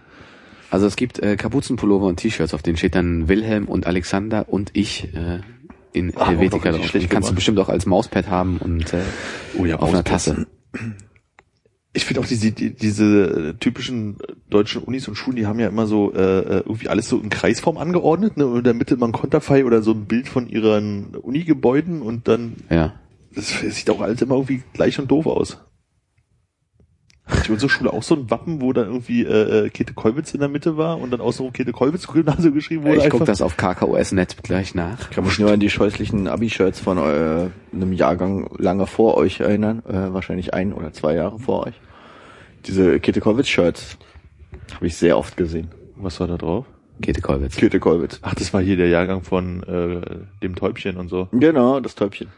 Also 0.74 0.86
es 0.88 0.96
gibt 0.96 1.20
äh, 1.20 1.36
Kapuzenpullover 1.36 2.06
und 2.06 2.16
T-Shirts, 2.16 2.52
auf 2.52 2.60
denen 2.60 2.76
steht 2.76 2.96
dann 2.96 3.28
Wilhelm 3.28 3.66
und 3.66 3.86
Alexander 3.86 4.48
und 4.48 4.70
ich 4.72 5.14
äh, 5.14 5.38
in 5.92 6.16
auch 6.16 6.26
Helvetica 6.26 6.70
richtig 6.70 6.90
drauf. 6.90 7.00
Die 7.00 7.06
kannst 7.06 7.30
du 7.30 7.34
bestimmt 7.36 7.60
auch 7.60 7.68
als 7.68 7.86
Mauspad 7.86 8.28
haben 8.28 8.58
und 8.58 8.92
äh, 8.92 9.02
Oh 9.56 9.64
ja, 9.66 9.76
auf 9.76 9.90
einer. 9.90 10.02
Tasse. 10.02 10.48
Ich 11.92 12.04
finde 12.04 12.22
auch 12.22 12.26
diese, 12.26 12.50
die, 12.50 12.74
diese 12.74 13.04
äh, 13.50 13.54
typischen 13.54 14.16
deutschen 14.50 14.82
Unis 14.82 15.06
und 15.06 15.14
Schulen, 15.14 15.36
die 15.36 15.46
haben 15.46 15.60
ja 15.60 15.68
immer 15.68 15.86
so 15.86 16.12
äh, 16.12 16.18
äh, 16.18 16.56
irgendwie 16.66 16.88
alles 16.88 17.08
so 17.08 17.20
in 17.20 17.28
Kreisform 17.30 17.76
angeordnet, 17.78 18.36
ne? 18.36 18.44
Und 18.44 18.58
in 18.58 18.64
der 18.64 18.74
Mitte 18.74 18.96
mal 18.96 19.06
ein 19.06 19.12
Konterfei 19.12 19.64
oder 19.64 19.80
so 19.80 19.92
ein 19.92 20.06
Bild 20.06 20.26
von 20.28 20.48
ihren 20.48 21.14
Uni-Gebäuden 21.14 22.02
und 22.02 22.26
dann 22.26 22.54
Ja. 22.68 22.94
das 23.32 23.60
sieht 23.60 23.88
auch 23.90 24.00
alles 24.00 24.20
immer 24.22 24.34
irgendwie 24.34 24.64
gleich 24.72 24.98
und 24.98 25.08
doof 25.08 25.26
aus. 25.26 25.60
Hat 27.26 27.48
unsere 27.48 27.70
Schule 27.70 27.90
auch 27.90 28.02
so 28.02 28.14
ein 28.16 28.30
Wappen, 28.30 28.60
wo 28.60 28.74
dann 28.74 28.86
irgendwie 28.86 29.22
äh, 29.22 29.66
äh, 29.66 29.70
Käthe 29.70 29.94
Kollwitz 29.94 30.34
in 30.34 30.40
der 30.40 30.50
Mitte 30.50 30.76
war 30.76 31.00
und 31.00 31.10
dann 31.10 31.22
außenrum 31.22 31.54
Käthe 31.54 31.72
Kollwitz 31.72 32.06
Gymnasium 32.06 32.52
geschrieben 32.52 32.84
wurde? 32.84 32.98
Ich 32.98 33.04
gucke 33.04 33.14
einfach? 33.14 33.26
das 33.26 33.40
auf 33.40 33.56
KKOS-Net 33.56 34.42
gleich 34.42 34.74
nach. 34.74 35.00
Ich 35.00 35.10
kann 35.10 35.24
mich 35.24 35.38
nur 35.38 35.50
an 35.50 35.58
die 35.58 35.70
scheußlichen 35.70 36.28
Abi-Shirts 36.28 36.80
von 36.80 36.98
äh, 36.98 37.48
einem 37.72 37.92
Jahrgang 37.94 38.50
lange 38.58 38.86
vor 38.86 39.16
euch 39.16 39.40
erinnern. 39.40 39.82
Äh, 39.88 40.12
wahrscheinlich 40.12 40.52
ein 40.52 40.74
oder 40.74 40.92
zwei 40.92 41.14
Jahre 41.14 41.38
vor 41.38 41.66
euch. 41.66 41.74
Diese 42.66 43.00
Käthe 43.00 43.20
Kollwitz-Shirts 43.20 43.96
habe 44.74 44.86
ich 44.86 44.96
sehr 44.96 45.16
oft 45.16 45.38
gesehen. 45.38 45.68
Was 45.96 46.20
war 46.20 46.26
da 46.26 46.36
drauf? 46.36 46.66
Käthe 47.00 47.22
Kollwitz. 47.22 47.56
Käthe 47.56 47.80
Kollwitz. 47.80 48.18
Ach, 48.20 48.34
das 48.34 48.52
war 48.52 48.60
hier 48.60 48.76
der 48.76 48.88
Jahrgang 48.88 49.22
von 49.22 49.62
äh, 49.62 50.26
dem 50.42 50.56
Täubchen 50.56 50.98
und 50.98 51.08
so. 51.08 51.28
Genau, 51.32 51.80
das 51.80 51.94
Täubchen. 51.94 52.28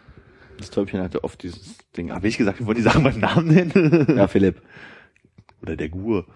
Das 0.59 0.71
Täubchen 0.71 1.01
hatte 1.01 1.25
oft 1.25 1.43
dieses 1.43 1.77
Ding. 1.97 2.13
Habe 2.13 2.29
ich 2.29 2.39
gesagt, 2.39 2.59
wir 2.59 2.67
wollen 2.67 2.77
die 2.77 2.83
Sachen 2.83 3.03
beim 3.03 3.19
Namen 3.19 3.49
nennen? 3.49 4.15
Ja, 4.17 4.27
Philipp. 4.29 4.63
Oder 5.63 5.77
der 5.77 5.89
Gur. 5.89 6.27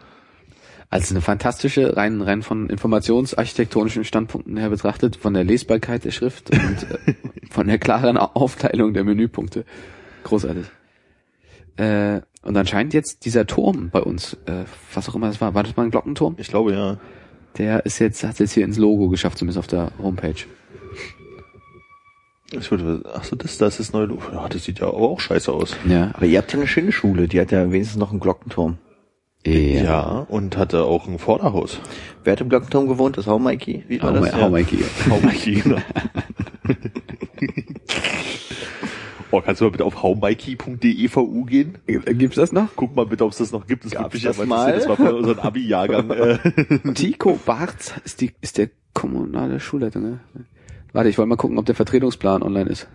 Also 0.91 1.15
eine 1.15 1.21
fantastische, 1.21 1.97
rein, 1.97 2.21
rein 2.21 2.43
von 2.43 2.69
informationsarchitektonischen 2.69 4.05
Standpunkten 4.05 4.57
her 4.57 4.71
betrachtet, 4.71 5.15
von 5.17 5.35
der 5.35 5.45
Lesbarkeit 5.45 6.05
der 6.05 6.11
Schrift 6.11 6.51
und 6.51 6.91
äh, 6.91 7.15
von 7.51 7.69
der 7.69 7.79
klaren 7.79 8.17
Aufteilung 8.17 8.93
der 8.93 9.05
Menüpunkte. 9.05 9.65
Großartig. 10.25 10.67
Äh, 11.77 12.23
und 12.43 12.57
anscheinend 12.57 12.93
jetzt 12.93 13.25
dieser 13.25 13.47
Turm 13.47 13.91
bei 13.91 14.01
uns, 14.01 14.35
äh, 14.47 14.65
was 14.93 15.09
auch 15.09 15.15
immer 15.15 15.29
das 15.29 15.41
war, 15.41 15.55
war 15.55 15.63
das 15.63 15.77
mal 15.77 15.85
ein 15.85 15.91
Glockenturm? 15.91 16.35
Ich 16.39 16.49
glaube, 16.49 16.73
ja. 16.73 16.99
Der 17.59 17.85
ist 17.87 17.99
jetzt, 17.99 18.23
hat 18.25 18.39
jetzt 18.39 18.53
hier 18.53 18.65
ins 18.65 18.79
Logo 18.79 19.09
geschafft, 19.09 19.39
zumindest 19.39 19.59
auf 19.59 19.67
der 19.67 19.93
Homepage. 19.99 20.35
Ich 22.53 22.71
würde, 22.71 23.03
ach 23.15 23.25
so, 23.25 23.37
das, 23.37 23.59
das 23.59 23.81
ist 23.81 23.93
neu. 23.93 24.09
Ja, 24.33 24.49
das 24.49 24.65
sieht 24.65 24.81
ja 24.81 24.89
aber 24.89 24.97
auch 24.99 25.21
scheiße 25.21 25.53
aus. 25.53 25.77
Ja. 25.89 26.11
Aber 26.15 26.27
ihr 26.27 26.39
habt 26.39 26.53
ja 26.53 26.59
eine 26.59 26.67
schöne 26.67 26.93
Schule, 26.93 27.29
die 27.29 27.41
hat 27.41 27.53
ja 27.53 27.71
wenigstens 27.71 27.99
noch 27.99 28.11
einen 28.11 28.21
Glockenturm. 28.21 28.79
Ja, 29.47 30.27
und 30.29 30.59
hatte 30.59 30.85
auch 30.85 31.07
ein 31.07 31.19
Vorderhaus. 31.19 31.81
Wer 32.25 32.33
hat 32.33 32.43
im 32.43 32.51
Glockenturm 32.51 32.89
gewohnt? 32.89 33.17
Das 33.17 33.27
Mikey? 33.27 33.85
Wie 33.89 34.03
war 34.03 34.11
Hau, 34.11 34.15
das? 34.21 34.33
Ma- 34.33 34.41
hau 34.41 34.51
Mikey. 34.51 34.79
Hau 35.11 35.19
Mikey, 35.21 35.55
genau. 35.63 35.79
oh, 39.31 39.41
kannst 39.41 39.61
du 39.61 39.65
mal 39.65 39.71
bitte 39.71 39.85
auf 39.87 40.03
haumikey.de 40.03 41.09
gehen? 41.47 41.79
Gibt's 41.87 42.37
das 42.37 42.53
noch? 42.53 42.69
Guck 42.77 42.95
mal 42.95 43.07
bitte, 43.07 43.25
ob 43.25 43.33
es 43.33 43.39
das 43.39 43.53
noch 43.53 43.67
gibt. 43.67 43.87
Das 43.87 43.93
Gab's 43.93 44.13
mich 44.13 44.25
das 44.25 44.37
ja 44.37 44.45
mal? 44.45 44.75
Das 44.75 44.87
war 44.89 44.97
für 44.97 45.15
unseren 45.15 45.39
Abi-Jahrgang. 45.39 46.11
Äh. 46.21 46.39
Tico 46.95 47.39
Barz 47.47 47.95
ist 48.05 48.21
die, 48.21 48.33
ist 48.43 48.59
der 48.59 48.69
kommunale 48.93 49.59
Schulleiter, 49.59 50.01
ne? 50.01 50.21
Warte, 50.93 51.09
ich 51.09 51.19
wollte 51.19 51.29
mal 51.29 51.37
gucken, 51.37 51.59
ob 51.59 51.67
der 51.67 51.75
Vertretungsplan 51.75 52.43
online 52.43 52.69
ist. 52.69 52.89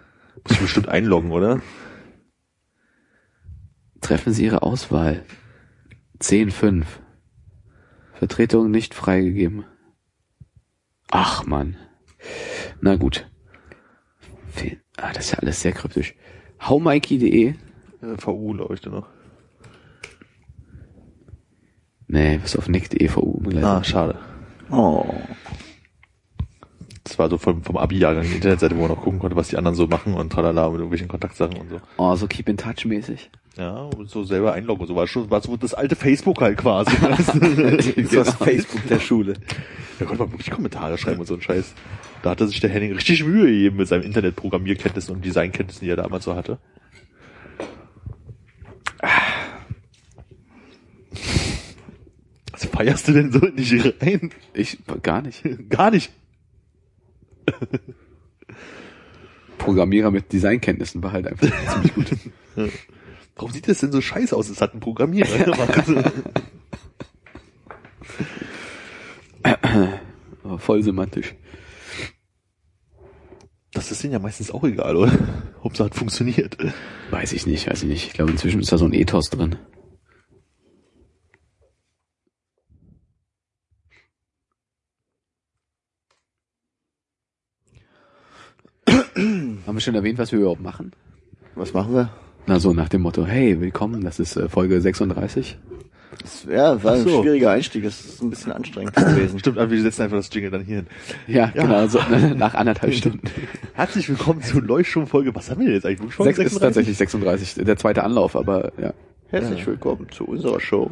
Muss 0.44 0.52
ich 0.52 0.62
bestimmt 0.62 0.90
einloggen, 0.90 1.32
oder? 1.32 1.62
Treffen 4.02 4.34
Sie 4.34 4.46
Ihre 4.46 4.64
Auswahl. 4.64 5.24
10.5. 6.20 6.86
Vertretung 8.14 8.72
nicht 8.72 8.94
freigegeben. 8.94 9.66
Ach, 11.10 11.46
Mann. 11.46 11.78
Na 12.82 12.96
gut. 12.96 13.30
Ah, 14.98 15.12
das 15.14 15.26
ist 15.26 15.32
ja 15.32 15.40
alles 15.40 15.62
sehr 15.62 15.74
kryptisch. 15.74 16.16
Howmikey.de? 16.62 17.50
Äh, 17.50 17.56
VU, 18.18 18.54
da 18.54 18.90
noch. 18.90 19.08
Nee, 22.08 22.40
was 22.42 22.56
auf 22.56 22.70
nick.de 22.70 23.08
VU 23.10 23.20
umgeleitet. 23.20 23.70
Ah, 23.70 23.84
schade. 23.84 24.20
Oh. 24.70 25.06
Das 27.06 27.20
war 27.20 27.30
so 27.30 27.38
vom, 27.38 27.64
vom 27.64 27.78
Abi-Jahrgang 27.78 28.24
die 28.24 28.34
Internetseite, 28.34 28.76
wo 28.76 28.82
man 28.82 28.90
noch 28.90 29.02
gucken 29.02 29.20
konnte, 29.20 29.36
was 29.36 29.50
die 29.50 29.58
anderen 29.58 29.76
so 29.76 29.86
machen 29.86 30.16
und 30.16 30.32
tralala 30.32 30.68
mit 30.70 30.80
irgendwelchen 30.80 31.08
Kontaktsachen 31.08 31.56
und 31.56 31.70
so. 31.70 31.80
Oh, 31.98 32.16
so 32.16 32.26
keep 32.26 32.50
in 32.50 32.58
touch 32.58 32.84
mäßig. 32.84 33.30
Ja, 33.58 33.84
und 33.96 34.10
so 34.10 34.24
selber 34.24 34.54
einloggen 34.54 34.82
und 34.82 34.88
so. 34.88 34.96
War 34.96 35.06
schon, 35.06 35.30
war 35.30 35.40
so 35.40 35.56
das 35.56 35.76
alte 35.76 35.96
Facebook 35.96 36.42
halt 36.42 36.58
quasi. 36.58 36.92
Das 37.02 37.86
ist 37.86 38.16
das 38.16 38.34
Facebook 38.34 38.88
der 38.88 39.00
Schule. 39.00 39.34
Da 39.98 40.04
konnte 40.04 40.24
man 40.24 40.34
wirklich 40.34 40.52
Kommentare 40.52 40.98
schreiben 40.98 41.22
und 41.22 41.26
so 41.26 41.36
ein 41.36 41.42
Scheiß. 41.42 41.74
Da 42.22 42.32
hatte 42.32 42.46
sich 42.50 42.60
der 42.60 42.70
Henning 42.70 42.92
richtig 42.92 43.24
Mühe 43.24 43.46
gegeben 43.46 43.78
mit 43.78 43.88
seinem 43.88 44.02
Internetprogrammierkenntnissen 44.02 45.16
und 45.16 45.24
Designkenntnissen, 45.24 45.86
die 45.86 45.90
er 45.90 45.96
damals 45.96 46.26
so 46.26 46.36
hatte. 46.36 46.58
Was 52.52 52.66
feierst 52.66 53.08
du 53.08 53.14
denn 53.14 53.32
so 53.32 53.40
nicht 53.40 54.02
rein? 54.02 54.32
Ich, 54.54 54.80
gar 55.02 55.22
nicht. 55.22 55.44
Gar 55.70 55.92
nicht. 55.92 56.12
Programmierer 59.58 60.12
mit 60.12 60.32
Designkenntnissen 60.32 61.02
war 61.02 61.12
halt 61.12 61.28
einfach 61.28 61.48
ziemlich 61.74 61.94
gut. 61.94 62.12
Warum 63.36 63.52
sieht 63.52 63.68
das 63.68 63.80
denn 63.80 63.92
so 63.92 64.02
scheiße 64.02 64.36
aus? 64.36 64.50
Es 64.50 64.62
hat 64.62 64.74
ein 64.74 64.80
Programmierer 64.80 65.38
gemacht. 65.40 65.84
Voll 70.60 70.84
semantisch. 70.84 71.36
Das 73.74 73.92
ist 73.92 74.04
denen 74.04 74.14
ja 74.14 74.20
meistens 74.20 74.52
auch 74.52 74.64
egal, 74.64 74.96
oder? 74.96 75.12
Hauptsache 75.64 75.88
hat 75.88 75.96
funktioniert. 75.96 76.58
Weiß 77.12 77.34
ich 77.34 77.46
nicht, 77.46 77.68
weiß 77.70 77.84
ich 77.84 77.90
nicht. 77.90 78.08
Ich 78.08 78.14
glaube, 78.14 78.32
inzwischen 78.32 78.62
ist 78.62 78.72
da 78.72 78.78
so 78.78 78.86
ein 78.86 78.94
Ethos 78.94 79.30
drin. 79.30 79.58
Haben 89.76 89.80
wir 89.80 89.84
schon 89.84 89.96
erwähnt, 89.96 90.18
was 90.20 90.32
wir 90.32 90.40
überhaupt 90.40 90.62
machen? 90.62 90.94
Was 91.56 91.74
machen 91.74 91.94
wir? 91.94 92.10
Na 92.48 92.60
so, 92.60 92.72
nach 92.72 92.88
dem 92.88 93.02
Motto, 93.02 93.26
hey, 93.26 93.60
willkommen, 93.60 94.06
das 94.06 94.22
ist 94.22 94.38
äh, 94.38 94.48
Folge 94.48 94.80
36. 94.80 95.58
Das, 96.22 96.48
ja, 96.50 96.82
war 96.82 96.96
so. 96.96 97.18
ein 97.18 97.24
schwieriger 97.24 97.52
Einstieg. 97.52 97.84
Das 97.84 98.00
ist 98.00 98.22
ein 98.22 98.30
bisschen 98.30 98.54
anstrengend 98.54 98.96
gewesen. 98.96 99.38
Stimmt, 99.38 99.58
aber 99.58 99.70
wir 99.70 99.82
setzen 99.82 100.04
einfach 100.04 100.16
das 100.16 100.30
Jingle 100.34 100.50
dann 100.50 100.64
hier 100.64 100.78
hin. 100.78 100.88
Ja, 101.28 101.52
Ja. 101.54 101.64
genau, 101.64 101.88
so, 101.88 102.00
ne, 102.10 102.36
nach 102.38 102.54
anderthalb 102.54 102.94
Stunden. 102.94 103.20
Herzlich 103.74 104.08
willkommen 104.08 104.42
zur 104.44 104.62
Leuchtturm-Folge. 104.62 105.36
Was 105.36 105.52
haben 105.52 105.60
wir 105.60 105.66
denn 105.66 105.76
jetzt 105.76 105.86
eigentlich? 105.86 106.14
Folge 106.14 106.36
Sechs 106.36 106.54
ist 106.54 106.60
tatsächlich 106.60 106.96
36, 106.96 107.66
der 107.66 107.76
zweite 107.76 108.06
Anlauf, 108.06 108.38
aber 108.38 108.72
ja. 108.82 108.94
Herzlich 109.28 109.68
willkommen 109.68 110.08
zu 110.10 110.24
unserer 110.24 110.62
Show. 110.62 110.90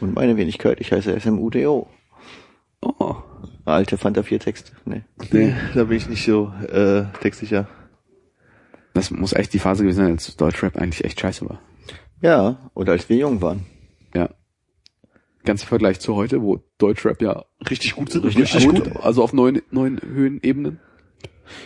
Und 0.00 0.14
meine 0.14 0.38
Wenigkeit, 0.38 0.80
ich 0.80 0.90
heiße 0.90 1.20
SMUDO. 1.20 1.86
Oh, 2.80 3.16
Alte 3.66 3.98
Fanta 3.98 4.22
4 4.22 4.40
Texte. 4.40 4.72
Nee. 4.86 5.02
Nee, 5.32 5.52
da 5.74 5.84
bin 5.84 5.98
ich 5.98 6.08
nicht 6.08 6.24
so 6.24 6.50
äh, 6.72 7.02
textsicher. 7.20 7.68
Das 8.96 9.10
muss 9.10 9.32
echt 9.34 9.52
die 9.52 9.58
Phase 9.58 9.82
gewesen 9.82 9.98
sein, 9.98 10.12
als 10.12 10.36
Deutschrap 10.36 10.76
eigentlich 10.76 11.04
echt 11.04 11.20
scheiße 11.20 11.48
war. 11.48 11.60
Ja, 12.22 12.70
oder 12.74 12.92
als 12.92 13.08
wir 13.08 13.16
jung 13.16 13.42
waren. 13.42 13.66
Ja. 14.14 14.30
Ganz 15.44 15.62
im 15.62 15.68
Vergleich 15.68 16.00
zu 16.00 16.14
heute, 16.16 16.42
wo 16.42 16.62
Deutschrap 16.78 17.20
ja 17.20 17.44
Richtig 17.68 17.94
gut 17.94 18.10
sind. 18.10 18.24
richtig, 18.24 18.66
gut, 18.66 18.96
also 18.96 19.22
auf 19.22 19.32
neuen, 19.32 19.62
neuen 19.70 20.00
Höhenebenen. 20.00 20.80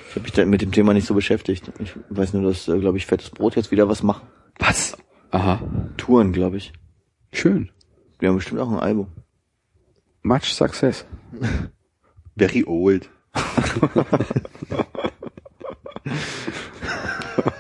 Ich 0.08 0.16
habe 0.16 0.22
mich 0.22 0.32
da 0.32 0.44
mit 0.44 0.60
dem 0.60 0.72
Thema 0.72 0.92
nicht 0.92 1.06
so 1.06 1.14
beschäftigt. 1.14 1.70
Ich 1.78 1.94
weiß 2.10 2.34
nur, 2.34 2.42
dass, 2.42 2.68
äh, 2.68 2.78
glaube 2.78 2.98
ich, 2.98 3.06
Fettes 3.06 3.30
Brot 3.30 3.56
jetzt 3.56 3.70
wieder 3.70 3.88
was 3.88 4.02
macht. 4.02 4.24
Was? 4.58 4.98
Aha. 5.30 5.62
Touren, 5.96 6.32
glaube 6.32 6.58
ich. 6.58 6.72
Schön. 7.32 7.70
Die 8.20 8.26
haben 8.26 8.34
bestimmt 8.34 8.60
auch 8.60 8.70
ein 8.70 8.78
Album. 8.80 9.06
Much 10.22 10.52
success. 10.52 11.06
Very 12.36 12.64
old. 12.66 13.08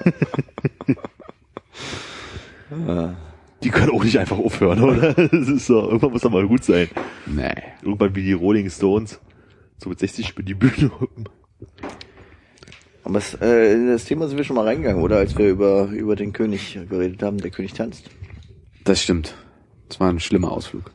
Die 3.62 3.70
können 3.70 3.90
auch 3.90 4.04
nicht 4.04 4.18
einfach 4.18 4.38
aufhören, 4.38 4.82
oder? 4.82 5.12
Das 5.12 5.48
ist 5.48 5.66
so, 5.66 5.82
irgendwann 5.82 6.12
muss 6.12 6.22
doch 6.22 6.30
mal 6.30 6.46
gut 6.46 6.64
sein. 6.64 6.88
Nee. 7.26 7.52
Irgendwann 7.82 8.14
wie 8.14 8.22
die 8.22 8.32
Rolling 8.32 8.70
Stones. 8.70 9.20
So 9.78 9.90
mit 9.90 9.98
60 9.98 10.32
über 10.32 10.42
die 10.42 10.54
Bühne. 10.54 10.90
Aber 13.04 13.14
das, 13.14 13.34
äh, 13.40 13.74
in 13.74 13.88
das 13.88 14.04
Thema 14.04 14.28
sind 14.28 14.36
wir 14.36 14.44
schon 14.44 14.56
mal 14.56 14.66
reingegangen, 14.66 15.02
oder? 15.02 15.16
Als 15.16 15.36
wir 15.36 15.48
über, 15.48 15.88
über 15.88 16.16
den 16.16 16.32
König 16.32 16.78
geredet 16.88 17.22
haben. 17.22 17.38
Der 17.38 17.50
König 17.50 17.74
tanzt. 17.74 18.08
Das 18.84 19.02
stimmt. 19.02 19.34
Das 19.88 20.00
war 20.00 20.08
ein 20.08 20.20
schlimmer 20.20 20.52
Ausflug. 20.52 20.90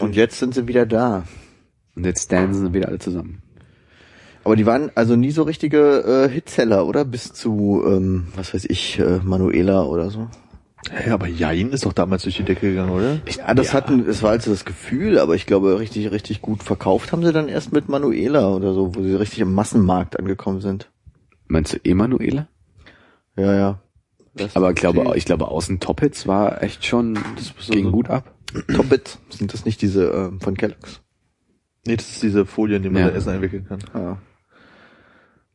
Und 0.00 0.14
jetzt 0.14 0.38
sind 0.38 0.54
sie 0.54 0.68
wieder 0.68 0.84
da. 0.84 1.24
Und 1.94 2.04
jetzt 2.04 2.30
dansen 2.32 2.74
wieder 2.74 2.88
alle 2.88 2.98
zusammen. 2.98 3.42
Aber 4.46 4.56
die 4.56 4.64
waren 4.64 4.90
also 4.94 5.16
nie 5.16 5.32
so 5.32 5.42
richtige 5.42 6.26
äh, 6.26 6.28
Hitseller, 6.32 6.86
oder? 6.86 7.04
Bis 7.04 7.32
zu, 7.32 7.82
ähm, 7.86 8.28
was 8.36 8.54
weiß 8.54 8.64
ich, 8.66 8.98
äh, 9.00 9.18
Manuela 9.24 9.82
oder 9.82 10.08
so. 10.10 10.28
Ja, 11.04 11.14
aber 11.14 11.26
Jain 11.26 11.70
ist 11.70 11.84
doch 11.84 11.92
damals 11.92 12.22
durch 12.22 12.36
die 12.36 12.44
Decke 12.44 12.70
gegangen, 12.70 12.90
oder? 12.92 13.18
Ja, 13.36 13.54
das 13.54 13.74
hatten, 13.74 14.08
es 14.08 14.22
war 14.22 14.30
also 14.30 14.52
das 14.52 14.64
Gefühl, 14.64 15.18
aber 15.18 15.34
ich 15.34 15.46
glaube, 15.46 15.80
richtig, 15.80 16.12
richtig 16.12 16.42
gut 16.42 16.62
verkauft 16.62 17.10
haben 17.10 17.24
sie 17.24 17.32
dann 17.32 17.48
erst 17.48 17.72
mit 17.72 17.88
Manuela 17.88 18.48
oder 18.54 18.72
so, 18.72 18.94
wo 18.94 19.02
sie 19.02 19.14
richtig 19.14 19.40
im 19.40 19.52
Massenmarkt 19.52 20.16
angekommen 20.16 20.60
sind. 20.60 20.90
Meinst 21.48 21.72
du 21.72 21.78
Emanuela? 21.82 22.46
Ja, 23.36 23.52
ja. 23.54 23.80
Das 24.34 24.54
Aber 24.54 24.70
ich 24.70 24.76
glaube, 24.76 25.12
ich 25.16 25.24
glaube, 25.24 25.48
außen 25.48 25.80
Top-Hits 25.80 26.28
war 26.28 26.62
echt 26.62 26.84
schon, 26.86 27.14
das 27.34 27.52
so- 27.58 27.72
ging 27.72 27.86
so- 27.86 27.90
gut 27.90 28.08
ab. 28.10 28.32
Top-It, 28.72 29.18
sind 29.30 29.52
das 29.52 29.64
nicht 29.64 29.82
diese 29.82 30.04
ähm, 30.10 30.40
von 30.40 30.56
Kellogg's? 30.56 31.00
Nee, 31.84 31.96
das 31.96 32.08
ist 32.10 32.22
diese 32.22 32.46
Folie, 32.46 32.76
in 32.76 32.82
die 32.84 32.90
man 32.90 33.02
Ja. 33.02 33.08
da 33.10 33.16
Essen 33.16 33.30
einwickeln 33.30 33.66
kann. 33.66 33.78
Ah. 33.92 34.18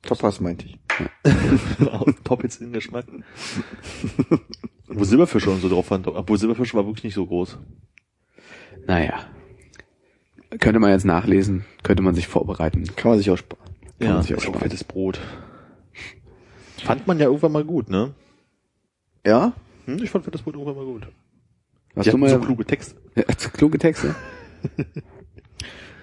Toppers 0.03 0.39
meinte 0.39 0.65
ich. 0.65 0.79
Top 2.23 2.43
jetzt 2.43 2.61
in 2.61 2.73
Geschmack. 2.73 3.05
Wo 4.87 5.03
Silberfische 5.03 5.49
und 5.49 5.61
so 5.61 5.69
drauf 5.69 5.89
waren. 5.91 6.05
Obwohl 6.05 6.37
Silberfische 6.37 6.75
war 6.75 6.85
wirklich 6.85 7.03
nicht 7.05 7.13
so 7.13 7.25
groß. 7.25 7.57
Naja. 8.87 9.25
Könnte 10.59 10.79
man 10.79 10.91
jetzt 10.91 11.05
nachlesen, 11.05 11.65
könnte 11.83 12.03
man 12.03 12.13
sich 12.13 12.27
vorbereiten. 12.27 12.83
Kann 12.95 13.11
man 13.11 13.17
sich 13.19 13.29
auch 13.31 13.37
sparen. 13.37 13.63
Kann 13.99 14.13
man 14.15 14.23
sich 14.23 14.35
auch 14.35 14.41
sparen. 14.41 14.59
fettes 14.59 14.83
Brot. 14.83 15.19
Fand 16.83 17.07
man 17.07 17.19
ja 17.19 17.27
irgendwann 17.27 17.51
mal 17.53 17.63
gut, 17.63 17.89
ne? 17.89 18.13
Ja? 19.25 19.53
Hm, 19.85 20.03
ich 20.03 20.09
fand 20.09 20.25
fettes 20.25 20.41
Brot 20.41 20.55
irgendwann 20.55 20.75
mal 20.75 20.85
gut. 20.85 21.07
Hast 21.95 22.05
Die 22.07 22.11
du 22.11 22.17
mal 22.17 22.29
so 22.29 22.39
kluge 22.39 22.65
Texte. 22.65 22.95
Ja, 23.15 23.23
kluge 23.23 23.77
Texte? 23.77 24.15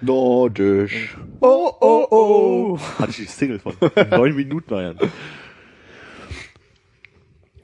Nordisch. 0.01 1.17
Oh, 1.41 1.71
oh, 1.79 2.07
oh. 2.09 2.79
Hatte 2.97 3.11
ich 3.11 3.17
die 3.17 3.25
Single 3.25 3.59
von. 3.59 3.73
Neun 4.09 4.35
Minuten 4.35 4.69
war 4.71 4.81
ja. 4.81 4.93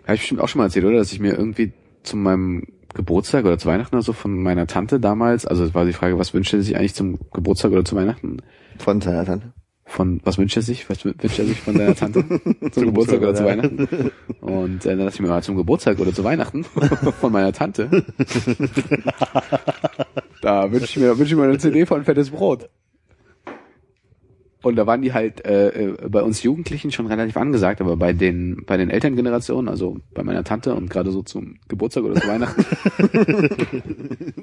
Habe 0.06 0.16
ich 0.16 0.22
bestimmt 0.22 0.42
auch 0.42 0.48
schon 0.48 0.60
mal 0.60 0.66
erzählt, 0.66 0.86
oder? 0.86 0.98
Dass 0.98 1.12
ich 1.12 1.20
mir 1.20 1.34
irgendwie 1.34 1.74
zu 2.04 2.18
meinem 2.18 2.64
Geburtstag 2.94 3.46
oder 3.46 3.58
zu 3.58 3.68
Weihnachten 3.68 3.96
oder 3.96 4.04
so 4.04 4.14
von 4.14 4.42
meiner 4.42 4.68
Tante 4.68 5.00
damals. 5.00 5.46
Also 5.46 5.64
es 5.64 5.74
war 5.74 5.86
die 5.86 5.94
Frage, 5.94 6.18
was 6.18 6.34
wünscht 6.34 6.54
er 6.54 6.62
sich 6.62 6.78
eigentlich 6.78 6.94
zum 6.94 7.20
Geburtstag 7.34 7.72
oder 7.72 7.86
zu 7.86 7.96
Weihnachten? 7.96 8.42
Von 8.78 9.02
seiner 9.02 9.26
Tante. 9.26 9.54
Von 9.88 10.20
was 10.24 10.40
wünscht 10.40 10.58
er 10.58 10.64
sich? 10.64 10.90
Was 10.90 11.06
wünscht 11.06 11.40
er 11.40 11.46
sich 11.46 11.60
von 11.62 11.78
seiner 11.78 11.96
Tante 11.96 12.26
zum 12.72 12.86
Geburtstag 12.86 13.22
oder 13.22 13.36
zu 13.36 13.46
Weihnachten? 13.46 14.12
Und 14.42 14.86
äh, 14.86 14.90
dann 14.90 15.00
dachte 15.00 15.14
ich 15.14 15.22
mir 15.22 15.28
mal 15.28 15.44
zum 15.44 15.56
Geburtstag 15.56 16.00
oder 16.00 16.12
zu 16.12 16.24
Weihnachten 16.24 16.64
von 17.22 17.32
meiner 17.32 17.54
Tante. 17.54 17.90
da 20.42 20.72
wünsche 20.72 20.86
ich 20.86 20.98
mir, 20.98 21.18
wünsche 21.18 21.34
ich 21.34 21.40
mir 21.40 21.44
eine 21.44 21.60
CD 21.60 21.86
von 21.86 22.04
Fettes 22.04 22.32
Brot. 22.32 22.68
Und 24.64 24.76
da 24.78 24.88
waren 24.88 25.04
die 25.04 25.14
halt 25.14 25.46
äh, 25.46 25.68
äh, 25.68 26.10
bei 26.10 26.24
uns 26.24 26.42
Jugendlichen 26.42 26.92
schon 26.92 27.06
relativ 27.06 27.38
angesagt, 27.38 27.82
aber 27.82 27.96
bei 27.98 28.14
den 28.14 28.64
bei 28.66 28.78
den 28.78 28.90
Elterngenerationen, 28.90 29.70
also 29.70 29.98
bei 30.16 30.24
meiner 30.24 30.44
Tante 30.44 30.74
und 30.74 30.90
gerade 30.90 31.12
so 31.12 31.22
zum 31.22 31.58
Geburtstag 31.68 32.04
oder 32.04 32.20
zu 32.20 32.28
Weihnachten, 32.28 32.66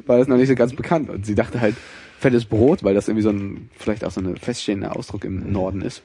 war 0.07 0.18
das 0.18 0.28
noch 0.28 0.36
nicht 0.36 0.47
so 0.47 0.55
ganz 0.55 0.74
bekannt. 0.74 1.11
Und 1.11 1.26
sie 1.26 1.34
dachte 1.34 1.61
halt 1.61 1.74
fettes 2.23 2.47
Brot, 2.47 2.83
weil 2.83 2.95
das 2.95 3.09
irgendwie 3.09 3.23
so 3.23 3.31
ein 3.31 3.68
vielleicht 3.77 4.05
auch 4.05 4.11
so 4.11 4.20
eine 4.20 4.37
feststehende 4.37 4.95
Ausdruck 4.95 5.25
im 5.25 5.53
Norden 5.53 5.83
ist, 5.83 6.03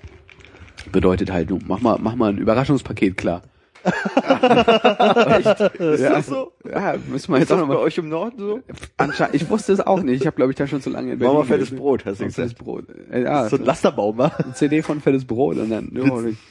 bedeutet 0.91 1.32
halt, 1.32 1.49
du 1.49 1.59
mach 1.65 1.80
mal 1.80 1.97
mach 2.01 2.15
mal 2.15 2.32
ein 2.34 2.38
Überraschungspaket 2.38 3.15
klar. 3.15 3.43
Echt? 3.88 5.59
Ist 5.79 6.01
ja, 6.01 6.09
das 6.13 6.27
so? 6.27 6.51
Ja, 6.69 6.95
müssen 7.09 7.31
wir 7.31 7.39
jetzt 7.39 7.45
Ist 7.47 7.51
auch 7.51 7.57
das 7.57 7.61
noch 7.61 7.67
bei 7.67 7.73
mal. 7.75 7.79
euch 7.81 7.97
im 7.97 8.09
Norden 8.09 8.38
so? 8.39 8.59
Anscheinend, 8.97 9.35
ich 9.35 9.49
wusste 9.49 9.73
es 9.73 9.79
auch 9.79 10.01
nicht. 10.01 10.21
Ich 10.21 10.27
habe 10.27 10.35
glaube 10.35 10.51
ich 10.51 10.57
da 10.57 10.67
schon 10.67 10.81
zu 10.81 10.89
lange 10.89 11.13
in 11.13 11.19
Berlin 11.19 11.43
fettes. 11.45 11.71
Brot, 11.71 12.05
hast 12.05 12.19
du 12.19 12.25
Mach 12.25 12.31
fettes 12.33 12.51
gesagt. 12.55 12.57
Brot. 12.57 12.85
Ja, 13.11 13.49
So 13.49 13.57
ein 13.57 13.65
Lasterbaum, 13.65 14.17
wa? 14.17 14.31
eine 14.38 14.53
CD 14.53 14.81
von 14.81 15.01
fettes 15.01 15.25
Brot 15.25 15.57
und 15.57 15.69
dann 15.69 15.91
ja, 15.93 16.03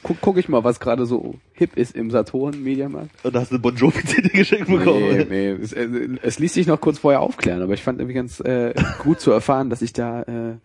guck, 0.03 0.17
guck 0.21 0.37
ich 0.37 0.49
mal, 0.49 0.63
was 0.63 0.79
gerade 0.79 1.05
so 1.05 1.35
hip 1.53 1.75
ist 1.77 1.95
im 1.95 2.11
Saturn 2.11 2.61
Mediamarkt. 2.63 3.09
Und 3.23 3.35
da 3.35 3.41
hast 3.41 3.51
du 3.51 3.55
eine 3.55 3.61
Bon 3.61 3.75
Jovi 3.75 4.03
CD 4.05 4.29
geschenkt 4.29 4.67
bekommen. 4.67 4.99
Nee, 5.09 5.25
nee, 5.29 5.49
es, 5.51 5.73
äh, 5.73 5.87
es 6.21 6.39
ließ 6.39 6.53
sich 6.53 6.67
noch 6.67 6.79
kurz 6.81 6.99
vorher 6.99 7.21
aufklären, 7.21 7.61
aber 7.61 7.73
ich 7.73 7.83
fand 7.83 7.99
irgendwie 7.99 8.15
ganz 8.15 8.39
äh, 8.39 8.73
gut 9.03 9.19
zu 9.19 9.31
erfahren, 9.31 9.69
dass 9.69 9.81
ich 9.81 9.93
da 9.93 10.21
äh, 10.23 10.55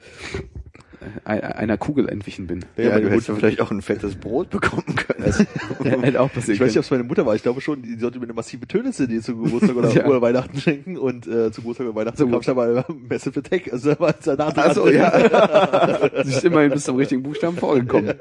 einer 1.25 1.79
Kugel 1.79 2.09
entwichen 2.09 2.47
bin. 2.47 2.65
Ja, 2.77 2.85
Ja, 2.85 3.01
du 3.01 3.11
hättest 3.11 3.29
Mutter- 3.29 3.41
vielleicht 3.41 3.61
auch 3.61 3.71
ein 3.71 3.83
fettes 3.83 4.15
Brot 4.17 4.51
bekommen 4.51 4.85
können. 4.97 5.25
Das 5.25 5.39
hätte 6.03 6.21
auch 6.21 6.33
passieren 6.33 6.55
Ich 6.55 6.61
weiß 6.61 6.69
nicht, 6.69 6.79
ob 6.79 6.85
es 6.85 6.91
meine 6.91 7.05
Mutter 7.05 7.25
war. 7.27 7.35
Ich 7.35 7.43
glaube 7.43 7.61
schon, 7.61 7.83
die 7.83 7.99
sollte 7.99 8.19
mir 8.19 8.25
eine 8.25 8.35
massive 8.35 8.67
Töne-CD 8.67 9.21
zu 9.21 9.37
Geburtstag 9.37 9.77
oder, 9.77 9.91
Ja. 9.95 10.07
oder 10.07 10.21
Weihnachten 10.23 10.59
schenken 10.59 10.97
und 10.99 11.27
äh, 11.27 11.51
zu 11.53 11.61
Geburtstag 11.63 11.87
oder 11.89 11.97
Weihnachten 11.97 12.17
So 12.19 12.27
bekam 12.27 12.41
ich 12.41 12.47
da 12.47 12.55
mal 12.55 12.85
Massive 13.09 13.39
Attack. 13.41 13.73
Also 13.73 13.91
da 13.95 14.01
war 14.01 14.11
es 14.19 14.25
danach 14.25 14.53
dran. 14.53 14.65
Achso, 14.71 14.89
ja. 14.89 16.11
Sie 16.25 16.31
ist 16.31 16.45
immerhin 16.45 16.71
bis 16.71 16.85
zum 16.85 16.97
richtigen 16.97 17.23
Buchstaben 17.23 17.57
vorgekommen. 17.57 18.15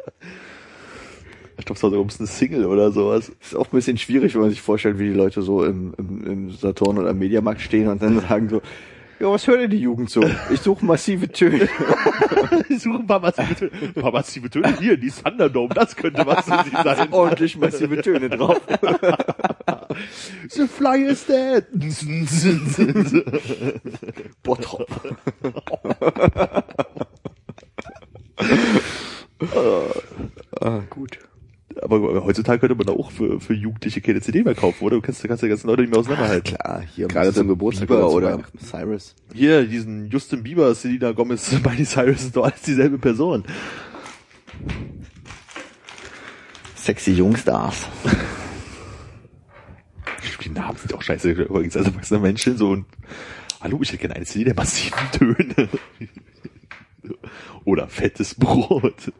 Ich 1.57 1.65
glaube, 1.65 1.77
es 1.77 1.83
war 1.83 1.91
so 1.91 2.01
ein 2.23 2.25
Single 2.27 2.65
oder 2.65 2.91
sowas. 2.91 3.31
ist 3.39 3.55
auch 3.55 3.65
ein 3.67 3.75
bisschen 3.75 3.97
schwierig, 3.97 4.33
wenn 4.33 4.41
man 4.41 4.49
sich 4.49 4.61
vorstellt, 4.61 4.97
wie 4.97 5.09
die 5.09 5.13
Leute 5.13 5.43
so 5.43 5.63
im, 5.63 5.93
im, 5.97 6.25
im 6.25 6.51
Saturn 6.51 6.97
oder 6.97 7.11
im 7.11 7.19
Mediamarkt 7.19 7.61
stehen 7.61 7.87
und 7.87 8.01
dann 8.01 8.19
sagen 8.21 8.49
so, 8.49 8.61
ja, 9.21 9.31
was 9.31 9.45
hört 9.45 9.61
denn 9.61 9.69
die 9.69 9.77
Jugend 9.77 10.09
so? 10.09 10.23
Ich 10.51 10.61
suche 10.61 10.83
massive 10.83 11.29
Töne. 11.29 11.69
Ich 12.67 12.81
suche 12.81 12.99
ein 12.99 13.07
paar 13.07 13.19
massive 13.19 13.55
Töne. 13.55 13.71
Ein 13.81 13.93
paar 13.93 14.11
massive 14.11 14.49
Töne. 14.49 14.77
Hier, 14.79 14.97
die 14.97 15.11
Thunderdome, 15.11 15.73
das 15.73 15.95
könnte 15.95 16.25
was 16.25 16.45
für 16.45 16.63
sie 16.63 16.71
sein. 16.71 17.07
Ordentlich 17.11 17.57
massive 17.57 18.01
Töne 18.01 18.29
drauf. 18.29 18.59
The 20.49 20.67
fly 20.67 21.03
is 21.03 21.25
dead. 21.25 21.65
Bottrop. 24.43 24.89
ah, 30.59 30.79
gut. 30.89 31.19
Aber 31.81 32.20
heutzutage 32.31 32.59
könnte 32.59 32.75
man 32.75 32.87
da 32.87 32.93
auch 32.93 33.11
für, 33.11 33.39
für 33.39 33.53
Jugendliche 33.53 34.01
keine 34.01 34.21
CD 34.21 34.43
mehr 34.43 34.55
kaufen, 34.55 34.83
oder? 34.83 34.95
Du 34.95 35.01
kannst, 35.01 35.23
du 35.23 35.27
kannst 35.27 35.43
die 35.43 35.49
ganzen 35.49 35.67
Leute 35.67 35.81
nicht 35.81 35.91
mehr 35.91 35.99
auseinanderhalten. 35.99 36.55
Klar, 36.55 36.81
hier 36.81 37.07
Gerade 37.07 37.33
zum 37.33 37.47
Geburtstag 37.47 37.87
Bieber 37.87 38.09
oder. 38.09 38.41
Cyrus. 38.57 39.15
Hier, 39.33 39.65
diesen 39.65 40.09
Justin 40.09 40.43
Bieber, 40.43 40.73
Selena 40.73 41.11
Gomez, 41.11 41.51
Miley 41.63 41.85
Cyrus, 41.85 42.23
ist 42.23 42.35
doch 42.35 42.45
alles 42.45 42.61
dieselbe 42.61 42.97
Person. 42.97 43.43
Sexy 46.75 47.11
Jungstars. 47.11 47.87
Die 50.43 50.49
Namen 50.49 50.77
sind 50.77 50.93
auch 50.93 51.01
scheiße. 51.01 51.31
Übrigens, 51.31 51.77
als 51.77 51.87
erwachsener 51.87 52.19
Menschen 52.19 52.57
so 52.57 52.75
ein, 52.75 52.85
hallo, 53.59 53.79
ich 53.81 53.89
hätte 53.89 53.99
gerne 53.99 54.15
eine 54.15 54.25
CD 54.25 54.45
der 54.45 54.55
massiven 54.55 55.11
Töne. 55.11 55.69
Oder 57.65 57.87
fettes 57.87 58.35
Brot. 58.35 59.11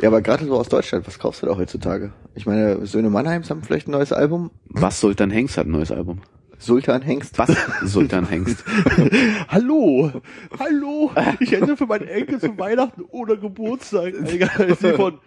Ja, 0.00 0.08
aber 0.08 0.22
gerade 0.22 0.44
so 0.44 0.56
aus 0.56 0.68
Deutschland, 0.68 1.06
was 1.06 1.18
kaufst 1.18 1.42
du 1.42 1.46
da 1.46 1.56
heutzutage? 1.56 2.12
Ich 2.34 2.46
meine, 2.46 2.84
Söhne 2.86 3.10
Mannheims 3.10 3.50
haben 3.50 3.62
vielleicht 3.62 3.88
ein 3.88 3.92
neues 3.92 4.12
Album. 4.12 4.50
Was 4.68 5.00
Sultan 5.00 5.30
Hengst 5.30 5.56
hat 5.56 5.66
ein 5.66 5.72
neues 5.72 5.92
Album. 5.92 6.20
Sultan 6.58 7.02
Hengst. 7.02 7.38
Was 7.38 7.50
Sultan 7.84 8.28
Hengst? 8.28 8.64
Hallo, 9.48 10.10
hallo, 10.58 11.10
ich 11.40 11.52
hätte 11.52 11.76
für 11.76 11.86
meinen 11.86 12.08
Enkel 12.08 12.40
zu 12.40 12.56
Weihnachten 12.58 13.02
oder 13.02 13.36
Geburtstag 13.36 14.14
eine 14.14 14.76
CD 14.76 14.94
von 14.94 15.18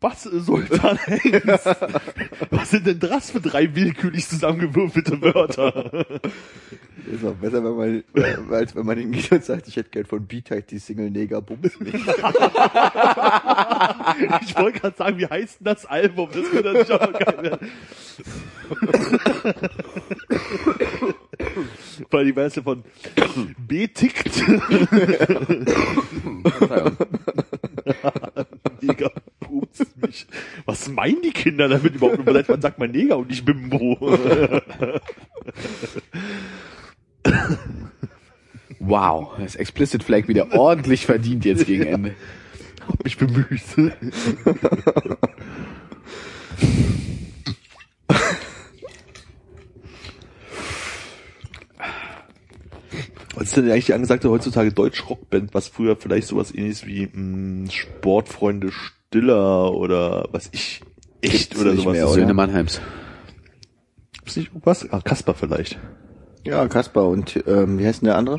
was, 0.00 0.22
Sultan 0.24 0.96
Hengst? 1.06 1.66
Was 2.50 2.70
sind 2.70 2.86
denn 2.86 2.98
das 3.00 3.30
für 3.30 3.40
drei 3.40 3.74
willkürlich 3.74 4.28
zusammengewürfelte 4.28 5.20
Wörter? 5.22 6.06
Ist 7.10 7.24
auch 7.24 7.34
besser, 7.34 7.62
wenn 7.64 7.76
man, 7.76 8.04
äh, 8.14 8.54
als 8.54 8.74
wenn 8.74 8.84
man 8.84 8.98
hingeht 8.98 9.30
und 9.30 9.44
sagt, 9.44 9.68
ich 9.68 9.76
hätte 9.76 9.90
gern 9.90 10.06
von 10.06 10.26
B-Type 10.26 10.62
die 10.62 10.78
Single 10.78 11.10
Neger 11.10 11.40
Bums 11.40 11.78
mich. 11.80 11.94
Ich 14.42 14.56
wollte 14.56 14.80
gerade 14.80 14.96
sagen, 14.96 15.18
wie 15.18 15.26
heißt 15.26 15.60
denn 15.60 15.64
das 15.66 15.84
Album? 15.86 16.30
Das 16.32 16.50
könnte 16.50 16.72
natürlich 16.72 16.92
auch 16.92 17.12
geil 17.12 17.42
werden. 17.42 17.70
Weil 22.10 22.24
die 22.24 22.36
Weiße 22.36 22.62
von 22.62 22.82
B 23.58 23.88
tickt. 23.88 24.30
Neger 28.80 29.10
pupst 29.40 29.96
mich. 30.00 30.26
Was 30.64 30.88
meinen 30.88 31.22
die 31.22 31.32
Kinder 31.32 31.68
damit 31.68 31.94
überhaupt? 31.94 32.20
Seit 32.24 32.48
wann 32.48 32.62
sagt 32.62 32.78
man 32.78 32.90
Neger 32.90 33.18
und 33.18 33.28
nicht 33.28 33.44
Bimbo? 33.44 33.96
Wow, 38.78 39.32
das 39.38 39.56
Explicit 39.56 40.04
Flag 40.04 40.28
wieder 40.28 40.52
ordentlich 40.52 41.06
verdient 41.06 41.44
jetzt 41.44 41.66
gegen 41.66 41.82
Ende. 41.86 42.14
Hab 42.86 43.02
mich 43.02 43.16
bemüht. 43.16 43.60
Was 53.36 53.44
ist 53.48 53.56
denn 53.56 53.70
eigentlich 53.70 53.86
die 53.86 53.94
angesagte 53.94 54.30
heutzutage 54.30 54.72
Deutsch-Rockband, 54.72 55.54
was 55.54 55.68
früher 55.68 55.96
vielleicht 55.96 56.26
sowas 56.28 56.52
ähnliches 56.54 56.86
wie 56.86 57.06
mh, 57.12 57.70
Sportfreunde 57.70 58.70
Stiller 58.72 59.72
oder 59.74 60.28
was 60.32 60.48
ich 60.52 60.80
echt 61.20 61.50
Gibt's 61.50 61.60
oder 61.62 61.72
nicht 61.72 61.82
sowas 61.82 61.92
mehr, 61.96 62.04
ist? 62.06 62.12
Söhne 62.14 62.34
Mannheims. 62.34 62.80
Gibt's 64.12 64.36
nicht 64.36 64.48
irgendwas? 64.48 64.90
Ah, 64.90 65.00
Kasper 65.02 65.34
vielleicht. 65.34 65.78
Ja, 66.44 66.66
Kaspar 66.68 67.08
und 67.08 67.42
ähm, 67.46 67.78
wie 67.78 67.86
heißt 67.86 68.02
denn 68.02 68.06
der 68.06 68.16
andere? 68.16 68.38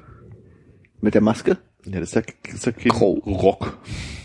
Mit 1.01 1.13
der 1.13 1.21
Maske? 1.21 1.57
Ja, 1.85 1.99
das 1.99 2.09
ist 2.09 2.15
ja, 2.15 2.21
das 2.45 2.53
ist 2.55 2.65
ja 2.65 2.71
kein 2.71 2.91
Crow. 2.91 3.19
Rock. 3.25 3.77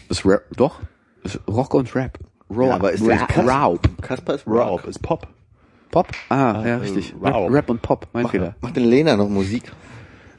Das 0.08 0.24
Rap, 0.24 0.44
doch. 0.56 0.80
Das 1.22 1.38
Rock 1.48 1.74
und 1.74 1.94
Rap. 1.94 2.18
Rock, 2.50 2.66
Ja, 2.68 2.74
aber 2.74 2.92
ist 2.92 3.06
Rap, 3.06 3.28
Kas- 3.28 3.46
Raub. 3.46 3.80
Kaspar 4.02 4.34
ist 4.36 4.46
Rock 4.46 4.68
Rock. 4.70 4.84
ist 4.86 5.02
Pop. 5.02 5.26
Pop? 5.90 6.08
Ah, 6.30 6.52
Ah, 6.52 6.66
ja, 6.66 6.74
äh, 6.76 6.80
richtig. 6.80 7.14
Raub. 7.22 7.48
Rap, 7.48 7.52
Rap 7.54 7.70
und 7.70 7.82
Pop, 7.82 8.08
mein 8.12 8.26
Fehler. 8.28 8.56
Macht 8.60 8.76
denn 8.76 8.84
Lena 8.84 9.16
noch 9.16 9.28
Musik? 9.28 9.70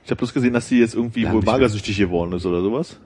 Ich 0.06 0.12
habe 0.12 0.18
bloß 0.18 0.34
gesehen, 0.34 0.54
dass 0.54 0.68
sie 0.68 0.80
jetzt 0.80 0.96
irgendwie 0.96 1.30
wohl 1.32 1.42
magersüchtig 1.42 1.98
geworden 1.98 2.34
ist 2.34 2.46
oder 2.46 2.62
sowas. 2.62 2.98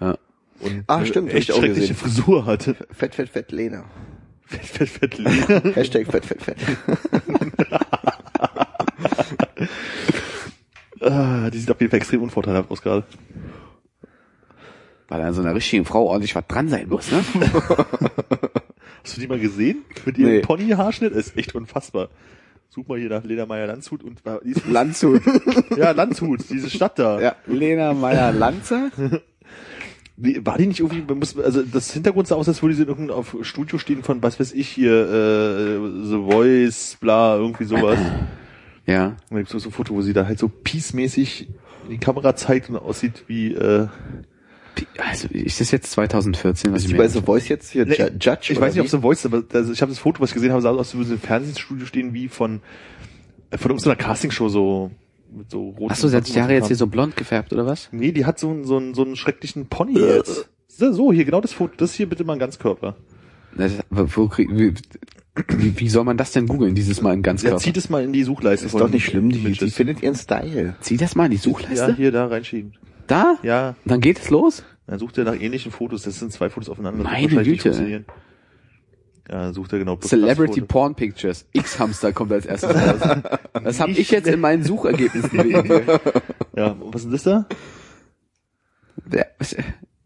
Ja. 0.00 0.16
Und 0.60 0.84
Ah, 0.86 0.96
eine 0.96 1.06
stimmt, 1.06 1.32
echt 1.34 1.52
schreckliche. 1.52 1.94
Frisur 1.94 2.46
hatte. 2.46 2.76
Fett, 2.92 3.14
fett, 3.14 3.28
fett 3.28 3.52
Lena. 3.52 3.84
Fett, 4.46 4.66
fett, 4.66 4.88
fett 4.90 5.18
Lena. 5.18 5.62
Hashtag 5.74 6.06
fett, 6.06 6.26
fett, 6.26 6.42
fett. 6.42 6.58
ah, 11.00 11.50
die 11.50 11.58
sieht 11.58 11.70
auf 11.70 11.80
jeden 11.80 11.90
Fall 11.90 11.98
extrem 11.98 12.22
unvorteilhaft 12.22 12.70
aus 12.70 12.82
gerade. 12.82 13.04
Weil 15.08 15.20
an 15.22 15.34
so 15.34 15.42
einer 15.42 15.54
richtigen 15.54 15.84
Frau 15.84 16.06
ordentlich 16.06 16.34
was 16.34 16.46
dran 16.46 16.68
sein 16.68 16.88
muss, 16.88 17.10
ne? 17.10 17.22
Hast 19.02 19.16
du 19.16 19.20
die 19.20 19.26
mal 19.28 19.38
gesehen? 19.38 19.84
Mit 20.06 20.16
ihrem 20.18 20.30
Nee. 20.32 20.40
Pony-Haarschnitt? 20.40 21.14
Das 21.14 21.26
ist 21.28 21.36
echt 21.36 21.54
unfassbar. 21.54 22.08
Such 22.68 22.88
mal 22.88 22.98
hier 22.98 23.08
nach 23.08 23.24
Lena 23.24 23.46
Meyer 23.46 23.66
Landshut 23.66 24.02
und 24.02 24.20
ist, 24.42 24.66
Landshut. 24.70 25.22
ja, 25.76 25.92
Landshut, 25.92 26.40
diese 26.50 26.68
Stadt 26.70 26.98
da. 26.98 27.20
Ja, 27.20 27.36
Lena 27.46 27.92
Meyer-Lanze. 27.92 28.90
Nee, 30.16 30.40
War 30.44 30.58
die 30.58 30.66
nicht 30.66 30.80
irgendwie, 30.80 31.02
man 31.06 31.18
muss, 31.20 31.38
also 31.38 31.62
das 31.62 31.92
Hintergrund 31.92 32.26
sah 32.26 32.34
aus, 32.34 32.48
als 32.48 32.62
würde 32.62 32.74
sie 32.74 32.82
in 32.82 32.88
irgendeinem 32.88 33.18
auf 33.18 33.36
Studio 33.42 33.78
stehen 33.78 34.02
von, 34.02 34.22
was 34.22 34.40
weiß 34.40 34.52
ich 34.52 34.68
hier, 34.68 34.92
äh, 34.92 36.08
The 36.08 36.32
Voice, 36.32 36.96
bla, 37.00 37.36
irgendwie 37.36 37.64
sowas. 37.64 37.98
Ja. 38.86 39.06
Und 39.06 39.16
da 39.30 39.36
gibt's 39.38 39.52
so 39.52 39.66
ein 39.66 39.72
Foto, 39.72 39.94
wo 39.94 40.02
sie 40.02 40.12
da 40.12 40.26
halt 40.26 40.38
so 40.38 40.46
peace-mäßig 40.46 41.48
die 41.90 41.96
Kamera 41.96 42.36
zeigt 42.36 42.68
und 42.68 42.76
aussieht 42.76 43.24
wie, 43.28 43.54
äh, 43.54 43.88
Also, 44.98 45.28
ist 45.28 45.60
das 45.60 45.70
jetzt 45.70 45.90
2014, 45.92 46.72
was 46.72 46.78
Ist 46.78 46.84
ich 46.86 46.90
die 46.92 46.96
bei 46.98 47.08
The 47.08 47.20
Voice 47.20 47.48
jetzt 47.48 47.70
hier 47.70 47.86
Nee, 47.86 47.94
Ju- 47.94 48.10
Judge? 48.20 48.52
Ich 48.52 48.60
weiß 48.60 48.74
nicht, 48.74 48.82
ob 48.82 48.88
The 48.88 48.98
Voice 48.98 49.18
ist, 49.20 49.26
aber 49.26 49.42
also 49.52 49.72
ich 49.72 49.80
habe 49.82 49.90
das 49.90 49.98
Foto, 49.98 50.20
was 50.20 50.30
ich 50.30 50.34
gesehen 50.34 50.50
habe, 50.52 50.62
sah 50.62 50.70
aus, 50.70 50.78
als 50.78 50.94
würde 50.94 51.06
sie 51.08 51.14
im 51.14 51.20
Fernsehstudio 51.20 51.86
stehen 51.86 52.12
wie 52.14 52.28
von 52.28 52.60
äh, 53.50 53.58
von 53.58 53.70
irgendeiner 53.70 53.96
Castingshow 53.96 54.48
so 54.48 54.90
mit 55.36 55.50
so 55.50 55.70
roten. 55.70 55.88
Ach 55.92 55.96
so, 55.96 56.08
sie 56.08 56.16
hat 56.16 56.24
sich 56.24 56.34
die 56.34 56.40
Haare 56.42 56.54
jetzt 56.54 56.68
hier 56.68 56.76
so 56.76 56.86
blond 56.86 57.16
gefärbt, 57.16 57.52
oder 57.52 57.66
was? 57.66 57.88
Nee, 57.92 58.12
die 58.12 58.24
hat 58.26 58.38
so 58.38 58.50
einen 58.50 58.64
so 58.64 58.76
einen, 58.76 58.94
so 58.94 59.04
einen 59.04 59.16
schrecklichen 59.16 59.66
Pony 59.66 59.98
jetzt. 59.98 60.48
So, 60.68 60.92
so, 60.92 61.12
hier 61.12 61.24
genau 61.24 61.40
das 61.40 61.52
Foto, 61.52 61.74
das 61.76 61.92
hier 61.94 62.08
bitte 62.08 62.24
mal 62.24 62.32
ein 62.34 62.38
Ganzkörper. 62.40 62.96
Das, 63.56 63.72
wo, 63.90 64.26
krieg- 64.26 64.50
wie, 64.50 65.78
wie, 65.78 65.88
soll 65.88 66.02
man 66.04 66.16
das 66.16 66.32
denn 66.32 66.46
googeln, 66.48 66.74
dieses 66.74 67.00
Mal 67.02 67.14
in 67.14 67.22
ganz 67.22 67.42
Ja, 67.42 67.56
zieht 67.56 67.76
es 67.76 67.88
mal 67.88 68.02
in 68.02 68.12
die 68.12 68.24
Suchleiste. 68.24 68.66
Ist 68.66 68.74
doch 68.74 68.88
nicht 68.88 69.04
schlimm, 69.04 69.30
die, 69.30 69.52
die 69.52 69.70
findet 69.70 70.02
ihren 70.02 70.14
Style. 70.16 70.74
Zieh 70.80 70.96
das 70.96 71.14
mal 71.14 71.26
in 71.26 71.30
die 71.32 71.36
Ja, 71.36 71.42
Suchleiste. 71.42 71.94
hier 71.96 72.10
da 72.12 72.26
reinschieben. 72.26 72.72
Da? 73.06 73.38
Ja, 73.42 73.74
Dann 73.84 74.00
geht 74.00 74.18
es 74.18 74.30
los? 74.30 74.62
dann 74.86 74.98
sucht 74.98 75.16
er 75.18 75.24
nach 75.24 75.34
ähnlichen 75.38 75.72
Fotos. 75.72 76.02
Das 76.02 76.18
sind 76.18 76.32
zwei 76.32 76.50
Fotos 76.50 76.68
aufeinander. 76.68 77.02
Das 77.04 77.12
Meine 77.12 77.42
Güte. 77.42 78.04
Ja, 79.30 79.52
sucht 79.54 79.72
er 79.72 79.78
genau. 79.78 79.96
Celebrity. 79.96 80.60
Porn 80.60 80.94
Pictures. 80.94 81.46
X-Hamster 81.52 82.12
kommt 82.12 82.30
als 82.32 82.44
erstes 82.44 82.74
raus. 82.74 83.18
Das 83.64 83.80
habe 83.80 83.92
ich 83.92 84.10
jetzt 84.10 84.26
in 84.28 84.38
meinen 84.40 84.62
Suchergebnissen 84.62 85.30
dir. 85.42 86.00
Ja, 86.54 86.76
was 86.80 87.04
ist 87.06 87.12
das 87.14 87.22
da? 87.22 87.46
Der, 89.06 89.26
was- 89.38 89.56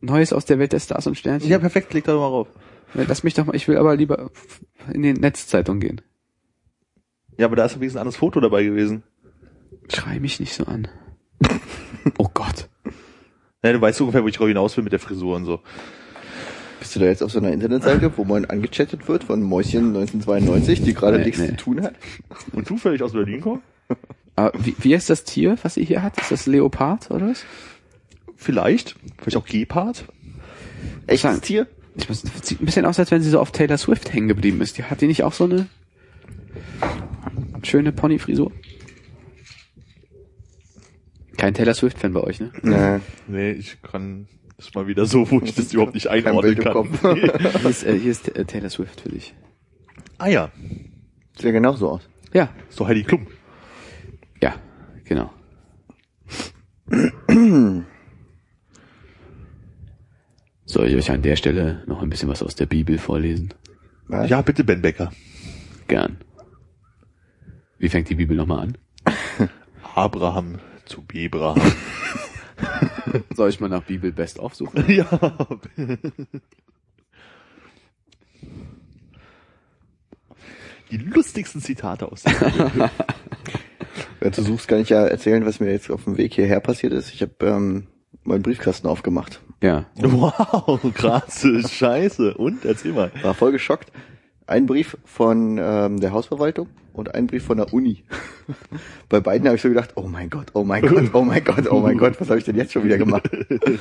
Neues 0.01 0.33
aus 0.33 0.45
der 0.45 0.61
Welt 0.61 0.73
der 0.73 0.79
Stars 0.79 1.09
und 1.09 1.17
Sternchen. 1.19 1.51
Ja, 1.51 1.59
perfekt, 1.59 1.93
leg 1.93 2.05
da 2.05 2.13
doch 2.13 2.21
mal 2.21 2.29
rauf. 2.29 2.49
Lass 2.95 3.25
mich 3.25 3.35
doch 3.35 3.45
mal, 3.47 3.57
ich 3.57 3.67
will 3.67 3.77
aber 3.77 3.97
lieber 3.97 4.31
in 4.93 5.03
die 5.03 5.13
Netzzeitung 5.13 5.81
gehen. 5.81 6.01
Ja, 7.37 7.47
aber 7.47 7.57
da 7.57 7.65
ist 7.65 7.75
ein 7.77 7.83
anderes 7.83 8.17
Foto 8.17 8.39
dabei 8.41 8.63
gewesen. 8.63 9.03
Schrei 9.93 10.21
mich 10.21 10.39
nicht 10.39 10.55
so 10.55 10.65
an. 10.67 10.87
Oh 12.17 12.29
Gott. 12.33 12.69
Ja, 13.65 13.73
du 13.73 13.81
weißt 13.81 14.01
ungefähr, 14.01 14.23
wo 14.23 14.29
ich 14.29 14.37
drauf 14.37 14.47
hinaus 14.47 14.77
will 14.77 14.85
mit 14.85 14.93
der 14.93 15.01
Frisur 15.01 15.35
und 15.37 15.45
so. 15.45 15.61
Bist 16.79 16.95
du 16.95 17.01
da 17.01 17.07
jetzt 17.07 17.23
auf 17.25 17.33
so 17.33 17.41
einer 17.41 17.51
Internetseite, 17.53 18.13
wo 18.17 18.25
man 18.25 18.45
angechattet 18.45 19.09
wird 19.09 19.25
von 19.25 19.43
Mäuschen 19.43 19.89
1992, 19.97 20.83
die 20.83 20.95
gerade 20.95 21.19
Nee, 21.19 21.25
nichts 21.25 21.41
nee. 21.41 21.49
zu 21.49 21.57
tun 21.57 21.83
hat? 21.83 21.95
Und 22.53 22.69
zufällig 22.69 23.03
aus 23.03 23.13
Berlin 23.13 23.41
kommen? 23.41 23.63
Aber 24.37 24.53
wie, 24.65 24.77
wie 24.79 24.95
ist 24.95 25.11
das 25.11 25.25
Tier, 25.25 25.57
was 25.63 25.75
sie 25.75 25.85
hier 25.85 26.05
hat? 26.05 26.17
Ist 26.21 26.31
das 26.31 26.47
Leopard 26.47 27.11
oder 27.11 27.31
was? 27.31 27.45
Vielleicht. 28.37 28.95
Vielleicht 29.19 29.37
auch 29.37 29.47
Gepard. 29.47 30.05
Echtes 31.09 31.41
Tier? 31.41 31.67
Ich 31.97 32.09
muss, 32.09 32.23
sieht 32.43 32.61
ein 32.63 32.65
bisschen 32.67 32.87
aus, 32.87 33.01
als 33.01 33.11
wenn 33.11 33.23
sie 33.23 33.31
so 33.31 33.41
auf 33.41 33.51
Taylor 33.51 33.77
Swift 33.77 34.13
hängen 34.13 34.29
geblieben 34.29 34.61
ist. 34.61 34.79
Die 34.79 34.85
hat 34.85 35.01
die 35.01 35.09
nicht 35.09 35.25
auch 35.25 35.33
so 35.33 35.45
eine 35.45 35.67
schöne 37.65 37.91
Ponyfrisur? 37.91 38.53
Kein 41.39 41.55
Taylor 41.55 41.73
Swift-Fan 41.75 42.13
bei 42.13 42.21
euch, 42.21 42.41
ne? 42.41 42.53
Nee. 42.63 43.01
Nee, 43.29 43.53
ich 43.53 43.81
kann, 43.81 44.27
das 44.57 44.67
ist 44.67 44.75
mal 44.75 44.87
wieder 44.87 45.07
so, 45.07 45.31
wo 45.31 45.41
ich 45.41 45.55
das 45.55 45.73
überhaupt 45.73 45.95
nicht 45.95 46.09
Kein 46.09 46.27
einordnen 46.27 46.57
kann. 46.57 46.73
Kopf. 46.73 47.01
Hier 47.15 47.65
ist, 47.71 47.85
äh, 47.85 47.99
hier 47.99 48.11
ist 48.11 48.29
äh, 48.37 48.45
Taylor 48.45 48.69
Swift 48.71 49.01
für 49.01 49.09
dich. 49.11 49.35
ah 50.19 50.27
ja, 50.29 50.51
Sieht 51.37 51.45
ja 51.47 51.53
genauso 51.53 51.91
aus. 51.91 52.09
Ja, 52.33 52.51
ist 52.69 52.79
doch 52.81 52.89
Heidi 52.89 53.05
Klum. 53.05 53.27
ja, 54.43 54.57
genau. 55.05 55.31
Soll 60.65 60.89
ich 60.89 60.97
euch 60.97 61.11
an 61.11 61.23
der 61.23 61.37
Stelle 61.37 61.83
noch 61.87 62.03
ein 62.03 62.11
bisschen 62.11 62.29
was 62.29 62.43
aus 62.43 62.55
der 62.57 62.67
Bibel 62.67 62.99
vorlesen? 62.99 63.55
Was? 64.09 64.29
Ja, 64.29 64.43
bitte 64.43 64.65
Ben 64.65 64.83
Becker. 64.83 65.13
Gern. 65.87 66.19
Wie 67.79 67.89
fängt 67.89 68.09
die 68.11 68.17
Bibel 68.17 68.37
nochmal 68.37 68.61
an? 68.61 68.77
Abraham 69.95 70.59
zu 70.89 71.03
Bebraham. 71.03 71.61
Soll 73.35 73.51
ich 73.51 73.61
mal 73.61 73.69
nach 73.69 73.85
Bibel 73.85 74.13
Best 74.13 74.41
aufsuchen? 74.41 74.85
ja. 74.91 75.07
Die 80.91 80.97
lustigsten 80.97 81.61
Zitate 81.61 82.11
aus 82.11 82.23
der 82.23 82.33
Bibel. 82.33 82.91
Wenn 84.21 84.33
du 84.33 84.43
suchst, 84.43 84.69
kann 84.69 84.81
ich 84.81 84.89
ja 84.89 85.07
erzählen, 85.07 85.47
was 85.47 85.61
mir 85.61 85.71
jetzt 85.71 85.91
auf 85.91 86.05
dem 86.05 86.17
Weg 86.17 86.35
hierher 86.35 86.61
passiert 86.61 86.93
ist. 86.93 87.13
Ich 87.13 87.23
habe 87.23 87.35
ähm, 87.43 87.87
meinen 88.25 88.43
Briefkasten 88.43 88.89
aufgemacht. 88.89 89.41
Ja. 89.63 89.87
Wow, 89.97 90.81
krasse 90.95 91.67
Scheiße. 91.69 92.35
Und, 92.35 92.65
erzähl 92.65 92.93
mal. 92.93 93.13
War 93.23 93.35
voll 93.35 93.53
geschockt. 93.53 93.93
Ein 94.47 94.67
Brief 94.67 94.97
von 95.05 95.59
ähm, 95.61 96.01
der 96.01 96.13
Hausverwaltung 96.13 96.69
und 96.99 97.15
ein 97.15 97.27
Brief 97.27 97.45
von 97.45 97.57
der 97.57 97.73
Uni. 97.73 98.05
Bei 99.09 99.21
beiden 99.21 99.47
habe 99.47 99.57
ich 99.57 99.63
so 99.63 99.69
gedacht, 99.69 99.93
oh 99.95 100.09
mein 100.09 100.31
Gott, 100.31 100.49
oh 100.55 100.65
mein 100.65 100.83
Gott, 100.83 101.11
oh 101.15 101.23
mein 101.23 101.45
Gott, 101.45 101.71
oh 101.71 101.81
mein 101.81 101.97
Gott, 101.97 102.21
was 102.21 102.29
habe 102.29 102.39
ich 102.39 102.45
denn 102.45 102.57
jetzt 102.57 102.73
schon 102.73 102.85
wieder 102.85 102.99
gemacht? 102.99 103.31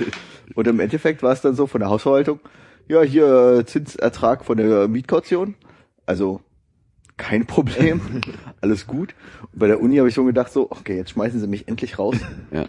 Und 0.56 0.68
im 0.68 0.80
Endeffekt 0.80 1.24
war 1.24 1.34
es 1.34 1.42
dann 1.42 1.56
so 1.56 1.68
von 1.68 1.80
der 1.80 1.90
Hausverwaltung, 1.90 2.40
ja, 2.88 3.02
hier 3.02 3.58
äh, 3.60 3.66
Zinsertrag 3.66 4.46
von 4.46 4.58
der 4.58 4.88
Mietkaution. 4.88 5.56
Also 6.06 6.42
kein 7.18 7.46
Problem, 7.48 8.02
alles 8.62 8.88
gut. 8.88 9.16
Und 9.52 9.60
bei 9.60 9.68
der 9.68 9.82
Uni 9.82 9.98
habe 9.98 10.08
ich 10.08 10.16
so 10.16 10.24
gedacht, 10.24 10.52
so, 10.52 10.70
okay, 10.70 10.96
jetzt 10.96 11.12
schmeißen 11.12 11.40
sie 11.40 11.48
mich 11.48 11.68
endlich 11.68 12.00
raus. 12.00 12.16
Ja. 12.52 12.68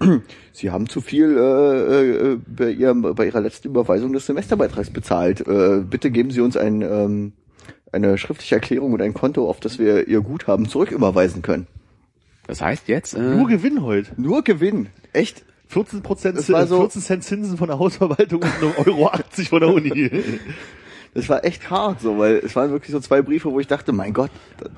Sie 0.52 0.70
haben 0.70 0.88
zu 0.88 1.00
viel 1.00 1.36
äh, 1.36 2.32
äh, 2.32 2.38
bei, 2.46 2.70
ihrem, 2.70 3.02
bei 3.02 3.26
Ihrer 3.26 3.40
letzten 3.40 3.68
Überweisung 3.68 4.12
des 4.12 4.26
Semesterbeitrags 4.26 4.90
bezahlt. 4.90 5.46
Äh, 5.46 5.82
bitte 5.88 6.10
geben 6.10 6.30
Sie 6.30 6.40
uns 6.40 6.56
ein, 6.56 6.82
ähm, 6.82 7.32
eine 7.92 8.18
schriftliche 8.18 8.54
Erklärung 8.56 8.92
und 8.92 9.02
ein 9.02 9.14
Konto, 9.14 9.48
auf 9.48 9.60
das 9.60 9.78
wir 9.78 10.08
Ihr 10.08 10.20
Guthaben 10.22 10.68
zurücküberweisen 10.68 11.42
können. 11.42 11.66
Das 12.46 12.60
heißt 12.60 12.88
jetzt, 12.88 13.14
äh, 13.14 13.20
Nur 13.20 13.46
Gewinn 13.48 13.82
heute. 13.82 14.10
Nur 14.20 14.42
Gewinn. 14.42 14.88
Echt? 15.12 15.44
14 15.68 16.02
Prozent, 16.02 16.36
Das 16.36 16.50
war 16.50 16.66
so- 16.66 16.80
14 16.80 17.00
Cent 17.02 17.24
Zinsen 17.24 17.56
von 17.56 17.68
der 17.68 17.78
Hausverwaltung 17.78 18.42
und 18.42 18.48
1,80 18.76 18.86
Euro 18.86 19.06
80 19.08 19.48
von 19.48 19.60
der 19.60 19.72
Uni. 19.72 20.10
Das 21.14 21.28
war 21.28 21.44
echt 21.44 21.68
hart 21.68 22.00
so, 22.00 22.16
weil 22.16 22.36
es 22.36 22.56
waren 22.56 22.70
wirklich 22.70 22.90
so 22.90 22.98
zwei 22.98 23.20
Briefe, 23.20 23.52
wo 23.52 23.60
ich 23.60 23.66
dachte, 23.66 23.92
mein 23.92 24.14
Gott, 24.14 24.30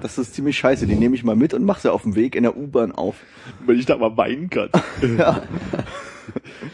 das 0.03 0.19
ist 0.19 0.35
ziemlich 0.35 0.59
scheiße. 0.59 0.85
Die 0.89 0.97
nehme 0.97 1.15
ich 1.15 1.23
mal 1.23 1.37
mit 1.37 1.55
und 1.55 1.65
mache 1.65 1.83
sie 1.83 1.93
auf 1.93 2.03
dem 2.03 2.17
Weg 2.17 2.35
in 2.35 2.43
der 2.43 2.57
U-Bahn 2.57 2.91
auf. 2.91 3.15
Wenn 3.65 3.79
ich 3.79 3.87
da 3.87 3.97
mal 3.97 4.17
weinen 4.17 4.51
kann. 4.51 4.69
Ja. 5.17 5.43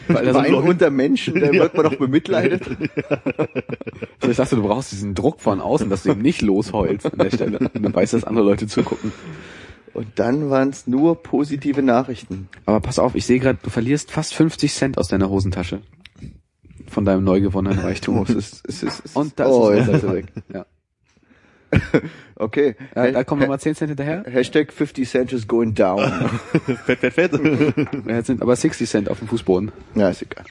Weil 0.09 0.25
das 0.25 0.35
Wein 0.35 0.55
unter 0.55 0.91
Menschen, 0.91 1.35
da 1.41 1.53
wird 1.53 1.75
man 1.75 1.85
doch 1.85 1.95
bemitleidet. 1.99 2.63
Also 4.21 4.31
ich 4.31 4.37
dachte, 4.37 4.57
du 4.57 4.63
brauchst 4.63 4.93
diesen 4.93 5.15
Druck 5.15 5.41
von 5.41 5.61
außen, 5.61 5.91
dass 5.91 6.03
du 6.03 6.13
ihm 6.13 6.23
nicht 6.23 6.43
losheulst 6.43 7.13
an 7.13 7.19
der 7.19 7.31
Stelle. 7.31 7.59
Und 7.59 7.83
dann 7.83 7.95
weißt 7.95 8.13
du, 8.13 8.17
dass 8.19 8.25
andere 8.25 8.45
Leute 8.45 8.67
zugucken. 8.67 9.13
Und 9.93 10.07
dann 10.17 10.51
waren 10.51 10.71
es 10.71 10.87
nur 10.87 11.23
positive 11.23 11.83
Nachrichten. 11.83 12.49
Aber 12.67 12.81
pass 12.81 12.99
auf, 12.99 13.15
ich 13.15 13.27
sehe 13.27 13.41
gerade, 13.41 13.59
du 13.63 13.71
verlierst 13.71 14.11
fast 14.11 14.35
50 14.35 14.73
Cent 14.73 14.99
aus 14.99 15.09
deiner 15.09 15.29
Hosentasche. 15.29 15.81
Von 16.89 17.05
deinem 17.05 17.25
neu 17.25 17.41
gewonnenen 17.41 17.79
Reichtum. 17.79 18.19
Oh, 18.19 18.23
es 18.25 18.31
ist, 18.31 18.65
es 18.69 18.83
ist, 18.83 18.83
es 18.83 19.01
ist, 19.01 19.17
Und 19.17 19.39
da 19.39 19.47
oh, 19.47 19.71
ist 19.71 19.89
ja. 19.89 20.13
weg. 20.13 20.27
Ja. 20.53 20.67
Okay. 22.37 22.75
Ja, 22.97 23.11
da 23.11 23.23
kommen 23.25 23.43
nochmal 23.43 23.61
10 23.61 23.75
Cent 23.75 23.89
hinterher. 23.91 24.25
Hashtag 24.27 24.73
50 24.73 25.09
Cent 25.09 25.33
is 25.33 25.47
going 25.47 25.75
down. 25.75 26.01
fett, 26.87 26.99
fett, 27.01 27.13
fett. 27.15 27.33
Jetzt 28.07 28.27
sind 28.29 28.41
aber 28.41 28.57
60 28.57 28.89
Cent 28.89 29.09
auf 29.11 29.19
dem 29.19 29.29
Fußboden. 29.29 29.71
ja, 29.95 30.09
ist 30.09 30.23
egal. 30.23 30.45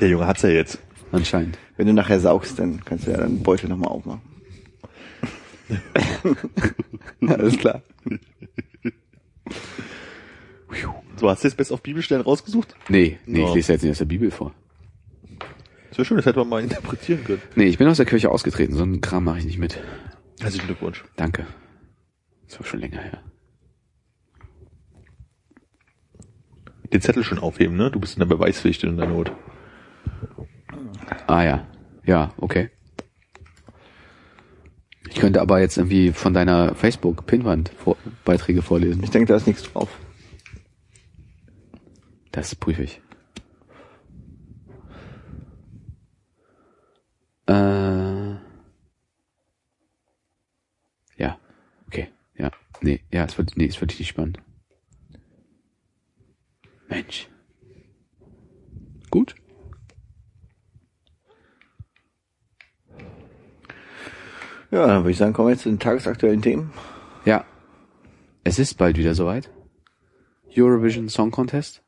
Der 0.00 0.08
Junge 0.08 0.26
hat's 0.26 0.42
ja 0.42 0.48
jetzt. 0.50 0.78
Anscheinend. 1.12 1.56
Wenn 1.76 1.86
du 1.86 1.92
nachher 1.92 2.18
saugst, 2.20 2.58
dann 2.58 2.84
kannst 2.84 3.06
du 3.06 3.10
ja 3.12 3.16
deinen 3.18 3.42
Beutel 3.42 3.68
nochmal 3.68 3.90
aufmachen. 3.90 4.20
Alles 7.26 7.56
klar. 7.58 7.82
So, 11.16 11.28
hast 11.28 11.42
du 11.44 11.48
jetzt 11.48 11.56
best 11.56 11.72
auf 11.72 11.82
Bibelstellen 11.82 12.22
rausgesucht? 12.22 12.74
Nee, 12.88 13.18
nee, 13.26 13.40
Ja. 13.42 13.48
ich 13.48 13.54
lese 13.54 13.72
jetzt 13.72 13.82
nicht 13.82 13.90
aus 13.92 13.98
der 13.98 14.04
Bibel 14.06 14.30
vor. 14.30 14.52
Das 15.90 15.98
wäre 15.98 16.04
schön, 16.04 16.16
das 16.16 16.26
hätte 16.26 16.38
man 16.38 16.48
mal 16.48 16.62
interpretieren 16.62 17.24
können. 17.24 17.42
Nee, 17.56 17.64
ich 17.64 17.78
bin 17.78 17.88
aus 17.88 17.96
der 17.96 18.06
Kirche 18.06 18.30
ausgetreten, 18.30 18.74
so 18.74 18.82
einen 18.82 19.00
Kram 19.00 19.24
mache 19.24 19.38
ich 19.38 19.44
nicht 19.44 19.58
mit. 19.58 19.78
Herzlichen 20.40 20.66
Glückwunsch. 20.66 21.04
Danke. 21.16 21.46
Das 22.46 22.58
war 22.58 22.66
schon 22.66 22.80
länger 22.80 23.00
her. 23.00 23.22
Den 26.92 27.00
Zettel 27.00 27.24
schon 27.24 27.38
aufheben, 27.38 27.76
ne? 27.76 27.90
Du 27.90 28.00
bist 28.00 28.14
in 28.14 28.20
der 28.20 28.26
Beweispflicht 28.26 28.82
in 28.84 28.96
der 28.96 29.06
Not. 29.06 29.32
Ah 31.26 31.42
ja. 31.42 31.66
Ja, 32.04 32.34
okay. 32.38 32.70
Ich 35.08 35.16
könnte 35.16 35.40
aber 35.40 35.60
jetzt 35.60 35.76
irgendwie 35.76 36.12
von 36.12 36.34
deiner 36.34 36.74
Facebook-Pinwand 36.74 37.70
vor 37.70 37.96
Beiträge 38.24 38.62
vorlesen. 38.62 39.02
Ich 39.02 39.10
denke, 39.10 39.26
da 39.26 39.36
ist 39.36 39.46
nichts 39.46 39.64
drauf. 39.64 39.88
Das 42.30 42.54
prüfe 42.54 42.84
ich. 42.84 43.00
Äh, 47.50 48.36
ja, 51.16 51.36
okay, 51.88 52.08
ja, 52.38 52.52
nee, 52.80 53.00
ja, 53.10 53.24
es 53.24 53.36
wird, 53.38 53.56
nee, 53.56 53.66
es 53.66 53.80
wird 53.80 53.98
nicht 53.98 54.06
spannend. 54.06 54.38
Mensch. 56.88 57.28
Gut. 59.10 59.34
Ja, 64.70 64.86
dann 64.86 65.02
würde 65.02 65.10
ich 65.10 65.16
sagen, 65.16 65.32
kommen 65.32 65.48
wir 65.48 65.54
jetzt 65.54 65.62
zu 65.62 65.70
den 65.70 65.80
tagesaktuellen 65.80 66.42
Themen. 66.42 66.72
Ja, 67.24 67.44
es 68.44 68.60
ist 68.60 68.74
bald 68.74 68.96
wieder 68.96 69.16
soweit. 69.16 69.50
Eurovision 70.56 71.08
Song 71.08 71.32
Contest. 71.32 71.82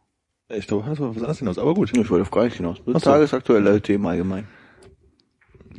Ich 0.49 0.67
glaube, 0.67 0.89
das 0.89 0.99
war 0.99 1.11
was 1.11 1.19
anderes 1.19 1.39
hinaus, 1.39 1.59
aber 1.59 1.73
gut. 1.75 1.97
Ich 1.97 2.11
wollte 2.11 2.23
auf 2.23 2.33
gar 2.33 2.45
nicht 2.47 2.57
hinaus. 2.57 2.83
Das 2.85 3.05
so. 3.05 3.11
tagesaktuelle 3.11 3.81
Themen 3.81 4.07
allgemein. 4.07 4.49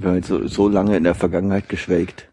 Wir 0.03 0.09
haben 0.09 0.17
jetzt 0.17 0.27
so, 0.27 0.45
so 0.47 0.67
lange 0.67 0.97
in 0.97 1.05
der 1.05 1.15
Vergangenheit 1.15 1.69
geschwelgt. 1.69 2.29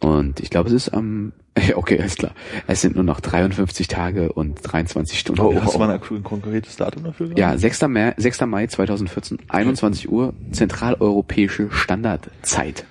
Und 0.00 0.40
ich 0.40 0.50
glaube, 0.50 0.68
es 0.68 0.74
ist 0.74 0.88
am, 0.90 1.32
okay, 1.74 1.98
alles 1.98 2.16
klar. 2.16 2.32
Es 2.66 2.82
sind 2.82 2.96
nur 2.96 3.04
noch 3.04 3.20
53 3.20 3.88
Tage 3.88 4.30
und 4.32 4.58
23 4.62 5.18
Stunden. 5.18 5.40
Oh, 5.40 5.54
hast 5.58 5.74
du 5.74 5.78
mal 5.78 5.90
ein 5.90 6.22
konkretes 6.22 6.76
Datum 6.76 7.04
dafür? 7.04 7.28
gehabt? 7.28 7.38
Ja, 7.38 7.56
6. 7.56 7.82
Mai, 7.88 8.14
6. 8.16 8.42
Mai 8.42 8.66
2014, 8.66 9.38
21 9.48 10.10
Uhr, 10.10 10.34
zentraleuropäische 10.50 11.70
Standardzeit. 11.70 12.84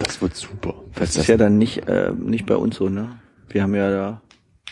Das 0.00 0.20
wird 0.20 0.34
super. 0.34 0.74
Was 0.94 1.14
Das 1.14 1.18
ist 1.18 1.28
ja 1.28 1.36
dann 1.36 1.56
nicht, 1.56 1.86
äh, 1.88 2.10
nicht 2.18 2.46
bei 2.46 2.56
uns 2.56 2.76
so, 2.76 2.88
ne? 2.88 3.20
Wir 3.48 3.62
haben 3.62 3.74
ja 3.76 3.90
da 3.90 4.22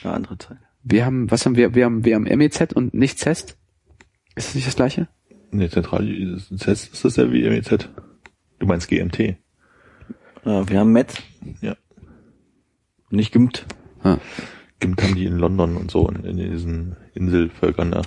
eine 0.02 0.14
andere 0.14 0.38
Zeit. 0.38 0.58
Wir 0.82 1.04
haben, 1.04 1.30
was 1.30 1.46
haben 1.46 1.54
wir? 1.54 1.76
Wir 1.76 1.84
haben, 1.84 2.04
wir 2.04 2.16
haben 2.16 2.24
MEZ 2.24 2.72
und 2.74 2.94
nicht 2.94 3.18
CEST. 3.18 3.56
Ist 4.34 4.48
das 4.48 4.54
nicht 4.54 4.66
das 4.66 4.76
gleiche? 4.76 5.08
Nee, 5.50 5.68
zentral, 5.68 6.06
das 6.50 6.66
ist 6.66 7.04
das 7.04 7.16
ja 7.16 7.32
wie 7.32 7.48
MEZ. 7.48 7.88
Du 8.58 8.66
meinst 8.66 8.88
GMT. 8.88 9.36
Ja, 10.44 10.68
wir 10.68 10.80
haben 10.80 10.92
Metz, 10.92 11.16
Ja. 11.60 11.76
nicht 13.10 13.32
GIMT. 13.32 13.66
Ah. 14.02 14.18
Gibt 14.80 15.02
haben 15.02 15.14
die 15.14 15.24
in 15.24 15.38
London 15.38 15.76
und 15.76 15.90
so, 15.90 16.08
in, 16.08 16.24
in 16.24 16.36
diesen 16.36 16.96
Inselvölkern 17.14 17.90
da. 17.90 18.02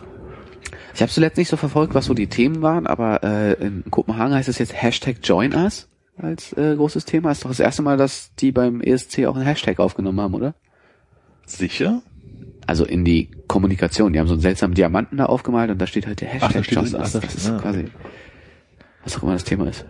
Ich 0.94 1.02
habe 1.02 1.12
zuletzt 1.12 1.38
nicht 1.38 1.50
so 1.50 1.58
verfolgt, 1.58 1.94
was 1.94 2.06
so 2.06 2.14
die 2.14 2.28
Themen 2.28 2.62
waren, 2.62 2.88
aber 2.88 3.24
äh, 3.24 3.54
in 3.54 3.84
Kopenhagen 3.90 4.34
heißt 4.34 4.50
es 4.50 4.58
jetzt 4.60 4.74
Hashtag 4.82 5.18
Join 5.24 5.54
Us 5.54 5.90
als 6.18 6.54
äh, 6.54 6.76
großes 6.76 7.06
Thema. 7.06 7.32
Ist 7.32 7.44
doch 7.44 7.50
das 7.50 7.60
erste 7.60 7.82
Mal, 7.82 7.98
dass 7.98 8.34
die 8.36 8.52
beim 8.52 8.82
ESC 8.82 9.26
auch 9.26 9.36
einen 9.36 9.46
Hashtag 9.46 9.80
aufgenommen 9.80 10.20
haben, 10.22 10.34
oder? 10.34 10.54
Sicher? 11.46 12.02
Also 12.72 12.86
in 12.86 13.04
die 13.04 13.30
Kommunikation. 13.48 14.14
Die 14.14 14.20
haben 14.20 14.28
so 14.28 14.34
einen 14.34 14.42
seltsamen 14.42 14.74
Diamanten 14.74 15.18
da 15.18 15.26
aufgemalt 15.26 15.70
und 15.72 15.78
da 15.78 15.88
steht 15.88 16.08
halt 16.08 16.22
der 16.22 16.30
Hashtag 16.30 16.50
Ach, 16.50 16.54
da 16.54 16.64
steht 16.64 16.76
Join 16.78 16.86
das- 16.86 16.94
Us. 16.94 17.16
ach, 17.18 17.20
da 17.20 17.20
Das 17.20 17.36
ist 17.36 17.50
ah, 17.50 17.60
quasi, 17.60 17.86
was 19.04 19.18
auch 19.18 19.24
immer 19.24 19.34
das 19.34 19.44
Thema 19.44 19.68
ist. 19.68 19.86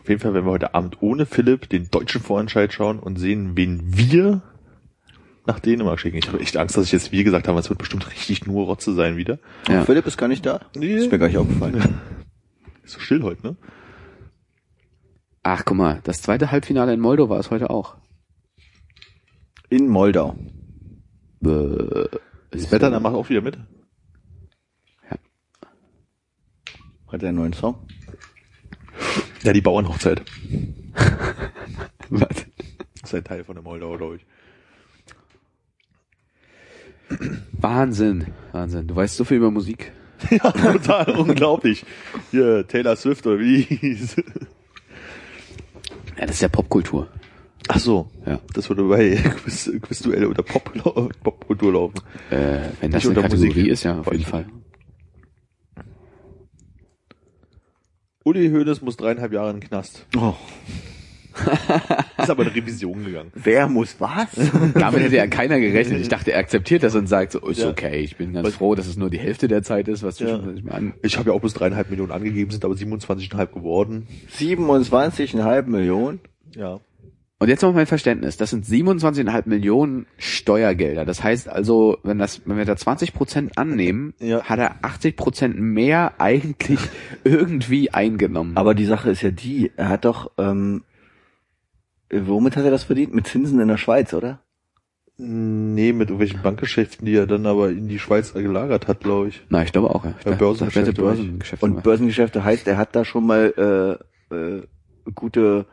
Auf 0.00 0.08
jeden 0.08 0.22
Fall 0.22 0.32
werden 0.32 0.46
wir 0.46 0.50
heute 0.52 0.74
Abend 0.74 1.02
ohne 1.02 1.26
Philipp 1.26 1.68
den 1.68 1.90
deutschen 1.90 2.22
Vorentscheid 2.22 2.72
schauen 2.72 3.00
und 3.00 3.18
sehen, 3.18 3.50
wen 3.54 3.82
wir 3.84 4.40
nach 5.44 5.60
Dänemark 5.60 6.00
schicken. 6.00 6.16
Ich 6.16 6.26
habe 6.28 6.40
echt 6.40 6.56
Angst, 6.56 6.74
dass 6.78 6.86
ich 6.86 6.92
jetzt 6.92 7.12
wir 7.12 7.22
gesagt 7.22 7.46
habe, 7.46 7.60
es 7.60 7.68
wird 7.68 7.78
bestimmt 7.78 8.10
richtig 8.10 8.46
nur 8.46 8.64
Rotze 8.64 8.94
sein 8.94 9.18
wieder. 9.18 9.38
Ja. 9.68 9.84
Philipp 9.84 10.06
ist 10.06 10.16
gar 10.16 10.28
nicht 10.28 10.46
da. 10.46 10.62
Nee. 10.74 10.94
Ist 10.94 11.12
mir 11.12 11.18
gar 11.18 11.26
nicht 11.26 11.36
aufgefallen. 11.36 12.00
Ist 12.82 12.94
so 12.94 12.98
still 13.00 13.22
heute, 13.24 13.46
ne? 13.46 13.56
Ach, 15.42 15.66
guck 15.66 15.76
mal, 15.76 16.00
das 16.04 16.22
zweite 16.22 16.50
Halbfinale 16.50 16.94
in 16.94 17.00
Moldova 17.00 17.38
ist 17.38 17.50
heute 17.50 17.68
auch. 17.68 17.96
In 19.74 19.88
Moldau. 19.88 20.36
Äh, 21.44 22.06
Das 22.52 22.70
Wetter, 22.70 22.90
da 22.90 23.00
macht 23.00 23.14
auch 23.16 23.28
wieder 23.28 23.40
mit. 23.40 23.58
Hat 27.08 27.22
er 27.22 27.28
einen 27.30 27.38
neuen 27.38 27.52
Song? 27.54 27.84
Ja, 29.42 29.52
die 29.52 29.60
Bauernhochzeit. 29.60 30.22
was? 32.08 32.28
Das 32.28 32.46
ist 33.02 33.14
ein 33.16 33.24
Teil 33.24 33.42
von 33.42 33.56
der 33.56 33.64
Moldau, 33.64 33.96
glaube 33.96 34.16
ich. 34.16 34.26
Wahnsinn, 37.52 38.28
Wahnsinn. 38.52 38.86
Du 38.86 38.94
weißt 38.94 39.16
so 39.16 39.24
viel 39.24 39.38
über 39.38 39.50
Musik. 39.50 39.90
Ja, 40.30 40.52
total 40.52 41.10
unglaublich. 41.18 41.84
Hier, 42.30 42.64
Taylor 42.68 42.94
Swift 42.94 43.26
oder 43.26 43.40
wie 43.40 43.62
hieß. 43.62 44.16
Ja, 46.16 46.26
das 46.26 46.36
ist 46.36 46.42
ja 46.42 46.48
Popkultur. 46.48 47.08
Ach 47.68 47.78
so. 47.78 48.10
Ja. 48.26 48.40
Das 48.52 48.68
würde 48.68 48.82
bei 48.84 49.14
Quiz, 49.42 49.70
Quizduelle 49.82 50.28
oder 50.28 50.42
Pop, 50.42 50.70
Popkultur 51.22 51.72
laufen. 51.72 51.94
Äh, 52.30 52.60
wenn 52.80 52.90
das 52.90 53.04
Nicht 53.04 53.16
eine 53.16 53.22
Kategorie 53.28 53.48
Musik. 53.48 53.66
ist, 53.68 53.82
ja, 53.84 54.00
auf 54.00 54.12
jeden 54.12 54.24
Fall. 54.24 54.46
Uli 58.24 58.48
Hoeneß 58.50 58.80
muss 58.82 58.96
dreieinhalb 58.96 59.32
Jahre 59.32 59.50
in 59.50 59.60
den 59.60 59.68
Knast. 59.68 60.06
Oh. 60.16 60.34
Ist 62.16 62.30
aber 62.30 62.44
eine 62.44 62.54
Revision 62.54 63.04
gegangen. 63.04 63.32
Wer 63.34 63.66
muss 63.68 63.96
was? 63.98 64.28
Damit 64.74 65.02
hätte 65.02 65.16
ja 65.16 65.26
keiner 65.26 65.58
gerechnet. 65.58 66.00
Ich 66.00 66.08
dachte, 66.08 66.32
er 66.32 66.38
akzeptiert 66.38 66.84
das 66.84 66.94
und 66.94 67.08
sagt 67.08 67.32
so, 67.32 67.40
ist 67.40 67.58
Ja. 67.60 67.68
okay, 67.70 67.98
ich 67.98 68.16
bin 68.16 68.32
ganz 68.32 68.46
Was- 68.46 68.54
froh, 68.54 68.74
dass 68.76 68.86
es 68.86 68.96
nur 68.96 69.10
die 69.10 69.18
Hälfte 69.18 69.48
der 69.48 69.62
Zeit 69.64 69.88
ist, 69.88 70.02
was 70.04 70.20
Ja. 70.20 70.38
mir 70.38 70.72
an. 70.72 70.94
Ich 71.02 71.18
habe 71.18 71.30
ja 71.30 71.36
auch 71.36 71.40
bis 71.40 71.52
dreieinhalb 71.54 71.90
Millionen 71.90 72.12
angegeben, 72.12 72.50
sind 72.52 72.64
aber 72.64 72.74
27,5 72.74 73.52
geworden. 73.52 74.06
27,5 74.38 75.66
Millionen. 75.66 76.20
Ja. 76.54 76.78
Und 77.44 77.50
jetzt 77.50 77.60
noch 77.60 77.74
mein 77.74 77.84
Verständnis. 77.84 78.38
Das 78.38 78.48
sind 78.48 78.64
27,5 78.64 79.42
Millionen 79.46 80.06
Steuergelder. 80.16 81.04
Das 81.04 81.22
heißt 81.22 81.46
also, 81.46 81.98
wenn 82.02 82.18
das, 82.18 82.40
wenn 82.46 82.56
wir 82.56 82.64
da 82.64 82.74
20 82.74 83.12
Prozent 83.12 83.58
annehmen, 83.58 84.14
Ja. 84.18 84.44
hat 84.44 84.58
er 84.58 84.76
80 84.80 85.14
Prozent 85.14 85.60
mehr 85.60 86.14
eigentlich 86.16 86.80
irgendwie 87.24 87.90
eingenommen. 87.92 88.56
Aber 88.56 88.74
die 88.74 88.86
Sache 88.86 89.10
ist 89.10 89.20
ja 89.20 89.30
die, 89.30 89.70
er 89.76 89.90
hat 89.90 90.06
doch, 90.06 90.30
ähm, 90.38 90.84
womit 92.10 92.56
hat 92.56 92.64
er 92.64 92.70
das 92.70 92.84
verdient? 92.84 93.12
Mit 93.12 93.26
Zinsen 93.26 93.60
in 93.60 93.68
der 93.68 93.76
Schweiz, 93.76 94.14
oder? 94.14 94.40
Nee, 95.18 95.92
mit 95.92 96.08
irgendwelchen 96.08 96.40
Bankgeschäften, 96.40 97.04
die 97.04 97.14
er 97.14 97.26
dann 97.26 97.44
aber 97.44 97.68
in 97.68 97.88
die 97.88 97.98
Schweiz 97.98 98.32
gelagert 98.32 98.88
hat, 98.88 99.00
glaube 99.00 99.28
ich. 99.28 99.42
Na, 99.50 99.62
ich 99.62 99.72
glaube 99.72 99.90
auch, 99.94 100.06
ja. 100.06 100.12
Dachte, 100.12 100.36
Börsengeschäfte 100.36 100.94
Börsengeschäfte 100.94 101.66
Und. 101.66 101.82
Börsengeschäfte 101.82 102.42
heißt, 102.42 102.66
er 102.66 102.78
hat 102.78 102.96
da 102.96 103.04
schon 103.04 103.26
mal 103.26 103.98
äh, 104.32 104.34
äh, 104.34 104.62
gute, 105.14 105.66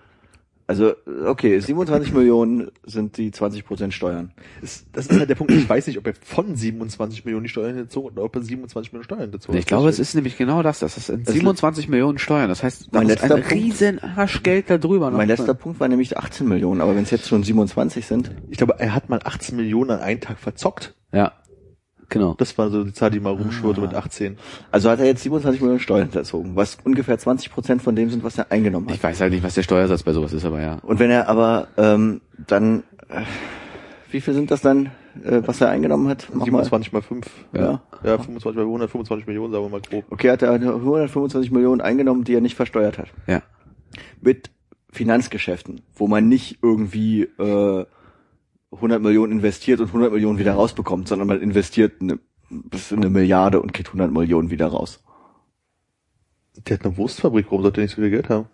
also 0.67 0.93
okay, 1.25 1.59
27 1.59 2.13
Millionen 2.13 2.69
sind 2.85 3.17
die 3.17 3.31
20 3.31 3.65
Prozent 3.65 3.93
Steuern. 3.93 4.31
Das, 4.61 4.85
das 4.93 5.07
ist 5.07 5.19
halt 5.19 5.29
der 5.29 5.35
Punkt. 5.35 5.51
Ich 5.53 5.67
weiß 5.67 5.87
nicht, 5.87 5.97
ob 5.97 6.07
er 6.07 6.13
von 6.13 6.55
27 6.55 7.25
Millionen 7.25 7.43
die 7.43 7.49
Steuern 7.49 7.75
hinterzogen 7.75 8.11
hat 8.11 8.17
oder 8.17 8.25
ob 8.25 8.35
er 8.35 8.41
27 8.41 8.91
Millionen 8.93 9.03
Steuern 9.05 9.21
hinterzogen 9.21 9.59
Ich 9.59 9.65
glaube, 9.65 9.89
es 9.89 9.99
ist 9.99 10.15
nämlich 10.15 10.37
genau 10.37 10.63
das. 10.63 10.79
Das 10.79 10.95
sind 10.95 11.27
Das 11.27 11.33
27 11.33 11.89
Millionen 11.89 12.17
Steuern. 12.19 12.49
Das 12.49 12.63
heißt, 12.63 12.87
da 12.91 12.99
Mein 12.99 13.09
ist 13.09 13.21
ein 13.23 13.29
Punkt- 13.29 13.51
riesen 13.51 13.99
Arschgeld 13.99 14.69
da 14.69 14.77
drüber. 14.77 15.09
noch 15.11 15.17
Mein 15.17 15.27
letzter 15.27 15.53
Punkt 15.53 15.79
war 15.79 15.87
nämlich 15.87 16.17
18 16.17 16.47
Millionen, 16.47 16.81
aber 16.81 16.95
wenn 16.95 17.03
es 17.03 17.11
jetzt 17.11 17.27
schon 17.27 17.43
27 17.43 18.05
sind, 18.05 18.31
Ich 18.49 18.57
glaube, 18.57 18.75
er 18.79 18.93
hat 18.95 19.09
mal 19.09 19.19
18 19.23 19.55
Millionen 19.55 19.91
an 19.91 19.99
einen 19.99 20.21
Tag 20.21 20.39
verzockt. 20.39 20.93
Ja, 21.13 21.33
genau. 22.11 22.35
Das 22.37 22.55
war 22.59 22.69
so 22.69 22.83
die 22.83 22.93
Zahl, 22.93 23.09
die 23.09 23.19
mal 23.19 23.31
rumschwirrte 23.33 23.81
mit 23.81 23.95
18. 23.95 24.37
also 24.71 24.91
hat 24.91 24.99
er 24.99 25.05
jetzt 25.05 25.23
27 25.23 25.59
Millionen 25.61 25.79
Steuern 25.79 26.03
hinterzogen, 26.03 26.55
was 26.55 26.77
ungefähr 26.83 27.17
20 27.17 27.51
Prozent 27.51 27.81
von 27.81 27.95
dem 27.95 28.11
sind, 28.11 28.23
was 28.23 28.37
er 28.37 28.51
eingenommen 28.51 28.87
hat. 28.87 28.95
Ich 28.95 29.03
weiß 29.03 29.19
halt 29.21 29.33
nicht, 29.33 29.43
was 29.43 29.55
der 29.55 29.63
Steuersatz 29.63 30.03
bei 30.03 30.13
sowas 30.13 30.33
ist, 30.33 30.45
aber 30.45 30.61
ja. 30.61 30.77
Und 30.83 30.99
wenn 30.99 31.09
er 31.09 31.27
aber 31.27 31.69
ähm, 31.77 32.21
dann, 32.45 32.83
äh, 33.09 33.23
wie 34.11 34.21
viel 34.21 34.35
sind 34.35 34.51
das 34.51 34.61
dann, 34.61 34.91
äh, 35.23 35.41
was 35.45 35.61
er 35.61 35.69
eingenommen 35.69 36.07
hat? 36.07 36.27
Mach 36.29 36.45
mal. 36.47 36.63
27 36.63 36.93
mal 36.93 37.01
5. 37.01 37.27
Ja. 37.53 37.81
Ja, 38.03 38.17
25 38.17 38.55
mal 38.55 38.61
125 38.61 39.25
Millionen, 39.25 39.51
sagen 39.51 39.65
wir 39.65 39.69
mal 39.69 39.81
grob. 39.81 40.05
Okay, 40.11 40.29
hat 40.29 40.41
er 40.41 40.51
125 40.51 41.51
Millionen 41.51 41.81
eingenommen, 41.81 42.23
die 42.23 42.35
er 42.35 42.41
nicht 42.41 42.55
versteuert 42.55 42.97
hat. 42.97 43.07
Ja. 43.27 43.41
Mit 44.21 44.51
Finanzgeschäften, 44.91 45.81
wo 45.95 46.07
man 46.07 46.27
nicht 46.27 46.59
irgendwie 46.61 47.23
äh, 47.23 47.85
100 48.71 49.01
Millionen 49.01 49.33
investiert 49.33 49.79
und 49.79 49.87
100 49.87 50.11
Millionen 50.11 50.39
wieder 50.39 50.53
rausbekommt, 50.53 51.07
sondern 51.07 51.27
man 51.27 51.41
investiert 51.41 52.01
eine, 52.01 52.19
bis 52.49 52.89
zu 52.89 52.95
eine 52.95 53.09
Milliarde 53.09 53.61
und 53.61 53.73
kriegt 53.73 53.89
100 53.89 54.11
Millionen 54.11 54.49
wieder 54.49 54.67
raus. 54.67 55.03
Der 56.67 56.77
hat 56.77 56.85
eine 56.85 56.97
Wurstfabrik, 56.97 57.47
warum 57.47 57.63
sollte 57.63 57.81
er 57.81 57.83
nicht 57.83 57.95
so 57.95 58.01
viel 58.01 58.09
Geld 58.09 58.29
haben? 58.29 58.47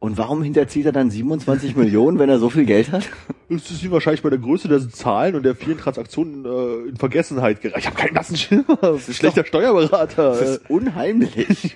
Und 0.00 0.16
warum 0.16 0.42
hinterzieht 0.42 0.86
er 0.86 0.92
dann 0.92 1.10
27 1.10 1.74
Millionen, 1.74 2.20
wenn 2.20 2.28
er 2.28 2.38
so 2.38 2.50
viel 2.50 2.64
Geld 2.64 2.92
hat? 2.92 3.08
Es 3.50 3.70
ist 3.70 3.82
ihm 3.82 3.92
wahrscheinlich 3.92 4.20
bei 4.20 4.28
der 4.28 4.38
Größe 4.38 4.68
der 4.68 4.90
Zahlen 4.90 5.34
und 5.34 5.42
der 5.42 5.54
vielen 5.54 5.78
Transaktionen 5.78 6.44
äh, 6.44 6.90
in 6.90 6.96
Vergessenheit 6.98 7.62
gereicht. 7.62 7.78
Ich 7.78 7.86
habe 7.86 7.96
keinen 7.96 8.12
blassen 8.12 8.36
Schimmer. 8.36 8.76
Das 8.78 9.00
ist 9.00 9.08
ein 9.08 9.14
schlechter 9.14 9.46
Steuerberater. 9.46 10.32
Das 10.32 10.42
ist 10.42 10.68
unheimlich. 10.68 11.74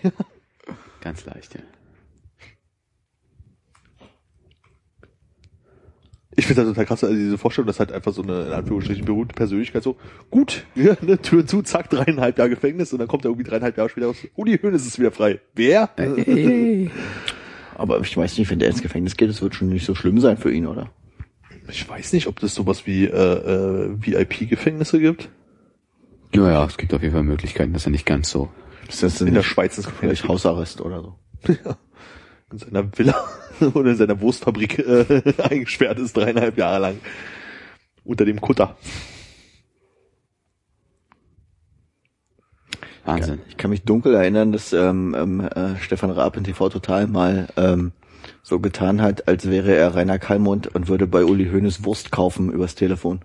Ganz 1.00 1.24
leicht, 1.24 1.54
ja. 1.54 1.60
Ich 6.34 6.46
finde 6.46 6.62
das 6.62 6.70
total 6.70 6.86
krass, 6.86 7.04
also 7.04 7.14
diese 7.14 7.36
Vorstellung, 7.36 7.66
dass 7.66 7.78
halt 7.78 7.92
einfach 7.92 8.12
so 8.12 8.22
eine, 8.22 8.46
in 8.46 8.52
Anführungsstrichen, 8.52 9.04
berühmte 9.04 9.34
Persönlichkeit 9.34 9.82
so, 9.82 9.96
gut, 10.30 10.64
ja, 10.74 10.96
ne, 11.02 11.18
Tür 11.20 11.46
zu, 11.46 11.62
zack, 11.62 11.90
dreieinhalb 11.90 12.38
Jahre 12.38 12.50
Gefängnis 12.50 12.92
und 12.92 13.00
dann 13.00 13.09
kommt 13.09 13.24
er 13.24 13.30
irgendwie 13.30 13.48
dreieinhalb 13.48 13.76
Jahre 13.76 13.90
später 13.90 14.06
raus, 14.06 14.16
Uli 14.34 14.59
Hoeneß 14.59 14.86
ist 14.86 14.98
wieder 14.98 15.12
frei. 15.12 15.40
Wer? 15.54 15.90
Hey. 15.96 16.90
Aber 17.74 18.00
ich 18.00 18.16
weiß 18.16 18.38
nicht, 18.38 18.50
wenn 18.50 18.59
der 18.59 18.68
ins 18.70 18.82
Gefängnis 18.82 19.16
geht, 19.16 19.28
das 19.28 19.42
wird 19.42 19.54
schon 19.54 19.68
nicht 19.68 19.84
so 19.84 19.94
schlimm 19.94 20.20
sein 20.20 20.38
für 20.38 20.52
ihn, 20.52 20.66
oder? 20.66 20.90
Ich 21.68 21.88
weiß 21.88 22.12
nicht, 22.12 22.26
ob 22.26 22.40
das 22.40 22.54
sowas 22.54 22.86
wie 22.86 23.04
äh, 23.04 23.10
äh, 23.10 23.96
VIP-Gefängnisse 23.98 25.00
gibt. 25.00 25.28
Ja, 26.34 26.50
ja, 26.50 26.64
es 26.64 26.76
gibt 26.76 26.94
auf 26.94 27.02
jeden 27.02 27.12
Fall 27.12 27.22
Möglichkeiten, 27.22 27.72
dass 27.72 27.86
er 27.86 27.90
nicht 27.90 28.06
ganz 28.06 28.30
so. 28.30 28.48
Ist 28.88 29.02
das 29.02 29.18
denn 29.18 29.28
In 29.28 29.34
der 29.34 29.42
Schweiz 29.42 29.76
ins 29.76 29.86
Gefängnis. 29.86 30.20
vielleicht 30.20 30.28
Hausarrest 30.28 30.80
oder 30.80 31.02
so? 31.02 31.14
in 32.52 32.58
seiner 32.58 32.96
Villa 32.96 33.14
oder 33.74 33.90
in 33.90 33.96
seiner 33.96 34.20
Wurstfabrik 34.20 34.78
äh, 34.78 35.22
eingesperrt 35.42 35.98
ist, 35.98 36.16
dreieinhalb 36.16 36.56
Jahre 36.58 36.80
lang. 36.80 36.98
Unter 38.04 38.24
dem 38.24 38.40
Kutter. 38.40 38.76
Wahnsinn. 43.04 43.40
Ich 43.48 43.56
kann 43.56 43.70
mich 43.70 43.82
dunkel 43.82 44.14
erinnern, 44.14 44.52
dass 44.52 44.72
ähm, 44.72 45.14
ähm, 45.18 45.40
äh, 45.40 45.76
Stefan 45.80 46.10
Raab 46.10 46.36
in 46.36 46.44
TV 46.44 46.68
Total 46.68 47.06
mal 47.06 47.48
ähm, 47.56 47.92
so 48.42 48.60
getan 48.60 49.02
hat, 49.02 49.28
als 49.28 49.48
wäre 49.50 49.74
er 49.74 49.94
Rainer 49.94 50.18
Kallmund 50.18 50.72
und 50.74 50.88
würde 50.88 51.06
bei 51.06 51.24
Uli 51.24 51.50
Hoeneß 51.50 51.84
Wurst 51.84 52.12
kaufen 52.12 52.52
übers 52.52 52.74
Telefon. 52.74 53.24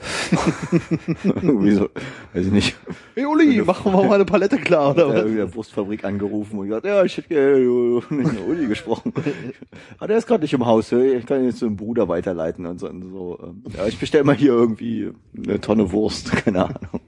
Irgendwie 1.24 1.72
so, 1.72 1.88
weiß 2.32 2.46
ich 2.46 2.52
nicht. 2.52 2.76
Hey 3.14 3.24
Uli, 3.24 3.62
machen 3.62 3.92
wir 3.92 4.04
mal 4.04 4.14
eine 4.14 4.24
Palette 4.24 4.58
klar, 4.58 4.90
oder 4.90 5.14
er 5.14 5.24
was? 5.24 5.32
der 5.32 5.54
Wurstfabrik 5.54 6.04
angerufen 6.04 6.58
und 6.58 6.66
gesagt, 6.66 6.86
ja, 6.86 7.02
ich 7.04 7.16
hätte 7.16 7.28
gerne 7.28 8.02
mit 8.10 8.32
der 8.32 8.46
Uli 8.46 8.66
gesprochen. 8.66 9.12
Hat 10.00 10.10
er 10.10 10.18
ist 10.18 10.26
gerade 10.26 10.42
nicht 10.42 10.52
im 10.52 10.66
Haus, 10.66 10.92
ich 10.92 11.26
kann 11.26 11.40
ihn 11.40 11.46
jetzt 11.46 11.58
zum 11.58 11.76
Bruder 11.76 12.08
weiterleiten 12.08 12.66
und 12.66 12.78
so. 12.78 12.88
Und 12.88 13.10
so 13.10 13.38
ähm, 13.42 13.64
ja, 13.76 13.86
ich 13.86 13.98
bestell 13.98 14.24
mal 14.24 14.36
hier 14.36 14.52
irgendwie 14.52 15.12
eine 15.36 15.60
Tonne 15.60 15.90
Wurst, 15.92 16.32
keine 16.44 16.66
Ahnung. 16.66 17.00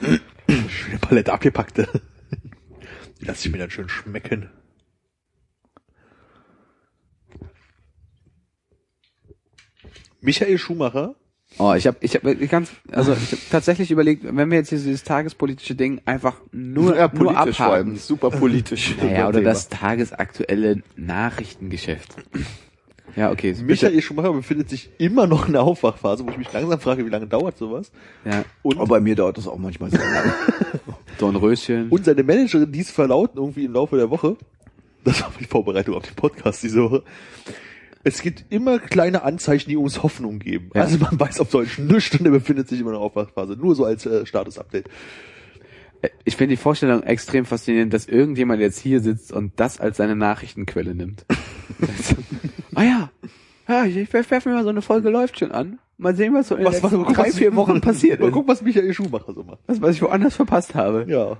Schöne 0.68 0.98
Palette 1.00 1.32
abgepackte. 1.32 1.88
Die 3.20 3.24
lasse 3.24 3.46
ich 3.46 3.52
mir 3.52 3.58
dann 3.58 3.70
schön 3.70 3.88
schmecken. 3.88 4.50
Michael 10.20 10.58
Schumacher 10.58 11.16
Oh, 11.58 11.74
ich 11.74 11.86
habe 11.86 11.98
ich 12.00 12.14
hab 12.14 12.22
ganz, 12.50 12.70
also 12.90 13.12
ich 13.12 13.32
habe 13.32 13.42
tatsächlich 13.50 13.90
überlegt, 13.90 14.24
wenn 14.24 14.50
wir 14.50 14.58
jetzt 14.58 14.70
dieses 14.70 15.04
tagespolitische 15.04 15.74
Ding 15.74 16.00
einfach 16.06 16.36
nur, 16.50 16.96
ja, 16.96 17.10
nur 17.12 17.36
allem, 17.36 17.50
abhaken. 17.50 17.96
super 17.96 18.30
politisch. 18.30 18.96
Naja, 19.02 19.28
oder 19.28 19.38
Thema. 19.38 19.50
das 19.50 19.68
tagesaktuelle 19.68 20.82
Nachrichtengeschäft. 20.96 22.16
Ja, 23.16 23.30
okay. 23.30 23.52
bitte. 23.52 23.64
Michael 23.64 24.00
Schumacher 24.02 24.32
befindet 24.32 24.70
sich 24.70 24.90
immer 24.98 25.26
noch 25.26 25.46
in 25.46 25.52
der 25.52 25.62
Aufwachphase, 25.62 26.24
wo 26.26 26.30
ich 26.30 26.38
mich 26.38 26.52
langsam 26.52 26.80
frage, 26.80 27.04
wie 27.04 27.10
lange 27.10 27.26
dauert 27.26 27.58
sowas. 27.58 27.92
Ja, 28.24 28.44
Und, 28.62 28.76
Aber 28.78 28.86
bei 28.86 29.00
mir 29.00 29.14
dauert 29.14 29.36
das 29.36 29.46
auch 29.46 29.58
manchmal 29.58 29.90
sehr 29.90 30.00
lange. 30.00 30.32
Dornröschen. 31.18 31.88
und 31.90 32.04
seine 32.04 32.22
Managerin, 32.22 32.72
dies 32.72 32.90
verlauten 32.90 33.38
irgendwie 33.38 33.66
im 33.66 33.74
Laufe 33.74 33.96
der 33.96 34.10
Woche, 34.10 34.36
das 35.04 35.20
war 35.20 35.30
die 35.38 35.44
Vorbereitung 35.44 35.94
auf 35.94 36.04
den 36.04 36.14
Podcast 36.14 36.62
diese 36.62 36.82
Woche, 36.82 37.02
es 38.04 38.22
gibt 38.22 38.46
immer 38.50 38.78
kleine 38.78 39.22
Anzeichen, 39.22 39.70
die 39.70 39.76
uns 39.76 40.02
Hoffnung 40.02 40.38
geben. 40.38 40.70
Ja. 40.74 40.82
Also 40.82 40.98
man 40.98 41.18
weiß 41.18 41.40
auf 41.40 41.50
Deutsch 41.50 41.78
nichts 41.78 42.18
und 42.18 42.26
er 42.26 42.32
befindet 42.32 42.68
sich 42.68 42.80
immer 42.80 42.90
in 42.90 42.94
der 42.94 43.02
Aufwachphase. 43.02 43.54
Nur 43.54 43.74
so 43.74 43.84
als 43.84 44.06
äh, 44.06 44.26
Status-Update. 44.26 44.88
Ich 46.24 46.36
finde 46.36 46.54
die 46.54 46.60
Vorstellung 46.60 47.04
extrem 47.04 47.44
faszinierend, 47.44 47.94
dass 47.94 48.06
irgendjemand 48.06 48.60
jetzt 48.60 48.80
hier 48.80 49.00
sitzt 49.00 49.32
und 49.32 49.52
das 49.56 49.78
als 49.78 49.98
seine 49.98 50.16
Nachrichtenquelle 50.16 50.96
nimmt. 50.96 51.24
ah 52.74 52.82
ja, 52.82 53.10
ja, 53.68 53.84
ich 53.84 54.12
werfe 54.12 54.48
mir 54.48 54.56
mal 54.56 54.64
so 54.64 54.70
eine 54.70 54.82
Folge 54.82 55.08
läuft 55.10 55.38
schon 55.38 55.52
an. 55.52 55.78
Mal 55.98 56.16
sehen, 56.16 56.34
was 56.34 56.48
so 56.48 56.56
in 56.56 56.64
den 56.64 56.72
Was, 56.72 56.82
was, 56.82 57.14
drei, 57.14 57.30
vier 57.30 57.54
Wochen 57.54 57.80
passiert 57.80 58.18
Mal 58.20 58.26
ist. 58.26 58.32
gucken, 58.32 58.48
was 58.48 58.62
Michael 58.62 58.92
Schumacher 58.92 59.32
so 59.32 59.44
macht. 59.44 59.60
Was, 59.66 59.80
was 59.80 59.94
ich 59.94 60.02
woanders 60.02 60.34
verpasst 60.34 60.74
habe. 60.74 61.06
Ja. 61.08 61.36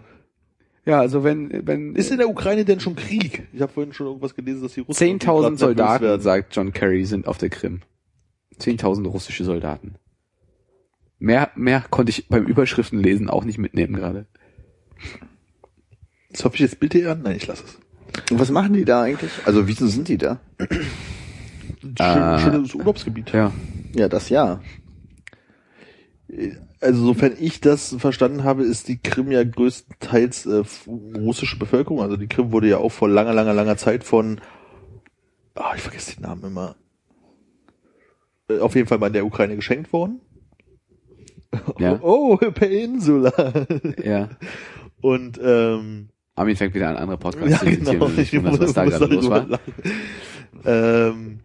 Ja, 0.84 1.00
also 1.00 1.22
wenn, 1.22 1.66
wenn 1.66 1.94
Ist 1.94 2.10
in 2.10 2.18
der 2.18 2.28
Ukraine 2.28 2.64
denn 2.64 2.80
schon 2.80 2.96
Krieg? 2.96 3.46
Ich 3.52 3.60
habe 3.60 3.72
vorhin 3.72 3.92
schon 3.92 4.06
irgendwas 4.08 4.34
gelesen, 4.34 4.62
dass 4.62 4.72
die 4.74 4.80
Russen 4.80 5.02
irgendwie 5.06 5.26
grad 5.26 5.36
10.000 5.36 5.42
nervös 5.42 5.60
Soldaten, 5.60 6.04
werden. 6.04 6.20
sagt 6.22 6.56
John 6.56 6.72
Kerry, 6.72 7.04
sind 7.04 7.26
auf 7.28 7.38
der 7.38 7.50
Krim. 7.50 7.82
10.000 8.58 9.06
russische 9.06 9.44
Soldaten. 9.44 9.94
Mehr, 11.20 11.50
mehr 11.54 11.84
konnte 11.88 12.10
ich 12.10 12.28
beim 12.28 12.46
Überschriftenlesen 12.46 13.30
auch 13.30 13.44
nicht 13.44 13.58
mitnehmen 13.58 13.94
gerade. 13.94 14.26
Das 16.30 16.44
hoffe 16.44 16.56
ich 16.56 16.62
jetzt 16.62 16.80
bitte 16.80 17.08
an? 17.10 17.22
Nein, 17.22 17.36
ich 17.36 17.46
lasse 17.46 17.62
es. 17.64 17.78
Und 18.32 18.40
was 18.40 18.50
machen 18.50 18.72
die 18.72 18.84
da 18.84 19.02
eigentlich? 19.02 19.30
Also 19.44 19.68
wieso 19.68 19.86
sind 19.86 20.08
die 20.08 20.18
da? 20.18 20.40
Schön, 21.80 21.96
Äh, 21.98 22.38
schönes 22.40 22.74
Urlaubsgebiet. 22.74 23.32
Ja. 23.32 23.52
Ja, 23.94 24.08
das 24.08 24.28
ja. 24.30 24.60
Also 26.82 27.06
sofern 27.06 27.32
ich 27.38 27.60
das 27.60 27.94
verstanden 27.98 28.44
habe, 28.44 28.64
ist 28.64 28.88
die 28.88 28.98
Krim 28.98 29.30
ja 29.30 29.44
größtenteils 29.44 30.46
äh, 30.46 30.62
russische 31.16 31.58
Bevölkerung. 31.58 32.02
Also 32.02 32.16
die 32.16 32.26
Krim 32.26 32.52
wurde 32.52 32.68
ja 32.68 32.78
auch 32.78 32.90
vor 32.90 33.08
langer, 33.08 33.32
langer, 33.32 33.54
langer 33.54 33.76
Zeit 33.76 34.04
von, 34.04 34.40
ah, 35.54 35.72
ich 35.76 35.82
vergesse 35.82 36.16
den 36.16 36.22
Namen 36.22 36.44
immer, 36.44 36.74
Äh, 38.48 38.58
auf 38.58 38.74
jeden 38.74 38.88
Fall 38.88 38.98
mal 38.98 39.06
in 39.06 39.12
der 39.12 39.24
Ukraine 39.24 39.54
geschenkt 39.56 39.92
worden. 39.92 40.20
Ja. 41.78 41.98
Oh, 42.02 42.36
Peninsula. 42.36 43.32
Ja. 44.02 44.30
Und 45.00 45.38
ähm, 45.42 46.08
Armin 46.34 46.56
fängt 46.56 46.74
wieder 46.74 46.88
an, 46.88 46.96
andere 46.96 47.18
Podcasts 47.18 47.50
ja, 47.50 47.58
zu 47.58 47.64
zitieren. 47.66 47.84
genau. 47.92 48.06
und 48.06 48.18
Ich 48.18 48.32
wundere, 48.32 48.60
was 48.60 48.72
da 48.72 48.84
muss 48.84 48.94
gerade 48.94 49.14
los 49.14 49.28
darüber 49.28 49.50
war. 49.50 49.60
Ähm, 50.64 51.40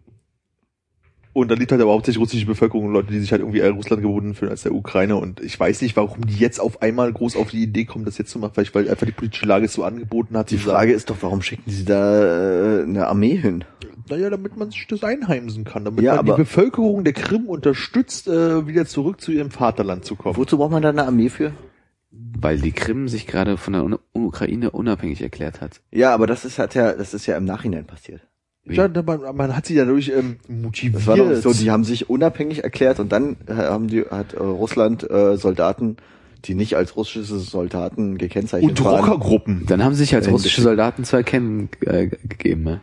und 1.38 1.52
da 1.52 1.56
lebt 1.56 1.72
halt 1.72 1.82
aber 1.82 1.92
hauptsächlich 1.92 2.20
russische 2.20 2.48
Bevölkerung 2.48 2.88
und 2.88 2.94
Leute, 2.94 3.12
die 3.12 3.20
sich 3.20 3.32
halt 3.32 3.42
irgendwie 3.42 3.60
eher 3.60 3.70
Russland 3.70 4.02
gebunden 4.02 4.34
fühlen 4.34 4.50
als 4.50 4.64
der 4.64 4.74
Ukraine. 4.74 5.18
Und 5.18 5.40
ich 5.40 5.60
weiß 5.60 5.84
nicht, 5.84 5.96
warum 5.96 6.26
die 6.26 6.38
jetzt 6.38 6.60
auf 6.60 6.82
einmal 6.82 7.14
groß 7.14 7.36
auf 7.36 7.52
die 7.52 7.62
Idee 7.62 7.86
kommen, 7.86 8.06
das 8.06 8.18
jetzt 8.18 8.32
zu 8.32 8.40
machen. 8.40 8.54
Vielleicht, 8.56 8.74
weil 8.74 8.90
einfach 8.90 9.06
die 9.06 9.12
politische 9.12 9.46
Lage 9.46 9.66
es 9.66 9.74
so 9.74 9.84
angeboten 9.84 10.36
hat. 10.36 10.50
Die 10.50 10.58
Frage 10.58 10.94
ist 10.94 11.12
doch, 11.12 11.18
warum 11.22 11.44
schicken 11.44 11.70
sie 11.70 11.86
da 11.86 12.80
äh, 12.80 12.84
eine 12.84 13.08
Armee 13.08 13.36
hin? 13.36 13.64
naja, 14.10 14.30
damit 14.30 14.58
man 14.58 14.72
sich 14.72 14.88
das 14.88 15.04
einheimsen 15.04 15.64
kann, 15.64 15.86
damit 15.86 16.04
Ja, 16.04 16.16
man 16.16 16.26
die 16.26 16.32
Bevölkerung 16.32 17.04
der 17.04 17.14
Krim 17.14 17.48
unterstützt, 17.48 18.28
äh, 18.28 18.66
wieder 18.66 18.86
zurück 18.86 19.22
zu 19.22 19.32
ihrem 19.32 19.52
Vaterland 19.52 20.06
zu 20.06 20.16
kommen. 20.16 20.38
Wozu 20.38 20.58
braucht 20.58 20.72
man 20.72 20.82
da 20.82 20.90
eine 20.90 21.06
Armee 21.06 21.30
für? 21.30 21.52
Weil 22.10 22.60
die 22.60 22.72
Krim 22.72 23.08
sich 23.10 23.28
gerade 23.28 23.58
von 23.58 23.74
der 23.74 23.84
Un 23.84 24.00
Ukraine 24.14 24.72
unabhängig 24.72 25.22
erklärt 25.22 25.62
hat. 25.62 25.82
Ja, 25.92 26.14
aber 26.14 26.26
das 26.26 26.46
ist 26.46 26.58
hat 26.58 26.74
ja, 26.74 26.94
das 26.94 27.14
ist 27.14 27.26
ja 27.26 27.38
im 27.38 27.46
Nachhinein 27.46 27.86
passiert. 27.86 28.22
Ja, 28.70 28.88
man, 29.06 29.36
man 29.36 29.56
hat 29.56 29.66
sie 29.66 29.76
dadurch 29.76 30.10
ähm, 30.10 30.38
motiviert. 30.48 30.96
Das 30.96 31.08
war 31.08 31.18
doch 31.18 31.36
so, 31.36 31.54
die 31.54 31.72
haben 31.72 31.84
sich 31.84 32.10
unabhängig 32.10 32.64
erklärt 32.64 33.00
und 33.00 33.12
dann 33.12 33.38
äh, 33.48 33.54
haben 33.54 33.88
die 33.88 34.02
hat 34.02 34.34
äh, 34.34 34.38
Russland 34.40 35.10
äh, 35.10 35.38
Soldaten, 35.38 35.98
die 36.46 36.54
nicht 36.54 36.76
als 36.76 36.96
russische 36.96 37.24
Soldaten 37.38 38.18
gekennzeichnet 38.18 38.70
und 38.80 38.86
waren. 38.86 39.00
Rockergruppen. 39.06 39.66
Dann 39.68 39.84
haben 39.84 39.94
sie 39.94 40.00
sich 40.04 40.16
als 40.16 40.28
Äh, 40.28 40.32
russische. 40.32 40.62
Soldaten 40.62 41.04
zu 41.04 41.16
erkennen 41.16 41.70
äh, 41.82 42.08
ge- 42.08 42.20
gegeben. 42.28 42.64
Ne? 42.64 42.82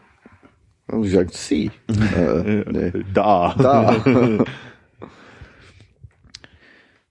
Und 0.89 1.05
sie 1.05 1.11
sagt 1.11 1.35
sie. 1.35 1.70
äh, 2.16 2.65
nee. 2.70 2.93
Da. 3.12 3.55
Da. 3.59 3.97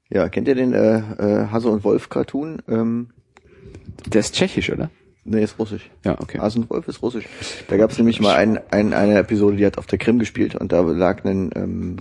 ja, 0.10 0.30
kennt 0.30 0.48
ihr 0.48 0.56
den 0.56 0.74
äh, 0.74 0.98
äh, 0.98 1.48
Hase 1.52 1.70
und 1.70 1.84
Wolf 1.84 2.10
Cartoon? 2.10 2.62
Ähm, 2.68 3.10
Der 4.08 4.20
ist 4.20 4.36
tschechisch, 4.36 4.72
oder? 4.72 4.90
Nee, 5.26 5.44
ist 5.44 5.60
russisch. 5.60 5.90
Ja, 6.04 6.20
okay. 6.20 6.40
Hase 6.40 6.60
und 6.60 6.70
Wolf 6.70 6.88
ist 6.88 7.02
russisch. 7.02 7.26
Da 7.68 7.78
gab 7.78 7.92
es 7.92 7.98
nämlich 7.98 8.20
mal 8.20 8.36
ein, 8.36 8.60
ein, 8.72 8.94
eine 8.94 9.18
Episode, 9.18 9.58
die 9.58 9.66
hat 9.66 9.78
auf 9.78 9.88
der 9.88 10.00
Krim 10.00 10.20
gespielt 10.20 10.56
und 10.56 10.72
da 10.72 10.82
lag 10.82 11.24
ein 11.26 11.52
ähm, 11.56 11.98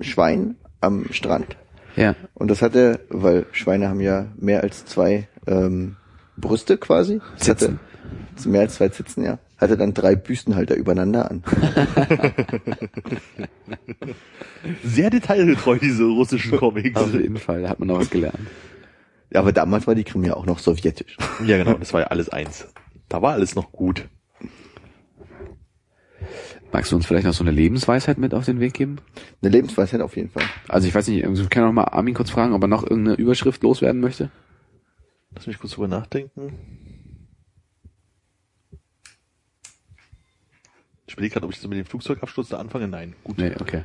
Schwein 0.00 0.56
am 0.80 1.06
Strand 1.10 1.56
Ja. 1.96 2.14
Und 2.34 2.50
das 2.50 2.62
hatte, 2.62 3.00
weil 3.08 3.46
Schweine 3.52 3.88
haben 3.88 4.00
ja 4.00 4.26
mehr 4.36 4.62
als 4.62 4.84
zwei 4.86 5.28
ähm, 5.46 5.96
Brüste 6.36 6.78
quasi. 6.78 7.20
Das 7.36 7.46
Zitzen. 7.46 7.80
Hatte, 8.36 8.48
mehr 8.48 8.62
als 8.62 8.74
zwei 8.74 8.88
Zitzen, 8.88 9.24
ja. 9.24 9.38
Hatte 9.56 9.76
dann 9.76 9.92
drei 9.92 10.14
Büstenhalter 10.14 10.76
übereinander 10.76 11.28
an. 11.28 11.42
Sehr 14.84 15.10
detailgetreu, 15.10 15.78
diese 15.78 16.04
russischen 16.04 16.56
Comics. 16.56 17.00
Auf 17.00 17.12
jeden 17.12 17.38
Fall, 17.38 17.62
da 17.62 17.70
hat 17.70 17.80
man 17.80 17.88
noch 17.88 17.98
was 17.98 18.08
gelernt. 18.08 18.38
Ja, 19.30 19.40
aber 19.40 19.52
damals 19.52 19.86
war 19.86 19.94
die 19.94 20.04
Krim 20.04 20.24
ja 20.24 20.34
auch 20.34 20.46
noch 20.46 20.58
sowjetisch. 20.58 21.16
Ja, 21.44 21.58
genau, 21.58 21.74
das 21.74 21.92
war 21.92 22.00
ja 22.00 22.06
alles 22.08 22.28
eins. 22.28 22.66
Da 23.08 23.20
war 23.22 23.32
alles 23.32 23.54
noch 23.54 23.72
gut. 23.72 24.08
Magst 26.72 26.92
du 26.92 26.96
uns 26.96 27.06
vielleicht 27.06 27.26
noch 27.26 27.32
so 27.32 27.44
eine 27.44 27.50
Lebensweisheit 27.50 28.18
mit 28.18 28.34
auf 28.34 28.44
den 28.44 28.60
Weg 28.60 28.74
geben? 28.74 28.96
Eine 29.40 29.50
Lebensweisheit 29.50 30.00
auf 30.00 30.16
jeden 30.16 30.28
Fall. 30.28 30.44
Also 30.68 30.86
ich 30.86 30.94
weiß 30.94 31.08
nicht, 31.08 31.24
ich 31.24 31.50
kann 31.50 31.64
auch 31.64 31.72
mal 31.72 31.84
Armin 31.84 32.14
kurz 32.14 32.30
fragen, 32.30 32.52
ob 32.52 32.62
er 32.62 32.68
noch 32.68 32.82
irgendeine 32.82 33.16
Überschrift 33.16 33.62
loswerden 33.62 34.00
möchte. 34.00 34.30
Lass 35.34 35.46
mich 35.46 35.58
kurz 35.58 35.72
drüber 35.72 35.88
nachdenken. 35.88 37.28
Ich 41.06 41.14
überlege 41.14 41.34
gerade, 41.34 41.46
ob 41.46 41.52
ich 41.52 41.58
das 41.58 41.68
mit 41.68 41.78
dem 41.78 41.86
Flugzeugabsturz 41.86 42.50
da 42.50 42.58
anfange. 42.58 42.86
Nein, 42.86 43.14
gut. 43.24 43.38
Nee, 43.38 43.52
okay. 43.60 43.84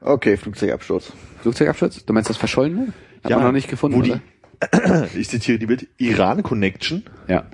Okay, 0.00 0.36
Flugzeugabsturz. 0.36 1.12
Flugzeugabsturz? 1.40 2.04
Du 2.04 2.12
meinst 2.12 2.28
das 2.28 2.36
Verschollene? 2.36 2.92
Hat 3.24 3.30
man 3.30 3.42
noch 3.42 3.52
nicht 3.52 3.68
gefunden, 3.68 3.96
wo 3.96 4.02
die, 4.02 4.12
oder? 4.12 4.20
Ich 5.16 5.28
zitiere 5.28 5.58
die 5.58 5.66
Bild. 5.66 5.86
Iran 5.98 6.42
Connection. 6.42 7.02
Ja. 7.28 7.44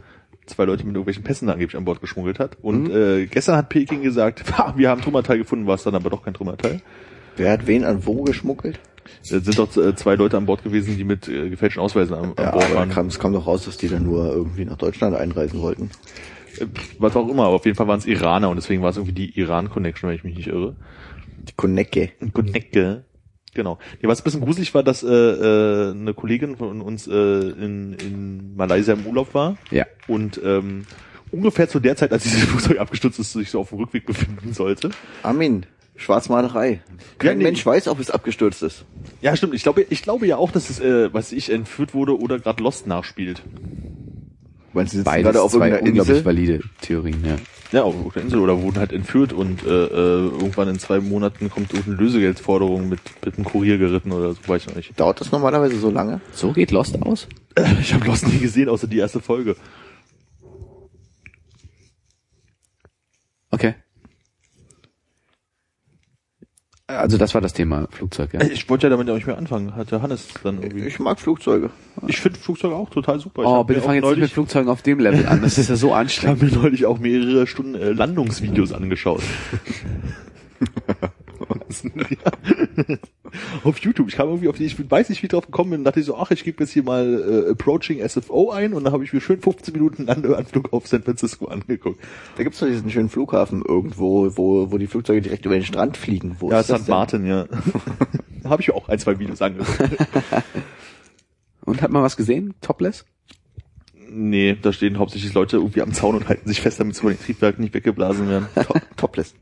Zwei 0.46 0.64
Leute 0.64 0.84
mit 0.84 0.94
irgendwelchen 0.94 1.22
Pässen 1.24 1.48
angeblich 1.48 1.76
an 1.76 1.84
Bord 1.84 2.00
geschmuggelt 2.00 2.38
hat. 2.38 2.58
Und 2.62 2.84
Mhm. 2.88 2.90
äh, 3.22 3.26
gestern 3.26 3.56
hat 3.56 3.68
Peking 3.68 4.02
gesagt, 4.02 4.44
"Ha, 4.58 4.74
wir 4.76 4.88
haben 4.90 5.00
Trümmerteil 5.00 5.38
gefunden, 5.38 5.66
war 5.66 5.76
es 5.76 5.82
dann 5.84 5.94
aber 5.94 6.10
doch 6.10 6.22
kein 6.24 6.34
Trümmerteil. 6.34 6.80
Wer 7.36 7.52
hat 7.52 7.66
wen 7.66 7.84
an 7.84 8.04
wo 8.06 8.22
geschmuggelt? 8.24 8.78
Es 9.22 9.28
sind 9.30 9.58
doch 9.58 9.74
äh, 9.76 9.94
zwei 9.96 10.14
Leute 10.14 10.36
an 10.36 10.46
Bord 10.46 10.62
gewesen, 10.62 10.96
die 10.96 11.04
mit 11.04 11.26
äh, 11.28 11.48
gefälschten 11.50 11.82
Ausweisen 11.82 12.14
an, 12.14 12.24
an 12.24 12.34
Ja, 12.38 12.50
Bord 12.50 12.74
waren. 12.74 12.88
kam, 12.90 13.06
es 13.06 13.18
kam 13.18 13.32
doch 13.32 13.46
raus, 13.46 13.64
dass 13.64 13.76
die 13.76 13.88
dann 13.88 14.04
nur 14.04 14.26
irgendwie 14.32 14.64
nach 14.64 14.76
Deutschland 14.76 15.16
einreisen 15.16 15.60
wollten. 15.60 15.90
Äh, 16.58 16.66
Was 16.98 17.16
auch 17.16 17.28
immer, 17.28 17.44
aber 17.46 17.54
auf 17.56 17.64
jeden 17.64 17.76
Fall 17.76 17.88
waren 17.88 17.98
es 17.98 18.06
Iraner 18.06 18.48
und 18.50 18.56
deswegen 18.56 18.82
war 18.82 18.90
es 18.90 18.96
irgendwie 18.96 19.14
die 19.14 19.38
Iran-Connection, 19.40 20.08
wenn 20.08 20.16
ich 20.16 20.24
mich 20.24 20.36
nicht 20.36 20.48
irre. 20.48 20.76
Die 21.48 21.52
Konecke. 21.56 22.10
Konecke. 22.32 23.04
Genau. 23.54 23.78
Ja, 24.00 24.08
was 24.08 24.20
ein 24.20 24.24
bisschen 24.24 24.40
gruselig 24.40 24.72
war, 24.74 24.82
dass 24.82 25.02
äh, 25.02 25.08
äh, 25.08 25.90
eine 25.92 26.14
Kollegin 26.14 26.56
von 26.56 26.80
uns 26.80 27.06
äh, 27.06 27.12
in, 27.12 27.94
in 27.94 28.56
Malaysia 28.56 28.94
im 28.94 29.06
Urlaub 29.06 29.34
war 29.34 29.56
Ja. 29.70 29.84
und 30.08 30.40
ähm, 30.42 30.84
ungefähr 31.30 31.68
zu 31.68 31.78
der 31.80 31.96
Zeit, 31.96 32.12
als 32.12 32.22
dieses 32.22 32.40
Flugzeug 32.48 32.78
abgestürzt 32.78 33.18
ist, 33.18 33.32
sich 33.34 33.50
so 33.50 33.60
auf 33.60 33.68
dem 33.68 33.78
Rückweg 33.78 34.06
befinden 34.06 34.54
sollte. 34.54 34.90
Armin, 35.22 35.66
Schwarzmalerei. 35.96 36.80
Kein 37.18 37.28
Ja, 37.28 37.34
nee. 37.36 37.44
Mensch 37.44 37.64
weiß, 37.66 37.88
ob 37.88 38.00
es 38.00 38.10
abgestürzt 38.10 38.62
ist. 38.62 38.86
Ja, 39.20 39.36
stimmt. 39.36 39.54
Ich 39.54 39.62
glaube, 39.62 39.84
ich 39.88 40.02
glaube 40.02 40.26
ja 40.26 40.36
auch, 40.38 40.50
dass 40.50 40.70
es, 40.70 40.80
äh, 40.80 41.12
was 41.12 41.30
ich 41.32 41.50
entführt 41.50 41.92
wurde 41.92 42.18
oder 42.18 42.38
gerade 42.38 42.62
Lost 42.62 42.86
nachspielt. 42.86 43.42
Meinst 44.72 44.94
du, 44.94 45.02
gerade 45.04 45.42
auf 45.42 45.52
zwei 45.52 45.66
irgendeiner 45.68 45.88
unglaublich 45.90 46.16
Insel? 46.16 46.24
valide 46.24 46.60
Theorien, 46.80 47.22
ja. 47.26 47.36
Ja, 47.72 47.84
auf 47.84 48.12
der 48.12 48.22
Insel 48.22 48.40
oder 48.40 48.60
wurden 48.60 48.78
halt 48.78 48.92
entführt 48.92 49.32
und 49.32 49.64
äh, 49.64 49.68
äh, 49.86 50.28
irgendwann 50.28 50.68
in 50.68 50.78
zwei 50.78 51.00
Monaten 51.00 51.48
kommt 51.48 51.72
irgendeine 51.72 51.96
Lösegeldforderung 51.96 52.90
mit, 52.90 53.00
mit 53.24 53.36
einem 53.36 53.44
Kurier 53.46 53.78
geritten 53.78 54.12
oder 54.12 54.34
so, 54.34 54.40
weiß 54.46 54.62
ich 54.62 54.68
noch 54.68 54.76
nicht. 54.76 55.00
Dauert 55.00 55.22
das 55.22 55.32
normalerweise 55.32 55.78
so 55.78 55.90
lange? 55.90 56.20
So 56.32 56.52
geht 56.52 56.70
Lost 56.70 57.00
aus? 57.02 57.28
Ich 57.80 57.94
habe 57.94 58.06
Lost 58.06 58.28
nie 58.28 58.38
gesehen, 58.38 58.68
außer 58.68 58.86
die 58.86 58.98
erste 58.98 59.20
Folge. 59.20 59.56
Okay. 63.50 63.74
Also 66.98 67.18
das 67.18 67.34
war 67.34 67.40
das 67.40 67.52
Thema 67.52 67.86
Flugzeug, 67.90 68.34
ja. 68.34 68.40
Ich 68.42 68.68
wollte 68.68 68.86
ja 68.86 68.90
damit 68.90 69.08
auch 69.10 69.14
nicht 69.14 69.26
mehr 69.26 69.38
anfangen, 69.38 69.74
hatte 69.76 70.02
Hannes 70.02 70.28
dann 70.42 70.62
irgendwie. 70.62 70.86
Ich 70.86 70.98
mag 70.98 71.18
Flugzeuge. 71.20 71.70
Ich 72.06 72.20
finde 72.20 72.38
Flugzeuge 72.38 72.74
auch 72.74 72.90
total 72.90 73.18
super. 73.20 73.42
Ich 73.42 73.48
Oh, 73.48 73.64
bitte 73.64 73.80
fang 73.80 73.94
jetzt 73.94 74.04
nicht 74.04 74.18
mit 74.18 74.30
Flugzeugen 74.30 74.68
auf 74.68 74.82
dem 74.82 74.98
Level 74.98 75.26
an. 75.26 75.42
Das 75.42 75.58
ist 75.58 75.68
ja 75.70 75.76
so 75.76 75.86
Ich 75.88 75.92
habe 75.92 76.00
anstrengend. 76.00 76.42
mir 76.42 76.50
neulich 76.50 76.86
auch 76.86 76.98
mehrere 76.98 77.46
Stunden 77.46 77.74
äh, 77.74 77.90
Landungsvideos 77.92 78.72
angeschaut. 78.72 79.22
auf 83.64 83.78
YouTube. 83.78 84.08
Ich 84.08 84.16
kam 84.16 84.28
irgendwie 84.28 84.48
auf 84.48 84.56
die, 84.56 84.64
ich 84.64 84.90
weiß 84.90 85.08
nicht, 85.08 85.22
wie 85.22 85.26
ich 85.26 85.30
drauf 85.30 85.46
gekommen 85.46 85.70
bin, 85.70 85.80
und 85.80 85.84
dachte 85.84 86.00
ich 86.00 86.06
so, 86.06 86.16
ach, 86.16 86.30
ich 86.30 86.44
gebe 86.44 86.62
jetzt 86.62 86.72
hier 86.72 86.82
mal 86.82 87.44
äh, 87.46 87.50
Approaching 87.50 88.06
SFO 88.06 88.50
ein 88.50 88.72
und 88.74 88.84
dann 88.84 88.92
habe 88.92 89.04
ich 89.04 89.12
mir 89.12 89.20
schön 89.20 89.40
15 89.40 89.72
Minuten 89.72 90.06
Landeanflug 90.06 90.72
auf 90.72 90.86
San 90.86 91.02
Francisco 91.02 91.46
angeguckt. 91.46 92.00
Da 92.36 92.42
gibt's 92.42 92.58
doch 92.60 92.66
diesen 92.66 92.90
schönen 92.90 93.08
Flughafen 93.08 93.62
irgendwo, 93.66 94.36
wo, 94.36 94.70
wo 94.70 94.78
die 94.78 94.86
Flugzeuge 94.86 95.22
direkt 95.22 95.46
über 95.46 95.54
den 95.54 95.64
Strand 95.64 95.96
fliegen. 95.96 96.36
Wo 96.38 96.50
Ja, 96.50 96.60
ist 96.60 96.68
St. 96.68 96.88
Martin, 96.88 97.26
ja. 97.26 97.46
da 98.42 98.50
habe 98.50 98.62
ich 98.62 98.70
auch 98.72 98.88
ein, 98.88 98.98
zwei 98.98 99.18
Videos 99.18 99.42
angeguckt. 99.42 99.78
Und 101.64 101.80
hat 101.80 101.90
man 101.90 102.02
was 102.02 102.16
gesehen? 102.16 102.54
Topless? 102.60 103.04
nee, 104.12 104.56
da 104.60 104.72
stehen 104.72 104.98
hauptsächlich 104.98 105.32
Leute 105.32 105.56
irgendwie 105.56 105.82
am 105.82 105.92
Zaun 105.92 106.14
und 106.14 106.28
halten 106.28 106.46
sich 106.48 106.60
fest, 106.60 106.78
damit 106.80 106.94
sie 106.94 107.00
von 107.00 107.10
den 107.10 107.20
Triebwerken 107.20 107.62
nicht 107.62 107.74
weggeblasen 107.74 108.28
werden. 108.28 108.46
Top, 108.54 108.80
topless. 108.96 109.34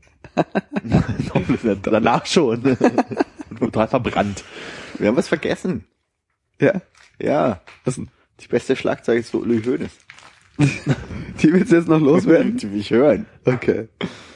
Danach 1.83 2.25
schon. 2.25 2.77
Total 3.61 3.87
verbrannt. 3.87 4.43
Wir 4.97 5.07
haben 5.07 5.17
was 5.17 5.27
vergessen. 5.27 5.85
Ja. 6.59 6.81
Ja. 7.19 7.61
Was 7.85 7.95
denn? 7.95 8.09
Die 8.39 8.47
beste 8.47 8.75
Schlagzeile 8.75 9.19
ist 9.19 9.31
so 9.31 9.39
Uli 9.39 9.61
Hoeneß. 9.61 9.91
Die 11.41 11.53
willst 11.53 11.71
du 11.71 11.75
jetzt 11.75 11.87
noch 11.87 12.01
loswerden? 12.01 12.57
Die 12.57 12.71
will 12.71 12.79
ich 12.79 12.91
hören. 12.91 13.25
Okay. 13.45 13.87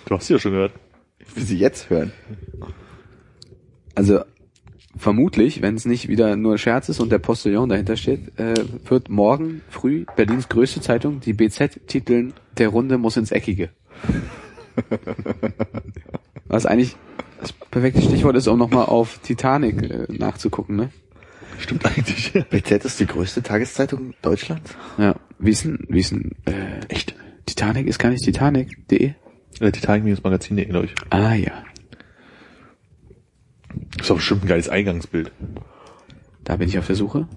Du 0.05 0.15
hast 0.15 0.27
sie 0.27 0.33
ja 0.33 0.39
schon 0.39 0.51
gehört. 0.51 0.73
Ich 1.19 1.35
will 1.35 1.43
sie 1.43 1.57
jetzt 1.57 1.89
hören. 1.89 2.11
Also 3.95 4.21
vermutlich, 4.97 5.61
wenn 5.61 5.75
es 5.75 5.85
nicht 5.85 6.07
wieder 6.07 6.35
nur 6.35 6.53
ein 6.53 6.57
Scherz 6.57 6.89
ist 6.89 6.99
und 6.99 7.11
der 7.11 7.19
Postillon 7.19 7.69
dahinter 7.69 7.97
steht, 7.97 8.37
äh, 8.39 8.53
wird 8.85 9.09
morgen 9.09 9.61
früh 9.69 10.05
Berlins 10.15 10.49
größte 10.49 10.81
Zeitung, 10.81 11.19
die 11.19 11.33
BZ, 11.33 11.87
titeln 11.87 12.33
Der 12.57 12.69
Runde 12.69 12.97
muss 12.97 13.17
ins 13.17 13.31
Eckige. 13.31 13.69
Was 16.45 16.65
eigentlich 16.65 16.95
das 17.45 17.53
perfekte 17.69 18.01
Stichwort 18.01 18.35
ist, 18.35 18.47
um 18.47 18.57
nochmal 18.57 18.85
auf 18.85 19.19
Titanic 19.19 19.83
äh, 19.83 20.05
nachzugucken, 20.09 20.75
ne? 20.75 20.89
Stimmt 21.59 21.85
eigentlich. 21.85 22.33
BZ 22.49 22.85
ist 22.85 22.99
die 22.99 23.05
größte 23.05 23.43
Tageszeitung 23.43 24.13
Deutschlands. 24.21 24.75
Ja. 24.97 25.15
Wie 25.39 25.51
ist 25.51 25.63
denn, 25.63 25.85
wie 25.87 25.99
ist 25.99 26.11
denn, 26.11 26.31
äh, 26.45 26.85
echt? 26.89 27.15
Titanic 27.45 27.87
ist 27.87 27.99
gar 27.99 28.09
nicht 28.09 28.23
Titanic.de? 28.23 29.13
Äh, 29.59 29.71
Titanic-Magazin, 29.71 30.57
glaube 30.67 30.87
ich. 30.87 30.95
Ah 31.11 31.35
ja. 31.35 31.63
Ist 33.99 34.09
doch 34.09 34.15
bestimmt 34.15 34.43
ein 34.43 34.47
geiles 34.47 34.69
Eingangsbild. 34.69 35.31
Da 36.43 36.57
bin 36.57 36.67
ich 36.67 36.79
auf 36.79 36.87
der 36.87 36.95
Suche. 36.95 37.27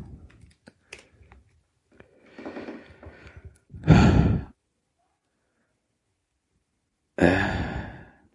Äh, 7.16 7.30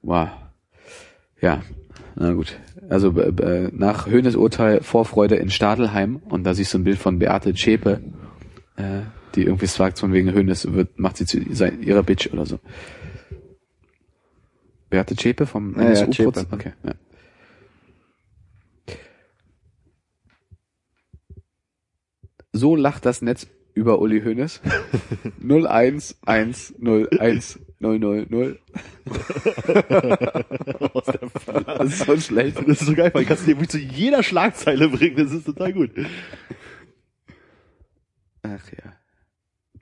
wow. 0.01 0.42
Ja, 1.43 1.61
na 2.15 2.31
gut. 2.31 2.57
Also 2.89 3.09
äh, 3.19 3.69
nach 3.73 4.07
Höhnes 4.07 4.37
Urteil 4.37 4.81
Vorfreude 4.81 5.35
in 5.35 5.49
Stadelheim 5.49 6.21
und 6.29 6.45
da 6.45 6.53
siehst 6.53 6.73
du 6.73 6.77
ein 6.77 6.85
Bild 6.85 6.97
von 6.97 7.19
Beate 7.19 7.53
Zschäpe, 7.53 7.99
äh, 8.77 9.01
die 9.35 9.43
irgendwie 9.43 9.65
sagt 9.65 9.99
von 9.99 10.13
wegen 10.13 10.31
Höhnes 10.31 10.71
wird, 10.71 10.97
macht 10.97 11.17
sie 11.17 11.25
zu 11.25 11.39
ihrer 11.39 12.01
Bitch 12.01 12.31
oder 12.31 12.45
so. 12.45 12.59
Beate 14.89 15.17
Zschäpe 15.17 15.45
vom 15.45 15.75
Ja, 15.75 15.81
ja, 15.81 15.89
NSU 15.89 16.11
Zschäpe. 16.11 16.31
Kurz? 16.31 16.47
Okay, 16.49 16.71
ja. 16.83 16.93
So 22.53 22.77
lacht 22.77 23.05
das 23.05 23.21
Netz 23.21 23.47
über 23.73 23.99
Uli 23.99 24.21
Hoeneß. 24.21 24.61
011010000. 25.41 27.59
Das 31.65 31.87
ist 31.87 32.05
so 32.05 32.17
schlecht. 32.17 32.57
Das 32.57 32.81
ist 32.81 32.87
so 32.87 32.95
geil, 32.95 33.11
weil 33.13 33.25
kannst 33.25 33.45
du 33.47 33.55
dir 33.55 33.67
zu 33.67 33.77
jeder 33.77 34.23
Schlagzeile 34.23 34.87
bringen. 34.89 35.17
Das 35.17 35.33
ist 35.33 35.45
total 35.45 35.73
gut. 35.73 35.91
Ach 38.43 38.71
ja. 38.71 38.93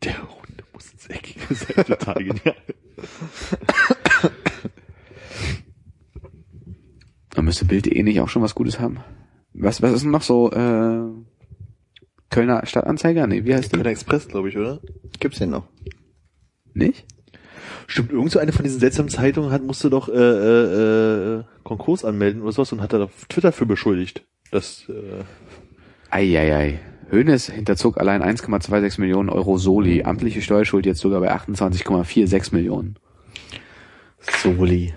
Der 0.04 0.18
Hunde 0.22 0.64
muss 0.74 0.92
ins 0.92 1.08
Eckige 1.08 1.54
sein. 1.54 1.86
Total 1.86 2.24
genial. 2.24 2.56
Da 7.30 7.42
müsste 7.42 7.66
Bild.de 7.66 8.04
nicht 8.04 8.20
auch 8.20 8.30
schon 8.30 8.42
was 8.42 8.56
Gutes 8.56 8.80
haben. 8.80 9.00
Was, 9.54 9.82
was 9.82 9.94
ist 9.94 10.04
denn 10.04 10.12
noch 10.12 10.22
so, 10.22 10.52
äh, 10.52 11.10
Kölner 12.32 12.66
Stadtanzeiger? 12.66 13.28
Nee, 13.28 13.46
wie 13.46 13.54
heißt 13.54 13.72
Kölner 13.72 13.84
der? 13.84 13.92
Express, 13.92 14.28
glaube 14.28 14.50
ich, 14.50 14.58
oder? 14.58 14.80
Gibt's 15.20 15.38
den 15.38 15.52
noch? 15.52 15.68
Nicht? 16.74 17.06
Stimmt, 17.88 18.12
irgend 18.12 18.32
so 18.32 18.40
eine 18.40 18.54
von 18.54 18.64
diesen 18.64 18.80
seltsamen 18.80 19.10
Zeitungen 19.10 19.52
hat, 19.52 19.64
musste 19.64 19.90
doch 19.90 20.08
äh, 20.08 20.14
äh, 20.14 21.40
äh, 21.40 21.44
Konkurs 21.64 22.06
anmelden 22.06 22.42
oder 22.42 22.54
sowas 22.54 22.72
und 22.72 22.82
hat 22.82 22.94
er 22.94 23.04
auf 23.04 23.26
Twitter 23.28 23.52
für 23.52 23.66
beschuldigt. 23.66 24.26
Das, 24.50 24.90
äh, 24.90 25.24
Eieiei. 26.10 26.80
Hönes 27.10 27.50
hinterzog 27.50 28.00
allein 28.00 28.24
1,26 28.24 29.02
Millionen 29.02 29.30
Euro 29.30 29.58
Soli. 29.58 30.04
Amtliche 30.04 30.42
Steuerschuld 30.42 30.86
jetzt 30.86 31.02
sogar 31.02 31.20
bei 31.20 31.34
28,46 31.34 32.54
Millionen. 32.54 32.96
Soli. 34.20 34.94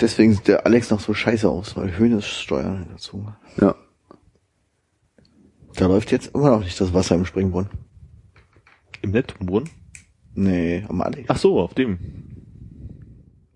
Deswegen 0.00 0.34
sieht 0.34 0.46
der 0.46 0.66
Alex 0.66 0.90
noch 0.90 1.00
so 1.00 1.14
scheiße 1.14 1.48
aus, 1.48 1.76
weil 1.76 1.98
Höhnes 1.98 2.26
Steuern 2.26 2.86
dazu. 2.92 3.26
Ja. 3.60 3.74
Da 5.76 5.86
läuft 5.86 6.10
jetzt 6.10 6.34
immer 6.34 6.50
noch 6.50 6.64
nicht 6.64 6.80
das 6.80 6.94
Wasser 6.94 7.14
im 7.14 7.26
Springbrunnen. 7.26 7.70
im 9.02 9.10
Neptunbrunnen. 9.10 9.68
Nee, 10.34 10.84
am 10.88 11.00
Alex. 11.02 11.28
Ach 11.28 11.36
so, 11.36 11.60
auf 11.60 11.74
dem. 11.74 11.98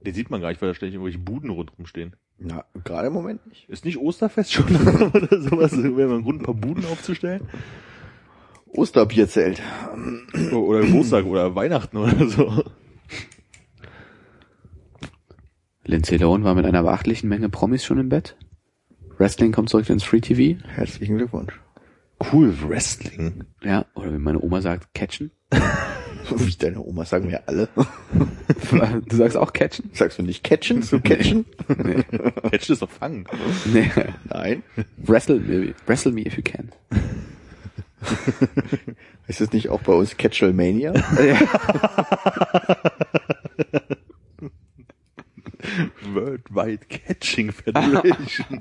Den 0.04 0.14
sieht 0.14 0.30
man 0.30 0.40
gar 0.40 0.48
nicht, 0.48 0.60
weil 0.62 0.70
da 0.70 0.74
ständig 0.74 0.94
irgendwelche 0.94 1.18
Buden 1.18 1.50
rundherum 1.50 1.86
stehen. 1.86 2.16
Na, 2.38 2.64
gerade 2.84 3.08
im 3.08 3.12
Moment 3.12 3.46
nicht. 3.46 3.68
Ist 3.68 3.84
nicht 3.84 3.98
Osterfest 3.98 4.52
schon 4.52 4.64
oder 5.14 5.40
sowas, 5.42 5.72
wenn 5.72 5.94
man 5.94 6.10
einen 6.10 6.22
Grund, 6.22 6.40
ein 6.40 6.44
paar 6.44 6.54
Buden 6.54 6.84
aufzustellen? 6.86 7.42
Osterbierzelt. 8.68 9.60
Oder 10.52 10.80
Geburtstag 10.80 11.26
oder 11.26 11.54
Weihnachten 11.54 11.96
oder 11.96 12.26
so. 12.28 12.64
Lindsay 15.84 16.16
Lohan 16.18 16.44
war 16.44 16.54
mit 16.54 16.64
einer 16.64 16.82
beachtlichen 16.82 17.28
Menge 17.28 17.48
Promis 17.48 17.84
schon 17.84 17.98
im 17.98 18.08
Bett. 18.08 18.36
Wrestling 19.18 19.52
kommt 19.52 19.68
zurück 19.68 19.90
ins 19.90 20.04
Free 20.04 20.20
TV. 20.20 20.64
Herzlichen 20.66 21.18
Glückwunsch. 21.18 21.60
Cool, 22.20 22.54
Wrestling. 22.62 23.44
Ja, 23.62 23.86
oder 23.94 24.12
wie 24.12 24.18
meine 24.18 24.40
Oma 24.40 24.60
sagt, 24.60 24.92
catchen. 24.94 25.30
Wie 26.36 26.54
deine 26.54 26.80
Oma 26.80 27.04
sagen 27.04 27.28
wir 27.28 27.48
alle. 27.48 27.68
Du 29.06 29.16
sagst 29.16 29.36
auch 29.36 29.52
catchen? 29.52 29.90
Sagst 29.94 30.18
du 30.18 30.22
nicht 30.22 30.44
catchen? 30.44 30.82
So 30.82 31.00
catchen? 31.00 31.44
Nee. 31.68 32.04
Catch 32.50 32.70
ist 32.70 32.82
doch 32.82 32.90
fangen. 32.90 33.26
nee. 33.64 33.90
Nein. 34.28 34.62
Wrestle 34.98 35.40
me, 35.40 35.74
wrestle 35.86 36.12
me 36.12 36.20
if 36.20 36.36
you 36.36 36.42
can. 36.44 36.70
Ist 39.26 39.40
es 39.40 39.52
nicht 39.52 39.70
auch 39.70 39.80
bei 39.82 39.92
uns 39.92 40.16
Catchelmania? 40.16 40.94
Worldwide 46.12 46.86
Catching 46.88 47.52
Federation. 47.52 48.58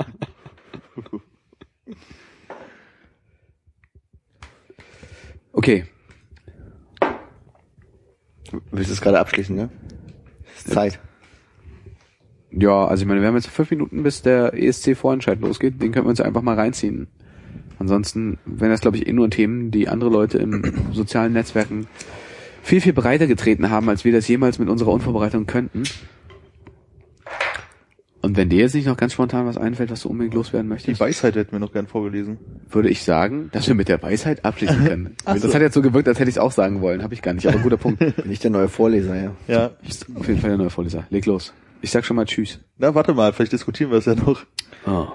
Okay, 5.59 5.83
Willst 8.71 8.89
du 8.89 8.93
es 8.93 9.01
gerade 9.01 9.19
abschließen, 9.19 9.55
ne? 9.55 9.69
Ist 10.57 10.71
Zeit. 10.71 10.99
Ja, 12.51 12.87
also 12.87 13.03
ich 13.03 13.07
meine, 13.07 13.21
wir 13.21 13.27
haben 13.27 13.35
jetzt 13.35 13.47
fünf 13.47 13.69
Minuten, 13.69 14.01
bis 14.03 14.21
der 14.21 14.53
ESC-Vorentscheid 14.53 15.39
losgeht. 15.39 15.81
Den 15.81 15.91
können 15.91 16.05
wir 16.05 16.09
uns 16.09 16.21
einfach 16.21 16.41
mal 16.41 16.55
reinziehen. 16.55 17.07
Ansonsten 17.77 18.39
wären 18.45 18.71
das, 18.71 18.81
glaube 18.81 18.97
ich, 18.97 19.07
eh 19.07 19.13
nur 19.13 19.29
Themen, 19.29 19.71
die 19.71 19.87
andere 19.87 20.09
Leute 20.09 20.39
im 20.39 20.63
sozialen 20.93 21.33
Netzwerken 21.33 21.87
viel, 22.63 22.81
viel 22.81 22.93
breiter 22.93 23.27
getreten 23.27 23.69
haben, 23.69 23.87
als 23.87 24.03
wir 24.03 24.11
das 24.11 24.27
jemals 24.27 24.59
mit 24.59 24.67
unserer 24.67 24.91
Unvorbereitung 24.91 25.45
könnten. 25.45 25.83
Und 28.21 28.35
wenn 28.35 28.49
dir 28.49 28.59
jetzt 28.59 28.75
nicht 28.75 28.85
noch 28.85 28.97
ganz 28.97 29.13
spontan 29.13 29.45
was 29.45 29.57
einfällt, 29.57 29.91
was 29.91 30.01
du 30.01 30.09
unbedingt 30.09 30.33
loswerden 30.33 30.67
Die 30.67 30.73
möchtest, 30.73 30.99
Weisheit 30.99 31.35
hätten 31.35 31.53
wir 31.53 31.59
noch 31.59 31.71
gern 31.71 31.87
vorgelesen. 31.87 32.37
würde 32.69 32.89
ich 32.89 33.03
sagen, 33.03 33.49
dass 33.53 33.67
wir 33.67 33.75
mit 33.75 33.87
der 33.87 34.01
Weisheit 34.03 34.43
abschließen 34.43 34.83
können. 34.85 35.15
Ach 35.25 35.33
Das 35.35 35.43
so. 35.43 35.53
hat 35.53 35.61
jetzt 35.61 35.73
so 35.73 35.81
gewirkt, 35.81 36.07
als 36.09 36.19
hätte 36.19 36.29
ich 36.29 36.35
es 36.35 36.39
auch 36.41 36.51
sagen 36.51 36.81
wollen. 36.81 37.01
Habe 37.01 37.13
ich 37.13 37.21
gar 37.21 37.33
nicht, 37.33 37.47
aber 37.47 37.59
guter 37.59 37.77
Punkt. 37.77 37.99
Bin 38.17 38.31
ich 38.31 38.39
der 38.39 38.51
neue 38.51 38.67
Vorleser, 38.67 39.15
ja. 39.15 39.35
Ja. 39.47 39.65
Auf 40.15 40.27
jeden 40.27 40.41
Fall 40.41 40.49
der 40.49 40.57
neue 40.57 40.69
Vorleser. 40.69 41.05
Leg 41.09 41.25
los. 41.25 41.53
Ich 41.81 41.91
sag 41.91 42.03
schon 42.05 42.17
mal 42.17 42.25
Tschüss. 42.25 42.59
Na, 42.77 42.93
warte 42.93 43.13
mal, 43.13 43.31
vielleicht 43.31 43.53
diskutieren 43.53 43.89
wir 43.91 43.99
es 43.99 44.05
ja 44.05 44.15
noch. 44.15 44.45
Oh. 44.85 45.07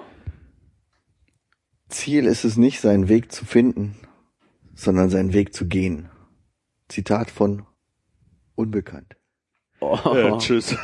Ziel 1.89 2.25
ist 2.25 2.43
es 2.43 2.57
nicht, 2.57 2.81
seinen 2.81 3.07
Weg 3.07 3.31
zu 3.31 3.45
finden, 3.45 3.95
sondern 4.73 5.09
seinen 5.11 5.33
Weg 5.33 5.53
zu 5.53 5.67
gehen. 5.67 6.09
Zitat 6.89 7.29
von 7.29 7.63
Unbekannt. 8.55 9.14
Oh. 9.85 10.15
Äh, 10.15 10.37
tschüss. 10.39 10.75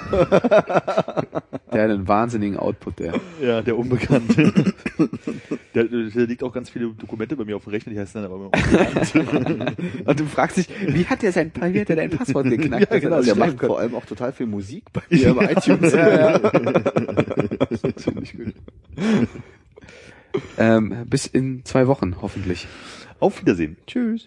Der 1.74 1.84
hat 1.84 1.90
einen 1.90 2.08
wahnsinnigen 2.08 2.58
Output, 2.58 3.00
der. 3.00 3.14
Ja, 3.42 3.62
der 3.62 3.78
Unbekannte. 3.78 4.74
der, 5.74 5.86
der 5.86 6.28
liegt 6.28 6.44
auch 6.44 6.52
ganz 6.52 6.70
viele 6.70 6.88
Dokumente 6.90 7.36
bei 7.36 7.46
mir 7.46 7.56
auf 7.56 7.64
dem 7.64 7.72
Rechner, 7.72 7.94
die 7.94 8.00
heißen 8.00 8.22
dann 8.22 8.32
aber 8.32 8.36
immer 8.36 8.52
Unbekannt. 8.54 9.78
Und 10.06 10.20
du 10.20 10.26
fragst 10.26 10.58
dich, 10.58 10.68
wie 10.88 11.06
hat 11.06 11.22
der 11.22 11.32
sein, 11.32 11.52
wie 11.56 11.82
hat 11.82 11.90
der 11.90 11.96
dein 11.96 12.10
Passwort 12.10 12.46
geknackt? 12.50 12.92
Ja, 12.92 13.00
genau, 13.00 13.18
er 13.18 13.24
Der 13.24 13.36
macht 13.36 13.60
vor 13.60 13.80
allem 13.80 13.96
auch 13.96 14.06
total 14.06 14.34
viel 14.34 14.48
Musik 14.48 14.84
bei 14.92 15.02
mir 15.10 15.28
im 15.28 15.40
iTunes. 15.40 15.94
Ja, 15.94 16.32
ja. 16.32 16.40
das 16.40 17.84
ist 17.84 18.00
ziemlich 18.00 18.36
gut. 18.36 18.54
Ähm, 20.58 21.06
bis 21.10 21.26
in 21.26 21.64
zwei 21.66 21.88
Wochen, 21.88 22.16
hoffentlich. 22.22 22.68
Auf 23.20 23.40
Wiedersehen. 23.42 23.78
Tschüss. 23.88 24.26